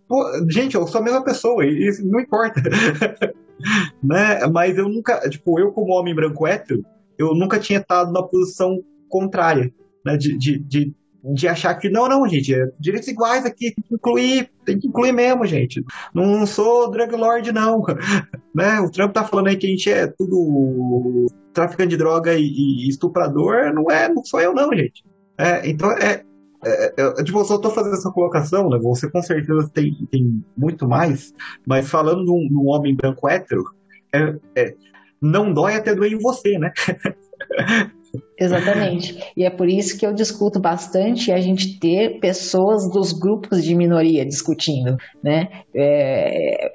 gente, 0.48 0.74
eu 0.74 0.86
sou 0.86 1.00
a 1.00 1.04
mesma 1.04 1.22
pessoa, 1.24 1.64
e 1.64 1.88
isso 1.88 2.06
não 2.06 2.20
importa. 2.20 2.60
né? 4.02 4.46
Mas 4.52 4.76
eu 4.76 4.88
nunca, 4.88 5.28
tipo, 5.28 5.58
eu 5.58 5.72
como 5.72 5.92
homem 5.92 6.14
branco 6.14 6.46
hétero, 6.46 6.84
eu 7.18 7.34
nunca 7.34 7.58
tinha 7.58 7.80
estado 7.80 8.12
na 8.12 8.22
posição 8.22 8.78
contrária, 9.08 9.72
né? 10.04 10.16
De, 10.16 10.36
de, 10.36 10.58
de, 10.58 10.94
de 11.34 11.48
achar 11.48 11.74
que, 11.74 11.88
não, 11.88 12.08
não, 12.08 12.26
gente, 12.28 12.54
é 12.54 12.66
direitos 12.78 13.08
iguais 13.08 13.44
aqui, 13.44 13.74
tem 13.74 13.84
que 13.84 13.94
incluir, 13.94 14.50
tem 14.64 14.78
que 14.78 14.88
incluir 14.88 15.12
mesmo, 15.12 15.44
gente. 15.44 15.84
Não 16.14 16.46
sou 16.46 16.90
drug 16.90 17.14
lord, 17.16 17.52
não. 17.52 17.82
né? 18.54 18.80
O 18.80 18.90
Trump 18.90 19.12
tá 19.12 19.24
falando 19.24 19.48
aí 19.48 19.56
que 19.56 19.66
a 19.66 19.70
gente 19.70 19.90
é 19.90 20.06
tudo 20.06 21.26
traficante 21.52 21.90
de 21.90 21.96
droga 21.96 22.34
e, 22.34 22.44
e 22.44 22.88
estuprador, 22.88 23.72
não 23.74 23.90
é, 23.90 24.08
não 24.08 24.24
sou 24.24 24.40
eu, 24.40 24.54
não, 24.54 24.72
gente. 24.72 25.04
É, 25.36 25.68
então, 25.68 25.90
é, 25.92 26.24
é, 26.64 26.94
é, 26.96 27.24
tipo, 27.24 27.38
eu 27.38 27.44
só 27.44 27.58
tô 27.58 27.70
fazendo 27.70 27.94
essa 27.94 28.10
colocação, 28.10 28.68
né? 28.68 28.78
Você 28.78 29.10
com 29.10 29.22
certeza 29.22 29.70
tem, 29.72 29.94
tem 30.10 30.44
muito 30.56 30.88
mais, 30.88 31.32
mas 31.66 31.88
falando 31.88 32.24
num, 32.24 32.48
num 32.50 32.66
homem 32.68 32.94
branco 32.94 33.28
hétero, 33.28 33.64
é, 34.12 34.34
é, 34.56 34.74
não 35.20 35.52
dói 35.52 35.74
até 35.74 35.94
doer 35.94 36.12
em 36.12 36.18
você, 36.18 36.58
né? 36.58 36.72
Exatamente. 38.38 39.18
E 39.36 39.44
é 39.44 39.50
por 39.50 39.68
isso 39.68 39.98
que 39.98 40.06
eu 40.06 40.12
discuto 40.12 40.60
bastante 40.60 41.32
a 41.32 41.40
gente 41.40 41.78
ter 41.78 42.20
pessoas 42.20 42.88
dos 42.90 43.12
grupos 43.12 43.64
de 43.64 43.74
minoria 43.74 44.24
discutindo, 44.24 44.96
né? 45.22 45.48
É, 45.74 46.72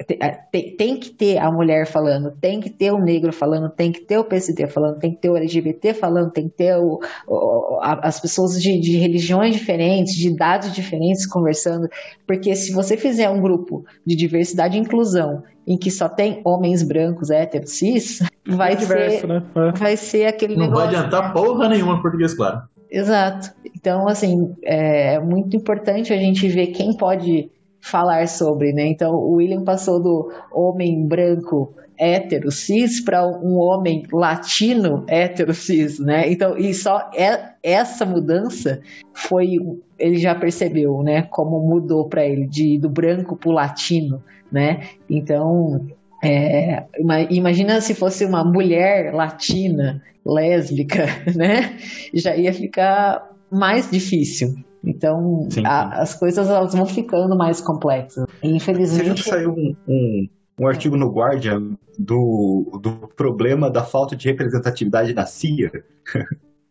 tem, 0.52 0.76
tem, 0.76 0.98
que 0.98 1.12
ter 1.12 1.38
a 1.38 1.50
mulher 1.50 1.88
falando, 1.88 2.32
tem 2.42 2.60
que 2.60 2.70
ter 2.70 2.92
o 2.92 3.00
negro 3.00 3.32
falando, 3.32 3.70
tem 3.70 3.92
que 3.92 4.02
ter 4.02 4.18
o 4.18 4.26
PCD 4.26 4.68
falando, 4.68 5.00
tem 5.00 5.12
que 5.12 5.22
ter 5.22 5.30
o 5.30 5.38
LGBT 5.38 5.94
falando, 5.94 6.32
tem 6.32 6.50
que 6.50 6.56
ter 6.56 6.76
o, 6.78 7.00
o, 7.28 7.80
as 7.82 8.20
pessoas 8.20 8.62
de, 8.62 8.80
de 8.80 8.98
religiões 8.98 9.56
diferentes, 9.56 10.16
de 10.16 10.28
idades 10.28 10.74
diferentes 10.74 11.26
conversando, 11.26 11.88
porque 12.28 12.56
se 12.56 12.74
você 12.74 12.98
fizer 12.98 13.30
um 13.30 13.42
grupo 13.42 13.86
de 14.06 14.16
diversidade 14.16 14.78
e 14.78 14.82
inclusão 14.82 15.44
em 15.66 15.78
que 15.78 15.90
só 15.90 16.10
tem 16.10 16.42
homens 16.44 16.84
brancos, 16.84 17.30
héteros, 17.30 17.72
cis, 17.72 18.20
vai, 18.46 18.76
diverso, 18.76 19.22
ser, 19.22 19.28
né? 19.28 19.44
é. 19.56 19.72
vai 19.72 19.98
ser 19.98 20.26
aquele 20.26 20.56
Não 20.56 20.66
negócio. 20.66 20.88
vai 20.88 20.96
adiantar 20.96 21.34
porra 21.54 21.70
nenhuma 21.70 22.02
português, 22.02 22.34
claro. 22.34 22.64
Exato. 22.90 23.52
Então, 23.76 24.08
assim, 24.08 24.56
é 24.64 25.20
muito 25.20 25.56
importante 25.56 26.14
a 26.14 26.18
gente 26.18 26.48
ver 26.48 26.68
quem 26.68 26.96
pode 26.96 27.50
falar 27.82 28.28
sobre, 28.28 28.72
né? 28.72 28.88
Então, 28.88 29.14
o 29.14 29.34
William 29.34 29.64
passou 29.64 30.02
do 30.02 30.32
homem 30.52 31.06
branco 31.08 31.74
hétero 31.98 32.52
cis 32.52 33.04
para 33.04 33.26
um 33.28 33.58
homem 33.58 34.04
latino 34.12 35.04
hétero 35.08 35.54
cis, 35.54 36.00
né? 36.00 36.32
Então, 36.32 36.58
e 36.58 36.74
só 36.74 37.10
é, 37.16 37.54
essa 37.62 38.06
mudança 38.06 38.82
foi 39.14 39.58
ele 40.00 40.18
já 40.18 40.36
percebeu, 40.36 41.02
né, 41.02 41.22
como 41.24 41.60
mudou 41.62 42.10
para 42.10 42.26
ele 42.26 42.46
de 42.48 42.78
do 42.78 42.90
branco 42.90 43.38
para 43.38 43.50
o 43.50 43.54
latino, 43.54 44.22
né? 44.52 44.88
Então, 45.10 45.86
é, 46.24 46.86
imagina 47.30 47.82
se 47.82 47.94
fosse 47.94 48.26
uma 48.26 48.44
mulher 48.44 49.14
latina, 49.14 50.02
lésbica, 50.26 51.06
né? 51.36 51.78
Já 52.14 52.36
ia 52.36 52.54
ficar 52.54 53.30
mais 53.52 53.90
difícil. 53.92 54.56
Então, 54.84 55.48
sim, 55.50 55.62
sim. 55.62 55.66
A, 55.66 56.02
as 56.02 56.14
coisas 56.14 56.50
elas 56.50 56.74
vão 56.74 56.86
ficando 56.86 57.38
mais 57.38 57.62
complexas. 57.62 58.26
infelizmente. 58.42 59.24
Você 59.24 59.30
saiu 59.30 59.52
um, 59.52 59.76
um, 59.88 60.28
um, 60.60 60.68
artigo 60.68 60.98
no 60.98 61.10
Guardian 61.10 61.78
do, 61.98 62.80
do 62.82 63.08
problema 63.16 63.70
da 63.70 63.84
falta 63.84 64.16
de 64.16 64.28
representatividade 64.28 65.14
na 65.14 65.26
CIA. 65.26 65.72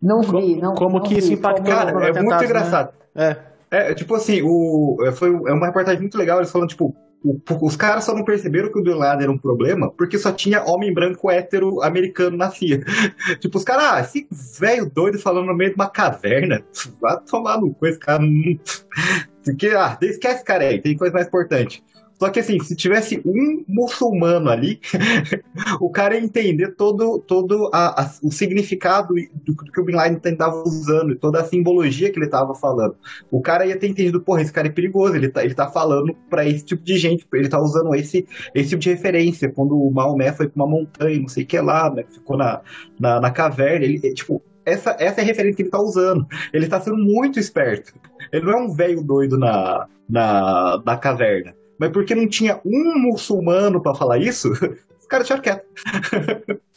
Não 0.03 0.21
vi, 0.21 0.57
não 0.57 0.75
Como 0.75 0.97
não 0.97 1.03
que 1.05 1.15
vi. 1.15 1.21
isso 1.21 1.33
impactou 1.33 1.65
Cara, 1.65 1.93
é 2.09 2.21
muito 2.21 2.43
engraçado. 2.45 2.93
Né? 3.15 3.37
É. 3.39 3.53
É, 3.93 3.95
tipo 3.95 4.17
assim, 4.17 4.43
o, 4.43 4.97
é, 5.07 5.13
foi 5.13 5.31
é 5.31 5.53
uma 5.53 5.67
reportagem 5.67 6.01
muito 6.01 6.19
legal, 6.19 6.39
eles 6.39 6.51
falando, 6.51 6.69
tipo, 6.69 6.93
os 7.25 7.77
caras 7.77 8.05
só 8.05 8.15
não 8.15 8.25
perceberam 8.25 8.71
que 8.71 8.79
o 8.79 8.83
Bin 8.83 8.95
Laden 8.95 9.25
era 9.25 9.33
um 9.33 9.39
problema 9.39 9.91
porque 9.91 10.19
só 10.19 10.33
tinha 10.33 10.65
homem 10.65 10.93
branco 10.93 11.31
hétero 11.31 11.83
americano 11.83 12.37
na 12.37 12.51
CIA. 12.51 12.83
tipo, 13.41 13.59
os 13.59 13.65
caras, 13.65 13.85
ah, 13.85 14.01
esse 14.01 14.27
velho 14.59 14.91
doido 14.91 15.19
falando 15.19 15.47
no 15.47 15.55
meio 15.55 15.71
de 15.71 15.77
uma 15.77 15.89
caverna, 15.89 16.65
vai 17.01 17.19
tomar 17.21 17.61
no 17.61 17.73
cu, 17.73 17.87
esse 17.87 17.99
cara. 17.99 18.23
Porque, 19.45 19.69
ah, 19.69 19.99
esquece 20.01 20.37
esse 20.37 20.45
cara 20.45 20.65
aí, 20.65 20.81
tem 20.81 20.97
coisa 20.97 21.13
mais 21.13 21.27
importante. 21.27 21.83
Só 22.23 22.31
que 22.31 22.39
assim, 22.39 22.57
se 22.61 22.77
tivesse 22.77 23.21
um 23.27 23.65
muçulmano 23.67 24.49
ali, 24.49 24.79
o 25.83 25.91
cara 25.91 26.15
ia 26.15 26.23
entender 26.23 26.77
todo, 26.77 27.19
todo 27.19 27.69
a, 27.75 28.01
a, 28.01 28.11
o 28.23 28.31
significado 28.31 29.13
do, 29.45 29.55
do, 29.57 29.73
que 29.73 29.81
o 29.81 29.85
Bin 29.85 29.95
Laden 29.95 30.21
estava 30.33 30.63
usando, 30.63 31.17
toda 31.17 31.41
a 31.41 31.45
simbologia 31.45 32.13
que 32.13 32.19
ele 32.21 32.27
estava 32.27 32.55
falando. 32.55 32.95
O 33.29 33.41
cara 33.41 33.67
ia 33.67 33.77
ter 33.77 33.89
entendido, 33.89 34.21
porra, 34.21 34.41
esse 34.41 34.53
cara 34.53 34.69
é 34.69 34.71
perigoso, 34.71 35.17
ele 35.17 35.31
tá, 35.31 35.45
ele 35.45 35.53
tá 35.53 35.69
falando 35.69 36.15
para 36.31 36.47
esse 36.47 36.65
tipo 36.65 36.85
de 36.85 36.97
gente, 36.97 37.27
ele 37.35 37.49
tá 37.49 37.61
usando 37.61 37.93
esse, 37.93 38.25
esse 38.55 38.69
tipo 38.69 38.81
de 38.81 38.91
referência. 38.91 39.51
Quando 39.51 39.77
o 39.77 39.91
Maomé 39.91 40.31
foi 40.33 40.49
pra 40.49 40.63
uma 40.63 40.71
montanha, 40.71 41.19
não 41.19 41.27
sei 41.27 41.43
o 41.43 41.47
que 41.49 41.59
lá, 41.59 41.93
né, 41.93 42.05
ficou 42.09 42.37
na, 42.37 42.61
na, 43.01 43.21
na 43.21 43.33
caverna, 43.33 43.85
ele, 43.85 43.99
tipo, 44.15 44.41
essa, 44.65 44.97
essa 45.01 45.21
é 45.21 45.25
a 45.25 45.27
referência 45.27 45.57
que 45.57 45.63
ele 45.63 45.71
tá 45.71 45.81
usando. 45.81 46.25
Ele 46.53 46.69
tá 46.69 46.81
sendo 46.81 46.99
muito 46.99 47.41
esperto. 47.41 47.93
Ele 48.33 48.47
não 48.47 48.53
é 48.53 48.63
um 48.63 48.73
velho 48.73 49.03
doido 49.03 49.37
na, 49.37 49.89
na, 50.09 50.81
na 50.87 50.97
caverna. 50.97 51.53
Mas 51.83 51.91
porque 51.91 52.15
não 52.15 52.29
tinha 52.29 52.61
um 52.65 52.97
muçulmano 52.97 53.83
para 53.83 53.93
falar 53.93 54.17
isso, 54.17 54.53
os 55.01 55.07
caras 55.09 55.27
tinham 55.27 55.41
quieto. 55.41 55.67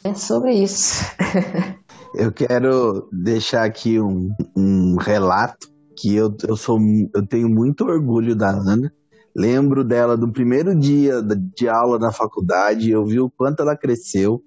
É 0.02 0.12
sobre 0.14 0.52
isso. 0.52 1.04
eu 2.12 2.32
quero 2.32 3.08
deixar 3.12 3.62
aqui 3.62 4.00
um, 4.00 4.30
um 4.56 4.96
relato 4.98 5.68
que 5.96 6.12
eu, 6.12 6.36
eu, 6.48 6.56
sou, 6.56 6.80
eu 7.14 7.24
tenho 7.24 7.48
muito 7.48 7.84
orgulho 7.84 8.34
da 8.34 8.50
Ana. 8.50 8.92
Lembro 9.32 9.84
dela 9.84 10.16
do 10.16 10.32
primeiro 10.32 10.76
dia 10.76 11.22
de 11.54 11.68
aula 11.68 12.00
na 12.00 12.10
faculdade, 12.10 12.90
eu 12.90 13.04
vi 13.04 13.20
o 13.20 13.30
quanto 13.30 13.62
ela 13.62 13.76
cresceu 13.76 14.42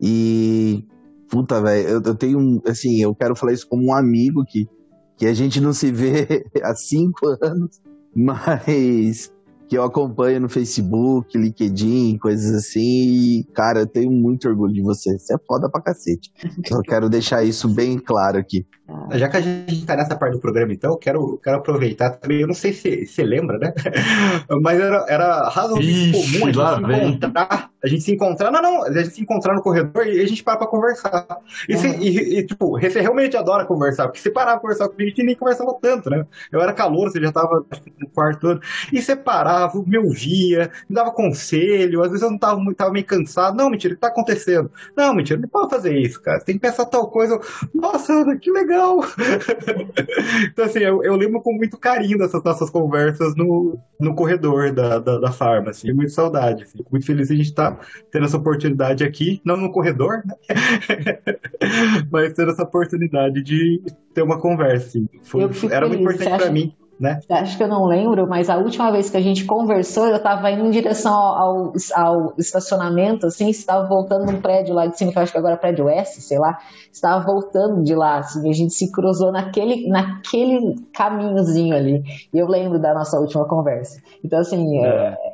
e 0.00 0.86
puta, 1.28 1.60
velho, 1.60 1.88
eu, 1.88 2.02
eu, 2.04 2.14
tenho 2.14 2.62
assim, 2.68 3.02
eu 3.02 3.16
quero 3.16 3.34
falar 3.34 3.52
isso 3.52 3.66
como 3.66 3.88
um 3.88 3.92
amigo 3.92 4.44
que, 4.46 4.68
que 5.16 5.26
a 5.26 5.34
gente 5.34 5.60
não 5.60 5.72
se 5.72 5.90
vê 5.90 6.46
há 6.62 6.72
cinco 6.76 7.26
anos, 7.42 7.80
mas 8.14 9.34
que 9.68 9.76
eu 9.76 9.82
acompanho 9.82 10.40
no 10.40 10.48
Facebook, 10.48 11.36
LinkedIn, 11.36 12.18
coisas 12.18 12.54
assim. 12.54 12.80
E, 12.80 13.44
cara, 13.54 13.80
eu 13.80 13.86
tenho 13.86 14.10
muito 14.10 14.48
orgulho 14.48 14.72
de 14.72 14.82
você. 14.82 15.18
Você 15.18 15.34
é 15.34 15.38
foda 15.46 15.68
pra 15.68 15.80
cacete. 15.80 16.30
Eu 16.70 16.82
quero 16.82 17.08
deixar 17.08 17.44
isso 17.44 17.68
bem 17.68 17.98
claro 17.98 18.38
aqui. 18.38 18.66
Já 19.12 19.28
que 19.28 19.36
a 19.36 19.40
gente 19.40 19.86
tá 19.86 19.96
nessa 19.96 20.16
parte 20.16 20.34
do 20.34 20.40
programa, 20.40 20.72
então, 20.72 20.92
eu 20.92 20.96
quero, 20.98 21.40
quero 21.42 21.56
aproveitar 21.56 22.10
também. 22.10 22.40
Eu 22.40 22.46
não 22.46 22.54
sei 22.54 22.72
se 22.72 23.06
você 23.06 23.22
lembra, 23.22 23.58
né? 23.58 23.72
Mas 24.62 24.78
era, 24.78 25.06
era 25.08 25.48
razoavelmente 25.48 26.12
comum 26.12 26.24
a 26.24 26.92
gente, 26.92 27.16
encontrar, 27.16 27.70
a 27.84 27.88
gente 27.88 28.02
se 28.02 28.12
encontrar. 28.12 28.50
Não, 28.50 28.62
não, 28.62 28.82
a 28.84 28.92
gente 28.92 29.10
se 29.10 29.20
encontrar 29.20 29.54
no 29.54 29.62
corredor 29.62 30.06
e 30.06 30.20
a 30.20 30.26
gente 30.26 30.42
para 30.42 30.56
pra 30.56 30.66
conversar. 30.66 31.26
E, 31.68 31.76
se, 31.76 31.88
e, 31.88 32.38
e, 32.38 32.46
tipo, 32.46 32.80
você 32.80 33.00
realmente 33.00 33.36
adora 33.36 33.66
conversar, 33.66 34.04
porque 34.04 34.20
você 34.20 34.30
parava 34.30 34.58
pra 34.58 34.62
conversar 34.62 34.88
comigo, 34.88 35.02
a 35.02 35.10
gente 35.10 35.22
nem 35.22 35.36
conversava 35.36 35.76
tanto, 35.80 36.08
né? 36.08 36.24
Eu 36.50 36.60
era 36.60 36.72
calor, 36.72 37.10
você 37.10 37.20
já 37.20 37.30
tava 37.30 37.64
no 38.00 38.08
quarto 38.08 38.40
todo. 38.40 38.60
E 38.92 39.02
você 39.02 39.14
parava, 39.14 39.82
me 39.86 39.98
ouvia, 39.98 40.70
me 40.88 40.96
dava 40.96 41.10
conselho, 41.10 42.02
às 42.02 42.08
vezes 42.08 42.22
eu 42.22 42.30
não 42.30 42.38
tava, 42.38 42.60
tava 42.74 42.90
meio 42.90 43.04
cansado. 43.04 43.56
Não, 43.56 43.68
mentira, 43.68 43.92
o 43.92 43.96
que 43.96 44.00
tá 44.00 44.08
acontecendo? 44.08 44.70
Não, 44.96 45.14
mentira, 45.14 45.38
não 45.38 45.48
pode 45.48 45.70
fazer 45.70 45.96
isso, 45.98 46.20
cara. 46.22 46.38
Você 46.40 46.46
tem 46.46 46.54
que 46.54 46.62
pensar 46.62 46.86
tal 46.86 47.10
coisa. 47.10 47.38
Nossa, 47.74 48.36
que 48.40 48.50
legal 48.50 48.94
então, 50.50 50.64
assim, 50.64 50.80
eu, 50.80 51.02
eu, 51.02 51.16
lembro 51.16 51.40
com 51.40 51.52
muito 51.52 51.78
carinho 51.78 52.18
dessas 52.18 52.42
nossas 52.42 52.70
conversas 52.70 53.34
no, 53.36 53.78
no 54.00 54.14
corredor 54.14 54.72
da, 54.72 54.98
da, 54.98 55.18
da 55.18 55.32
farma, 55.32 55.70
assim, 55.70 55.92
muito 55.92 56.12
saudade. 56.12 56.64
Fico 56.64 56.88
muito 56.90 57.06
feliz 57.06 57.28
de 57.28 57.34
a 57.34 57.36
gente 57.36 57.48
estar 57.48 57.72
tá 57.72 57.73
tendo 58.10 58.26
essa 58.26 58.36
oportunidade 58.36 59.04
aqui, 59.04 59.40
não 59.44 59.56
no 59.56 59.70
corredor, 59.70 60.22
né? 60.24 60.34
mas 62.10 62.32
tendo 62.32 62.52
essa 62.52 62.62
oportunidade 62.62 63.42
de 63.42 63.82
ter 64.12 64.22
uma 64.22 64.38
conversa, 64.38 64.86
assim. 64.88 65.08
Foi, 65.22 65.42
era 65.70 65.86
muito 65.88 66.02
importante 66.02 66.36
para 66.36 66.50
mim 66.50 66.74
né? 66.98 67.20
Acho 67.28 67.56
que 67.56 67.62
eu 67.62 67.68
não 67.68 67.84
lembro, 67.86 68.26
mas 68.28 68.48
a 68.48 68.56
última 68.56 68.90
vez 68.90 69.10
que 69.10 69.16
a 69.16 69.20
gente 69.20 69.44
conversou, 69.44 70.06
eu 70.06 70.16
estava 70.16 70.50
indo 70.50 70.64
em 70.66 70.70
direção 70.70 71.12
ao, 71.12 71.72
ao, 71.94 72.34
estacionamento, 72.38 73.26
assim, 73.26 73.48
estava 73.48 73.86
voltando 73.86 74.30
num 74.30 74.40
prédio 74.40 74.74
lá 74.74 74.86
de 74.86 74.96
cima, 74.96 75.12
que 75.12 75.18
eu 75.18 75.22
acho 75.22 75.32
que 75.32 75.38
agora 75.38 75.54
é 75.54 75.58
prédio 75.58 75.88
S, 75.88 76.20
sei 76.22 76.38
lá, 76.38 76.58
estava 76.92 77.24
voltando 77.24 77.82
de 77.82 77.94
lá, 77.94 78.18
assim, 78.18 78.48
a 78.48 78.52
gente 78.52 78.72
se 78.72 78.90
cruzou 78.92 79.32
naquele, 79.32 79.88
naquele 79.88 80.76
caminhozinho 80.94 81.74
ali. 81.74 82.02
E 82.32 82.38
eu 82.38 82.46
lembro 82.46 82.78
da 82.78 82.94
nossa 82.94 83.18
última 83.18 83.46
conversa. 83.46 84.00
Então, 84.22 84.38
assim, 84.38 84.84
é. 84.84 84.88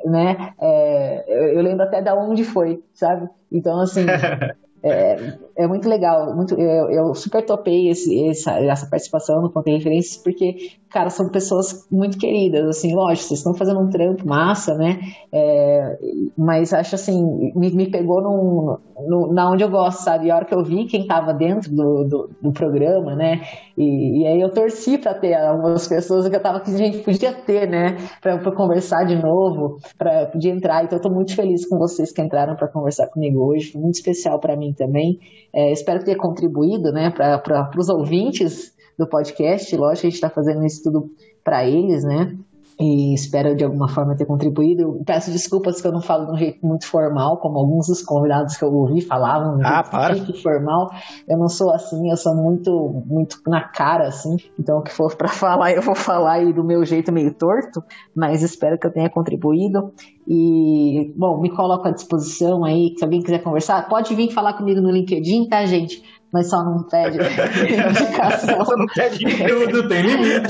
É, 0.05 0.09
né, 0.09 0.53
é, 0.59 1.57
eu 1.57 1.61
lembro 1.61 1.83
até 1.83 2.01
da 2.01 2.15
onde 2.15 2.43
foi, 2.43 2.83
sabe? 2.93 3.29
Então, 3.51 3.79
assim, 3.79 4.05
É, 4.83 5.15
é 5.61 5.67
muito 5.67 5.87
legal, 5.87 6.35
muito, 6.35 6.55
eu, 6.59 6.89
eu 6.89 7.13
super 7.13 7.45
topei 7.45 7.89
esse, 7.89 8.27
essa, 8.29 8.59
essa 8.59 8.89
participação 8.89 9.41
no 9.41 9.51
Contei 9.51 9.75
Referências, 9.75 10.17
porque, 10.21 10.71
cara, 10.89 11.09
são 11.09 11.29
pessoas 11.29 11.87
muito 11.91 12.17
queridas, 12.17 12.65
assim, 12.67 12.93
lógico, 12.93 13.27
vocês 13.27 13.39
estão 13.39 13.53
fazendo 13.53 13.79
um 13.79 13.89
trampo 13.89 14.27
massa, 14.27 14.75
né? 14.75 14.99
É, 15.31 15.97
mas 16.37 16.73
acho 16.73 16.95
assim, 16.95 17.21
me, 17.55 17.71
me 17.71 17.89
pegou 17.89 18.21
num, 18.21 18.77
no, 19.07 19.33
na 19.33 19.49
onde 19.49 19.63
eu 19.63 19.69
gosto, 19.69 20.03
sabe? 20.03 20.27
E 20.27 20.31
a 20.31 20.35
hora 20.35 20.45
que 20.45 20.53
eu 20.53 20.63
vi 20.63 20.85
quem 20.85 21.07
tava 21.07 21.33
dentro 21.33 21.73
do, 21.73 22.03
do, 22.03 22.29
do 22.41 22.51
programa, 22.51 23.15
né? 23.15 23.41
E, 23.77 24.21
e, 24.21 24.27
aí 24.27 24.41
eu 24.41 24.51
torci 24.51 24.97
para 24.97 25.13
ter 25.13 25.33
algumas 25.33 25.87
pessoas 25.87 26.27
que 26.27 26.35
eu 26.35 26.41
tava 26.41 26.59
que 26.59 26.71
a 26.71 26.77
gente 26.77 26.99
podia 26.99 27.33
ter, 27.33 27.69
né? 27.69 27.97
Para 28.21 28.51
conversar 28.51 29.05
de 29.05 29.15
novo, 29.15 29.77
para 29.97 30.27
poder 30.27 30.49
entrar. 30.49 30.83
Então 30.83 30.97
eu 30.97 31.01
tô 31.01 31.09
muito 31.09 31.35
feliz 31.35 31.67
com 31.67 31.77
vocês 31.77 32.11
que 32.11 32.21
entraram 32.21 32.55
para 32.55 32.67
conversar 32.67 33.07
comigo 33.07 33.39
hoje, 33.43 33.71
foi 33.71 33.81
muito 33.81 33.95
especial 33.95 34.39
para 34.39 34.55
mim 34.55 34.73
também. 34.73 35.19
É, 35.53 35.71
espero 35.71 36.03
ter 36.03 36.15
contribuído 36.15 36.91
né, 36.91 37.09
para 37.09 37.71
os 37.77 37.89
ouvintes 37.89 38.73
do 38.97 39.07
podcast. 39.07 39.75
Lógico, 39.75 40.07
a 40.07 40.09
gente 40.09 40.15
está 40.15 40.29
fazendo 40.29 40.65
isso 40.65 40.83
tudo 40.83 41.09
para 41.43 41.65
eles, 41.65 42.03
né? 42.03 42.37
E 42.81 43.13
espero 43.13 43.55
de 43.55 43.63
alguma 43.63 43.87
forma 43.87 44.15
ter 44.15 44.25
contribuído. 44.25 44.99
Peço 45.05 45.29
desculpas 45.29 45.79
que 45.79 45.87
eu 45.87 45.91
não 45.91 46.01
falo 46.01 46.25
de 46.25 46.31
um 46.31 46.37
jeito 46.37 46.65
muito 46.65 46.87
formal, 46.87 47.37
como 47.37 47.59
alguns 47.59 47.85
dos 47.85 48.01
convidados 48.01 48.57
que 48.57 48.65
eu 48.65 48.73
ouvi 48.73 49.01
falavam, 49.01 49.57
de 49.57 49.63
ah, 49.63 49.83
para. 49.83 50.15
jeito 50.15 50.33
formal. 50.41 50.89
Eu 51.29 51.37
não 51.37 51.47
sou 51.47 51.71
assim, 51.71 52.09
eu 52.09 52.17
sou 52.17 52.35
muito 52.35 53.03
muito 53.05 53.37
na 53.45 53.61
cara 53.61 54.07
assim. 54.07 54.35
Então 54.59 54.79
o 54.79 54.81
que 54.81 54.91
for 54.91 55.15
para 55.15 55.27
falar, 55.29 55.71
eu 55.73 55.81
vou 55.83 55.93
falar 55.93 56.33
aí 56.33 56.51
do 56.51 56.63
meu 56.63 56.83
jeito 56.83 57.11
meio 57.11 57.31
torto, 57.35 57.83
mas 58.15 58.41
espero 58.41 58.79
que 58.79 58.87
eu 58.87 58.91
tenha 58.91 59.11
contribuído. 59.11 59.93
E, 60.27 61.13
bom, 61.15 61.39
me 61.39 61.49
coloco 61.51 61.87
à 61.87 61.91
disposição 61.91 62.63
aí, 62.63 62.95
se 62.97 63.03
alguém 63.03 63.21
quiser 63.21 63.43
conversar, 63.43 63.87
pode 63.89 64.15
vir 64.15 64.31
falar 64.31 64.53
comigo 64.53 64.81
no 64.81 64.89
LinkedIn, 64.89 65.47
tá, 65.47 65.65
gente? 65.65 66.01
Mas 66.31 66.49
só 66.49 66.63
não 66.63 66.83
pede 66.83 67.17
indicação. 67.19 68.65
só 68.65 68.75
não 68.77 68.85
pede 68.87 69.25
tudo, 69.47 69.87
tem 69.87 70.01
limite. 70.01 70.49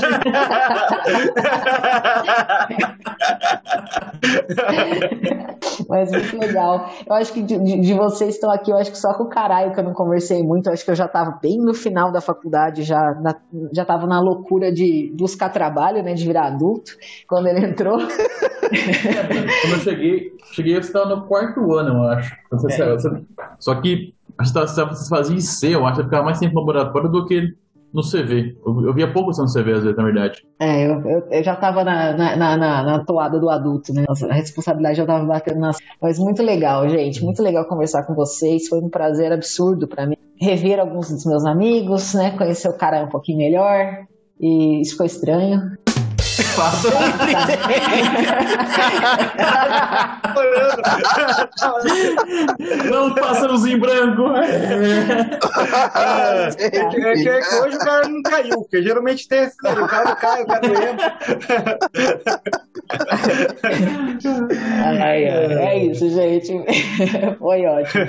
mas 5.88 6.10
muito 6.10 6.38
legal. 6.38 6.88
Eu 7.06 7.14
acho 7.14 7.32
que 7.32 7.42
de, 7.42 7.58
de, 7.58 7.94
vocês 7.94 8.34
estão 8.34 8.50
aqui, 8.50 8.70
eu 8.70 8.76
acho 8.76 8.92
que 8.92 8.98
só 8.98 9.12
com 9.14 9.24
o 9.24 9.28
caralho 9.28 9.72
que 9.72 9.80
eu 9.80 9.84
não 9.84 9.92
conversei 9.92 10.42
muito, 10.42 10.68
eu 10.68 10.72
acho 10.72 10.84
que 10.84 10.90
eu 10.90 10.94
já 10.94 11.06
estava 11.06 11.38
bem 11.42 11.58
no 11.58 11.74
final 11.74 12.12
da 12.12 12.20
faculdade, 12.20 12.82
já, 12.84 13.14
na, 13.20 13.34
já 13.72 13.84
tava 13.84 14.06
na 14.06 14.20
loucura 14.20 14.72
de 14.72 15.12
buscar 15.18 15.48
trabalho, 15.50 16.02
né, 16.02 16.14
de 16.14 16.24
virar 16.24 16.46
adulto, 16.46 16.92
quando 17.28 17.48
ele 17.48 17.66
entrou. 17.66 17.98
quando 17.98 19.72
eu 19.72 19.80
cheguei, 19.80 20.32
cheguei, 20.52 20.76
eu 20.76 20.80
estava 20.80 21.14
no 21.14 21.26
quarto 21.26 21.72
ano, 21.74 21.94
eu 21.94 22.02
acho. 22.08 22.34
É. 22.70 22.96
Só 23.58 23.80
que 23.80 24.14
Vocês 24.38 25.08
faziam 25.08 25.36
em 25.36 25.40
C, 25.40 25.74
eu 25.74 25.86
acho 25.86 25.98
que 25.98 26.04
ficava 26.04 26.24
mais 26.24 26.38
tempo 26.38 26.54
no 26.54 26.60
laboratório 26.60 27.08
do 27.08 27.26
que 27.26 27.54
no 27.92 28.02
CV. 28.02 28.56
Eu, 28.64 28.86
eu 28.86 28.94
via 28.94 29.12
pouco 29.12 29.30
no 29.30 29.46
CV, 29.46 29.72
às 29.72 29.82
vezes, 29.82 29.96
na 29.96 30.04
verdade. 30.04 30.42
É, 30.58 30.86
eu, 30.86 31.00
eu, 31.06 31.20
eu 31.30 31.44
já 31.44 31.54
tava 31.54 31.84
na, 31.84 32.16
na, 32.16 32.56
na, 32.56 32.82
na, 32.82 33.04
toada 33.04 33.38
do 33.38 33.50
adulto, 33.50 33.92
né? 33.92 34.04
A 34.08 34.34
responsabilidade 34.34 34.96
já 34.96 35.06
tava 35.06 35.24
batendo 35.24 35.60
nas. 35.60 35.76
Mas 36.00 36.18
muito 36.18 36.42
legal, 36.42 36.88
gente. 36.88 37.22
Muito 37.22 37.42
legal 37.42 37.66
conversar 37.66 38.04
com 38.04 38.14
vocês. 38.14 38.68
Foi 38.68 38.78
um 38.80 38.88
prazer 38.88 39.32
absurdo 39.32 39.86
para 39.86 40.06
mim. 40.06 40.16
Rever 40.40 40.80
alguns 40.80 41.10
dos 41.10 41.26
meus 41.26 41.44
amigos, 41.44 42.14
né? 42.14 42.30
Conhecer 42.36 42.68
o 42.68 42.76
cara 42.76 43.04
um 43.04 43.08
pouquinho 43.08 43.38
melhor. 43.38 44.06
E 44.40 44.80
isso 44.80 44.96
foi 44.96 45.06
estranho. 45.06 45.76
Não 52.90 53.14
passamos 53.14 53.66
em 53.66 53.78
branco. 53.78 54.22
É, 55.94 56.48
é, 56.58 56.88
que, 56.88 57.28
é 57.28 57.40
que 57.40 57.54
hoje 57.56 57.76
o 57.76 57.78
cara 57.78 58.08
não 58.08 58.22
caiu, 58.22 58.58
porque 58.60 58.82
geralmente 58.82 59.28
tem 59.28 59.40
esse 59.40 59.54
o 59.54 59.58
cara 59.58 60.04
não 60.04 60.16
cai, 60.16 60.42
o 60.42 60.46
cara 60.46 60.68
não 60.68 60.74
entra. 60.82 61.18
Ai, 64.84 65.28
ai, 65.28 65.52
é 65.54 65.84
isso, 65.84 66.08
gente. 66.08 66.52
Foi 67.38 67.66
ótimo. 67.66 68.04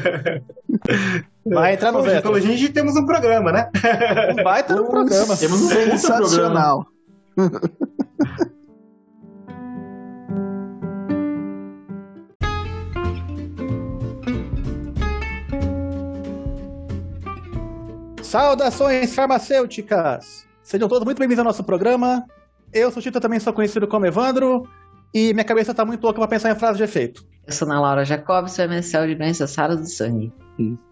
Vai 1.46 1.74
entrar 1.74 1.92
no 1.92 2.00
Hoje, 2.00 2.18
Então 2.18 2.34
a 2.34 2.40
gente 2.40 2.70
temos 2.70 2.96
um 2.96 3.06
programa, 3.06 3.52
né? 3.52 3.70
Vai 4.44 4.62
entrar 4.62 4.78
no 4.78 4.86
programa. 4.90 5.36
Temos 5.36 5.62
um 5.62 5.68
sensacional. 5.68 6.86
Saudações 18.22 19.14
farmacêuticas! 19.14 20.48
Sejam 20.64 20.88
todos 20.90 21.06
muito 21.06 21.20
bem-vindos 21.20 21.40
ao 21.40 21.46
nosso 21.46 21.64
programa. 21.64 22.26
Eu 22.74 22.90
sou 22.90 23.00
o 23.00 23.04
Tito, 23.04 23.20
também 23.20 23.40
sou 23.40 23.54
conhecido 23.54 23.88
como 23.88 24.08
Evandro, 24.08 24.68
e 25.14 25.34
minha 25.34 25.44
cabeça 25.44 25.70
está 25.72 25.86
muito 25.86 26.04
louca 26.04 26.20
para 26.20 26.28
pensar 26.28 26.52
em 26.52 26.56
frase 26.56 26.78
de 26.78 26.84
efeito. 26.84 27.24
Eu 27.46 27.54
sou 27.54 27.68
Ana 27.68 27.80
Laura 27.80 28.06
Jacob, 28.06 28.48
sou 28.48 28.66
MSL 28.66 29.08
de 29.08 29.16
doenças 29.16 29.54
raras 29.56 29.80
do 29.80 29.88
sangue. 29.88 30.34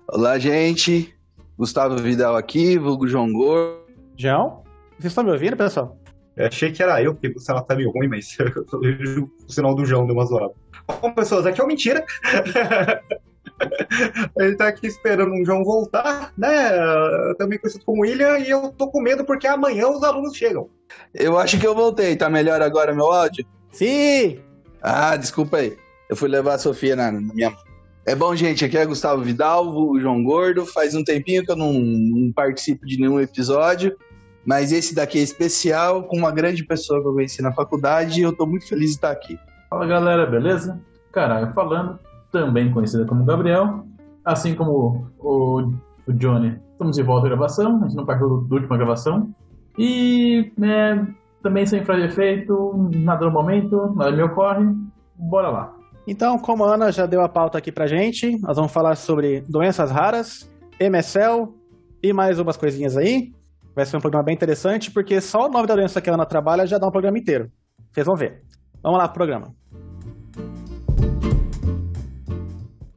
Olá, 0.08 0.38
gente. 0.38 1.16
Gustavo 1.58 1.96
Vidal 1.98 2.36
aqui, 2.36 2.78
vulgo 2.78 3.08
João 3.08 3.32
Gordo. 3.32 3.82
João? 4.18 4.64
Vocês 5.00 5.12
estão 5.12 5.24
me 5.24 5.32
ouvindo, 5.32 5.58
pessoal? 5.58 6.01
Eu 6.36 6.48
achei 6.48 6.72
que 6.72 6.82
era 6.82 7.02
eu, 7.02 7.14
porque 7.14 7.30
o 7.30 7.40
sinal 7.40 7.64
tá 7.64 7.76
meio 7.76 7.92
ruim, 7.92 8.08
mas 8.08 8.38
o 8.74 9.52
sinal 9.52 9.76
do 9.76 9.86
João 9.86 10.06
deu 10.06 10.16
uma 10.16 10.26
zoada. 10.26 10.54
Bom, 11.02 11.14
pessoas, 11.14 11.46
aqui 11.46 11.60
é 11.60 11.64
uma 11.64 11.70
mentira. 11.70 12.06
Ele 14.38 14.56
tá 14.56 14.68
aqui 14.68 14.88
esperando 14.88 15.34
um 15.34 15.46
João 15.46 15.64
voltar, 15.64 16.34
né? 16.38 16.72
Também 17.38 17.60
conhecido 17.60 17.86
como 17.86 18.02
William, 18.02 18.40
e 18.40 18.50
eu 18.50 18.72
tô 18.72 18.90
com 18.90 19.02
medo 19.02 19.24
porque 19.24 19.48
amanhã 19.48 19.88
os 19.88 20.04
alunos 20.04 20.36
chegam. 20.36 20.70
Eu 21.14 21.38
acho 21.38 21.60
que 21.60 21.68
eu 21.68 21.76
voltei. 21.76 22.16
Tá 22.16 22.30
melhor 22.30 22.62
agora 22.62 22.96
meu 22.96 23.12
áudio? 23.12 23.46
Sim! 23.72 24.40
Ah, 24.82 25.16
desculpa 25.16 25.58
aí. 25.58 25.78
Eu 26.10 26.16
fui 26.16 26.28
levar 26.28 26.56
a 26.56 26.60
Sofia 26.60 26.96
na, 26.96 27.12
na 27.12 27.34
minha. 27.34 27.56
É 28.06 28.16
bom, 28.16 28.36
gente. 28.36 28.66
Aqui 28.66 28.78
é 28.78 28.86
Gustavo 28.86 29.22
Vidal, 29.22 29.68
o 29.68 30.00
João 30.00 30.24
Gordo. 30.24 30.66
Faz 30.66 30.96
um 30.96 31.04
tempinho 31.04 31.46
que 31.46 31.52
eu 31.52 31.56
não, 31.56 31.74
não 31.74 32.32
participo 32.32 32.86
de 32.86 33.00
nenhum 33.00 33.20
episódio. 33.20 33.96
Mas 34.46 34.72
esse 34.72 34.96
daqui 34.96 35.20
é 35.20 35.22
especial, 35.22 36.04
com 36.04 36.18
uma 36.18 36.32
grande 36.32 36.64
pessoa 36.64 37.02
que 37.02 37.08
eu 37.08 37.14
conheci 37.14 37.42
na 37.42 37.52
faculdade 37.52 38.20
e 38.20 38.24
eu 38.24 38.36
tô 38.36 38.46
muito 38.46 38.68
feliz 38.68 38.90
de 38.90 38.96
estar 38.96 39.12
aqui. 39.12 39.38
Fala 39.70 39.86
galera, 39.86 40.26
beleza? 40.26 40.80
Caralho 41.12 41.54
falando 41.54 42.00
também 42.32 42.72
conhecida 42.72 43.06
como 43.06 43.26
Gabriel, 43.26 43.86
assim 44.26 44.56
como 44.56 45.06
o, 45.20 45.74
o 46.08 46.14
Johnny. 46.14 46.60
Estamos 46.72 46.96
de 46.96 47.04
volta 47.04 47.28
à 47.28 47.30
gravação, 47.30 47.78
a 47.84 47.88
gente 47.88 47.96
não 47.96 48.06
partiu 48.06 48.42
da 48.42 48.56
última 48.56 48.78
gravação. 48.78 49.32
E 49.78 50.52
é, 50.62 51.06
também 51.44 51.66
sem 51.66 51.84
frase 51.86 52.02
de 52.02 52.08
efeito, 52.08 52.90
nada 52.96 53.26
no 53.26 53.32
momento, 53.32 53.94
nada 53.96 54.12
me 54.12 54.24
ocorre. 54.24 54.66
Bora 55.16 55.50
lá. 55.50 55.76
Então, 56.08 56.38
como 56.40 56.64
a 56.66 56.74
Ana 56.74 56.92
já 56.92 57.06
deu 57.06 57.22
a 57.22 57.30
pauta 57.30 57.58
aqui 57.58 57.72
pra 57.72 57.86
gente, 57.86 58.40
nós 58.42 58.56
vamos 58.56 58.72
falar 58.72 58.96
sobre 58.96 59.42
doenças 59.42 59.92
raras, 59.92 60.50
MSL 60.80 61.54
e 62.02 62.12
mais 62.12 62.40
umas 62.40 62.58
coisinhas 62.58 62.98
aí. 62.98 63.32
Vai 63.76 63.86
ser 63.86 63.98
um 63.98 64.02
programa 64.02 64.26
bem 64.26 64.36
interessante, 64.36 64.92
porque 64.92 65.22
só 65.22 65.48
o 65.48 65.50
nome 65.50 65.68
da 65.68 65.76
doença 65.76 66.02
que 66.02 66.10
a 66.10 66.14
Ana 66.14 66.26
trabalha 66.26 66.66
já 66.66 66.78
dá 66.78 66.88
um 66.88 66.92
programa 66.92 67.18
inteiro. 67.18 67.50
Vocês 67.92 68.06
vão 68.06 68.16
ver. 68.16 68.44
Vamos 68.84 68.98
lá 69.00 69.08
pro 69.08 69.16
programa. 69.16 69.61